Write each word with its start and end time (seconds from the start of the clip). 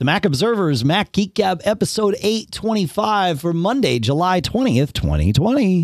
The 0.00 0.06
Mac 0.06 0.24
Observers 0.24 0.82
Mac 0.82 1.12
Geek 1.12 1.34
Gab 1.34 1.60
episode 1.62 2.16
825 2.22 3.38
for 3.38 3.52
Monday, 3.52 3.98
July 3.98 4.40
20th, 4.40 4.94
2020. 4.94 5.82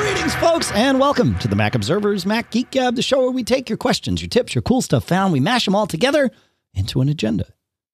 Greetings, 0.00 0.34
folks, 0.36 0.72
and 0.72 0.98
welcome 0.98 1.38
to 1.40 1.46
the 1.46 1.56
Mac 1.56 1.74
Observers 1.74 2.24
Mac 2.24 2.50
Geek 2.50 2.70
Gab, 2.70 2.96
the 2.96 3.02
show 3.02 3.20
where 3.20 3.30
we 3.30 3.44
take 3.44 3.68
your 3.68 3.76
questions, 3.76 4.22
your 4.22 4.30
tips, 4.30 4.54
your 4.54 4.62
cool 4.62 4.80
stuff 4.80 5.04
found, 5.04 5.34
we 5.34 5.40
mash 5.40 5.66
them 5.66 5.74
all 5.74 5.86
together 5.86 6.30
into 6.74 7.00
an 7.00 7.08
agenda. 7.08 7.46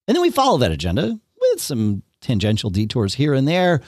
And 0.06 0.14
then 0.14 0.22
we 0.22 0.30
follow 0.30 0.58
that 0.58 0.72
agenda 0.72 1.18
with 1.40 1.61
some 1.61 2.03
tangential 2.21 2.71
detours 2.71 3.14
here 3.14 3.34
and 3.34 3.46
there, 3.46 3.80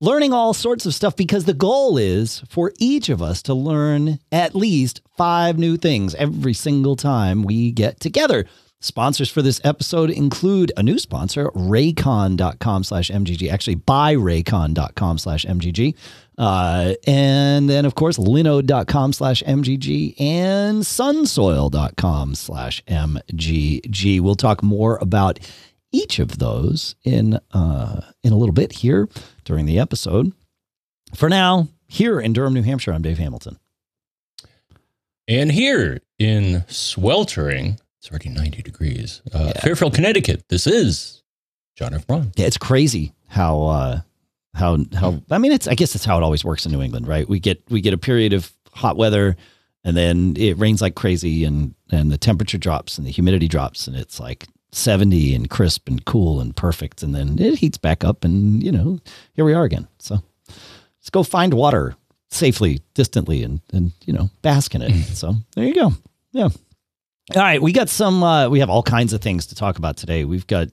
learning 0.00 0.32
all 0.32 0.54
sorts 0.54 0.86
of 0.86 0.94
stuff 0.94 1.16
because 1.16 1.44
the 1.44 1.54
goal 1.54 1.98
is 1.98 2.42
for 2.48 2.72
each 2.78 3.08
of 3.08 3.20
us 3.20 3.42
to 3.42 3.54
learn 3.54 4.18
at 4.32 4.54
least 4.54 5.02
five 5.16 5.58
new 5.58 5.76
things 5.76 6.14
every 6.14 6.54
single 6.54 6.96
time 6.96 7.42
we 7.42 7.70
get 7.70 8.00
together. 8.00 8.46
Sponsors 8.82 9.30
for 9.30 9.42
this 9.42 9.60
episode 9.62 10.08
include 10.08 10.72
a 10.74 10.82
new 10.82 10.98
sponsor, 10.98 11.48
raycon.com 11.50 12.82
slash 12.82 13.10
MGG, 13.10 13.52
actually 13.52 13.74
by 13.74 14.14
raycon.com 14.14 15.18
slash 15.18 15.44
MGG. 15.44 15.94
Uh, 16.40 16.94
and 17.06 17.68
then, 17.68 17.84
of 17.84 17.94
course, 17.94 18.16
linode.com 18.16 19.12
slash 19.12 19.42
MGG 19.42 20.18
and 20.18 20.78
sunsoil.com 20.82 22.34
slash 22.34 22.82
MGG. 22.86 24.20
We'll 24.22 24.34
talk 24.34 24.62
more 24.62 24.96
about 25.02 25.38
each 25.92 26.18
of 26.18 26.38
those 26.38 26.94
in, 27.04 27.38
uh, 27.52 28.00
in 28.22 28.32
a 28.32 28.36
little 28.36 28.54
bit 28.54 28.72
here 28.72 29.06
during 29.44 29.66
the 29.66 29.78
episode. 29.78 30.32
For 31.14 31.28
now, 31.28 31.68
here 31.88 32.18
in 32.18 32.32
Durham, 32.32 32.54
New 32.54 32.62
Hampshire, 32.62 32.94
I'm 32.94 33.02
Dave 33.02 33.18
Hamilton. 33.18 33.58
And 35.28 35.52
here 35.52 36.00
in 36.18 36.64
sweltering, 36.68 37.78
it's 37.98 38.08
already 38.10 38.30
90 38.30 38.62
degrees, 38.62 39.20
uh, 39.34 39.52
Yeah. 39.54 39.60
Fairfield, 39.60 39.92
Connecticut, 39.94 40.44
this 40.48 40.66
is 40.66 41.22
John 41.76 41.92
F. 41.92 42.06
Braun. 42.06 42.32
Yeah, 42.36 42.46
it's 42.46 42.56
crazy 42.56 43.12
how 43.28 43.62
uh 43.64 44.00
how 44.54 44.78
how 44.94 45.20
I 45.30 45.38
mean 45.38 45.52
it's 45.52 45.68
I 45.68 45.74
guess 45.74 45.94
it's 45.94 46.04
how 46.04 46.16
it 46.16 46.22
always 46.22 46.44
works 46.44 46.66
in 46.66 46.72
New 46.72 46.82
England, 46.82 47.06
right? 47.06 47.28
We 47.28 47.40
get 47.40 47.62
we 47.70 47.80
get 47.80 47.94
a 47.94 47.98
period 47.98 48.32
of 48.32 48.52
hot 48.72 48.96
weather 48.96 49.36
and 49.84 49.96
then 49.96 50.34
it 50.36 50.58
rains 50.58 50.82
like 50.82 50.94
crazy 50.94 51.44
and 51.44 51.74
and 51.90 52.10
the 52.10 52.18
temperature 52.18 52.58
drops 52.58 52.98
and 52.98 53.06
the 53.06 53.10
humidity 53.10 53.48
drops 53.48 53.86
and 53.86 53.96
it's 53.96 54.20
like 54.20 54.46
70 54.72 55.34
and 55.34 55.50
crisp 55.50 55.88
and 55.88 56.04
cool 56.04 56.40
and 56.40 56.54
perfect 56.54 57.02
and 57.02 57.14
then 57.14 57.38
it 57.38 57.56
heats 57.58 57.78
back 57.78 58.04
up 58.04 58.24
and 58.24 58.62
you 58.62 58.72
know, 58.72 58.98
here 59.34 59.44
we 59.44 59.54
are 59.54 59.64
again. 59.64 59.88
So 59.98 60.18
let's 60.98 61.10
go 61.10 61.22
find 61.22 61.54
water 61.54 61.96
safely, 62.30 62.80
distantly 62.94 63.42
and 63.42 63.60
and 63.72 63.92
you 64.04 64.12
know, 64.12 64.30
bask 64.42 64.74
in 64.74 64.82
it. 64.82 64.92
so 65.14 65.34
there 65.54 65.64
you 65.64 65.74
go. 65.74 65.92
Yeah. 66.32 66.48
All 67.36 67.42
right, 67.42 67.62
we 67.62 67.72
got 67.72 67.88
some 67.88 68.22
uh 68.22 68.48
we 68.48 68.60
have 68.60 68.70
all 68.70 68.82
kinds 68.82 69.12
of 69.12 69.20
things 69.20 69.46
to 69.46 69.54
talk 69.54 69.78
about 69.78 69.96
today. 69.96 70.24
We've 70.24 70.46
got 70.46 70.68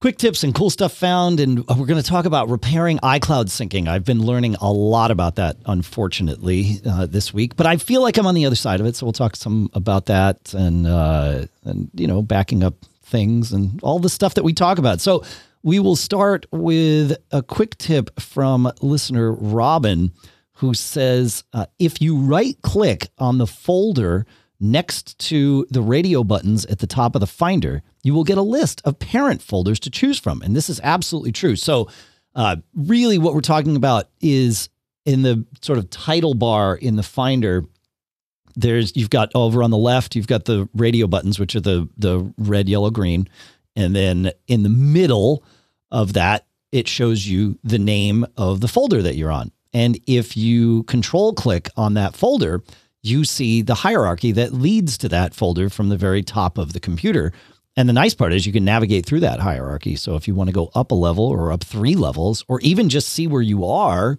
quick 0.00 0.16
tips 0.16 0.44
and 0.44 0.54
cool 0.54 0.70
stuff 0.70 0.92
found 0.92 1.40
and 1.40 1.66
we're 1.68 1.86
going 1.86 2.00
to 2.00 2.08
talk 2.08 2.24
about 2.24 2.48
repairing 2.48 2.98
icloud 2.98 3.46
syncing. 3.46 3.88
I've 3.88 4.04
been 4.04 4.24
learning 4.24 4.54
a 4.60 4.72
lot 4.72 5.10
about 5.10 5.36
that 5.36 5.56
unfortunately 5.66 6.80
uh, 6.88 7.06
this 7.06 7.34
week 7.34 7.56
but 7.56 7.66
i 7.66 7.76
feel 7.76 8.00
like 8.00 8.16
i'm 8.16 8.26
on 8.26 8.34
the 8.34 8.46
other 8.46 8.56
side 8.56 8.80
of 8.80 8.86
it 8.86 8.94
so 8.94 9.06
we'll 9.06 9.12
talk 9.12 9.34
some 9.34 9.68
about 9.74 10.06
that 10.06 10.54
and 10.54 10.86
uh, 10.86 11.46
and 11.64 11.90
you 11.94 12.06
know 12.06 12.22
backing 12.22 12.62
up 12.62 12.74
things 13.08 13.52
and 13.52 13.80
all 13.82 13.98
the 13.98 14.08
stuff 14.08 14.34
that 14.34 14.44
we 14.44 14.52
talk 14.52 14.78
about. 14.78 15.00
So 15.00 15.24
we 15.62 15.78
will 15.78 15.96
start 15.96 16.46
with 16.52 17.16
a 17.32 17.42
quick 17.42 17.76
tip 17.78 18.20
from 18.20 18.70
listener 18.80 19.32
robin 19.32 20.12
who 20.54 20.74
says 20.74 21.44
uh, 21.52 21.66
if 21.78 22.00
you 22.00 22.16
right 22.16 22.60
click 22.62 23.08
on 23.18 23.38
the 23.38 23.46
folder 23.46 24.26
next 24.60 25.18
to 25.18 25.66
the 25.70 25.80
radio 25.80 26.24
buttons 26.24 26.64
at 26.66 26.80
the 26.80 26.86
top 26.86 27.14
of 27.14 27.20
the 27.20 27.26
Finder, 27.26 27.82
you 28.02 28.14
will 28.14 28.24
get 28.24 28.38
a 28.38 28.42
list 28.42 28.82
of 28.84 28.98
parent 28.98 29.42
folders 29.42 29.78
to 29.80 29.90
choose 29.90 30.18
from. 30.18 30.42
And 30.42 30.56
this 30.56 30.68
is 30.68 30.80
absolutely 30.82 31.32
true. 31.32 31.56
So, 31.56 31.88
uh, 32.34 32.56
really, 32.74 33.18
what 33.18 33.34
we're 33.34 33.40
talking 33.40 33.76
about 33.76 34.08
is 34.20 34.68
in 35.04 35.22
the 35.22 35.44
sort 35.62 35.78
of 35.78 35.90
title 35.90 36.34
bar 36.34 36.76
in 36.76 36.96
the 36.96 37.02
Finder. 37.02 37.64
There's 38.54 38.94
you've 38.96 39.10
got 39.10 39.30
over 39.34 39.62
on 39.62 39.70
the 39.70 39.78
left, 39.78 40.16
you've 40.16 40.26
got 40.26 40.44
the 40.44 40.68
radio 40.74 41.06
buttons, 41.06 41.38
which 41.38 41.54
are 41.56 41.60
the 41.60 41.88
the 41.96 42.32
red, 42.38 42.68
yellow, 42.68 42.90
green, 42.90 43.28
and 43.76 43.94
then 43.94 44.32
in 44.46 44.64
the 44.64 44.68
middle 44.68 45.44
of 45.90 46.12
that, 46.14 46.46
it 46.72 46.88
shows 46.88 47.26
you 47.26 47.58
the 47.64 47.78
name 47.78 48.26
of 48.36 48.60
the 48.60 48.68
folder 48.68 49.02
that 49.02 49.16
you're 49.16 49.32
on. 49.32 49.52
And 49.72 49.98
if 50.06 50.36
you 50.36 50.82
control 50.84 51.32
click 51.32 51.70
on 51.76 51.94
that 51.94 52.14
folder, 52.14 52.62
you 53.02 53.24
see 53.24 53.62
the 53.62 53.74
hierarchy 53.74 54.32
that 54.32 54.52
leads 54.52 54.98
to 54.98 55.08
that 55.08 55.34
folder 55.34 55.68
from 55.68 55.88
the 55.88 55.96
very 55.96 56.22
top 56.22 56.58
of 56.58 56.72
the 56.72 56.80
computer. 56.80 57.32
And 57.76 57.88
the 57.88 57.92
nice 57.92 58.14
part 58.14 58.32
is 58.32 58.46
you 58.46 58.52
can 58.52 58.64
navigate 58.64 59.06
through 59.06 59.20
that 59.20 59.40
hierarchy. 59.40 59.94
So 59.94 60.16
if 60.16 60.26
you 60.26 60.34
want 60.34 60.48
to 60.48 60.54
go 60.54 60.70
up 60.74 60.90
a 60.90 60.96
level 60.96 61.24
or 61.24 61.52
up 61.52 61.62
three 61.62 61.94
levels, 61.94 62.44
or 62.48 62.60
even 62.60 62.88
just 62.88 63.08
see 63.08 63.26
where 63.26 63.42
you 63.42 63.64
are, 63.64 64.18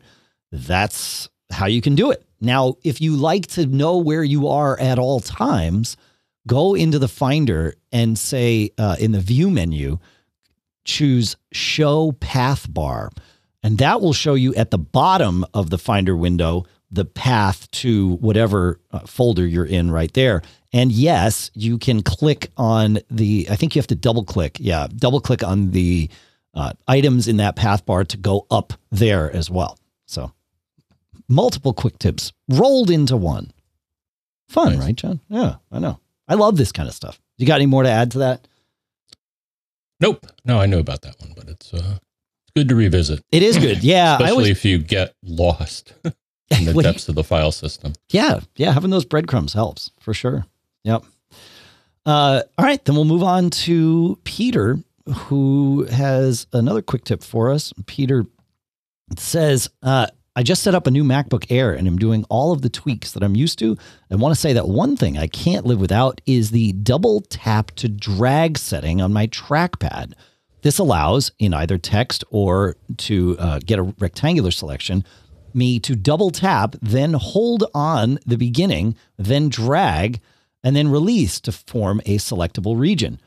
that's 0.52 1.30
how 1.52 1.66
you 1.66 1.82
can 1.82 1.96
do 1.96 2.10
it. 2.12 2.26
Now, 2.40 2.76
if 2.84 3.02
you 3.02 3.18
like 3.18 3.48
to 3.48 3.66
know 3.66 3.98
where 3.98 4.24
you 4.24 4.48
are 4.48 4.80
at 4.80 4.98
all 4.98 5.20
times, 5.20 5.98
go 6.48 6.74
into 6.74 7.00
the 7.00 7.10
Finder 7.10 7.76
and 7.92 8.18
say 8.18 8.72
uh, 8.78 8.96
in 9.00 9.12
the 9.12 9.20
View 9.20 9.50
menu, 9.50 10.00
choose 10.86 11.36
Show 11.52 12.14
Path 12.14 12.74
Bar. 12.74 13.12
And 13.62 13.78
that 13.80 14.00
will 14.00 14.14
show 14.14 14.36
you 14.36 14.56
at 14.56 14.72
the 14.72 14.78
bottom 14.78 15.46
of 15.54 15.70
the 15.70 15.78
Finder 15.78 16.16
window 16.16 16.66
the 16.92 17.06
path 17.06 17.70
to 17.72 18.16
whatever 18.16 18.80
uh, 18.92 19.00
folder 19.00 19.46
you're 19.46 19.66
in 19.66 19.92
right 19.92 20.12
there. 20.14 20.42
And 20.74 20.92
yes, 20.92 21.52
you 21.54 21.78
can 21.78 22.02
click 22.04 22.52
on 22.58 23.00
the, 23.10 23.48
I 23.50 23.56
think 23.56 23.76
you 23.76 23.80
have 23.80 23.88
to 23.88 23.96
double 23.96 24.24
click. 24.24 24.58
Yeah, 24.60 24.88
double 24.96 25.20
click 25.22 25.44
on 25.44 25.72
the 25.72 26.10
uh, 26.54 26.74
items 26.88 27.28
in 27.28 27.38
that 27.38 27.56
path 27.56 27.86
bar 27.86 28.04
to 28.06 28.18
go 28.18 28.46
up 28.52 28.74
there 28.92 29.32
as 29.36 29.50
well. 29.50 29.78
So 30.06 30.32
multiple 31.28 31.74
quick 31.74 32.00
tips 32.00 32.34
rolled 32.50 32.90
into 32.90 33.16
one. 33.18 33.52
Fun, 34.48 34.74
Nice. 34.74 34.80
right, 34.82 34.96
John? 34.96 35.20
Yeah, 35.30 35.56
I 35.72 35.78
know. 35.80 36.00
I 36.28 36.34
love 36.36 36.58
this 36.58 36.72
kind 36.72 36.90
of 36.90 36.96
stuff. 36.96 37.20
You 37.38 37.46
got 37.46 37.56
any 37.56 37.68
more 37.68 37.84
to 37.84 37.90
add 37.90 38.12
to 38.12 38.20
that? 38.20 38.48
Nope. 40.00 40.26
No, 40.46 40.60
I 40.60 40.66
know 40.66 40.80
about 40.80 41.02
that 41.04 41.20
one, 41.20 41.34
but 41.36 41.48
it's 41.50 41.74
uh, 41.74 41.98
good 42.56 42.70
to 42.70 42.76
revisit, 42.76 43.24
It 43.32 43.44
is 43.44 43.58
good. 43.58 43.84
Yeah, 43.84 44.14
especially 44.16 44.32
always, 44.32 44.50
if 44.50 44.66
you 44.66 44.78
get 44.80 45.14
lost 45.24 45.94
in 46.52 46.66
the 46.66 46.72
do 46.74 46.78
you- 46.78 46.84
depths 46.84 47.08
of 47.10 47.16
the 47.16 47.24
file 47.24 47.52
system. 47.52 47.94
Yeah, 48.10 48.40
yeah, 48.56 48.72
having 48.74 48.90
those 48.92 49.06
breadcrumbs 49.06 49.54
helps 49.54 49.92
for 50.00 50.14
sure. 50.14 50.46
Yep. 50.84 51.04
Uh, 52.06 52.42
all 52.58 52.66
right, 52.66 52.84
then 52.86 52.96
we'll 52.96 53.06
move 53.06 53.24
on 53.24 53.50
to 53.52 54.18
Peter, 54.24 54.80
who 55.14 55.86
has 55.92 56.48
another 56.54 56.82
quick 56.82 57.04
tip 57.04 57.24
for 57.24 57.52
us. 57.52 57.74
Peter 57.86 58.26
says, 59.18 59.70
uh, 59.84 60.08
I 60.36 60.44
just 60.44 60.64
set 60.64 60.74
up 60.76 60.88
a 60.88 60.92
new 60.92 61.04
MacBook 61.04 61.46
Air 61.50 61.74
and 61.74 61.88
I'm 61.88 61.98
doing 61.98 62.24
all 62.30 62.52
of 62.52 62.62
the 62.62 62.70
tweaks 62.70 63.12
that 63.12 63.24
I'm 63.24 63.36
used 63.36 63.60
to. 63.60 63.78
I 64.10 64.16
want 64.16 64.34
to 64.34 64.40
say 64.40 64.54
that 64.54 64.68
one 64.70 64.96
thing 64.96 65.18
I 65.18 65.28
can't 65.28 65.66
live 65.66 65.80
without 65.82 66.22
is 66.26 66.52
the 66.52 66.72
double 66.74 67.22
tap 67.22 67.72
to 67.72 67.90
drag 67.90 68.58
setting 68.58 69.02
on 69.02 69.12
my 69.12 69.28
trackpad. 69.28 70.14
This 70.62 70.78
allows, 70.78 71.32
in 71.40 71.54
either 71.54 71.78
text 71.78 72.24
or 72.30 72.76
to 72.98 73.38
uh, 73.40 73.60
get 73.66 73.80
a 73.80 73.84
rectangular 73.84 74.52
selection, 74.52 75.04
me 75.56 75.80
to 75.80 75.96
double 75.96 76.30
tap, 76.30 76.76
then 76.82 77.14
hold 77.14 77.66
on 77.74 78.20
the 78.26 78.38
beginning, 78.38 78.96
then 79.18 79.50
drag, 79.50 80.20
and 80.64 80.76
then 80.76 80.90
release 80.90 81.40
to 81.42 81.52
form 81.52 82.02
a 82.06 82.18
selectable 82.18 82.78
region. 82.78 83.20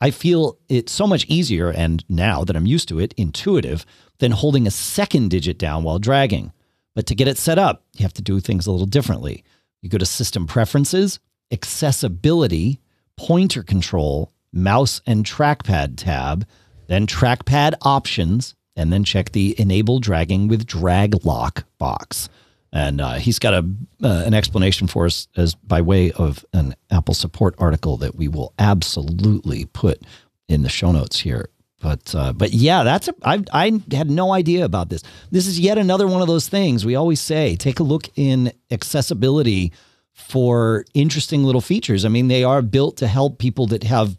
I 0.00 0.10
feel 0.10 0.58
it's 0.68 0.92
so 0.92 1.06
much 1.06 1.24
easier, 1.26 1.70
and 1.70 2.04
now 2.08 2.44
that 2.44 2.56
I'm 2.56 2.66
used 2.66 2.88
to 2.88 3.00
it, 3.00 3.14
intuitive, 3.16 3.86
than 4.18 4.32
holding 4.32 4.66
a 4.66 4.70
second 4.70 5.30
digit 5.30 5.58
down 5.58 5.82
while 5.82 5.98
dragging. 5.98 6.52
But 6.94 7.06
to 7.06 7.14
get 7.14 7.28
it 7.28 7.38
set 7.38 7.58
up, 7.58 7.84
you 7.94 8.02
have 8.02 8.14
to 8.14 8.22
do 8.22 8.40
things 8.40 8.66
a 8.66 8.70
little 8.70 8.86
differently. 8.86 9.44
You 9.82 9.88
go 9.88 9.98
to 9.98 10.06
System 10.06 10.46
Preferences, 10.46 11.18
Accessibility, 11.50 12.80
Pointer 13.16 13.62
Control, 13.62 14.32
Mouse 14.52 15.00
and 15.06 15.24
Trackpad 15.24 15.96
tab, 15.96 16.46
then 16.88 17.06
Trackpad 17.06 17.74
Options, 17.82 18.54
and 18.76 18.92
then 18.92 19.04
check 19.04 19.32
the 19.32 19.58
Enable 19.58 19.98
Dragging 19.98 20.48
with 20.48 20.66
Drag 20.66 21.24
Lock 21.24 21.64
box. 21.78 22.28
And 22.72 23.00
uh, 23.00 23.14
he's 23.14 23.38
got 23.38 23.54
a 23.54 23.66
uh, 24.02 24.24
an 24.26 24.34
explanation 24.34 24.86
for 24.86 25.06
us 25.06 25.28
as 25.36 25.54
by 25.54 25.80
way 25.80 26.12
of 26.12 26.44
an 26.52 26.74
Apple 26.90 27.14
support 27.14 27.54
article 27.58 27.96
that 27.98 28.16
we 28.16 28.28
will 28.28 28.52
absolutely 28.58 29.64
put 29.64 30.02
in 30.48 30.62
the 30.62 30.68
show 30.68 30.92
notes 30.92 31.20
here. 31.20 31.48
But 31.80 32.14
uh, 32.14 32.32
but 32.32 32.52
yeah, 32.52 32.82
that's 32.82 33.08
a 33.08 33.14
I 33.22 33.42
I 33.52 33.80
had 33.92 34.10
no 34.10 34.32
idea 34.32 34.64
about 34.64 34.88
this. 34.88 35.02
This 35.30 35.46
is 35.46 35.60
yet 35.60 35.78
another 35.78 36.06
one 36.06 36.20
of 36.20 36.28
those 36.28 36.48
things 36.48 36.84
we 36.84 36.96
always 36.96 37.20
say. 37.20 37.56
Take 37.56 37.80
a 37.80 37.84
look 37.84 38.10
in 38.16 38.52
accessibility 38.70 39.72
for 40.12 40.84
interesting 40.94 41.44
little 41.44 41.60
features. 41.60 42.04
I 42.04 42.08
mean, 42.08 42.28
they 42.28 42.42
are 42.42 42.62
built 42.62 42.96
to 42.98 43.06
help 43.06 43.38
people 43.38 43.66
that 43.68 43.84
have 43.84 44.16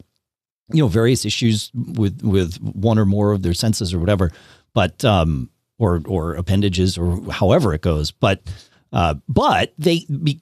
you 0.72 0.82
know 0.82 0.88
various 0.88 1.24
issues 1.24 1.70
with 1.74 2.22
with 2.22 2.56
one 2.60 2.98
or 2.98 3.06
more 3.06 3.32
of 3.32 3.42
their 3.42 3.54
senses 3.54 3.94
or 3.94 3.98
whatever, 3.98 4.30
but 4.74 5.04
um 5.04 5.50
or 5.78 6.02
or 6.06 6.34
appendages 6.34 6.98
or 6.98 7.20
however 7.32 7.74
it 7.74 7.82
goes, 7.82 8.10
but 8.10 8.42
uh, 8.92 9.14
but 9.28 9.74
they 9.78 10.06
be, 10.22 10.40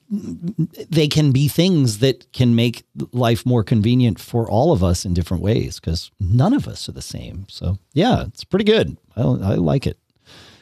they 0.89 1.07
can 1.07 1.31
be 1.31 1.47
things 1.47 1.99
that 1.99 2.31
can 2.31 2.55
make 2.55 2.83
life 3.11 3.45
more 3.45 3.63
convenient 3.63 4.19
for 4.19 4.49
all 4.49 4.71
of 4.71 4.83
us 4.83 5.03
in 5.05 5.13
different 5.13 5.43
ways 5.43 5.79
because 5.79 6.11
none 6.19 6.53
of 6.53 6.67
us 6.67 6.87
are 6.87 6.93
the 6.93 7.01
same. 7.01 7.45
So 7.49 7.77
yeah, 7.93 8.23
it's 8.25 8.45
pretty 8.45 8.63
good. 8.63 8.97
I, 9.17 9.21
I 9.21 9.55
like 9.55 9.85
it. 9.85 9.99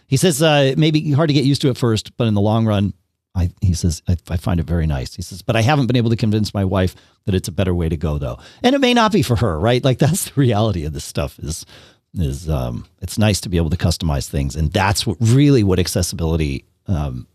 He 0.08 0.18
says 0.18 0.42
uh, 0.42 0.64
it 0.66 0.78
may 0.78 0.92
be 0.92 1.12
hard 1.12 1.28
to 1.28 1.34
get 1.34 1.46
used 1.46 1.62
to 1.62 1.70
at 1.70 1.78
first, 1.78 2.16
but 2.18 2.28
in 2.28 2.34
the 2.34 2.42
long 2.42 2.66
run, 2.66 2.94
I, 3.36 3.52
he 3.62 3.74
says 3.74 4.02
I, 4.08 4.18
I 4.30 4.38
find 4.38 4.60
it 4.60 4.66
very 4.66 4.88
nice. 4.88 5.16
He 5.16 5.22
says, 5.22 5.42
but 5.42 5.56
I 5.56 5.62
haven't 5.62 5.88
been 5.88 5.98
able 5.98 6.10
to 6.10 6.16
convince 6.16 6.54
my 6.54 6.64
wife 6.64 6.96
that 7.26 7.36
it's 7.36 7.48
a 7.48 7.52
better 7.52 7.76
way 7.76 7.90
to 7.90 7.98
go 7.98 8.18
though, 8.18 8.40
and 8.64 8.76
it 8.76 8.80
may 8.80 8.94
not 8.94 9.12
be 9.12 9.22
for 9.22 9.36
her, 9.36 9.60
right? 9.60 9.84
Like 9.84 10.00
that's 10.00 10.26
the 10.26 10.40
reality 10.40 10.86
of 10.86 10.94
this 10.94 11.06
stuff. 11.06 11.38
Is 11.40 11.66
is 12.14 12.50
um, 12.50 12.86
it's 13.02 13.18
nice 13.18 13.42
to 13.42 13.50
be 13.50 13.58
able 13.58 13.70
to 13.70 13.78
customize 13.78 14.30
things, 14.30 14.56
and 14.56 14.72
that's 14.72 15.06
what 15.06 15.18
really 15.20 15.64
what 15.64 15.80
accessibility 15.80 16.66
um, 16.88 17.28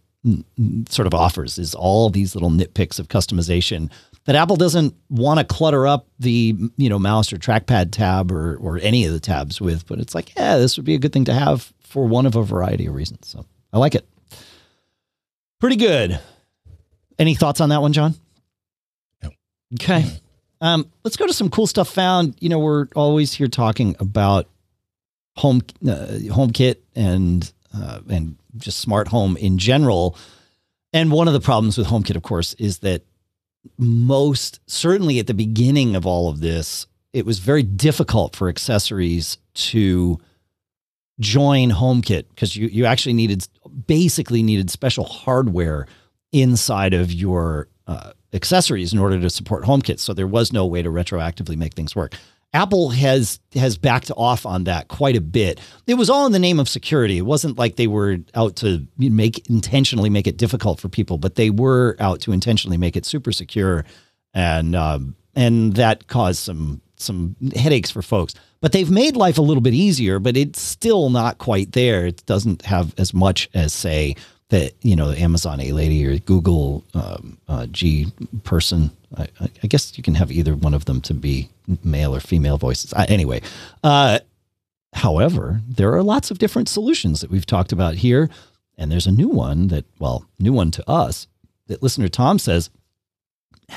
sort 0.89 1.07
of 1.07 1.15
offers 1.15 1.59
is 1.59 1.75
all 1.75 2.11
these 2.11 2.35
little 2.35 2.51
nitpicks 2.51 2.99
of 2.99 3.09
customization 3.09 3.91
that 4.25 4.37
Apple 4.37 4.57
doesn't 4.57 4.95
want 5.09 5.39
to 5.39 5.45
clutter 5.45 5.87
up 5.87 6.07
the 6.19 6.55
you 6.77 6.89
know 6.89 6.99
mouse 6.99 7.33
or 7.33 7.37
trackpad 7.37 7.93
tab 7.93 8.31
or 8.31 8.57
or 8.57 8.79
any 8.79 9.05
of 9.05 9.13
the 9.13 9.21
tabs 9.21 9.61
with, 9.61 9.87
but 9.87 9.99
it's 9.99 10.15
like 10.15 10.35
yeah, 10.37 10.57
this 10.57 10.77
would 10.77 10.87
be 10.87 10.95
a 10.95 10.99
good 10.99 11.13
thing 11.13 11.25
to 11.27 11.35
have 11.35 11.73
for 11.81 12.07
one 12.07 12.27
of 12.27 12.37
a 12.37 12.43
variety 12.43 12.87
of 12.87 12.95
reasons. 12.95 13.29
So 13.29 13.45
I 13.73 13.79
like 13.79 13.95
it. 13.95 14.07
Pretty 15.61 15.77
good. 15.77 16.19
Any 17.19 17.35
thoughts 17.35 17.61
on 17.61 17.69
that 17.69 17.83
one, 17.83 17.93
John? 17.93 18.15
No. 19.23 19.31
Okay. 19.75 20.05
Um, 20.63 20.91
let's 21.05 21.17
go 21.17 21.27
to 21.27 21.33
some 21.33 21.51
cool 21.51 21.67
stuff 21.67 21.89
found. 21.89 22.35
You 22.41 22.49
know, 22.49 22.59
we're 22.59 22.87
always 22.97 23.35
here 23.35 23.49
talking 23.49 23.95
about 24.01 24.49
home 25.37 25.61
uh, 25.87 26.19
HomeKit 26.29 26.77
and 26.97 27.51
uh, 27.75 28.01
and 28.09 28.37
just 28.57 28.79
smart 28.79 29.09
home 29.09 29.37
in 29.37 29.59
general. 29.59 30.17
And 30.93 31.13
one 31.13 31.29
of 31.29 31.35
the 31.35 31.41
problems 31.41 31.79
with 31.79 31.87
HomeKit, 31.87 32.17
of 32.17 32.23
course, 32.23 32.55
is 32.55 32.79
that 32.79 33.03
most 33.79 34.61
certainly 34.67 35.19
at 35.19 35.27
the 35.27 35.35
beginning 35.35 35.95
of 35.95 36.07
all 36.07 36.29
of 36.29 36.41
this, 36.41 36.87
it 37.13 37.27
was 37.27 37.39
very 37.39 37.63
difficult 37.63 38.35
for 38.35 38.49
accessories 38.49 39.39
to 39.55 40.19
join 41.21 41.71
HomeKit 41.71 42.25
because 42.31 42.57
you 42.57 42.67
you 42.69 42.87
actually 42.87 43.13
needed 43.13 43.47
basically 43.87 44.43
needed 44.43 44.71
special 44.71 45.05
hardware 45.05 45.87
inside 46.33 46.95
of 46.95 47.13
your 47.13 47.69
uh, 47.87 48.13
accessories 48.33 48.93
in 48.93 48.99
order 48.99 49.21
to 49.21 49.31
support 49.31 49.65
HomeKit. 49.65 49.99
So 49.99 50.15
there 50.15 50.27
was 50.27 50.53
no 50.53 50.67
way 50.67 50.83
to 50.83 50.89
retroactively 50.89 51.57
make 51.57 51.75
things 51.75 51.95
work. 51.95 52.15
Apple 52.53 52.91
has 52.91 53.39
has 53.55 53.79
backed 53.79 54.11
off 54.17 54.45
on 54.45 54.65
that 54.65 54.89
quite 54.89 55.15
a 55.15 55.21
bit. 55.21 55.61
It 55.87 55.95
was 55.95 56.11
all 56.11 56.27
in 56.27 56.33
the 56.33 56.39
name 56.39 56.59
of 56.59 56.69
security. 56.69 57.19
It 57.19 57.27
wasn't 57.27 57.59
like 57.59 57.77
they 57.77 57.87
were 57.87 58.19
out 58.35 58.57
to 58.57 58.87
make 58.99 59.49
intentionally 59.49 60.11
make 60.11 60.27
it 60.27 60.37
difficult 60.37 60.81
for 60.81 60.89
people, 60.89 61.17
but 61.17 61.37
they 61.37 61.51
were 61.51 61.97
out 62.01 62.21
to 62.23 62.33
intentionally 62.33 62.77
make 62.77 62.97
it 62.97 63.07
super 63.07 63.31
secure, 63.31 63.85
and 64.35 64.75
um, 64.75 65.15
and 65.37 65.75
that 65.75 66.09
caused 66.09 66.41
some 66.41 66.81
some 66.97 67.37
headaches 67.55 67.91
for 67.91 68.03
folks. 68.03 68.35
But 68.61 68.73
they've 68.73 68.91
made 68.91 69.17
life 69.17 69.39
a 69.39 69.43
little 69.43 69.63
bit 69.63 69.75
easier, 69.75 70.19
but 70.19 70.37
it's 70.37 70.61
still 70.61 71.09
not 71.09 71.39
quite 71.39 71.73
there. 71.73 72.07
It 72.07 72.25
doesn't 72.27 72.63
have 72.63 72.95
as 72.99 73.15
much 73.15 73.49
as 73.55 73.73
say 73.73 74.17
that 74.51 74.75
you 74.83 74.95
know 74.95 75.13
Amazon 75.13 75.61
A 75.61 75.73
lady 75.73 76.07
or 76.07 76.19
Google 76.19 76.85
um, 76.95 77.39
uh, 77.49 77.67
G 77.67 78.13
person. 78.45 78.91
I, 79.17 79.29
I, 79.41 79.67
guess 79.67 79.97
you 79.97 80.05
can 80.05 80.15
have 80.15 80.31
either 80.31 80.55
one 80.55 80.75
of 80.75 80.85
them 80.85 81.01
to 81.03 81.15
be 81.15 81.49
male 81.83 82.15
or 82.15 82.21
female 82.21 82.59
voices. 82.59 82.93
Uh, 82.93 83.07
anyway, 83.09 83.41
uh, 83.83 84.21
however, 84.93 85.63
there 85.69 85.93
are 85.95 86.03
lots 86.03 86.31
of 86.31 86.39
different 86.39 86.69
solutions 86.69 87.21
that 87.21 87.31
we've 87.31 87.47
talked 87.47 87.73
about 87.73 87.95
here, 87.95 88.29
and 88.77 88.93
there's 88.93 89.07
a 89.07 89.13
new 89.13 89.29
one 89.29 89.69
that, 89.69 89.85
well, 89.99 90.27
new 90.39 90.53
one 90.53 90.71
to 90.73 90.89
us 90.89 91.27
that 91.67 91.83
listener 91.83 92.09
Tom 92.09 92.39
says. 92.39 92.71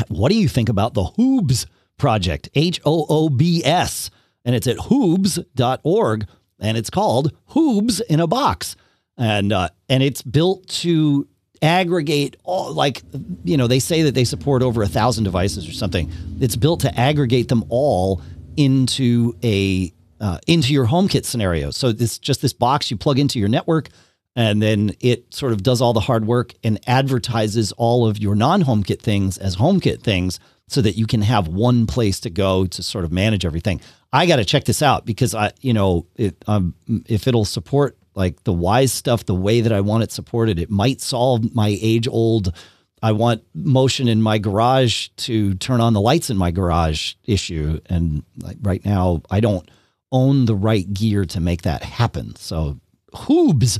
What 0.07 0.29
do 0.29 0.35
you 0.35 0.47
think 0.47 0.69
about 0.69 0.95
the 0.95 1.03
Hoobs 1.03 1.67
project? 1.97 2.49
H 2.55 2.81
O 2.83 3.05
O 3.09 3.29
B 3.29 3.63
S, 3.63 4.09
and 4.45 4.55
it's 4.55 4.67
at 4.67 4.77
hoobs.org, 4.77 6.27
and 6.59 6.77
it's 6.77 6.89
called 6.89 7.33
Hoobs 7.51 8.01
in 8.09 8.19
a 8.19 8.27
Box. 8.27 8.75
And 9.17 9.53
uh, 9.53 9.69
and 9.89 10.01
it's 10.01 10.21
built 10.21 10.67
to 10.67 11.27
aggregate 11.61 12.35
all 12.43 12.73
like 12.73 13.01
you 13.43 13.55
know 13.55 13.67
they 13.67 13.79
say 13.79 14.01
that 14.01 14.15
they 14.15 14.25
support 14.25 14.61
over 14.61 14.81
a 14.81 14.87
thousand 14.87 15.23
devices 15.23 15.67
or 15.67 15.71
something. 15.71 16.11
It's 16.39 16.55
built 16.55 16.81
to 16.81 16.99
aggregate 16.99 17.47
them 17.47 17.63
all 17.69 18.21
into 18.57 19.37
a 19.43 19.93
uh, 20.19 20.39
into 20.47 20.73
your 20.73 20.87
HomeKit 20.87 21.25
scenario. 21.25 21.69
So 21.69 21.89
it's 21.89 22.17
just 22.17 22.41
this 22.41 22.53
box 22.53 22.89
you 22.89 22.97
plug 22.97 23.19
into 23.19 23.39
your 23.39 23.49
network 23.49 23.89
and 24.35 24.61
then 24.61 24.93
it 24.99 25.33
sort 25.33 25.51
of 25.51 25.61
does 25.61 25.81
all 25.81 25.93
the 25.93 25.99
hard 25.99 26.25
work 26.25 26.53
and 26.63 26.79
advertises 26.87 27.71
all 27.73 28.07
of 28.07 28.17
your 28.17 28.35
non-HomeKit 28.35 28.99
things 28.99 29.37
as 29.37 29.57
HomeKit 29.57 30.01
things 30.01 30.39
so 30.67 30.81
that 30.81 30.97
you 30.97 31.05
can 31.05 31.21
have 31.21 31.47
one 31.47 31.85
place 31.85 32.19
to 32.21 32.29
go 32.29 32.65
to 32.65 32.81
sort 32.81 33.05
of 33.05 33.11
manage 33.11 33.45
everything. 33.45 33.79
I 34.13 34.25
got 34.27 34.37
to 34.37 34.45
check 34.45 34.63
this 34.63 34.81
out 34.81 35.05
because 35.05 35.35
I, 35.35 35.51
you 35.59 35.73
know, 35.73 36.05
it, 36.15 36.41
um, 36.47 36.75
if 37.07 37.27
it'll 37.27 37.45
support 37.45 37.97
like 38.15 38.43
the 38.43 38.53
Wyze 38.53 38.91
stuff 38.91 39.25
the 39.25 39.35
way 39.35 39.61
that 39.61 39.71
I 39.71 39.81
want 39.81 40.03
it 40.03 40.11
supported. 40.11 40.59
It 40.59 40.69
might 40.69 41.01
solve 41.01 41.53
my 41.55 41.77
age 41.81 42.07
old, 42.07 42.53
I 43.01 43.11
want 43.11 43.43
motion 43.53 44.07
in 44.07 44.21
my 44.21 44.37
garage 44.37 45.09
to 45.17 45.55
turn 45.55 45.81
on 45.81 45.93
the 45.93 46.01
lights 46.01 46.29
in 46.29 46.37
my 46.37 46.51
garage 46.51 47.15
issue. 47.25 47.79
And 47.87 48.23
like 48.37 48.57
right 48.61 48.83
now, 48.85 49.21
I 49.29 49.39
don't 49.39 49.69
own 50.11 50.45
the 50.45 50.55
right 50.55 50.91
gear 50.93 51.25
to 51.25 51.39
make 51.39 51.63
that 51.63 51.83
happen. 51.83 52.35
So 52.35 52.79
Hoobs 53.13 53.79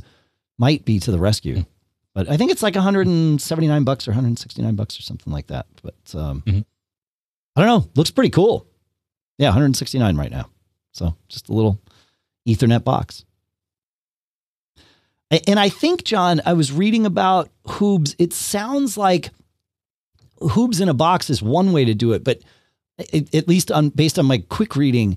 might 0.58 0.84
be 0.84 0.98
to 1.00 1.10
the 1.10 1.18
rescue. 1.18 1.54
Mm-hmm. 1.54 1.70
But 2.12 2.28
I 2.28 2.36
think 2.36 2.52
it's 2.52 2.62
like 2.62 2.74
179 2.76 3.84
bucks 3.84 4.06
or 4.06 4.12
169 4.12 4.74
bucks 4.76 4.98
or 4.98 5.02
something 5.02 5.32
like 5.32 5.48
that. 5.48 5.66
But 5.82 5.94
um, 6.14 6.42
mm-hmm. 6.42 6.60
I 7.56 7.64
don't 7.64 7.66
know. 7.66 7.90
Looks 7.96 8.10
pretty 8.10 8.30
cool. 8.30 8.68
Yeah, 9.38 9.48
169 9.48 10.16
right 10.16 10.30
now. 10.30 10.48
So 10.92 11.16
just 11.28 11.48
a 11.48 11.52
little 11.52 11.80
Ethernet 12.48 12.84
box. 12.84 13.24
And 15.48 15.58
I 15.58 15.68
think, 15.68 16.04
John, 16.04 16.40
I 16.46 16.52
was 16.52 16.70
reading 16.70 17.06
about 17.06 17.50
Hoobs. 17.66 18.14
It 18.18 18.32
sounds 18.32 18.96
like 18.96 19.30
Hoobs 20.40 20.80
in 20.80 20.88
a 20.88 20.94
box 20.94 21.30
is 21.30 21.42
one 21.42 21.72
way 21.72 21.84
to 21.84 21.94
do 21.94 22.12
it, 22.12 22.22
but 22.22 22.40
it, 22.98 23.34
at 23.34 23.48
least 23.48 23.72
on 23.72 23.88
based 23.88 24.18
on 24.18 24.26
my 24.26 24.38
quick 24.48 24.76
reading, 24.76 25.16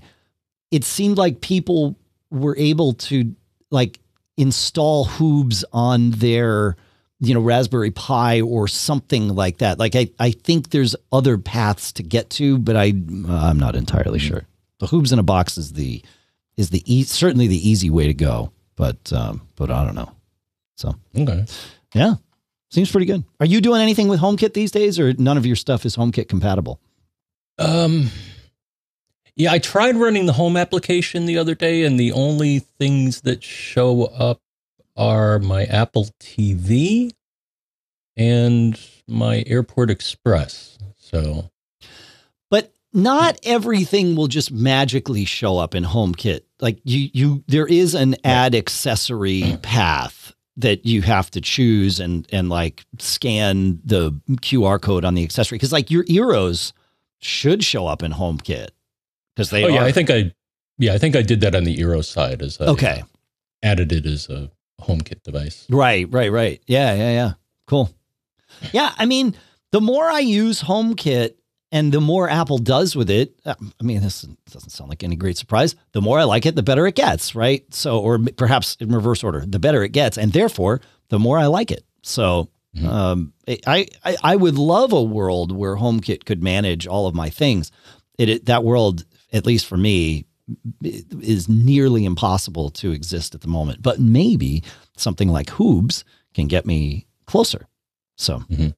it 0.70 0.82
seemed 0.84 1.18
like 1.18 1.40
people 1.40 1.96
were 2.30 2.56
able 2.56 2.94
to 2.94 3.34
like 3.70 4.00
install 4.36 5.06
Hoobs 5.06 5.62
on 5.72 6.10
their 6.12 6.76
you 7.20 7.34
know 7.34 7.40
Raspberry 7.40 7.90
Pi 7.90 8.40
or 8.40 8.68
something 8.68 9.34
like 9.34 9.58
that. 9.58 9.78
Like 9.78 9.96
I, 9.96 10.08
I 10.18 10.30
think 10.30 10.70
there's 10.70 10.94
other 11.12 11.38
paths 11.38 11.92
to 11.92 12.02
get 12.02 12.30
to, 12.30 12.58
but 12.58 12.76
I 12.76 12.86
I'm 13.28 13.58
not 13.58 13.76
entirely 13.76 14.18
mm-hmm. 14.18 14.28
sure. 14.28 14.46
The 14.78 14.86
Hoobs 14.86 15.12
in 15.12 15.18
a 15.18 15.24
box 15.24 15.58
is 15.58 15.72
the 15.72 16.02
is 16.56 16.70
the 16.70 16.82
e- 16.92 17.04
certainly 17.04 17.46
the 17.46 17.68
easy 17.68 17.90
way 17.90 18.06
to 18.06 18.14
go 18.14 18.52
but 18.78 19.12
um, 19.12 19.42
but 19.56 19.70
I 19.70 19.84
don't 19.84 19.96
know. 19.96 20.10
So 20.76 20.94
okay, 21.14 21.44
yeah, 21.94 22.14
seems 22.70 22.90
pretty 22.90 23.06
good. 23.06 23.24
Are 23.40 23.46
you 23.46 23.60
doing 23.60 23.82
anything 23.82 24.08
with 24.08 24.20
HomeKit 24.20 24.54
these 24.54 24.70
days, 24.70 24.98
or 24.98 25.12
none 25.14 25.36
of 25.36 25.44
your 25.44 25.56
stuff 25.56 25.84
is 25.84 25.96
HomeKit 25.96 26.28
compatible? 26.28 26.80
Um, 27.58 28.10
yeah, 29.34 29.52
I 29.52 29.58
tried 29.58 29.96
running 29.96 30.26
the 30.26 30.32
home 30.32 30.56
application 30.56 31.26
the 31.26 31.38
other 31.38 31.56
day, 31.56 31.82
and 31.82 31.98
the 31.98 32.12
only 32.12 32.60
things 32.60 33.22
that 33.22 33.42
show 33.42 34.04
up 34.04 34.40
are 34.98 35.38
my 35.38 35.64
Apple 35.64 36.08
TV 36.20 37.12
and 38.16 38.78
my 39.06 39.44
Airport 39.46 39.90
Express. 39.90 40.76
So, 40.98 41.50
but 42.50 42.74
not 42.92 43.38
everything 43.44 44.16
will 44.16 44.26
just 44.26 44.50
magically 44.50 45.24
show 45.24 45.56
up 45.56 45.74
in 45.74 45.84
HomeKit. 45.84 46.40
Like 46.60 46.80
you 46.84 47.08
you 47.14 47.44
there 47.46 47.66
is 47.66 47.94
an 47.94 48.16
add 48.24 48.54
accessory 48.54 49.42
mm. 49.42 49.62
path 49.62 50.34
that 50.56 50.84
you 50.84 51.02
have 51.02 51.30
to 51.30 51.40
choose 51.40 52.00
and 52.00 52.26
and 52.32 52.48
like 52.48 52.84
scan 52.98 53.80
the 53.84 54.10
QR 54.42 54.80
code 54.80 55.04
on 55.04 55.14
the 55.14 55.22
accessory. 55.22 55.56
Because 55.56 55.72
like 55.72 55.90
your 55.90 56.04
Eeros 56.04 56.72
should 57.20 57.62
show 57.64 57.86
up 57.86 58.02
in 58.02 58.12
HomeKit 58.12 58.68
because 59.34 59.50
they. 59.50 59.64
Oh 59.64 59.68
yeah, 59.68 59.84
I 59.84 59.92
think 59.92 60.10
I 60.10 60.32
yeah 60.76 60.94
I 60.94 60.98
think 60.98 61.14
I 61.14 61.22
did 61.22 61.40
that 61.42 61.54
on 61.54 61.64
the 61.64 61.76
Eero 61.78 62.04
side 62.04 62.42
as 62.42 62.60
I, 62.60 62.66
okay. 62.66 63.04
added 63.62 63.92
it 63.92 64.04
as 64.04 64.28
a 64.28 64.50
HomeKit 64.88 65.22
device. 65.22 65.66
Right, 65.68 66.06
right, 66.10 66.32
right. 66.32 66.62
Yeah, 66.66 66.94
yeah, 66.94 67.10
yeah. 67.10 67.32
Cool. 67.66 67.90
Yeah, 68.72 68.92
I 68.96 69.06
mean, 69.06 69.34
the 69.72 69.80
more 69.80 70.04
I 70.04 70.20
use 70.20 70.62
HomeKit, 70.62 71.34
and 71.70 71.92
the 71.92 72.00
more 72.00 72.30
Apple 72.30 72.56
does 72.56 72.96
with 72.96 73.10
it, 73.10 73.38
uh, 73.44 73.54
I 73.78 73.84
mean, 73.84 74.00
this 74.00 74.22
doesn't 74.50 74.70
sound 74.70 74.88
like 74.88 75.04
any 75.04 75.16
great 75.16 75.36
surprise. 75.36 75.76
The 75.92 76.00
more 76.00 76.18
I 76.18 76.24
like 76.24 76.46
it, 76.46 76.56
the 76.56 76.62
better 76.62 76.86
it 76.86 76.94
gets, 76.94 77.34
right? 77.34 77.62
So, 77.74 77.98
or 77.98 78.18
perhaps 78.36 78.76
in 78.80 78.90
reverse 78.90 79.22
order, 79.22 79.44
the 79.46 79.58
better 79.58 79.82
it 79.82 79.92
gets. 79.92 80.16
And 80.16 80.32
therefore, 80.32 80.80
the 81.10 81.18
more 81.18 81.38
I 81.38 81.46
like 81.46 81.70
it. 81.70 81.84
So 82.02 82.48
Mm-hmm. 82.76 82.86
Um, 82.86 83.32
I, 83.46 83.86
I 84.04 84.16
I 84.22 84.36
would 84.36 84.58
love 84.58 84.92
a 84.92 85.02
world 85.02 85.52
where 85.52 85.76
HomeKit 85.76 86.24
could 86.24 86.42
manage 86.42 86.86
all 86.86 87.06
of 87.06 87.14
my 87.14 87.30
things. 87.30 87.72
It, 88.18 88.28
it 88.28 88.46
that 88.46 88.64
world, 88.64 89.04
at 89.32 89.46
least 89.46 89.66
for 89.66 89.76
me, 89.76 90.26
is 90.82 91.48
nearly 91.48 92.04
impossible 92.04 92.70
to 92.70 92.92
exist 92.92 93.34
at 93.34 93.40
the 93.40 93.48
moment. 93.48 93.82
But 93.82 94.00
maybe 94.00 94.62
something 94.96 95.28
like 95.28 95.48
Hoobs 95.48 96.04
can 96.34 96.46
get 96.46 96.66
me 96.66 97.06
closer. 97.26 97.66
So, 98.16 98.38
mm-hmm. 98.50 98.68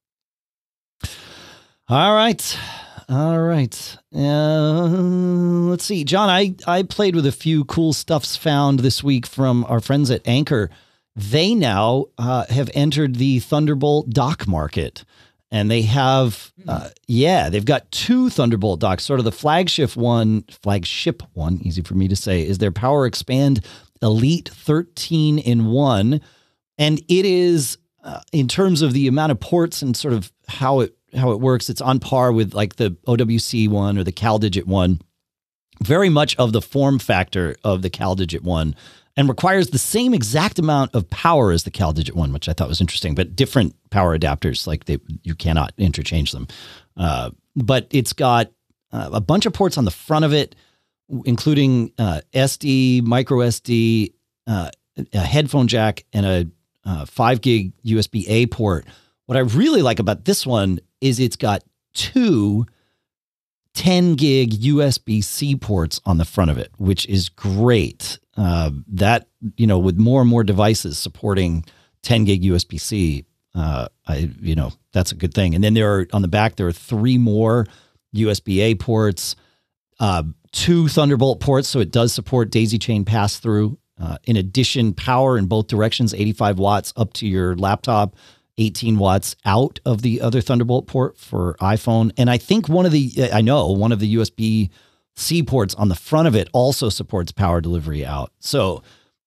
all 1.88 2.14
right. 2.14 2.58
All 3.08 3.40
right. 3.40 3.96
Uh, 4.14 4.86
let's 5.68 5.84
see. 5.84 6.04
John, 6.04 6.28
I, 6.28 6.54
I 6.64 6.84
played 6.84 7.16
with 7.16 7.26
a 7.26 7.32
few 7.32 7.64
cool 7.64 7.92
stuffs 7.92 8.36
found 8.36 8.80
this 8.80 9.02
week 9.02 9.26
from 9.26 9.64
our 9.64 9.80
friends 9.80 10.12
at 10.12 10.26
Anker. 10.28 10.70
They 11.16 11.56
now 11.56 12.06
uh, 12.18 12.46
have 12.48 12.70
entered 12.72 13.16
the 13.16 13.40
Thunderbolt 13.40 14.10
dock 14.10 14.46
market. 14.46 15.04
And 15.52 15.70
they 15.70 15.82
have, 15.82 16.52
uh, 16.68 16.90
yeah, 17.08 17.48
they've 17.48 17.64
got 17.64 17.90
two 17.90 18.30
Thunderbolt 18.30 18.78
docks. 18.78 19.04
Sort 19.04 19.18
of 19.18 19.24
the 19.24 19.32
flagship 19.32 19.96
one, 19.96 20.44
flagship 20.62 21.22
one, 21.32 21.58
easy 21.62 21.82
for 21.82 21.94
me 21.94 22.06
to 22.06 22.14
say, 22.14 22.46
is 22.46 22.58
their 22.58 22.70
Power 22.70 23.04
Expand 23.04 23.64
Elite 24.00 24.48
13 24.48 25.38
in 25.38 25.66
one. 25.66 26.20
And 26.78 27.00
it 27.08 27.24
is, 27.24 27.78
uh, 28.04 28.20
in 28.32 28.46
terms 28.46 28.80
of 28.80 28.92
the 28.92 29.08
amount 29.08 29.32
of 29.32 29.40
ports 29.40 29.82
and 29.82 29.96
sort 29.96 30.14
of 30.14 30.32
how 30.46 30.80
it 30.80 30.94
how 31.16 31.32
it 31.32 31.40
works. 31.40 31.68
It's 31.68 31.80
on 31.80 31.98
par 31.98 32.32
with 32.32 32.54
like 32.54 32.76
the 32.76 32.90
OWC 33.06 33.68
one 33.68 33.98
or 33.98 34.04
the 34.04 34.12
CalDigit 34.12 34.66
one. 34.66 35.00
Very 35.82 36.08
much 36.08 36.36
of 36.36 36.52
the 36.52 36.62
form 36.62 36.98
factor 36.98 37.56
of 37.64 37.82
the 37.82 37.90
CalDigit 37.90 38.42
one 38.42 38.74
and 39.20 39.28
requires 39.28 39.68
the 39.68 39.78
same 39.78 40.14
exact 40.14 40.58
amount 40.58 40.94
of 40.94 41.10
power 41.10 41.52
as 41.52 41.64
the 41.64 41.70
CalDigit 41.70 42.14
one, 42.14 42.32
which 42.32 42.48
I 42.48 42.54
thought 42.54 42.68
was 42.68 42.80
interesting, 42.80 43.14
but 43.14 43.36
different 43.36 43.76
power 43.90 44.18
adapters. 44.18 44.66
Like 44.66 44.86
they, 44.86 44.96
you 45.22 45.34
cannot 45.34 45.74
interchange 45.76 46.32
them. 46.32 46.48
Uh, 46.96 47.30
but 47.54 47.86
it's 47.90 48.14
got 48.14 48.50
uh, 48.92 49.10
a 49.12 49.20
bunch 49.20 49.44
of 49.44 49.52
ports 49.52 49.76
on 49.76 49.84
the 49.84 49.90
front 49.90 50.24
of 50.24 50.32
it, 50.32 50.56
including 51.26 51.92
uh, 51.98 52.22
SD, 52.32 53.02
micro 53.02 53.40
SD, 53.40 54.14
uh, 54.46 54.70
a 55.12 55.18
headphone 55.18 55.68
jack, 55.68 56.06
and 56.14 56.24
a 56.24 56.46
uh, 56.86 57.04
five 57.04 57.42
gig 57.42 57.74
USB 57.84 58.24
A 58.26 58.46
port. 58.46 58.86
What 59.26 59.36
I 59.36 59.40
really 59.40 59.82
like 59.82 59.98
about 59.98 60.24
this 60.24 60.46
one 60.46 60.80
is 61.02 61.20
it's 61.20 61.36
got 61.36 61.62
two 61.92 62.64
10 63.74 64.14
gig 64.14 64.52
USB 64.60 65.22
C 65.22 65.56
ports 65.56 66.00
on 66.04 66.18
the 66.18 66.24
front 66.24 66.50
of 66.50 66.58
it, 66.58 66.72
which 66.78 67.06
is 67.06 67.28
great. 67.28 68.18
Uh, 68.36 68.70
that, 68.88 69.28
you 69.56 69.66
know, 69.66 69.78
with 69.78 69.98
more 69.98 70.20
and 70.20 70.30
more 70.30 70.44
devices 70.44 70.98
supporting 70.98 71.64
10 72.02 72.24
gig 72.24 72.42
USB 72.42 72.80
C, 72.80 73.24
uh, 73.54 73.88
I, 74.06 74.30
you 74.40 74.54
know, 74.54 74.72
that's 74.92 75.12
a 75.12 75.16
good 75.16 75.34
thing. 75.34 75.54
And 75.54 75.62
then 75.62 75.74
there 75.74 75.92
are 75.94 76.06
on 76.12 76.22
the 76.22 76.28
back, 76.28 76.56
there 76.56 76.66
are 76.66 76.72
three 76.72 77.18
more 77.18 77.66
USB 78.14 78.58
A 78.58 78.74
ports, 78.74 79.36
uh, 79.98 80.22
two 80.52 80.88
Thunderbolt 80.88 81.40
ports. 81.40 81.68
So 81.68 81.80
it 81.80 81.90
does 81.90 82.12
support 82.12 82.50
daisy 82.50 82.78
chain 82.78 83.04
pass 83.04 83.38
through. 83.38 83.78
Uh, 84.00 84.16
in 84.24 84.36
addition, 84.36 84.94
power 84.94 85.36
in 85.36 85.46
both 85.46 85.66
directions, 85.66 86.14
85 86.14 86.58
watts 86.58 86.92
up 86.96 87.12
to 87.14 87.26
your 87.26 87.54
laptop 87.54 88.16
18 88.60 88.98
watts 88.98 89.34
out 89.44 89.80
of 89.84 90.02
the 90.02 90.20
other 90.20 90.40
Thunderbolt 90.40 90.86
port 90.86 91.16
for 91.16 91.56
iPhone. 91.60 92.12
And 92.16 92.30
I 92.30 92.36
think 92.36 92.68
one 92.68 92.86
of 92.86 92.92
the, 92.92 93.30
I 93.32 93.40
know 93.40 93.68
one 93.68 93.90
of 93.90 94.00
the 94.00 94.14
USB 94.16 94.70
C 95.16 95.42
ports 95.42 95.74
on 95.74 95.88
the 95.88 95.94
front 95.94 96.28
of 96.28 96.36
it 96.36 96.48
also 96.52 96.88
supports 96.88 97.32
power 97.32 97.60
delivery 97.60 98.04
out. 98.04 98.32
So, 98.38 98.82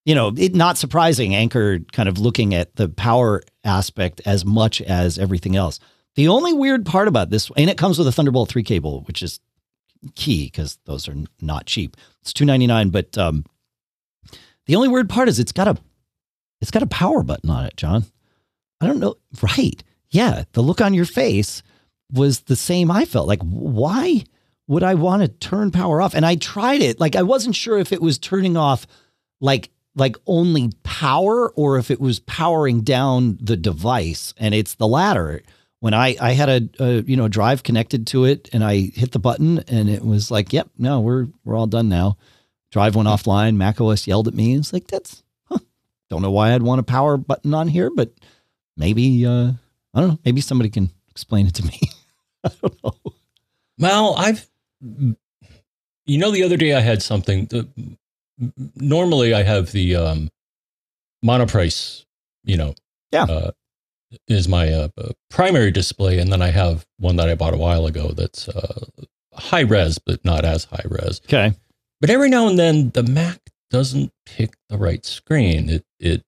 you 0.05 0.15
know, 0.15 0.33
it 0.37 0.53
not 0.53 0.77
surprising 0.77 1.33
Anker 1.33 1.79
kind 1.91 2.07
of 2.07 2.17
looking 2.17 2.53
at 2.53 2.75
the 2.75 2.89
power 2.89 3.41
aspect 3.63 4.21
as 4.25 4.45
much 4.45 4.81
as 4.81 5.17
everything 5.17 5.55
else. 5.55 5.79
The 6.15 6.27
only 6.27 6.53
weird 6.53 6.85
part 6.85 7.07
about 7.07 7.29
this, 7.29 7.49
and 7.57 7.69
it 7.69 7.77
comes 7.77 7.97
with 7.97 8.07
a 8.07 8.11
Thunderbolt 8.11 8.49
3 8.49 8.63
cable, 8.63 9.01
which 9.01 9.23
is 9.23 9.39
key 10.15 10.45
because 10.45 10.77
those 10.85 11.07
are 11.07 11.15
not 11.41 11.65
cheap. 11.65 11.97
It's 12.21 12.33
299, 12.33 12.89
but 12.89 13.17
um, 13.17 13.45
the 14.65 14.75
only 14.75 14.89
weird 14.89 15.09
part 15.09 15.27
is 15.27 15.39
it's 15.39 15.51
got 15.51 15.67
a 15.67 15.77
it's 16.61 16.71
got 16.71 16.83
a 16.83 16.87
power 16.87 17.23
button 17.23 17.49
on 17.49 17.65
it, 17.65 17.75
John. 17.75 18.05
I 18.83 18.87
don't 18.87 18.99
know. 18.99 19.15
Right. 19.41 19.81
Yeah. 20.09 20.43
The 20.51 20.61
look 20.61 20.81
on 20.81 20.93
your 20.93 21.05
face 21.05 21.63
was 22.11 22.41
the 22.41 22.55
same 22.55 22.91
I 22.91 23.05
felt. 23.05 23.27
Like, 23.27 23.41
why 23.41 24.23
would 24.67 24.83
I 24.83 24.93
want 24.93 25.21
to 25.21 25.27
turn 25.27 25.71
power 25.71 26.01
off? 26.01 26.13
And 26.13 26.25
I 26.25 26.35
tried 26.35 26.81
it. 26.81 26.99
Like, 26.99 27.15
I 27.15 27.23
wasn't 27.23 27.55
sure 27.55 27.77
if 27.77 27.91
it 27.91 28.01
was 28.01 28.19
turning 28.19 28.57
off 28.57 28.85
like 29.41 29.69
like 29.95 30.15
only 30.25 30.71
power 30.83 31.51
or 31.51 31.77
if 31.77 31.91
it 31.91 32.01
was 32.01 32.19
powering 32.21 32.81
down 32.81 33.37
the 33.39 33.57
device. 33.57 34.33
And 34.37 34.55
it's 34.55 34.75
the 34.75 34.87
latter. 34.87 35.41
When 35.79 35.93
I 35.93 36.15
I 36.19 36.31
had 36.31 36.49
a, 36.49 36.69
a 36.83 37.01
you 37.03 37.15
know 37.15 37.27
drive 37.27 37.63
connected 37.63 38.07
to 38.07 38.25
it 38.25 38.49
and 38.53 38.63
I 38.63 38.91
hit 38.93 39.11
the 39.11 39.19
button 39.19 39.59
and 39.67 39.89
it 39.89 40.03
was 40.03 40.31
like, 40.31 40.53
yep, 40.53 40.69
no, 40.77 40.99
we're 41.01 41.27
we're 41.43 41.57
all 41.57 41.67
done 41.67 41.89
now. 41.89 42.17
Drive 42.71 42.95
went 42.95 43.07
offline. 43.07 43.55
Mac 43.55 43.79
OS 43.79 44.07
yelled 44.07 44.27
at 44.27 44.33
me. 44.33 44.55
It's 44.55 44.73
like 44.73 44.87
that's 44.87 45.23
huh, 45.45 45.59
don't 46.09 46.21
know 46.21 46.31
why 46.31 46.53
I'd 46.53 46.63
want 46.63 46.79
a 46.79 46.83
power 46.83 47.17
button 47.17 47.53
on 47.53 47.67
here, 47.67 47.89
but 47.89 48.13
maybe 48.77 49.25
uh, 49.25 49.51
I 49.94 50.00
don't 50.00 50.10
know. 50.10 50.20
Maybe 50.25 50.42
somebody 50.42 50.70
can 50.70 50.89
explain 51.10 51.48
it 51.48 51.56
to 51.56 51.65
me. 51.65 51.80
I 52.44 52.51
don't 52.62 52.84
know. 52.84 52.96
Well, 53.80 54.15
I've 54.18 54.48
you 54.82 56.18
know 56.18 56.32
the 56.32 56.44
other 56.44 56.58
day 56.58 56.74
I 56.74 56.80
had 56.80 57.01
something. 57.01 57.50
Normally 58.75 59.34
I 59.34 59.44
have 59.44 59.72
the 59.72 59.96
um, 59.96 60.30
monoprice. 61.24 62.06
You 62.44 62.58
know, 62.58 62.75
yeah, 63.12 63.24
uh, 63.24 63.51
is 64.27 64.48
my 64.48 64.72
uh, 64.72 64.89
uh, 64.98 65.12
primary 65.30 65.72
display, 65.72 66.20
and 66.20 66.32
then 66.32 66.42
I 66.42 66.50
have 66.50 66.86
one 67.00 67.15
that 67.18 67.30
I 67.30 67.36
bought 67.36 67.53
a 67.53 67.58
while 67.58 67.86
ago 67.86 68.10
that's 68.10 68.50
uh, 68.50 68.86
high 69.34 69.62
res, 69.62 69.98
but 69.98 70.24
not 70.25 70.46
as 70.46 70.65
high 70.65 70.86
res. 70.89 71.22
Okay. 71.25 71.53
But 72.01 72.10
every 72.10 72.30
now 72.30 72.48
and 72.48 72.60
then 72.60 72.89
the 72.89 73.03
Mac 73.03 73.39
doesn't 73.70 74.12
pick 74.25 74.56
the 74.70 74.77
right 74.77 75.06
screen. 75.06 75.70
It 75.70 75.86
it 76.00 76.24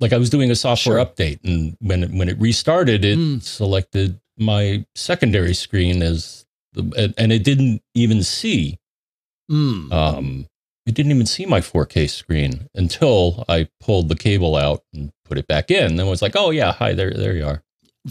like 0.00 0.12
I 0.12 0.18
was 0.18 0.30
doing 0.30 0.50
a 0.50 0.56
software 0.56 0.98
sure. 0.98 1.04
update, 1.04 1.40
and 1.44 1.76
when 1.80 2.02
it, 2.02 2.10
when 2.10 2.28
it 2.28 2.38
restarted, 2.38 3.04
it 3.04 3.18
mm. 3.18 3.42
selected 3.42 4.20
my 4.36 4.84
secondary 4.94 5.54
screen 5.54 6.02
as 6.02 6.44
the, 6.72 7.14
and 7.16 7.32
it 7.32 7.44
didn't 7.44 7.82
even 7.94 8.22
see. 8.22 8.78
Mm. 9.50 9.92
Um, 9.92 10.46
it 10.86 10.94
didn't 10.94 11.12
even 11.12 11.26
see 11.26 11.46
my 11.46 11.60
4K 11.60 12.08
screen 12.08 12.68
until 12.74 13.44
I 13.48 13.68
pulled 13.80 14.08
the 14.08 14.14
cable 14.14 14.54
out 14.54 14.84
and 14.94 15.12
put 15.24 15.38
it 15.38 15.48
back 15.48 15.70
in. 15.70 15.96
Then 15.96 16.06
it 16.06 16.10
was 16.10 16.22
like, 16.22 16.36
oh 16.36 16.50
yeah, 16.50 16.72
hi 16.72 16.92
there, 16.92 17.12
there 17.12 17.34
you 17.34 17.46
are. 17.46 17.62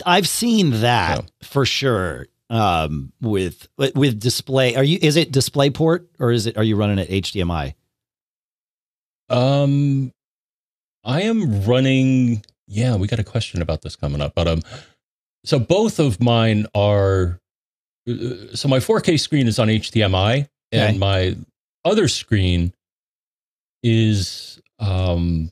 I've 0.06 0.28
seen 0.28 0.82
that 0.82 1.20
so. 1.42 1.48
for 1.48 1.66
sure. 1.66 2.28
Um, 2.50 3.12
with 3.22 3.68
with 3.78 4.20
display, 4.20 4.76
are 4.76 4.84
you? 4.84 5.00
Is 5.02 5.16
it 5.16 5.32
DisplayPort 5.32 6.06
or 6.20 6.32
is 6.32 6.46
it? 6.46 6.58
Are 6.58 6.64
you 6.64 6.76
running 6.76 7.00
it 7.00 7.10
HDMI? 7.10 7.74
Um, 9.30 10.12
I 11.06 11.22
am 11.22 11.64
running. 11.64 12.44
Yeah, 12.68 12.96
we 12.96 13.08
got 13.08 13.20
a 13.20 13.24
question 13.24 13.62
about 13.62 13.84
this 13.84 13.96
coming 13.96 14.22
up, 14.22 14.34
but 14.36 14.48
um, 14.48 14.62
so 15.46 15.60
both 15.60 16.00
of 16.00 16.22
mine 16.22 16.66
are. 16.74 17.40
Uh, 18.10 18.54
so 18.56 18.68
my 18.68 18.80
4K 18.80 19.20
screen 19.20 19.48
is 19.48 19.60
on 19.60 19.68
HDMI, 19.68 20.50
and 20.72 20.90
okay. 20.90 20.98
my 20.98 21.38
other 21.86 22.08
screen 22.08 22.74
is 23.84 24.60
um. 24.80 25.52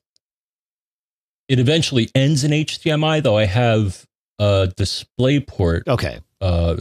It 1.50 1.60
eventually 1.60 2.10
ends 2.16 2.44
in 2.44 2.52
HDMI, 2.52 3.22
though 3.22 3.38
I 3.38 3.46
have 3.46 4.06
a 4.40 4.72
display 4.76 5.40
port. 5.40 5.88
Okay. 5.88 6.20
Uh, 6.42 6.78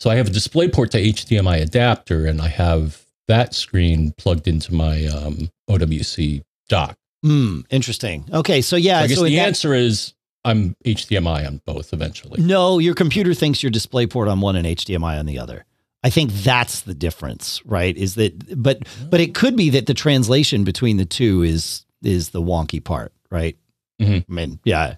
so 0.00 0.10
I 0.10 0.16
have 0.16 0.26
a 0.26 0.30
display 0.30 0.68
port 0.68 0.90
to 0.92 1.00
HDMI 1.00 1.62
adapter, 1.62 2.26
and 2.26 2.40
I 2.40 2.48
have 2.48 3.04
that 3.28 3.54
screen 3.54 4.12
plugged 4.18 4.48
into 4.48 4.74
my 4.74 5.06
um, 5.06 5.50
OWC 5.70 6.42
dock. 6.68 6.96
Hmm. 7.24 7.60
Interesting. 7.70 8.28
Okay. 8.30 8.60
So 8.60 8.76
yeah. 8.76 8.98
So 8.98 9.04
I 9.04 9.06
guess 9.06 9.18
so 9.18 9.24
the 9.24 9.36
that, 9.36 9.46
answer 9.46 9.74
is 9.74 10.12
I'm 10.44 10.76
HDMI 10.84 11.46
on 11.46 11.62
both 11.64 11.94
eventually. 11.94 12.42
No, 12.42 12.78
your 12.78 12.94
computer 12.94 13.32
thinks 13.32 13.62
you're 13.62 13.72
DisplayPort 13.72 14.30
on 14.30 14.42
one 14.42 14.56
and 14.56 14.66
HDMI 14.66 15.18
on 15.18 15.24
the 15.24 15.38
other. 15.38 15.64
I 16.02 16.10
think 16.10 16.32
that's 16.32 16.82
the 16.82 16.92
difference, 16.92 17.64
right? 17.64 17.96
Is 17.96 18.16
that 18.16 18.62
but 18.62 18.82
but 19.08 19.20
it 19.20 19.34
could 19.34 19.56
be 19.56 19.70
that 19.70 19.86
the 19.86 19.94
translation 19.94 20.62
between 20.62 20.98
the 20.98 21.06
two 21.06 21.42
is 21.42 21.86
is 22.02 22.30
the 22.30 22.42
wonky 22.42 22.84
part, 22.84 23.14
right? 23.30 23.56
Mm-hmm. 23.98 24.30
I 24.30 24.34
mean, 24.34 24.60
yeah. 24.64 24.96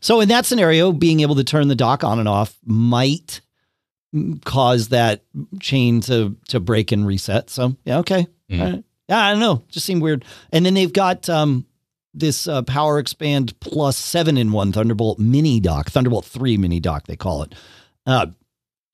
So 0.00 0.20
in 0.20 0.28
that 0.28 0.44
scenario, 0.44 0.92
being 0.92 1.20
able 1.20 1.36
to 1.36 1.44
turn 1.44 1.68
the 1.68 1.74
dock 1.74 2.04
on 2.04 2.18
and 2.18 2.28
off 2.28 2.54
might 2.66 3.40
cause 4.44 4.88
that 4.88 5.24
chain 5.60 6.02
to 6.02 6.36
to 6.48 6.60
break 6.60 6.92
and 6.92 7.06
reset. 7.06 7.48
So 7.48 7.74
yeah, 7.86 7.98
okay. 8.00 8.26
Mm-hmm. 8.50 8.80
Yeah, 9.08 9.24
I 9.26 9.30
don't 9.30 9.40
know. 9.40 9.64
Just 9.68 9.86
seemed 9.86 10.02
weird. 10.02 10.24
And 10.52 10.66
then 10.66 10.74
they've 10.74 10.92
got 10.92 11.28
um, 11.28 11.66
this 12.14 12.46
uh, 12.46 12.62
Power 12.62 12.98
Expand 12.98 13.58
Plus 13.60 13.96
seven 13.96 14.36
in 14.36 14.52
one 14.52 14.72
Thunderbolt 14.72 15.18
mini 15.18 15.60
dock, 15.60 15.90
Thunderbolt 15.90 16.24
three 16.24 16.56
mini 16.56 16.80
dock 16.80 17.06
they 17.06 17.16
call 17.16 17.42
it. 17.42 17.54
Uh, 18.06 18.26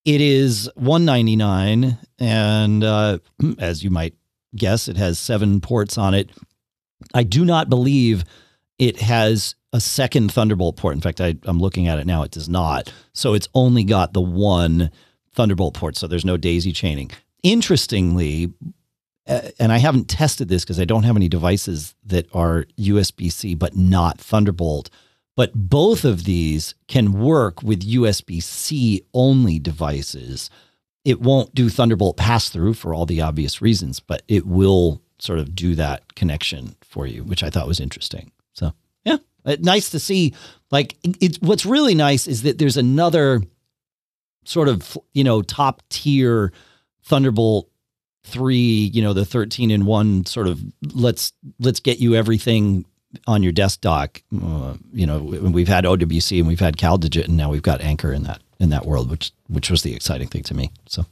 it 0.04 0.20
is 0.20 0.70
one 0.76 1.04
ninety 1.04 1.36
nine, 1.36 1.98
and 2.18 2.84
uh, 2.84 3.18
as 3.58 3.82
you 3.82 3.90
might 3.90 4.14
guess, 4.54 4.88
it 4.88 4.96
has 4.96 5.18
seven 5.18 5.60
ports 5.60 5.98
on 5.98 6.14
it. 6.14 6.30
I 7.12 7.22
do 7.22 7.44
not 7.44 7.68
believe 7.68 8.24
it 8.78 9.00
has 9.00 9.54
a 9.72 9.80
second 9.80 10.30
Thunderbolt 10.30 10.76
port. 10.76 10.94
In 10.94 11.00
fact, 11.00 11.20
I, 11.20 11.34
I'm 11.44 11.58
looking 11.58 11.88
at 11.88 11.98
it 11.98 12.06
now. 12.06 12.22
It 12.22 12.30
does 12.30 12.48
not. 12.48 12.92
So 13.12 13.34
it's 13.34 13.48
only 13.54 13.82
got 13.84 14.12
the 14.12 14.20
one 14.20 14.90
Thunderbolt 15.34 15.74
port. 15.74 15.96
So 15.96 16.06
there's 16.06 16.24
no 16.24 16.36
daisy 16.36 16.72
chaining. 16.72 17.10
Interestingly, 17.42 18.52
and 19.26 19.72
I 19.72 19.78
haven't 19.78 20.08
tested 20.08 20.48
this 20.48 20.64
because 20.64 20.80
I 20.80 20.84
don't 20.84 21.04
have 21.04 21.16
any 21.16 21.28
devices 21.28 21.94
that 22.04 22.26
are 22.34 22.66
USB 22.78 23.32
C 23.32 23.54
but 23.54 23.76
not 23.76 24.18
Thunderbolt. 24.18 24.90
But 25.36 25.52
both 25.54 26.04
of 26.04 26.24
these 26.24 26.74
can 26.86 27.12
work 27.12 27.62
with 27.62 27.88
USB 27.88 28.42
C 28.42 29.04
only 29.12 29.58
devices. 29.58 30.48
It 31.04 31.20
won't 31.20 31.54
do 31.54 31.68
Thunderbolt 31.68 32.16
pass 32.16 32.48
through 32.48 32.74
for 32.74 32.94
all 32.94 33.06
the 33.06 33.20
obvious 33.20 33.60
reasons, 33.60 33.98
but 33.98 34.22
it 34.28 34.46
will 34.46 35.02
sort 35.18 35.38
of 35.38 35.54
do 35.54 35.74
that 35.74 36.14
connection 36.14 36.76
for 36.82 37.06
you, 37.06 37.24
which 37.24 37.42
I 37.42 37.50
thought 37.50 37.66
was 37.66 37.80
interesting. 37.80 38.30
So, 38.52 38.72
yeah, 39.04 39.16
uh, 39.44 39.56
nice 39.58 39.90
to 39.90 39.98
see. 39.98 40.34
Like, 40.70 40.96
it's 41.02 41.40
what's 41.40 41.66
really 41.66 41.94
nice 41.94 42.26
is 42.26 42.42
that 42.42 42.58
there's 42.58 42.76
another 42.76 43.42
sort 44.44 44.68
of, 44.68 44.96
you 45.12 45.24
know, 45.24 45.42
top 45.42 45.82
tier 45.88 46.52
Thunderbolt 47.02 47.68
three, 48.24 48.90
you 48.92 49.02
know, 49.02 49.12
the 49.12 49.24
13 49.24 49.70
in 49.70 49.84
one 49.86 50.26
sort 50.26 50.48
of 50.48 50.60
let's 50.94 51.32
let's 51.60 51.80
get 51.80 51.98
you 51.98 52.14
everything 52.14 52.84
on 53.26 53.42
your 53.42 53.52
desktop. 53.52 54.16
Uh, 54.42 54.74
you 54.92 55.06
know, 55.06 55.18
we've 55.22 55.68
had 55.68 55.84
OWC 55.84 56.38
and 56.38 56.48
we've 56.48 56.58
had 56.60 56.76
CalDigit, 56.76 57.26
and 57.26 57.36
now 57.36 57.50
we've 57.50 57.62
got 57.62 57.80
Anker 57.80 58.12
in 58.12 58.24
that 58.24 58.40
in 58.58 58.70
that 58.70 58.86
world, 58.86 59.10
which 59.10 59.32
which 59.48 59.70
was 59.70 59.82
the 59.82 59.94
exciting 59.94 60.28
thing 60.28 60.42
to 60.44 60.54
me. 60.54 60.70
So 60.86 61.04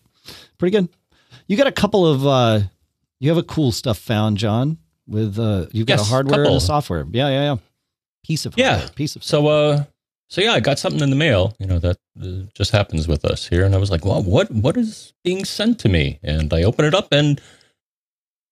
pretty 0.59 0.77
good. 0.77 0.89
You 1.47 1.57
got 1.57 1.67
a 1.67 1.73
couple 1.73 2.07
of 2.07 2.27
uh, 2.27 2.61
you 3.21 3.29
have 3.29 3.39
a 3.39 3.43
cool 3.43 3.73
stuff 3.73 3.99
found, 3.99 4.39
John. 4.39 4.79
With 5.07 5.39
uh, 5.39 5.67
you've 5.73 5.87
got 5.87 5.99
Yes, 5.99 6.07
a 6.07 6.11
hardware 6.11 6.39
couple. 6.45 6.55
and 6.55 6.63
a 6.63 6.65
software. 6.65 7.05
Yeah, 7.11 7.29
yeah, 7.29 7.43
yeah. 7.53 7.57
Piece 8.25 8.47
of 8.47 8.55
Yeah. 8.57 8.71
hardware, 8.77 8.89
piece 8.95 9.17
of 9.17 9.25
So, 9.25 9.49
uh, 9.49 9.85
so 10.33 10.41
yeah, 10.41 10.53
I 10.55 10.61
got 10.61 10.79
something 10.79 11.03
in 11.03 11.11
the 11.11 11.17
mail. 11.17 11.55
You 11.59 11.67
know 11.67 11.79
that 11.79 11.99
uh, 12.23 12.49
just 12.55 12.71
happens 12.71 13.07
with 13.07 13.23
us 13.27 13.47
here, 13.47 13.67
and 13.67 13.75
I 13.75 13.79
was 13.79 13.91
like, 13.91 14.05
"Well, 14.07 14.23
what 14.23 14.51
what 14.51 14.79
is 14.79 15.13
being 15.23 15.45
sent 15.45 15.79
to 15.81 15.91
me?" 15.91 16.19
And 16.23 16.53
I 16.55 16.63
open 16.63 16.87
it 16.87 16.95
up, 16.95 17.09
and 17.13 17.39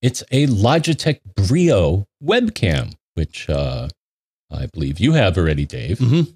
it's 0.03 0.23
a 0.31 0.47
Logitech 0.47 1.21
Brio 1.49 2.07
webcam, 2.23 2.93
which 3.15 3.49
uh, 3.49 3.89
I 4.51 4.67
believe 4.67 5.01
you 5.01 5.13
have 5.15 5.39
already, 5.39 5.65
Dave. 5.65 5.99
Mhm. 6.01 6.35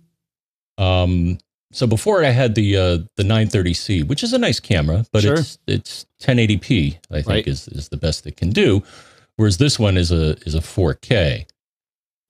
Um, 0.78 1.38
so 1.72 1.86
before 1.86 2.24
I 2.24 2.30
had 2.30 2.54
the 2.54 2.76
uh, 2.76 2.98
the 3.18 3.22
930C, 3.24 4.02
which 4.08 4.22
is 4.22 4.32
a 4.32 4.38
nice 4.38 4.60
camera, 4.60 5.04
but 5.12 5.22
Sure. 5.24 5.34
it's 5.34 5.58
it's 5.66 6.06
1080p. 6.22 6.96
I 7.10 7.16
think 7.16 7.26
Right. 7.28 7.46
is 7.46 7.68
is 7.68 7.90
the 7.90 7.98
best 7.98 8.26
it 8.26 8.38
can 8.38 8.48
do. 8.50 8.82
Whereas 9.36 9.58
this 9.58 9.78
one 9.78 9.98
is 9.98 10.10
a 10.10 10.38
is 10.46 10.54
a 10.54 10.60
4K. 10.62 11.44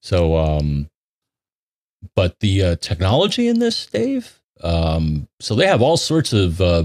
So, 0.02 0.36
um, 0.36 0.90
but 2.14 2.40
the 2.40 2.62
uh, 2.62 2.76
technology 2.76 3.48
in 3.48 3.58
this, 3.58 3.86
Dave. 3.86 4.40
Um, 4.62 5.28
so 5.40 5.54
they 5.54 5.66
have 5.66 5.82
all 5.82 5.96
sorts 5.96 6.32
of 6.32 6.60
uh, 6.60 6.84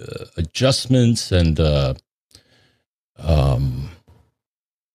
uh, 0.00 0.24
adjustments 0.36 1.32
and 1.32 1.58
uh, 1.58 1.94
um, 3.18 3.90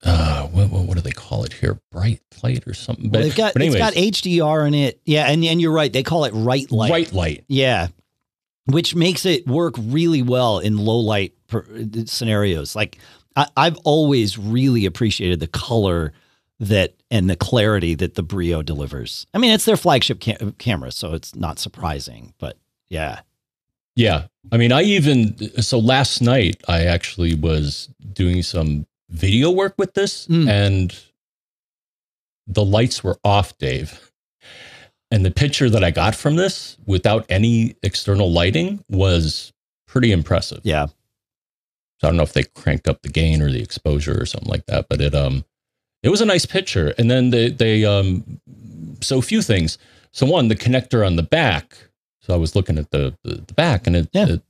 uh, 0.04 0.44
what, 0.48 0.70
what, 0.70 0.86
what 0.86 0.96
do 0.96 1.02
they 1.02 1.12
call 1.12 1.44
it 1.44 1.54
here? 1.54 1.80
Bright 1.92 2.22
light 2.44 2.68
or 2.68 2.74
something. 2.74 3.10
Well, 3.10 3.24
they've 3.24 3.36
got 3.36 3.54
but 3.54 3.64
anyways, 3.64 3.82
it's 3.82 3.96
got 3.96 4.30
HDR 4.30 4.68
in 4.68 4.74
it. 4.74 5.02
Yeah, 5.06 5.26
and 5.26 5.44
and 5.44 5.60
you're 5.60 5.74
right. 5.74 5.92
They 5.92 6.04
call 6.04 6.26
it 6.26 6.32
right 6.34 6.70
light. 6.72 6.92
Right 6.92 7.12
light. 7.12 7.44
Yeah. 7.48 7.88
Which 8.68 8.96
makes 8.96 9.26
it 9.26 9.48
work 9.48 9.76
really 9.78 10.24
well 10.24 10.60
in 10.60 10.78
low 10.78 10.98
light 10.98 11.34
per, 11.48 11.66
scenarios. 12.06 12.76
Like 12.76 12.98
I, 13.36 13.48
I've 13.58 13.78
always 13.78 14.38
really 14.38 14.86
appreciated 14.86 15.40
the 15.40 15.48
color 15.48 16.14
that 16.60 16.95
and 17.12 17.30
the 17.30 17.36
clarity 17.36 17.96
that 17.96 18.16
the 18.16 18.24
Brio 18.24 18.62
delivers. 18.62 19.28
I 19.34 19.38
mean, 19.38 19.52
it's 19.52 19.66
their 19.66 19.78
flagship 19.78 20.20
ca- 20.24 20.52
camera, 20.58 20.92
so 20.92 21.14
it's 21.14 21.36
not 21.36 21.60
surprising. 21.60 22.34
But 22.40 22.58
yeah, 22.90 23.22
Yeah. 23.96 24.28
I 24.52 24.58
mean, 24.58 24.72
I 24.72 24.82
even, 24.84 25.38
so 25.62 25.80
last 25.80 26.22
night 26.22 26.62
I 26.68 26.84
actually 26.86 27.34
was 27.36 27.90
doing 28.14 28.44
some 28.44 28.86
video 29.10 29.50
work 29.51 29.75
with 29.77 29.94
this 29.94 30.27
Mm. 30.27 30.50
and 30.50 30.96
the 32.48 32.64
lights 32.66 33.03
were 33.03 33.18
off, 33.24 33.58
Dave. 33.58 34.12
And 35.12 35.24
the 35.25 35.32
picture 35.32 35.70
that 35.70 35.84
I 35.84 35.92
got 35.92 36.16
from 36.16 36.36
this 36.36 36.77
without 36.86 37.25
any 37.29 37.75
external 37.84 38.32
lighting 38.32 38.84
was 38.90 39.53
pretty 39.88 40.12
impressive. 40.12 40.62
yeah, 40.64 40.88
So 40.88 40.94
I 42.03 42.08
don't 42.08 42.18
know 42.18 42.24
if 42.24 42.34
they 42.34 42.44
cranked 42.44 42.88
up 42.88 43.01
the 43.01 43.10
gain 43.10 43.42
or 43.42 43.51
the 43.51 43.62
exposure 43.62 44.20
or 44.20 44.25
something 44.25 44.50
like 44.50 44.66
that, 44.66 44.88
but 44.90 45.00
it 45.01 45.16
um 45.16 45.46
it 46.05 46.09
was 46.09 46.22
a 46.22 46.25
nice 46.25 46.46
picture. 46.46 46.94
And 46.98 47.09
then 47.11 47.31
they 47.31 47.50
they 47.50 47.83
um 47.85 48.39
so 49.01 49.22
few 49.22 49.41
things. 49.41 49.77
So 50.11 50.25
one, 50.25 50.48
the 50.48 50.55
connector 50.55 51.05
on 51.05 51.15
the 51.18 51.24
back. 51.39 51.77
So 52.22 52.33
I 52.33 52.37
was 52.37 52.55
looking 52.55 52.77
at 52.77 52.91
the 52.91 53.13
the, 53.24 53.35
the 53.48 53.53
back 53.53 53.87
and 53.87 53.96
it, 53.96 54.09
Yeah. 54.13 54.27
it 54.29 54.41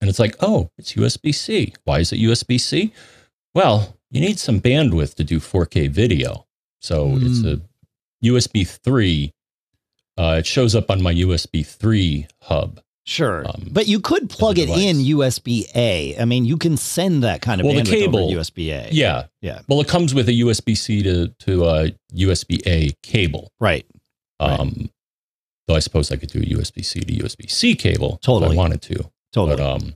and 0.00 0.08
it's 0.10 0.18
like, 0.18 0.36
oh, 0.40 0.70
it's 0.78 0.94
USB 0.94 1.32
C. 1.34 1.74
Why 1.84 2.00
is 2.00 2.12
it 2.12 2.18
USB 2.20 2.58
C? 2.60 2.92
Well, 3.54 3.96
you 4.10 4.20
need 4.20 4.38
some 4.38 4.60
bandwidth 4.60 5.14
to 5.16 5.24
do 5.24 5.38
4K 5.38 5.88
video. 5.90 6.46
So 6.80 7.16
it's 7.20 7.40
Hmm. 7.42 7.48
a 7.54 7.60
USB 8.24 8.66
3. 8.66 9.32
Uh, 10.18 10.36
it 10.40 10.46
shows 10.46 10.74
up 10.74 10.90
on 10.90 11.02
my 11.02 11.12
USB 11.14 11.64
3 11.64 12.26
hub. 12.42 12.80
Sure. 13.04 13.46
Um, 13.46 13.68
but 13.70 13.86
you 13.88 14.00
could 14.00 14.30
plug 14.30 14.58
it 14.58 14.68
in. 14.68 14.96
USB 14.98 15.64
A. 15.74 16.16
I 16.18 16.24
mean, 16.24 16.44
you 16.44 16.56
can 16.56 16.76
send 16.76 17.22
that 17.24 17.42
kind 17.42 17.60
of 17.60 17.66
Well, 17.66 17.76
the 17.76 17.82
cable- 17.82 18.30
USB 18.30 18.70
A. 18.72 18.88
Yeah. 18.92 19.24
Yeah. 19.40 19.60
Well, 19.68 19.80
it 19.80 19.88
comes 19.88 20.14
with 20.14 20.28
a 20.28 20.32
USB 20.40 20.76
C 20.76 21.02
to 21.02 21.28
to 21.40 21.64
uh, 21.64 21.88
USB 22.14 22.60
A 22.66 22.90
cable. 23.02 23.50
Right. 23.60 23.86
Right. 24.40 24.58
Um, 24.60 24.90
though 25.68 25.76
I 25.76 25.80
suppose 25.80 26.10
I 26.10 26.16
could 26.16 26.30
do 26.30 26.40
a 26.40 26.44
USB 26.44 26.84
C 26.84 27.00
to 27.00 27.12
USB 27.12 27.50
C 27.50 27.74
cable 27.74 28.18
Totally. 28.22 28.46
if 28.46 28.52
I 28.52 28.56
wanted 28.56 28.82
to. 28.82 29.10
Totally. 29.32 29.56
But 29.56 29.62
um, 29.62 29.94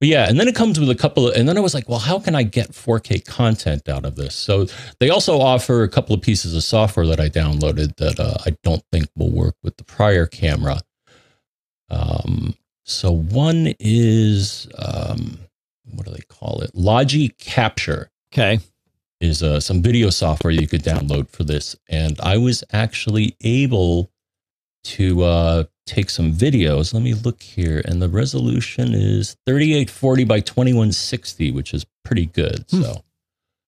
but 0.00 0.08
yeah, 0.08 0.28
and 0.28 0.38
then 0.40 0.48
it 0.48 0.56
comes 0.56 0.80
with 0.80 0.90
a 0.90 0.96
couple 0.96 1.28
of, 1.28 1.36
and 1.36 1.48
then 1.48 1.56
I 1.56 1.60
was 1.60 1.74
like, 1.74 1.88
well, 1.88 2.00
how 2.00 2.18
can 2.18 2.34
I 2.34 2.42
get 2.42 2.72
4K 2.72 3.24
content 3.24 3.88
out 3.88 4.04
of 4.04 4.16
this? 4.16 4.34
So 4.34 4.66
they 4.98 5.10
also 5.10 5.38
offer 5.38 5.84
a 5.84 5.88
couple 5.88 6.12
of 6.12 6.20
pieces 6.20 6.56
of 6.56 6.64
software 6.64 7.06
that 7.06 7.20
I 7.20 7.28
downloaded 7.28 7.96
that 7.98 8.18
uh, 8.18 8.34
I 8.44 8.56
don't 8.64 8.82
think 8.90 9.06
will 9.16 9.30
work 9.30 9.54
with 9.62 9.76
the 9.76 9.84
prior 9.84 10.26
camera. 10.26 10.80
Um, 11.92 12.54
so 12.84 13.12
one 13.12 13.74
is 13.78 14.66
um, 14.78 15.38
what 15.94 16.06
do 16.06 16.12
they 16.12 16.22
call 16.28 16.60
it? 16.62 16.70
Logi 16.74 17.28
Capture 17.38 18.10
okay. 18.32 18.58
is 19.20 19.42
uh, 19.42 19.60
some 19.60 19.82
video 19.82 20.10
software 20.10 20.52
you 20.52 20.66
could 20.66 20.82
download 20.82 21.28
for 21.28 21.44
this. 21.44 21.76
And 21.88 22.18
I 22.20 22.38
was 22.38 22.64
actually 22.72 23.36
able 23.42 24.10
to 24.84 25.22
uh, 25.22 25.64
take 25.86 26.10
some 26.10 26.32
videos. 26.32 26.92
Let 26.92 27.02
me 27.02 27.14
look 27.14 27.42
here. 27.42 27.82
And 27.84 28.02
the 28.02 28.08
resolution 28.08 28.94
is 28.94 29.36
3840 29.46 30.24
by 30.24 30.40
2160, 30.40 31.52
which 31.52 31.72
is 31.74 31.86
pretty 32.04 32.26
good. 32.26 32.64
Hmm. 32.70 32.82
So, 32.82 33.04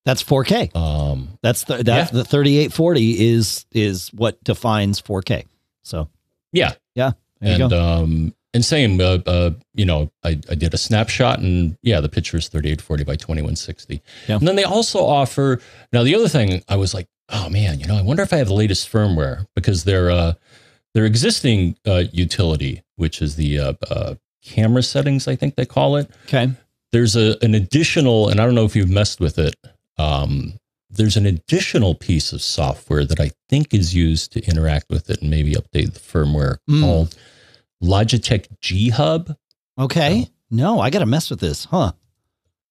That's 0.04 0.22
4K. 0.24 0.74
um, 0.74 1.38
That's 1.42 1.64
the 1.64 1.82
that's 1.84 2.10
the 2.10 2.24
3840 2.24 3.26
is 3.28 3.64
is 3.70 4.08
what 4.12 4.42
defines 4.42 5.00
4K. 5.00 5.44
So 5.82 6.08
yeah, 6.52 6.74
yeah. 6.94 7.12
There 7.44 7.62
and 7.62 7.72
um, 7.72 8.34
and 8.52 8.64
same, 8.64 9.00
uh, 9.00 9.18
uh, 9.26 9.50
you 9.74 9.84
know, 9.84 10.12
I, 10.22 10.38
I 10.48 10.54
did 10.54 10.72
a 10.74 10.78
snapshot, 10.78 11.40
and 11.40 11.76
yeah, 11.82 12.00
the 12.00 12.08
picture 12.08 12.36
is 12.36 12.48
thirty 12.48 12.70
eight 12.70 12.80
forty 12.80 13.02
by 13.04 13.16
twenty 13.16 13.42
one 13.42 13.56
sixty. 13.56 14.02
Yeah. 14.28 14.36
And 14.36 14.46
then 14.46 14.56
they 14.56 14.64
also 14.64 15.04
offer 15.04 15.60
now 15.92 16.04
the 16.04 16.14
other 16.14 16.28
thing. 16.28 16.62
I 16.68 16.76
was 16.76 16.94
like, 16.94 17.08
oh 17.30 17.48
man, 17.50 17.80
you 17.80 17.86
know, 17.86 17.96
I 17.96 18.02
wonder 18.02 18.22
if 18.22 18.32
I 18.32 18.36
have 18.36 18.48
the 18.48 18.54
latest 18.54 18.90
firmware 18.92 19.46
because 19.56 19.84
their 19.84 20.10
uh, 20.10 20.34
their 20.94 21.04
existing 21.04 21.76
uh, 21.86 22.04
utility, 22.12 22.82
which 22.96 23.20
is 23.20 23.34
the 23.34 23.58
uh, 23.58 23.72
uh, 23.90 24.14
camera 24.44 24.82
settings, 24.84 25.26
I 25.26 25.34
think 25.36 25.56
they 25.56 25.66
call 25.66 25.96
it. 25.96 26.08
Okay. 26.26 26.50
There's 26.92 27.16
a 27.16 27.36
an 27.42 27.56
additional, 27.56 28.28
and 28.28 28.40
I 28.40 28.44
don't 28.44 28.54
know 28.54 28.64
if 28.66 28.76
you've 28.76 28.88
messed 28.90 29.18
with 29.18 29.36
it. 29.36 29.56
Um, 29.98 30.60
there's 30.90 31.16
an 31.16 31.26
additional 31.26 31.96
piece 31.96 32.32
of 32.32 32.40
software 32.40 33.04
that 33.04 33.18
I 33.18 33.32
think 33.48 33.74
is 33.74 33.96
used 33.96 34.30
to 34.34 34.44
interact 34.46 34.90
with 34.90 35.10
it 35.10 35.20
and 35.22 35.28
maybe 35.30 35.54
update 35.54 35.92
the 35.94 35.98
firmware 35.98 36.58
Mm. 36.70 36.82
called 36.82 37.16
Logitech 37.84 38.46
G 38.60 38.88
Hub. 38.90 39.36
Okay. 39.78 40.28
No, 40.50 40.80
I 40.80 40.90
got 40.90 41.00
to 41.00 41.06
mess 41.06 41.30
with 41.30 41.40
this, 41.40 41.64
huh? 41.66 41.92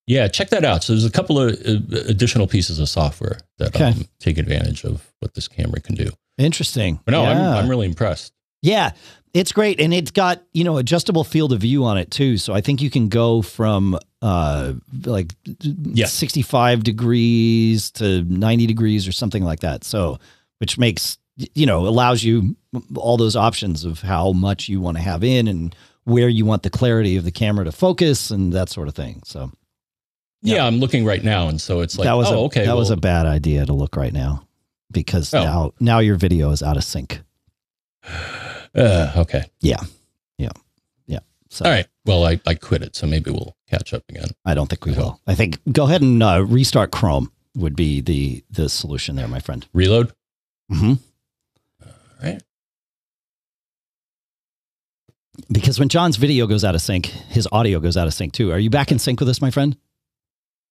Yeah, 0.08 0.28
check 0.28 0.50
that 0.50 0.66
out. 0.66 0.84
So 0.84 0.94
there's 0.94 1.06
a 1.06 1.12
couple 1.12 1.40
of 1.40 1.54
uh, 1.66 1.80
additional 2.08 2.48
pieces 2.48 2.80
of 2.80 2.90
software 2.90 3.40
that 3.58 3.76
Okay. 3.76 3.90
um, 3.92 4.06
take 4.20 4.38
advantage 4.38 4.84
of 4.84 5.14
what 5.20 5.34
this 5.34 5.48
camera 5.48 5.80
can 5.80 5.96
do. 5.96 6.10
Interesting. 6.38 7.00
But 7.06 7.12
no, 7.12 7.24
yeah. 7.24 7.52
I'm 7.52 7.58
I'm 7.66 7.70
really 7.70 7.86
impressed. 7.86 8.34
yeah, 8.62 8.92
it's 9.34 9.52
great, 9.52 9.80
and 9.80 9.94
it's 9.94 10.12
got 10.12 10.44
you 10.54 10.64
know 10.64 10.78
adjustable 10.78 11.24
field 11.24 11.54
of 11.54 11.62
view 11.62 11.86
on 11.86 11.98
it 11.98 12.12
too. 12.12 12.38
So 12.38 12.54
I 12.54 12.62
think 12.62 12.82
you 12.82 12.90
can 12.90 13.08
go 13.08 13.42
from 13.42 13.98
uh 14.22 14.74
like 15.06 15.34
Yeah. 15.62 16.06
65 16.08 16.84
degrees 16.84 17.92
to 17.92 18.24
90 18.24 18.66
degrees 18.68 19.08
or 19.08 19.12
something 19.12 19.44
like 19.44 19.60
that. 19.62 19.84
So 19.84 20.20
which 20.60 20.78
makes 20.78 21.18
you 21.36 21.66
know 21.66 21.88
allows 21.88 22.24
you 22.24 22.56
all 22.96 23.18
those 23.18 23.36
options 23.36 23.86
of 23.86 24.02
how 24.02 24.32
much 24.34 24.70
you 24.70 24.80
want 24.82 24.98
to 24.98 25.04
have 25.04 25.24
in 25.24 25.48
and 25.48 25.76
where 26.06 26.28
you 26.30 26.46
want 26.46 26.64
the 26.64 26.70
clarity 26.70 27.16
of 27.18 27.24
the 27.24 27.32
camera 27.32 27.64
to 27.66 27.72
focus 27.72 28.30
and 28.30 28.54
that 28.54 28.70
sort 28.70 28.88
of 28.88 28.94
thing. 28.96 29.22
So 29.26 29.52
Yeah, 30.42 30.56
Yeah. 30.56 30.66
I'm 30.68 30.80
looking 30.80 31.06
right 31.06 31.24
now, 31.24 31.48
and 31.48 31.60
so 31.62 31.80
it's 31.82 31.98
like, 31.98 32.06
that 32.06 32.14
was 32.18 32.30
oh, 32.32 32.36
a, 32.36 32.44
okay, 32.46 32.66
that 32.66 32.76
was 32.76 32.90
a 32.90 32.98
bad 32.98 33.26
idea 33.26 33.66
to 33.66 33.74
look 33.74 33.96
right 33.96 34.14
now. 34.14 34.46
because 34.92 35.34
Oh. 35.34 35.44
now 35.44 35.72
now 35.80 36.00
your 36.00 36.16
video 36.18 36.52
is 36.52 36.62
out 36.62 36.78
of 36.78 36.84
sync. 36.84 37.22
Uh, 38.76 39.12
okay. 39.18 39.44
Yeah. 39.62 39.82
Yeah. 40.40 40.50
Yeah. 41.06 41.20
So 41.52 41.64
All 41.64 41.70
right. 41.70 41.86
Well, 42.06 42.26
I, 42.26 42.40
I 42.48 42.56
quit 42.56 42.82
it, 42.82 42.96
so 42.96 43.06
maybe 43.06 43.30
we'll 43.30 43.56
catch 43.70 43.94
up 43.94 44.02
again. 44.10 44.30
I 44.46 44.56
don't 44.56 44.68
think 44.68 44.84
we 44.86 44.94
will. 44.94 45.22
I 45.28 45.36
think 45.36 45.60
go 45.72 45.84
ahead 45.86 46.02
and 46.02 46.24
uh, 46.24 46.44
restart 46.44 46.90
Chrome 46.92 47.32
would 47.56 47.76
be 47.76 48.02
the 48.02 48.44
the 48.50 48.70
solution 48.70 49.16
there, 49.16 49.28
my 49.28 49.40
friend. 49.40 49.68
Reload. 49.74 50.12
hmm 50.72 50.94
All 51.86 51.92
right. 52.24 52.42
Because 55.52 55.80
when 55.80 55.90
John's 55.90 56.18
video 56.18 56.48
goes 56.48 56.64
out 56.64 56.76
of 56.76 56.82
sync, 56.82 57.08
his 57.08 57.48
audio 57.52 57.80
goes 57.80 57.98
out 57.98 58.08
of 58.08 58.14
sync 58.14 58.34
too. 58.34 58.52
Are 58.52 58.60
you 58.60 58.70
back 58.70 58.92
in 58.92 59.00
sync 59.00 59.20
with 59.20 59.30
us, 59.30 59.42
my 59.42 59.52
friend? 59.52 59.76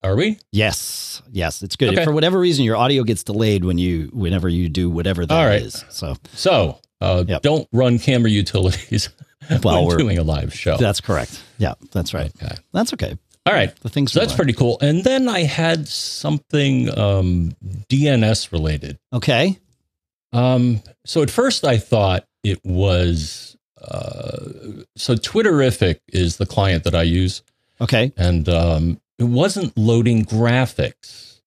Are 0.05 0.17
we? 0.17 0.39
Yes, 0.51 1.23
yes, 1.31 1.63
it's 1.63 1.77
good. 1.77 1.93
Okay. 1.95 2.05
for 2.05 2.13
whatever 2.13 2.39
reason 2.41 2.65
your 2.65 2.77
audio 2.77 3.05
gets 3.05 3.23
delayed 3.23 3.65
when 3.65 3.79
you 3.79 4.11
whenever 4.13 4.49
you 4.49 4.69
do 4.69 4.91
whatever 4.91 5.25
that 5.27 5.63
is. 5.63 5.83
Right. 5.85 5.93
So 5.93 6.17
So 6.35 6.79
uh, 7.01 7.25
Yep. 7.29 7.43
don't 7.43 7.69
run 7.73 7.99
camera 8.01 8.31
utilities 8.31 9.11
while 9.63 9.87
we're- 9.87 9.99
doing 9.99 10.19
a 10.19 10.25
live 10.25 10.53
show. 10.55 10.77
that's 10.77 11.01
correct. 11.01 11.41
Yeah, 11.59 11.75
that's 11.93 12.13
right. 12.15 12.33
Okay. 12.43 12.55
That's 12.73 12.93
okay. 12.95 13.17
All 13.47 13.53
right. 13.53 13.75
The 13.81 13.89
things 13.89 14.13
So 14.13 14.19
that's 14.21 14.33
learn. 14.33 14.37
pretty 14.37 14.53
cool. 14.55 14.79
And 14.81 15.05
then 15.05 15.29
I 15.29 15.41
had 15.45 15.87
something 15.89 16.97
um, 16.99 17.53
DNS 17.89 18.51
related. 18.53 18.99
okay. 19.13 19.59
Um, 20.33 20.81
so 21.05 21.23
at 21.23 21.31
first 21.31 21.65
I 21.65 21.77
thought 21.79 22.25
it 22.43 22.59
was 22.65 23.52
uh, 23.83 24.85
so 24.97 25.15
Twitterrific 25.15 26.01
is 26.09 26.37
the 26.37 26.47
client 26.47 26.85
that 26.85 26.95
I 26.95 27.03
use, 27.03 27.43
Okay. 27.81 28.13
and 28.17 28.49
um, 28.49 29.01
it 29.19 29.25
wasn't 29.25 29.77
loading 29.77 30.25
graphics 30.25 31.41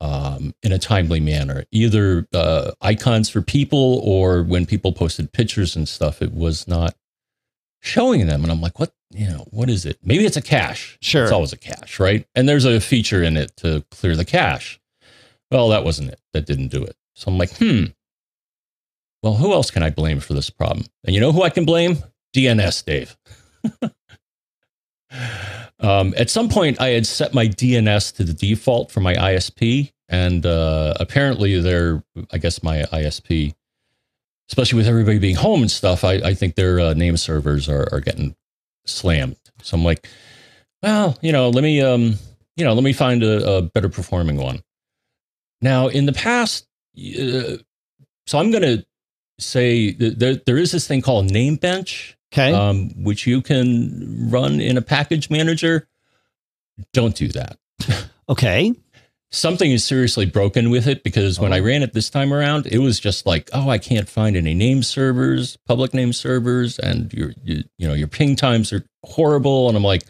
um, 0.00 0.54
in 0.62 0.72
a 0.72 0.78
timely 0.78 1.20
manner, 1.20 1.64
either 1.72 2.26
uh, 2.34 2.72
icons 2.80 3.28
for 3.30 3.40
people 3.42 4.00
or 4.04 4.42
when 4.42 4.66
people 4.66 4.92
posted 4.92 5.32
pictures 5.32 5.74
and 5.76 5.88
stuff. 5.88 6.20
It 6.22 6.34
was 6.34 6.66
not 6.68 6.94
showing 7.80 8.26
them, 8.26 8.42
and 8.42 8.52
I'm 8.52 8.60
like, 8.60 8.78
what? 8.78 8.92
You 9.12 9.28
know, 9.28 9.46
what 9.50 9.70
is 9.70 9.86
it? 9.86 9.98
Maybe 10.02 10.26
it's 10.26 10.36
a 10.36 10.42
cache. 10.42 10.98
Sure. 11.00 11.22
It's 11.22 11.32
always 11.32 11.52
a 11.52 11.56
cache, 11.56 12.00
right? 12.00 12.26
And 12.34 12.48
there's 12.48 12.64
a 12.64 12.80
feature 12.80 13.22
in 13.22 13.36
it 13.36 13.56
to 13.58 13.84
clear 13.90 14.16
the 14.16 14.24
cache. 14.24 14.80
Well, 15.50 15.68
that 15.68 15.84
wasn't 15.84 16.10
it. 16.10 16.20
That 16.32 16.44
didn't 16.44 16.68
do 16.68 16.82
it. 16.82 16.96
So 17.14 17.30
I'm 17.30 17.38
like, 17.38 17.56
hmm. 17.56 17.84
Well, 19.22 19.34
who 19.34 19.52
else 19.52 19.70
can 19.70 19.82
I 19.82 19.90
blame 19.90 20.20
for 20.20 20.34
this 20.34 20.50
problem? 20.50 20.86
And 21.04 21.14
you 21.14 21.20
know 21.20 21.32
who 21.32 21.42
I 21.42 21.50
can 21.50 21.64
blame? 21.64 21.98
DNS, 22.34 22.84
Dave. 22.84 23.16
um, 25.80 26.14
at 26.16 26.30
some 26.30 26.48
point, 26.48 26.80
I 26.80 26.88
had 26.88 27.06
set 27.06 27.34
my 27.34 27.46
DNS 27.46 28.14
to 28.16 28.24
the 28.24 28.34
default 28.34 28.90
for 28.90 29.00
my 29.00 29.14
ISP, 29.14 29.92
and 30.08 30.44
uh, 30.44 30.94
apparently, 31.00 31.60
they're, 31.60 32.04
I 32.30 32.38
guess, 32.38 32.62
my 32.62 32.82
ISP, 32.92 33.54
especially 34.48 34.76
with 34.76 34.86
everybody 34.86 35.18
being 35.18 35.34
home 35.34 35.62
and 35.62 35.70
stuff, 35.70 36.04
I, 36.04 36.14
I 36.14 36.34
think 36.34 36.54
their 36.54 36.78
uh, 36.78 36.94
name 36.94 37.16
servers 37.16 37.68
are, 37.68 37.88
are 37.92 38.00
getting 38.00 38.36
slammed. 38.84 39.36
So 39.62 39.76
I'm 39.76 39.84
like, 39.84 40.06
well, 40.82 41.18
you 41.22 41.32
know, 41.32 41.48
let 41.48 41.64
me, 41.64 41.80
um, 41.82 42.14
you 42.56 42.64
know, 42.64 42.74
let 42.74 42.84
me 42.84 42.92
find 42.92 43.22
a, 43.22 43.56
a 43.56 43.62
better 43.62 43.88
performing 43.88 44.36
one. 44.36 44.62
Now, 45.60 45.88
in 45.88 46.06
the 46.06 46.12
past, 46.12 46.66
uh, 46.96 47.56
so 48.26 48.38
I'm 48.38 48.50
going 48.50 48.62
to 48.62 48.86
say 49.38 49.92
there, 49.92 50.36
there 50.36 50.58
is 50.58 50.72
this 50.72 50.86
thing 50.86 51.02
called 51.02 51.30
Namebench, 51.30 52.14
Okay. 52.32 52.52
um, 52.52 52.90
which 53.02 53.26
you 53.26 53.40
can 53.42 54.28
run 54.30 54.60
in 54.60 54.76
a 54.76 54.82
package 54.82 55.30
manager. 55.30 55.86
Don't 56.92 57.14
do 57.14 57.28
that. 57.28 57.58
okay. 58.28 58.74
Something 59.30 59.72
is 59.72 59.84
seriously 59.84 60.24
broken 60.26 60.70
with 60.70 60.86
it 60.86 61.02
because 61.02 61.38
when 61.40 61.52
I 61.52 61.58
Oh. 61.60 61.64
ran 61.64 61.82
it 61.82 61.92
this 61.92 62.10
time 62.10 62.32
around, 62.32 62.66
it 62.66 62.78
was 62.78 63.00
just 63.00 63.26
like, 63.26 63.50
oh, 63.52 63.68
I 63.68 63.78
can't 63.78 64.08
find 64.08 64.36
any 64.36 64.54
name 64.54 64.82
servers, 64.82 65.56
public 65.66 65.92
name 65.94 66.12
servers, 66.12 66.78
and 66.78 67.12
your, 67.12 67.32
you, 67.42 67.64
you 67.76 67.88
know, 67.88 67.94
your 67.94 68.08
ping 68.08 68.36
times 68.36 68.72
are 68.72 68.84
horrible. 69.04 69.68
And 69.68 69.76
I'm 69.76 69.82
like, 69.82 70.04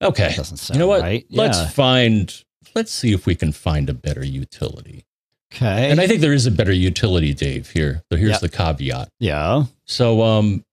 okay, 0.00 0.34
you 0.72 0.78
know 0.78 0.86
what? 0.86 1.02
right. 1.02 1.26
Let's 1.30 1.58
Yeah. 1.58 1.68
find, 1.70 2.44
let's 2.74 2.92
see 2.92 3.12
if 3.12 3.26
we 3.26 3.34
can 3.34 3.52
find 3.52 3.90
a 3.90 3.94
better 3.94 4.24
utility. 4.24 5.04
Okay. 5.54 5.90
And 5.90 6.00
I 6.00 6.06
think 6.06 6.20
there 6.20 6.32
is 6.32 6.46
a 6.46 6.50
better 6.50 6.72
utility, 6.72 7.34
Dave. 7.34 7.70
Here, 7.70 8.02
so 8.10 8.16
here's 8.16 8.32
Yeah. 8.32 8.38
the 8.38 8.48
caveat. 8.48 9.08
yeah. 9.20 9.64
So, 9.84 10.22
um, 10.22 10.64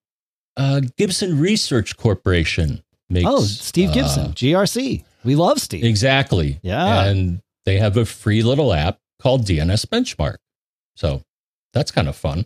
uh, 0.58 0.82
Gibson 0.98 1.40
Research 1.40 1.98
Corporation 1.98 2.82
makes. 3.10 3.28
Oh, 3.28 3.42
Steve 3.42 3.94
Gibson, 3.94 4.28
uh, 4.28 4.32
GRC. 4.32 5.04
We 5.26 5.36
love 5.36 5.60
Steve. 5.60 5.84
exactly. 5.84 6.60
Yeah. 6.62 7.04
And 7.06 7.42
they 7.66 7.78
have 7.78 7.98
a 7.98 8.06
free 8.06 8.42
little 8.44 8.74
app 8.74 9.00
called 9.22 9.46
DNS 9.46 9.86
Benchmark. 9.86 10.38
So 10.96 11.22
that's 11.74 11.92
kind 11.92 12.08
of 12.08 12.16
fun. 12.16 12.46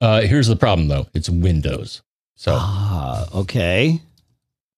Uh, 0.00 0.20
here's 0.22 0.46
the 0.46 0.56
problem, 0.56 0.88
though. 0.88 1.06
It's 1.14 1.28
Windows. 1.30 2.02
So, 2.36 2.54
Ah, 2.56 3.26
okay. 3.34 4.00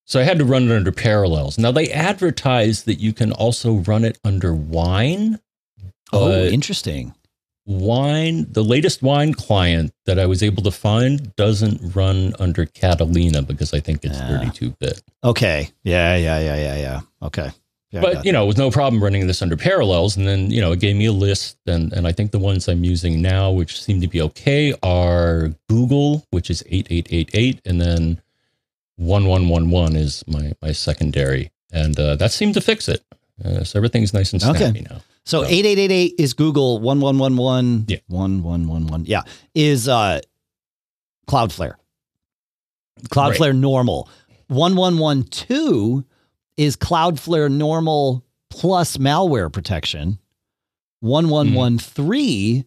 so 0.06 0.18
I 0.20 0.22
had 0.22 0.38
to 0.38 0.44
run 0.44 0.70
it 0.70 0.74
under 0.74 0.92
Parallels. 0.92 1.58
Now 1.58 1.72
they 1.72 1.90
advertise 1.90 2.84
that 2.84 3.00
you 3.00 3.12
can 3.12 3.32
also 3.32 3.74
run 3.74 4.04
it 4.04 4.18
under 4.24 4.54
Wine. 4.54 5.40
Oh, 6.12 6.28
but 6.28 6.52
interesting. 6.52 7.14
Wine, 7.66 8.46
the 8.50 8.64
latest 8.64 9.02
Wine 9.02 9.32
client 9.34 9.92
that 10.06 10.18
I 10.18 10.26
was 10.26 10.42
able 10.42 10.62
to 10.64 10.70
find 10.72 11.34
doesn't 11.36 11.94
run 11.94 12.34
under 12.38 12.66
Catalina 12.66 13.42
because 13.42 13.72
I 13.74 13.80
think 13.80 14.04
it's 14.04 14.18
Ah. 14.18 14.26
32 14.28 14.70
bit. 14.80 15.00
Okay. 15.22 15.70
Yeah, 15.84 16.16
yeah, 16.16 16.40
yeah, 16.40 16.56
yeah, 16.56 16.76
yeah. 16.76 17.00
Okay. 17.22 17.50
Yeah, 17.92 18.00
but 18.02 18.24
you 18.24 18.30
know, 18.32 18.46
with 18.46 18.56
no 18.56 18.70
problem 18.70 19.02
running 19.02 19.26
this 19.26 19.42
under 19.42 19.56
Parallels, 19.56 20.16
and 20.16 20.24
then 20.26 20.48
you 20.50 20.60
know, 20.60 20.70
it 20.72 20.78
gave 20.80 20.94
me 20.94 21.06
a 21.06 21.12
list, 21.12 21.56
and 21.66 21.92
and 21.92 22.06
I 22.06 22.12
think 22.12 22.30
the 22.30 22.38
ones 22.38 22.68
I'm 22.68 22.84
using 22.84 23.20
now, 23.20 23.50
which 23.50 23.82
seem 23.82 24.00
to 24.00 24.06
be 24.06 24.20
okay, 24.22 24.72
are 24.84 25.50
Google, 25.68 26.24
which 26.30 26.50
is 26.50 26.62
eight 26.70 26.86
eight 26.90 27.08
eight 27.10 27.30
eight, 27.34 27.60
and 27.64 27.80
then 27.80 28.20
one 28.96 29.26
one 29.26 29.48
one 29.48 29.70
one 29.70 29.96
is 29.96 30.22
my 30.28 30.52
my 30.62 30.70
secondary, 30.70 31.50
and 31.72 31.98
uh, 31.98 32.14
that 32.14 32.30
seemed 32.30 32.54
to 32.54 32.60
fix 32.60 32.88
it. 32.88 33.02
Uh, 33.44 33.64
so 33.64 33.76
everything's 33.78 34.14
nice 34.14 34.32
and 34.32 34.40
Okay. 34.42 34.58
snappy 34.70 34.86
now. 34.88 35.00
So 35.26 35.42
So- 35.42 35.48
8888 35.48 36.14
is 36.18 36.32
Google 36.34 36.78
1111 36.80 37.84
Yeah. 37.88 37.98
1111. 38.08 39.04
Yeah. 39.06 39.22
Is 39.54 39.88
uh 39.88 40.20
Cloudflare. 41.28 41.74
Cloudflare 43.08 43.56
normal. 43.56 44.08
1112 44.48 46.04
is 46.56 46.76
Cloudflare 46.76 47.50
normal 47.50 48.24
plus 48.50 48.96
malware 48.96 49.52
protection. 49.52 50.18
1113 51.00 52.64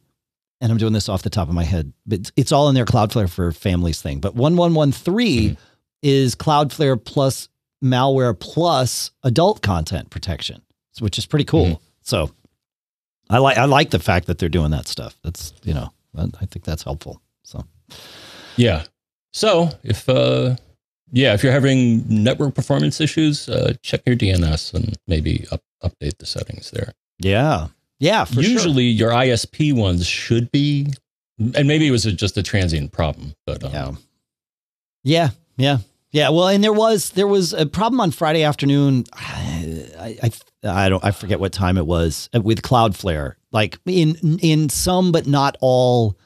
and 0.62 0.72
I'm 0.72 0.78
doing 0.78 0.94
this 0.94 1.10
off 1.10 1.24
the 1.24 1.30
top 1.30 1.50
of 1.50 1.54
my 1.54 1.66
head, 1.66 1.92
but 2.06 2.32
it's- 2.38 2.54
all 2.54 2.70
in 2.70 2.76
there 2.76 2.86
Cloudflare 2.86 3.30
for 3.30 3.52
families 3.52 4.02
thing. 4.02 4.22
But 4.22 4.36
1113 4.36 5.52
Mhm. 5.52 5.58
is 6.02 6.36
Cloudflare 6.36 7.04
plus 7.04 7.50
malware 7.84 8.38
plus 8.40 9.12
adult 9.24 9.62
content 9.62 10.10
protection, 10.10 10.62
which 11.00 11.18
is 11.18 11.26
pretty 11.26 11.44
cool. 11.44 11.66
Mhm. 11.66 11.80
So 12.02 12.32
I 13.34 13.40
like 13.40 13.58
I 13.58 13.66
like 13.66 13.90
the 13.90 14.00
fact 14.00 14.28
that 14.28 14.38
they're 14.38 14.50
doing 14.50 14.72
that 14.72 14.88
stuff. 14.88 15.18
That's 15.24 15.54
you 15.64 15.74
know 15.74 15.92
I 16.16 16.46
think 16.46 16.64
that's 16.66 16.84
helpful. 16.84 17.22
So 17.44 17.66
Yeah. 18.58 18.84
So 19.32 19.70
if 19.84 20.08
uh, 20.08 20.56
yeah, 21.12 21.34
if 21.34 21.44
you're 21.44 21.52
having 21.52 22.04
network 22.08 22.54
performance 22.56 23.02
issues, 23.02 23.50
uh, 23.50 23.74
check 23.82 24.02
your 24.06 24.16
DNS 24.16 24.74
and 24.74 24.96
maybe 25.08 25.46
up, 25.52 25.62
update 25.84 26.18
the 26.20 26.26
settings 26.26 26.72
there. 26.72 26.94
yeah, 27.20 27.68
yeah. 28.00 28.26
For 28.26 28.42
sure. 28.42 28.44
Usually, 28.44 28.86
your 28.86 29.12
ISP 29.12 29.74
ones 29.74 30.06
should 30.06 30.52
be, 30.52 30.94
and 31.56 31.68
maybe 31.68 31.88
it 31.88 31.92
was 31.92 32.06
a, 32.06 32.12
just 32.12 32.38
a 32.38 32.44
transient 32.44 32.92
problem, 32.92 33.34
but 33.46 33.64
um, 33.64 33.72
Yeah. 33.74 33.96
Yeah. 35.04 35.30
Yeah. 35.58 35.78
Yeah. 36.14 36.30
Well, 36.30 36.48
and 36.48 36.64
there 36.64 36.72
was 36.72 37.10
there 37.10 37.28
was 37.28 37.54
a 37.54 37.66
problem 37.66 38.00
on 38.00 38.12
Friday 38.12 38.44
afternoon. 38.44 39.04
I 39.14 40.14
I, 40.24 40.32
I 40.64 40.90
don't 40.90 41.04
I 41.04 41.12
forget 41.12 41.40
what 41.40 41.52
time 41.52 41.78
it 41.78 41.88
was 41.88 42.30
uh, 42.34 42.40
with 42.40 42.62
Cloudflare. 42.62 43.34
Like 43.52 43.80
in 43.86 44.40
in 44.40 44.70
some 44.70 45.12
but 45.12 45.28
not 45.28 45.58
all 45.60 46.18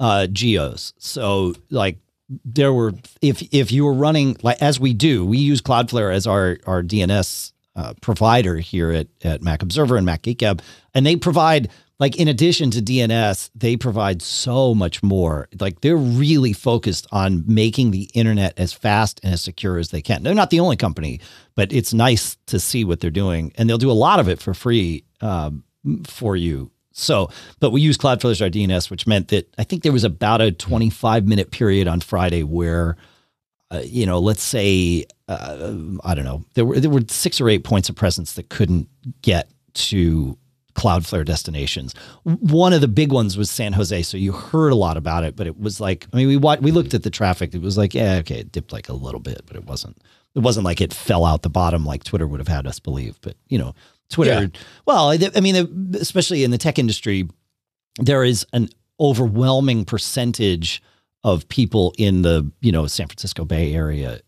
uh 0.00 0.26
geos. 0.26 0.92
So 0.98 1.54
like 1.70 1.98
there 2.44 2.72
were 2.72 2.92
if 3.22 3.42
if 3.54 3.70
you 3.70 3.84
were 3.84 3.94
running 3.94 4.36
like 4.42 4.60
as 4.60 4.80
we 4.80 4.92
do, 4.92 5.24
we 5.24 5.38
use 5.38 5.62
Cloudflare 5.62 6.12
as 6.12 6.26
our 6.26 6.58
our 6.66 6.82
DNS 6.82 7.52
uh, 7.76 7.94
provider 8.02 8.56
here 8.56 8.90
at 8.90 9.06
at 9.22 9.40
Mac 9.40 9.62
Observer 9.62 9.96
and 9.96 10.04
Mac 10.04 10.22
Geek 10.22 10.38
Gab, 10.38 10.60
and 10.94 11.06
they 11.06 11.14
provide 11.14 11.70
like 11.98 12.16
in 12.16 12.28
addition 12.28 12.70
to 12.70 12.80
DNS, 12.80 13.50
they 13.54 13.76
provide 13.76 14.22
so 14.22 14.74
much 14.74 15.02
more. 15.02 15.48
Like 15.58 15.80
they're 15.80 15.96
really 15.96 16.52
focused 16.52 17.06
on 17.10 17.44
making 17.46 17.90
the 17.90 18.08
internet 18.14 18.58
as 18.58 18.72
fast 18.72 19.20
and 19.22 19.34
as 19.34 19.42
secure 19.42 19.78
as 19.78 19.90
they 19.90 20.00
can. 20.00 20.22
They're 20.22 20.34
not 20.34 20.50
the 20.50 20.60
only 20.60 20.76
company, 20.76 21.20
but 21.56 21.72
it's 21.72 21.92
nice 21.92 22.36
to 22.46 22.60
see 22.60 22.84
what 22.84 23.00
they're 23.00 23.10
doing, 23.10 23.52
and 23.56 23.68
they'll 23.68 23.78
do 23.78 23.90
a 23.90 23.92
lot 23.92 24.20
of 24.20 24.28
it 24.28 24.40
for 24.40 24.54
free 24.54 25.04
um, 25.20 25.64
for 26.06 26.36
you. 26.36 26.70
So, 26.92 27.30
but 27.60 27.70
we 27.70 27.80
use 27.80 27.96
Cloudflare 27.96 28.32
as 28.32 28.42
our 28.42 28.48
DNS, 28.48 28.90
which 28.90 29.06
meant 29.06 29.28
that 29.28 29.52
I 29.56 29.64
think 29.64 29.82
there 29.82 29.92
was 29.92 30.04
about 30.04 30.40
a 30.40 30.50
25 30.50 31.26
minute 31.26 31.50
period 31.52 31.86
on 31.86 32.00
Friday 32.00 32.42
where, 32.42 32.96
uh, 33.70 33.82
you 33.84 34.04
know, 34.04 34.18
let's 34.18 34.42
say 34.42 35.04
uh, 35.28 35.74
I 36.04 36.14
don't 36.14 36.24
know, 36.24 36.44
there 36.54 36.64
were 36.64 36.80
there 36.80 36.90
were 36.90 37.02
six 37.08 37.40
or 37.40 37.48
eight 37.48 37.64
points 37.64 37.88
of 37.88 37.96
presence 37.96 38.34
that 38.34 38.48
couldn't 38.48 38.88
get 39.22 39.50
to 39.74 40.36
Cloudflare 40.78 41.24
destinations. 41.24 41.94
One 42.22 42.72
of 42.72 42.80
the 42.80 42.88
big 42.88 43.10
ones 43.12 43.36
was 43.36 43.50
San 43.50 43.72
Jose, 43.72 44.02
so 44.02 44.16
you 44.16 44.32
heard 44.32 44.70
a 44.70 44.76
lot 44.76 44.96
about 44.96 45.24
it, 45.24 45.34
but 45.34 45.46
it 45.46 45.58
was 45.58 45.80
like 45.80 46.06
I 46.12 46.16
mean 46.16 46.28
we 46.28 46.36
watched, 46.36 46.62
we 46.62 46.70
looked 46.70 46.94
at 46.94 47.02
the 47.02 47.10
traffic. 47.10 47.54
It 47.54 47.60
was 47.60 47.76
like 47.76 47.94
yeah, 47.94 48.16
okay, 48.16 48.40
it 48.40 48.52
dipped 48.52 48.72
like 48.72 48.88
a 48.88 48.92
little 48.92 49.20
bit, 49.20 49.42
but 49.46 49.56
it 49.56 49.64
wasn't 49.64 50.00
it 50.34 50.40
wasn't 50.40 50.64
like 50.64 50.80
it 50.80 50.94
fell 50.94 51.24
out 51.24 51.42
the 51.42 51.50
bottom 51.50 51.84
like 51.84 52.04
Twitter 52.04 52.26
would 52.26 52.40
have 52.40 52.48
had 52.48 52.66
us 52.66 52.78
believe. 52.78 53.18
But 53.20 53.36
you 53.48 53.58
know, 53.58 53.74
Twitter. 54.08 54.42
Yeah. 54.42 54.60
Well, 54.86 55.10
I 55.34 55.40
mean, 55.40 55.94
especially 55.98 56.44
in 56.44 56.50
the 56.50 56.58
tech 56.58 56.78
industry, 56.78 57.28
there 57.98 58.24
is 58.24 58.46
an 58.52 58.68
overwhelming 59.00 59.84
percentage 59.84 60.82
of 61.24 61.48
people 61.48 61.92
in 61.98 62.22
the 62.22 62.50
you 62.60 62.72
know 62.72 62.86
San 62.86 63.08
Francisco 63.08 63.44
Bay 63.44 63.74
Area. 63.74 64.20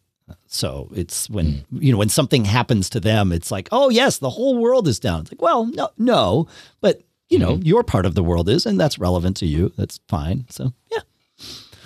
So 0.52 0.90
it's 0.94 1.30
when 1.30 1.46
mm. 1.46 1.64
you 1.70 1.92
know 1.92 1.98
when 1.98 2.08
something 2.08 2.44
happens 2.44 2.90
to 2.90 3.00
them, 3.00 3.30
it's 3.32 3.52
like, 3.52 3.68
oh 3.70 3.88
yes, 3.88 4.18
the 4.18 4.30
whole 4.30 4.58
world 4.58 4.88
is 4.88 4.98
down. 4.98 5.22
It's 5.22 5.32
like, 5.32 5.40
well, 5.40 5.64
no, 5.64 5.90
no, 5.96 6.48
but 6.80 7.02
you 7.28 7.38
know, 7.38 7.52
mm-hmm. 7.52 7.62
your 7.62 7.84
part 7.84 8.04
of 8.04 8.16
the 8.16 8.22
world 8.24 8.48
is, 8.48 8.66
and 8.66 8.78
that's 8.78 8.98
relevant 8.98 9.36
to 9.38 9.46
you. 9.46 9.72
That's 9.76 10.00
fine. 10.08 10.46
So 10.50 10.72
yeah, 10.90 10.98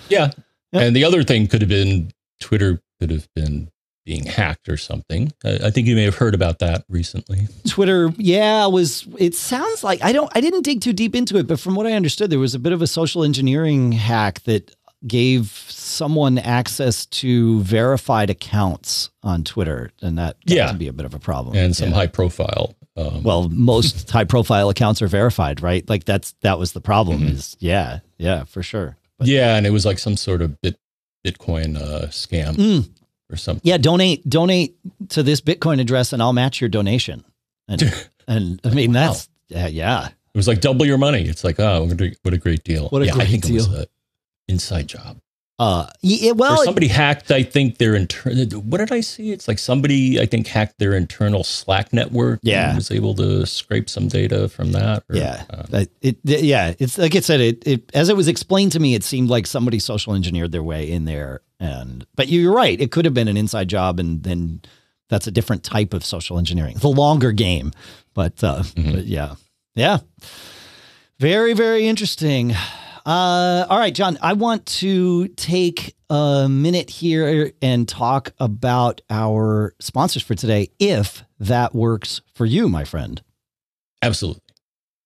yeah. 0.09 0.31
yeah. 0.71 0.81
And 0.81 0.95
the 0.95 1.03
other 1.03 1.23
thing 1.23 1.45
could 1.45 1.61
have 1.61 1.69
been 1.69 2.11
Twitter 2.39 2.81
could 2.99 3.11
have 3.11 3.27
been 3.35 3.69
being 4.03 4.25
hacked 4.25 4.67
or 4.67 4.77
something. 4.77 5.31
I 5.43 5.69
think 5.69 5.87
you 5.87 5.95
may 5.95 6.03
have 6.03 6.15
heard 6.15 6.33
about 6.33 6.59
that 6.59 6.85
recently. 6.89 7.47
Twitter, 7.67 8.11
yeah, 8.17 8.65
was 8.67 9.07
it 9.19 9.35
sounds 9.35 9.83
like 9.83 10.03
I 10.03 10.11
don't 10.11 10.31
I 10.35 10.41
didn't 10.41 10.63
dig 10.63 10.81
too 10.81 10.93
deep 10.93 11.15
into 11.15 11.37
it, 11.37 11.45
but 11.45 11.59
from 11.59 11.75
what 11.75 11.85
I 11.85 11.93
understood 11.93 12.31
there 12.31 12.39
was 12.39 12.55
a 12.55 12.59
bit 12.59 12.73
of 12.73 12.81
a 12.81 12.87
social 12.87 13.23
engineering 13.23 13.91
hack 13.91 14.41
that 14.43 14.75
gave 15.05 15.51
someone 15.67 16.37
access 16.37 17.05
to 17.05 17.61
verified 17.61 18.29
accounts 18.29 19.09
on 19.23 19.43
Twitter 19.43 19.91
and 20.01 20.17
that, 20.17 20.37
that 20.45 20.53
yeah. 20.53 20.67
can 20.67 20.77
be 20.77 20.87
a 20.87 20.93
bit 20.93 21.05
of 21.05 21.13
a 21.13 21.19
problem. 21.19 21.55
And 21.55 21.75
some 21.75 21.89
yeah. 21.89 21.95
high 21.95 22.07
profile 22.07 22.75
um, 22.97 23.23
well, 23.23 23.49
most 23.49 24.09
high 24.11 24.23
profile 24.23 24.69
accounts 24.69 25.01
are 25.01 25.07
verified, 25.07 25.61
right? 25.61 25.87
Like 25.89 26.05
that's 26.05 26.33
that 26.41 26.57
was 26.57 26.71
the 26.71 26.79
problem 26.79 27.19
mm-hmm. 27.19 27.33
is 27.33 27.57
yeah, 27.59 27.99
yeah, 28.17 28.45
for 28.45 28.63
sure. 28.63 28.95
But, 29.19 29.27
yeah, 29.27 29.57
and 29.57 29.67
it 29.67 29.71
was 29.71 29.85
like 29.85 29.99
some 29.99 30.15
sort 30.15 30.41
of 30.41 30.61
bit 30.61 30.77
Bitcoin 31.25 31.75
uh, 31.75 32.07
scam. 32.07 32.55
Mm 32.55 32.89
or 33.31 33.35
something. 33.37 33.61
Yeah, 33.63 33.77
donate 33.77 34.27
donate 34.27 34.75
to 35.09 35.23
this 35.23 35.41
Bitcoin 35.41 35.79
address 35.79 36.13
and 36.13 36.21
I'll 36.21 36.33
match 36.33 36.61
your 36.61 36.69
donation. 36.69 37.23
And 37.67 37.81
and 38.27 38.61
I 38.63 38.69
mean 38.69 38.91
that's 38.91 39.29
wow. 39.49 39.67
yeah. 39.67 40.07
It 40.07 40.37
was 40.37 40.47
like 40.47 40.61
double 40.61 40.85
your 40.85 40.97
money. 40.97 41.23
It's 41.23 41.43
like 41.43 41.59
oh, 41.59 41.87
what 42.23 42.33
a 42.33 42.37
great 42.37 42.63
deal. 42.63 42.89
What 42.89 43.01
a 43.01 43.05
yeah, 43.05 43.13
great 43.13 43.27
I 43.27 43.31
think 43.31 43.45
deal. 43.45 43.55
It 43.55 43.69
was 43.69 43.79
an 43.79 43.85
inside 44.47 44.87
job. 44.87 45.17
Uh, 45.57 45.87
yeah, 46.01 46.33
well, 46.33 46.59
or 46.59 46.65
somebody 46.65 46.89
hacked. 46.89 47.31
I 47.31 47.41
think 47.41 47.77
their 47.77 47.95
internal. 47.95 48.59
What 48.59 48.79
did 48.79 48.91
I 48.91 48.99
see? 48.99 49.31
It's 49.31 49.47
like 49.47 49.57
somebody 49.57 50.19
I 50.19 50.25
think 50.25 50.47
hacked 50.47 50.79
their 50.79 50.93
internal 50.93 51.45
Slack 51.45 51.93
network. 51.93 52.41
Yeah, 52.43 52.75
was 52.75 52.91
able 52.91 53.15
to 53.15 53.45
scrape 53.45 53.89
some 53.89 54.09
data 54.09 54.49
from 54.49 54.73
that. 54.73 55.05
Or, 55.09 55.15
yeah, 55.15 55.45
uh, 55.49 55.85
it, 56.01 56.17
it, 56.25 56.43
yeah. 56.43 56.73
It's 56.77 56.97
like 56.97 57.15
I 57.15 57.21
said. 57.21 57.39
It, 57.39 57.65
it 57.65 57.89
as 57.93 58.09
it 58.09 58.17
was 58.17 58.27
explained 58.27 58.73
to 58.73 58.81
me, 58.81 58.95
it 58.95 59.03
seemed 59.05 59.29
like 59.29 59.47
somebody 59.47 59.79
social 59.79 60.13
engineered 60.13 60.51
their 60.51 60.63
way 60.63 60.91
in 60.91 61.05
there. 61.05 61.39
And 61.57 62.05
but 62.15 62.27
you're 62.27 62.53
right. 62.53 62.79
It 62.79 62.91
could 62.91 63.05
have 63.05 63.13
been 63.13 63.29
an 63.29 63.37
inside 63.37 63.69
job, 63.69 63.97
and 63.97 64.23
then 64.23 64.61
that's 65.07 65.25
a 65.25 65.31
different 65.31 65.63
type 65.63 65.93
of 65.93 66.03
social 66.03 66.37
engineering. 66.37 66.75
The 66.79 66.89
longer 66.89 67.31
game, 67.31 67.71
but 68.13 68.43
uh, 68.43 68.63
mm-hmm. 68.63 68.91
but 68.91 69.05
yeah, 69.05 69.35
yeah. 69.73 69.99
Very 71.17 71.53
very 71.53 71.87
interesting. 71.87 72.53
Uh, 73.05 73.67
all 73.69 73.77
right, 73.77 73.93
John, 73.93 74.17
I 74.21 74.33
want 74.33 74.65
to 74.67 75.27
take 75.29 75.95
a 76.09 76.47
minute 76.49 76.89
here 76.89 77.51
and 77.61 77.87
talk 77.87 78.33
about 78.39 79.01
our 79.09 79.75
sponsors 79.79 80.23
for 80.23 80.33
today, 80.33 80.69
if 80.79 81.23
that 81.39 81.75
works 81.75 82.21
for 82.33 82.45
you, 82.45 82.67
my 82.67 82.83
friend. 82.83 83.21
Absolutely. 84.01 84.41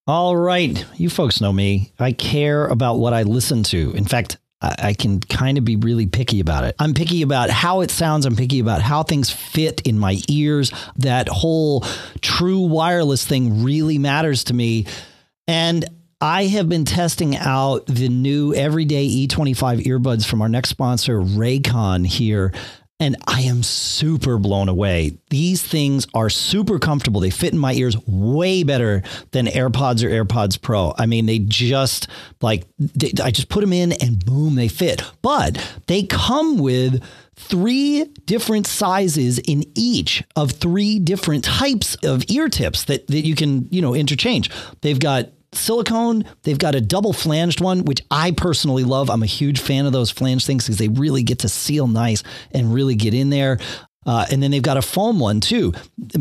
All 0.08 0.36
right. 0.36 0.86
You 0.96 1.10
folks 1.10 1.42
know 1.42 1.54
me. 1.54 1.92
I 2.00 2.14
care 2.14 2.68
about 2.68 2.96
what 2.96 3.14
I 3.14 3.24
listen 3.24 3.64
to. 3.64 3.92
In 3.92 4.06
fact, 4.06 4.38
I 4.62 4.94
can 4.94 5.20
kind 5.20 5.58
of 5.58 5.64
be 5.64 5.76
really 5.76 6.08
picky 6.08 6.40
about 6.40 6.64
it. 6.64 6.76
I'm 6.80 6.94
picky 6.94 7.22
about 7.22 7.50
how 7.50 7.82
it 7.82 7.92
sounds. 7.92 8.26
I'm 8.26 8.36
picky 8.36 8.60
about 8.60 8.82
how 8.82 9.04
things 9.04 9.30
fit 9.30 9.82
in 9.82 10.00
my 10.00 10.20
ears. 10.28 10.72
That 10.98 11.30
whole 11.30 11.86
true 12.22 12.62
wireless 12.62 13.26
thing 13.26 13.64
really 13.64 13.98
matters 13.98 14.46
to 14.46 14.54
me. 14.54 14.86
And 15.48 15.86
I 16.22 16.48
have 16.48 16.68
been 16.68 16.84
testing 16.84 17.38
out 17.38 17.86
the 17.86 18.10
new 18.10 18.54
everyday 18.54 19.08
E25 19.08 19.86
earbuds 19.86 20.26
from 20.26 20.42
our 20.42 20.50
next 20.50 20.68
sponsor, 20.68 21.22
Raycon, 21.22 22.06
here. 22.06 22.52
And 23.00 23.16
I 23.26 23.44
am 23.44 23.64
super 23.64 24.38
blown 24.38 24.68
away. 24.68 25.18
These 25.30 25.64
things 25.64 26.06
are 26.14 26.30
super 26.30 26.78
comfortable. 26.78 27.22
They 27.22 27.30
fit 27.30 27.54
in 27.54 27.58
my 27.58 27.72
ears 27.72 27.96
way 28.06 28.64
better 28.64 29.02
than 29.32 29.46
AirPods 29.46 30.04
or 30.04 30.10
AirPods 30.10 30.62
Pro. 30.62 30.94
I 30.98 31.06
mean, 31.06 31.26
they 31.26 31.40
just 31.40 32.10
like, 32.42 32.66
they, 32.78 33.14
I 33.24 33.32
just 33.32 33.48
put 33.48 33.62
them 33.62 33.72
in 33.72 33.94
and 33.94 34.20
boom, 34.26 34.56
they 34.56 34.68
fit. 34.68 35.02
But 35.22 35.58
they 35.88 36.04
come 36.04 36.58
with 36.58 37.02
three 37.38 38.04
different 38.26 38.68
sizes 38.68 39.40
in 39.40 39.64
each 39.76 40.22
of 40.36 40.52
three 40.52 41.00
different 41.00 41.46
types 41.46 41.96
of 42.04 42.26
ear 42.30 42.50
tips 42.50 42.84
that, 42.84 43.08
that 43.08 43.26
you 43.26 43.36
can, 43.36 43.70
you 43.72 43.82
know, 43.82 43.96
interchange. 43.96 44.52
They've 44.82 45.00
got 45.00 45.30
silicone. 45.54 46.26
They've 46.44 46.58
got 46.58 46.76
a 46.76 46.82
double 46.82 47.14
flanged 47.14 47.62
one, 47.62 47.86
which 47.86 48.02
I 48.12 48.32
personally 48.32 48.84
love. 48.84 49.10
I'm 49.10 49.24
a 49.24 49.28
huge 49.28 49.60
fan 49.60 49.86
of 49.86 49.94
those 49.94 50.12
flange 50.12 50.46
things 50.46 50.66
because 50.66 50.78
they 50.78 50.88
really 50.90 51.24
get 51.24 51.40
to 51.40 51.50
seal 51.50 51.88
nice 51.88 52.24
and 52.52 52.74
really 52.74 52.96
get 52.96 53.14
in 53.14 53.30
there. 53.30 53.60
Uh, 54.06 54.26
and 54.32 54.42
then 54.42 54.52
they've 54.52 54.62
got 54.62 54.78
a 54.78 54.82
foam 54.82 55.20
one 55.20 55.40
too, 55.40 55.74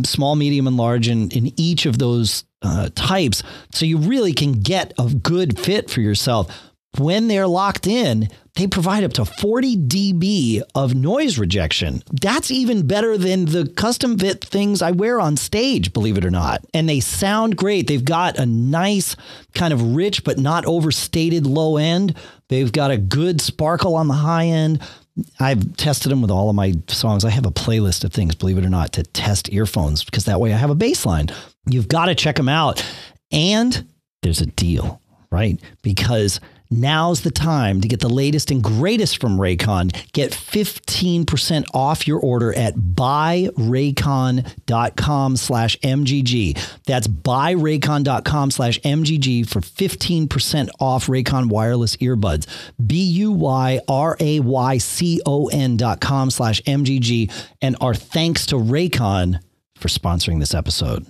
small, 0.05 0.35
medium, 0.35 0.67
and 0.67 0.77
large 0.77 1.09
in, 1.09 1.31
in 1.31 1.53
each 1.59 1.87
of 1.87 1.99
those 1.99 2.45
uh, 2.62 2.91
types. 2.95 3.43
So 3.73 3.87
you 3.87 3.99
really 3.99 4.33
can 4.33 4.53
get 4.53 4.93
a 4.99 5.09
good 5.09 5.59
fit 5.59 5.88
for 5.88 6.01
yourself 6.01 6.67
when 6.99 7.29
they're 7.29 7.47
locked 7.47 7.87
in, 7.87 8.29
they 8.55 8.67
provide 8.67 9.05
up 9.05 9.13
to 9.15 9.25
40 9.25 9.77
dB 9.77 10.63
of 10.75 10.95
noise 10.95 11.39
rejection. 11.39 12.03
That's 12.11 12.51
even 12.51 12.87
better 12.87 13.17
than 13.17 13.45
the 13.45 13.69
custom 13.77 14.19
fit 14.19 14.45
things 14.45 14.83
I 14.83 14.91
wear 14.91 15.21
on 15.21 15.37
stage, 15.37 15.93
believe 15.93 16.19
it 16.19 16.25
or 16.25 16.31
not. 16.31 16.65
And 16.75 16.89
they 16.89 17.01
sound 17.01 17.57
great. 17.57 17.87
They've 17.87 18.05
got 18.05 18.39
a 18.39 18.47
nice, 18.47 19.15
kind 19.55 19.73
of 19.73 19.95
rich, 19.95 20.25
but 20.25 20.39
not 20.39 20.67
overstated 20.67 21.47
low 21.47 21.77
end. 21.77 22.17
They've 22.49 22.73
got 22.73 22.91
a 22.91 22.99
good 22.99 23.41
sparkle 23.41 23.95
on 23.95 24.09
the 24.09 24.15
high 24.15 24.47
end. 24.47 24.83
I've 25.39 25.77
tested 25.77 26.11
them 26.11 26.23
with 26.23 26.31
all 26.31 26.49
of 26.49 26.57
my 26.57 26.75
songs. 26.89 27.25
I 27.25 27.31
have 27.31 27.47
a 27.47 27.51
playlist 27.51 28.05
of 28.05 28.13
things, 28.13 28.35
believe 28.35 28.59
it 28.59 28.65
or 28.65 28.71
not, 28.71 28.93
to 28.95 29.03
test 29.03 29.53
earphones 29.53 30.05
because 30.05 30.25
that 30.25 30.41
way 30.41 30.53
I 30.53 30.57
have 30.57 30.71
a 30.71 30.77
baseline. 30.77 31.33
You've 31.67 31.89
got 31.89 32.07
to 32.07 32.15
check 32.15 32.37
them 32.37 32.49
out. 32.49 32.85
And 33.31 33.87
there's 34.23 34.41
a 34.41 34.47
deal, 34.47 35.01
right? 35.31 35.61
Because 35.83 36.41
Now's 36.70 37.22
the 37.22 37.31
time 37.31 37.81
to 37.81 37.88
get 37.88 38.00
the 38.00 38.09
latest 38.09 38.50
and 38.50 38.62
greatest 38.62 39.18
from 39.20 39.38
Raycon. 39.38 39.90
Get 40.12 40.33
15% 40.33 41.64
off 41.72 42.07
your 42.07 42.20
order 42.20 42.54
at 42.54 42.74
buyraycon.com 42.74 45.37
slash 45.37 45.78
MGG. 45.78 46.83
That's 46.85 47.09
buyraycon.com 47.09 48.50
slash 48.50 48.78
MGG 48.81 49.48
for 49.48 49.61
15% 49.61 50.68
off 50.78 51.07
Raycon 51.07 51.46
wireless 51.46 51.96
earbuds. 51.96 52.46
B-U-Y-R-A-Y-C-O-N 52.85 53.78
dot 55.76 56.00
com 56.00 56.31
slash 56.31 56.61
MGG. 56.62 57.33
And 57.62 57.76
our 57.81 57.94
thanks 57.94 58.46
to 58.46 58.57
Raycon 58.57 59.40
for 59.76 59.88
sponsoring 59.88 60.40
this 60.40 60.54
episode. 60.54 61.07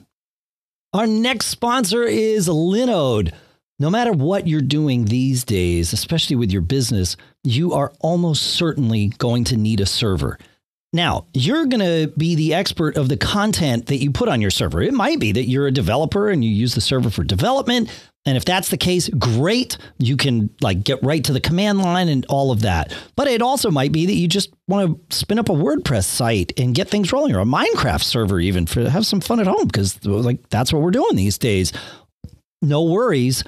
Our 0.93 1.07
next 1.07 1.47
sponsor 1.47 2.03
is 2.05 2.49
Linode. 2.49 3.33
No 3.81 3.91
matter 3.91 4.13
what 4.13 4.49
you're 4.49 4.61
doing 4.61 5.05
these 5.05 5.45
days, 5.45 5.93
especially 5.93 6.35
with 6.35 6.51
your 6.51 6.63
business, 6.63 7.17
you 7.45 7.75
are 7.75 7.93
almost 8.01 8.43
certainly 8.43 9.09
going 9.19 9.45
to 9.45 9.57
need 9.57 9.81
a 9.81 9.87
server. 9.87 10.37
Now, 10.93 11.27
you're 11.35 11.67
going 11.67 11.81
to 11.81 12.13
be 12.17 12.35
the 12.35 12.55
expert 12.55 12.97
of 12.97 13.09
the 13.09 13.17
content 13.17 13.87
that 13.87 13.99
you 13.99 14.11
put 14.11 14.29
on 14.29 14.41
your 14.41 14.51
server. 14.51 14.83
It 14.83 14.95
might 14.95 15.21
be 15.21 15.33
that 15.33 15.45
you're 15.45 15.67
a 15.67 15.73
developer 15.73 16.29
and 16.31 16.43
you 16.43 16.51
use 16.51 16.75
the 16.75 16.81
server 16.81 17.11
for 17.11 17.23
development. 17.23 17.91
And 18.25 18.37
if 18.37 18.45
that's 18.45 18.71
the 18.71 18.79
case, 18.79 19.09
great. 19.11 19.77
You 19.99 20.17
can 20.17 20.51
like 20.61 20.83
get 20.83 21.03
right 21.03 21.23
to 21.25 21.33
the 21.33 21.41
command 21.41 21.81
line 21.81 22.09
and 22.09 22.27
all 22.29 22.51
of 22.51 22.63
that. 22.63 22.93
But 23.17 23.29
it 23.29 23.43
also 23.43 23.71
might 23.71 23.93
be 23.93 24.07
that 24.07 24.15
you 24.15 24.27
just 24.27 24.51
want 24.67 25.09
to 25.11 25.17
spin 25.17 25.39
up 25.39 25.51
a 25.51 25.53
WordPress 25.53 26.05
site 26.05 26.53
and 26.59 26.75
get 26.75 26.89
things 26.89 27.13
rolling 27.13 27.37
or 27.37 27.41
a 27.41 27.45
Minecraft 27.45 28.03
server 28.03 28.41
even 28.41 28.67
for 28.67 28.89
have 28.89 29.07
some 29.07 29.21
fun 29.21 29.41
at 29.41 29.47
home 29.47 29.67
because 29.67 30.05
like 30.05 30.49
that's 30.49 30.73
what 30.73 30.83
we're 30.83 30.91
doing 30.91 31.17
these 31.17 31.39
days. 31.39 31.73
No 32.61 32.83
worries 32.85 33.45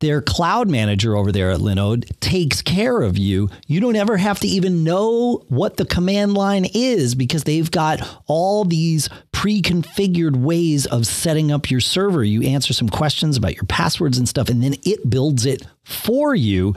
their 0.00 0.22
cloud 0.22 0.70
manager 0.70 1.16
over 1.16 1.32
there 1.32 1.50
at 1.50 1.60
Linode 1.60 2.08
takes 2.20 2.62
care 2.62 3.02
of 3.02 3.18
you. 3.18 3.50
You 3.66 3.80
don't 3.80 3.96
ever 3.96 4.16
have 4.16 4.38
to 4.40 4.46
even 4.46 4.84
know 4.84 5.44
what 5.48 5.76
the 5.76 5.84
command 5.84 6.34
line 6.34 6.66
is 6.72 7.14
because 7.14 7.44
they've 7.44 7.70
got 7.70 8.00
all 8.26 8.64
these 8.64 9.08
pre 9.32 9.60
configured 9.60 10.36
ways 10.36 10.86
of 10.86 11.06
setting 11.06 11.50
up 11.50 11.70
your 11.70 11.80
server. 11.80 12.22
You 12.22 12.42
answer 12.44 12.72
some 12.72 12.88
questions 12.88 13.36
about 13.36 13.54
your 13.54 13.64
passwords 13.64 14.18
and 14.18 14.28
stuff, 14.28 14.48
and 14.48 14.62
then 14.62 14.74
it 14.84 15.08
builds 15.10 15.46
it 15.46 15.66
for 15.84 16.34
you. 16.34 16.74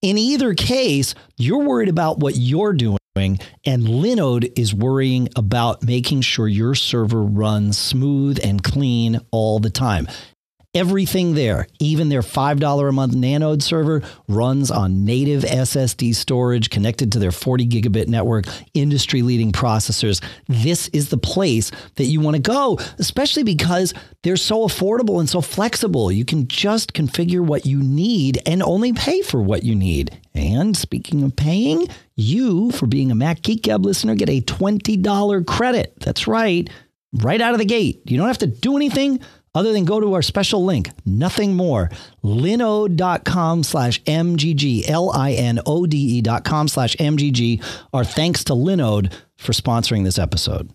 In 0.00 0.16
either 0.16 0.54
case, 0.54 1.14
you're 1.36 1.64
worried 1.64 1.88
about 1.88 2.18
what 2.18 2.36
you're 2.36 2.72
doing. 2.72 2.98
And 3.16 3.82
Linode 3.82 4.52
is 4.56 4.72
worrying 4.72 5.28
about 5.34 5.82
making 5.82 6.20
sure 6.20 6.46
your 6.46 6.76
server 6.76 7.20
runs 7.22 7.76
smooth 7.76 8.38
and 8.44 8.62
clean 8.62 9.20
all 9.32 9.58
the 9.58 9.70
time. 9.70 10.06
Everything 10.74 11.34
there, 11.34 11.66
even 11.80 12.10
their 12.10 12.20
$5 12.20 12.88
a 12.88 12.92
month 12.92 13.14
Nanode 13.14 13.62
server, 13.62 14.02
runs 14.28 14.70
on 14.70 15.06
native 15.06 15.42
SSD 15.42 16.14
storage 16.14 16.68
connected 16.68 17.10
to 17.12 17.18
their 17.18 17.32
40 17.32 17.66
gigabit 17.66 18.06
network, 18.06 18.44
industry 18.74 19.22
leading 19.22 19.50
processors. 19.50 20.22
This 20.46 20.88
is 20.88 21.08
the 21.08 21.16
place 21.16 21.70
that 21.96 22.04
you 22.04 22.20
want 22.20 22.36
to 22.36 22.42
go, 22.42 22.78
especially 22.98 23.44
because 23.44 23.94
they're 24.22 24.36
so 24.36 24.66
affordable 24.66 25.20
and 25.20 25.28
so 25.28 25.40
flexible. 25.40 26.12
You 26.12 26.26
can 26.26 26.48
just 26.48 26.92
configure 26.92 27.40
what 27.40 27.64
you 27.64 27.82
need 27.82 28.42
and 28.44 28.62
only 28.62 28.92
pay 28.92 29.22
for 29.22 29.40
what 29.40 29.62
you 29.62 29.74
need. 29.74 30.20
And 30.34 30.76
speaking 30.76 31.22
of 31.22 31.34
paying, 31.34 31.86
you, 32.14 32.72
for 32.72 32.86
being 32.86 33.10
a 33.10 33.14
Mac 33.14 33.40
Geek 33.40 33.62
Gab 33.62 33.86
listener, 33.86 34.14
get 34.14 34.28
a 34.28 34.42
$20 34.42 35.46
credit. 35.46 35.94
That's 36.00 36.28
right, 36.28 36.68
right 37.14 37.40
out 37.40 37.54
of 37.54 37.58
the 37.58 37.64
gate. 37.64 38.02
You 38.04 38.18
don't 38.18 38.26
have 38.26 38.38
to 38.38 38.46
do 38.46 38.76
anything 38.76 39.20
other 39.54 39.72
than 39.72 39.84
go 39.84 40.00
to 40.00 40.14
our 40.14 40.22
special 40.22 40.64
link, 40.64 40.90
nothing 41.04 41.54
more, 41.54 41.90
linode.com 42.24 43.62
slash 43.62 44.02
MGG, 44.04 44.88
L-I-N-O-D-E 44.88 46.20
dot 46.22 46.44
com 46.44 46.68
slash 46.68 46.96
MGG. 46.96 47.62
Our 47.92 48.04
thanks 48.04 48.44
to 48.44 48.52
Linode 48.52 49.12
for 49.36 49.52
sponsoring 49.52 50.04
this 50.04 50.18
episode. 50.18 50.70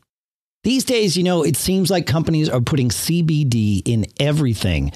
These 0.63 0.85
days, 0.85 1.17
you 1.17 1.23
know, 1.23 1.43
it 1.43 1.57
seems 1.57 1.91
like 1.91 2.07
companies 2.07 2.47
are 2.47 2.61
putting 2.61 2.87
CBD 2.89 3.81
in 3.85 4.05
everything. 4.19 4.93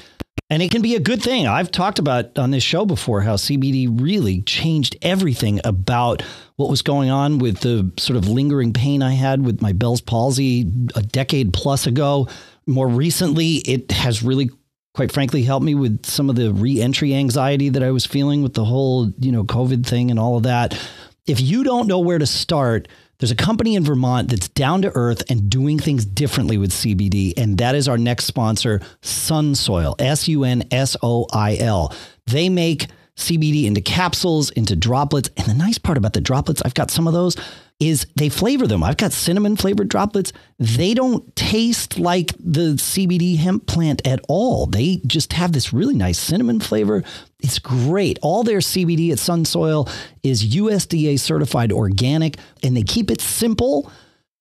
And 0.50 0.64
it 0.64 0.72
can 0.72 0.82
be 0.82 0.96
a 0.96 1.00
good 1.00 1.22
thing. 1.22 1.46
I've 1.46 1.72
talked 1.72 2.00
about 2.00 2.38
on 2.40 2.52
this 2.52 2.64
show 2.64 2.86
before 2.86 3.22
how 3.22 3.36
CBD 3.36 3.88
really 4.02 4.42
changed 4.44 4.96
everything 5.02 5.60
about 5.64 6.22
what 6.56 6.70
was 6.70 6.82
going 6.82 7.10
on 7.10 7.38
with 7.38 7.60
the 7.60 7.92
sort 7.98 8.16
of 8.16 8.30
lingering 8.30 8.72
pain 8.72 9.02
I 9.04 9.12
had 9.12 9.46
with 9.46 9.62
my 9.62 9.74
Bell's 9.74 10.02
palsy 10.02 10.62
a 10.96 11.02
decade 11.02 11.52
plus 11.52 11.86
ago. 11.86 12.30
More 12.66 12.88
recently, 12.88 13.56
it 13.56 13.92
has 13.92 14.24
really 14.24 14.50
quite 14.94 15.12
frankly 15.12 15.44
helped 15.44 15.66
me 15.66 15.76
with 15.76 16.06
some 16.06 16.30
of 16.30 16.36
the 16.36 16.52
re-entry 16.52 17.14
anxiety 17.14 17.70
that 17.70 17.84
I 17.84 17.92
was 17.92 18.06
feeling 18.06 18.42
with 18.42 18.54
the 18.54 18.66
whole, 18.66 19.12
you 19.20 19.32
know, 19.32 19.44
COVID 19.44 19.86
thing 19.86 20.10
and 20.10 20.20
all 20.20 20.38
of 20.38 20.44
that. 20.44 20.80
If 21.28 21.40
you 21.42 21.64
don't 21.64 21.88
know 21.88 22.00
where 22.00 22.18
to 22.18 22.26
start, 22.26 22.88
there's 23.20 23.32
a 23.32 23.36
company 23.36 23.76
in 23.76 23.84
Vermont 23.84 24.30
that's 24.30 24.48
down 24.50 24.84
to 24.84 24.92
earth 24.94 25.24
and 25.30 25.50
doing 25.50 25.80
things 25.80 26.06
differently 26.06 26.58
with 26.58 26.72
CBD, 26.72 27.34
and 27.36 27.58
that 27.58 27.74
is 27.74 27.88
our 27.88 27.98
next 27.98 28.26
sponsor, 28.26 28.82
Sunsoil, 29.02 29.96
S 30.00 30.28
U 30.28 30.44
N 30.44 30.64
S 30.70 30.96
O 31.02 31.26
I 31.34 31.58
L. 31.58 31.94
They 32.28 32.50
make 32.50 32.88
CBD 33.16 33.66
into 33.66 33.82
capsules, 33.82 34.52
into 34.52 34.76
droplets. 34.76 35.30
And 35.36 35.48
the 35.48 35.56
nice 35.56 35.80
part 35.80 35.98
about 35.98 36.14
the 36.14 36.22
droplets, 36.22 36.62
I've 36.64 36.76
got 36.76 36.92
some 36.92 37.08
of 37.08 37.14
those, 37.14 37.36
is 37.80 38.08
they 38.16 38.30
flavor 38.30 38.66
them. 38.66 38.84
I've 38.84 38.98
got 38.98 39.12
cinnamon 39.14 39.56
flavored 39.56 39.88
droplets. 39.88 40.34
They 40.58 40.94
don't 40.94 41.36
taste 41.36 42.00
like 42.00 42.34
the 42.40 42.74
CBD 42.76 43.38
hemp 43.38 43.68
plant 43.68 44.06
at 44.08 44.20
all. 44.28 44.66
They 44.66 45.02
just 45.06 45.34
have 45.34 45.52
this 45.52 45.72
really 45.72 45.96
nice 45.96 46.18
cinnamon 46.18 46.60
flavor. 46.60 47.04
It's 47.40 47.60
great. 47.60 48.18
All 48.24 48.44
their 48.44 48.60
CBD 48.60 49.12
at 49.12 49.20
Sunsoil 49.20 49.90
is 50.24 50.56
USDA 50.56 51.20
certified 51.20 51.72
organic, 51.72 52.38
and 52.64 52.76
they 52.76 52.84
keep 52.84 53.12
it 53.12 53.22
simple 53.22 53.92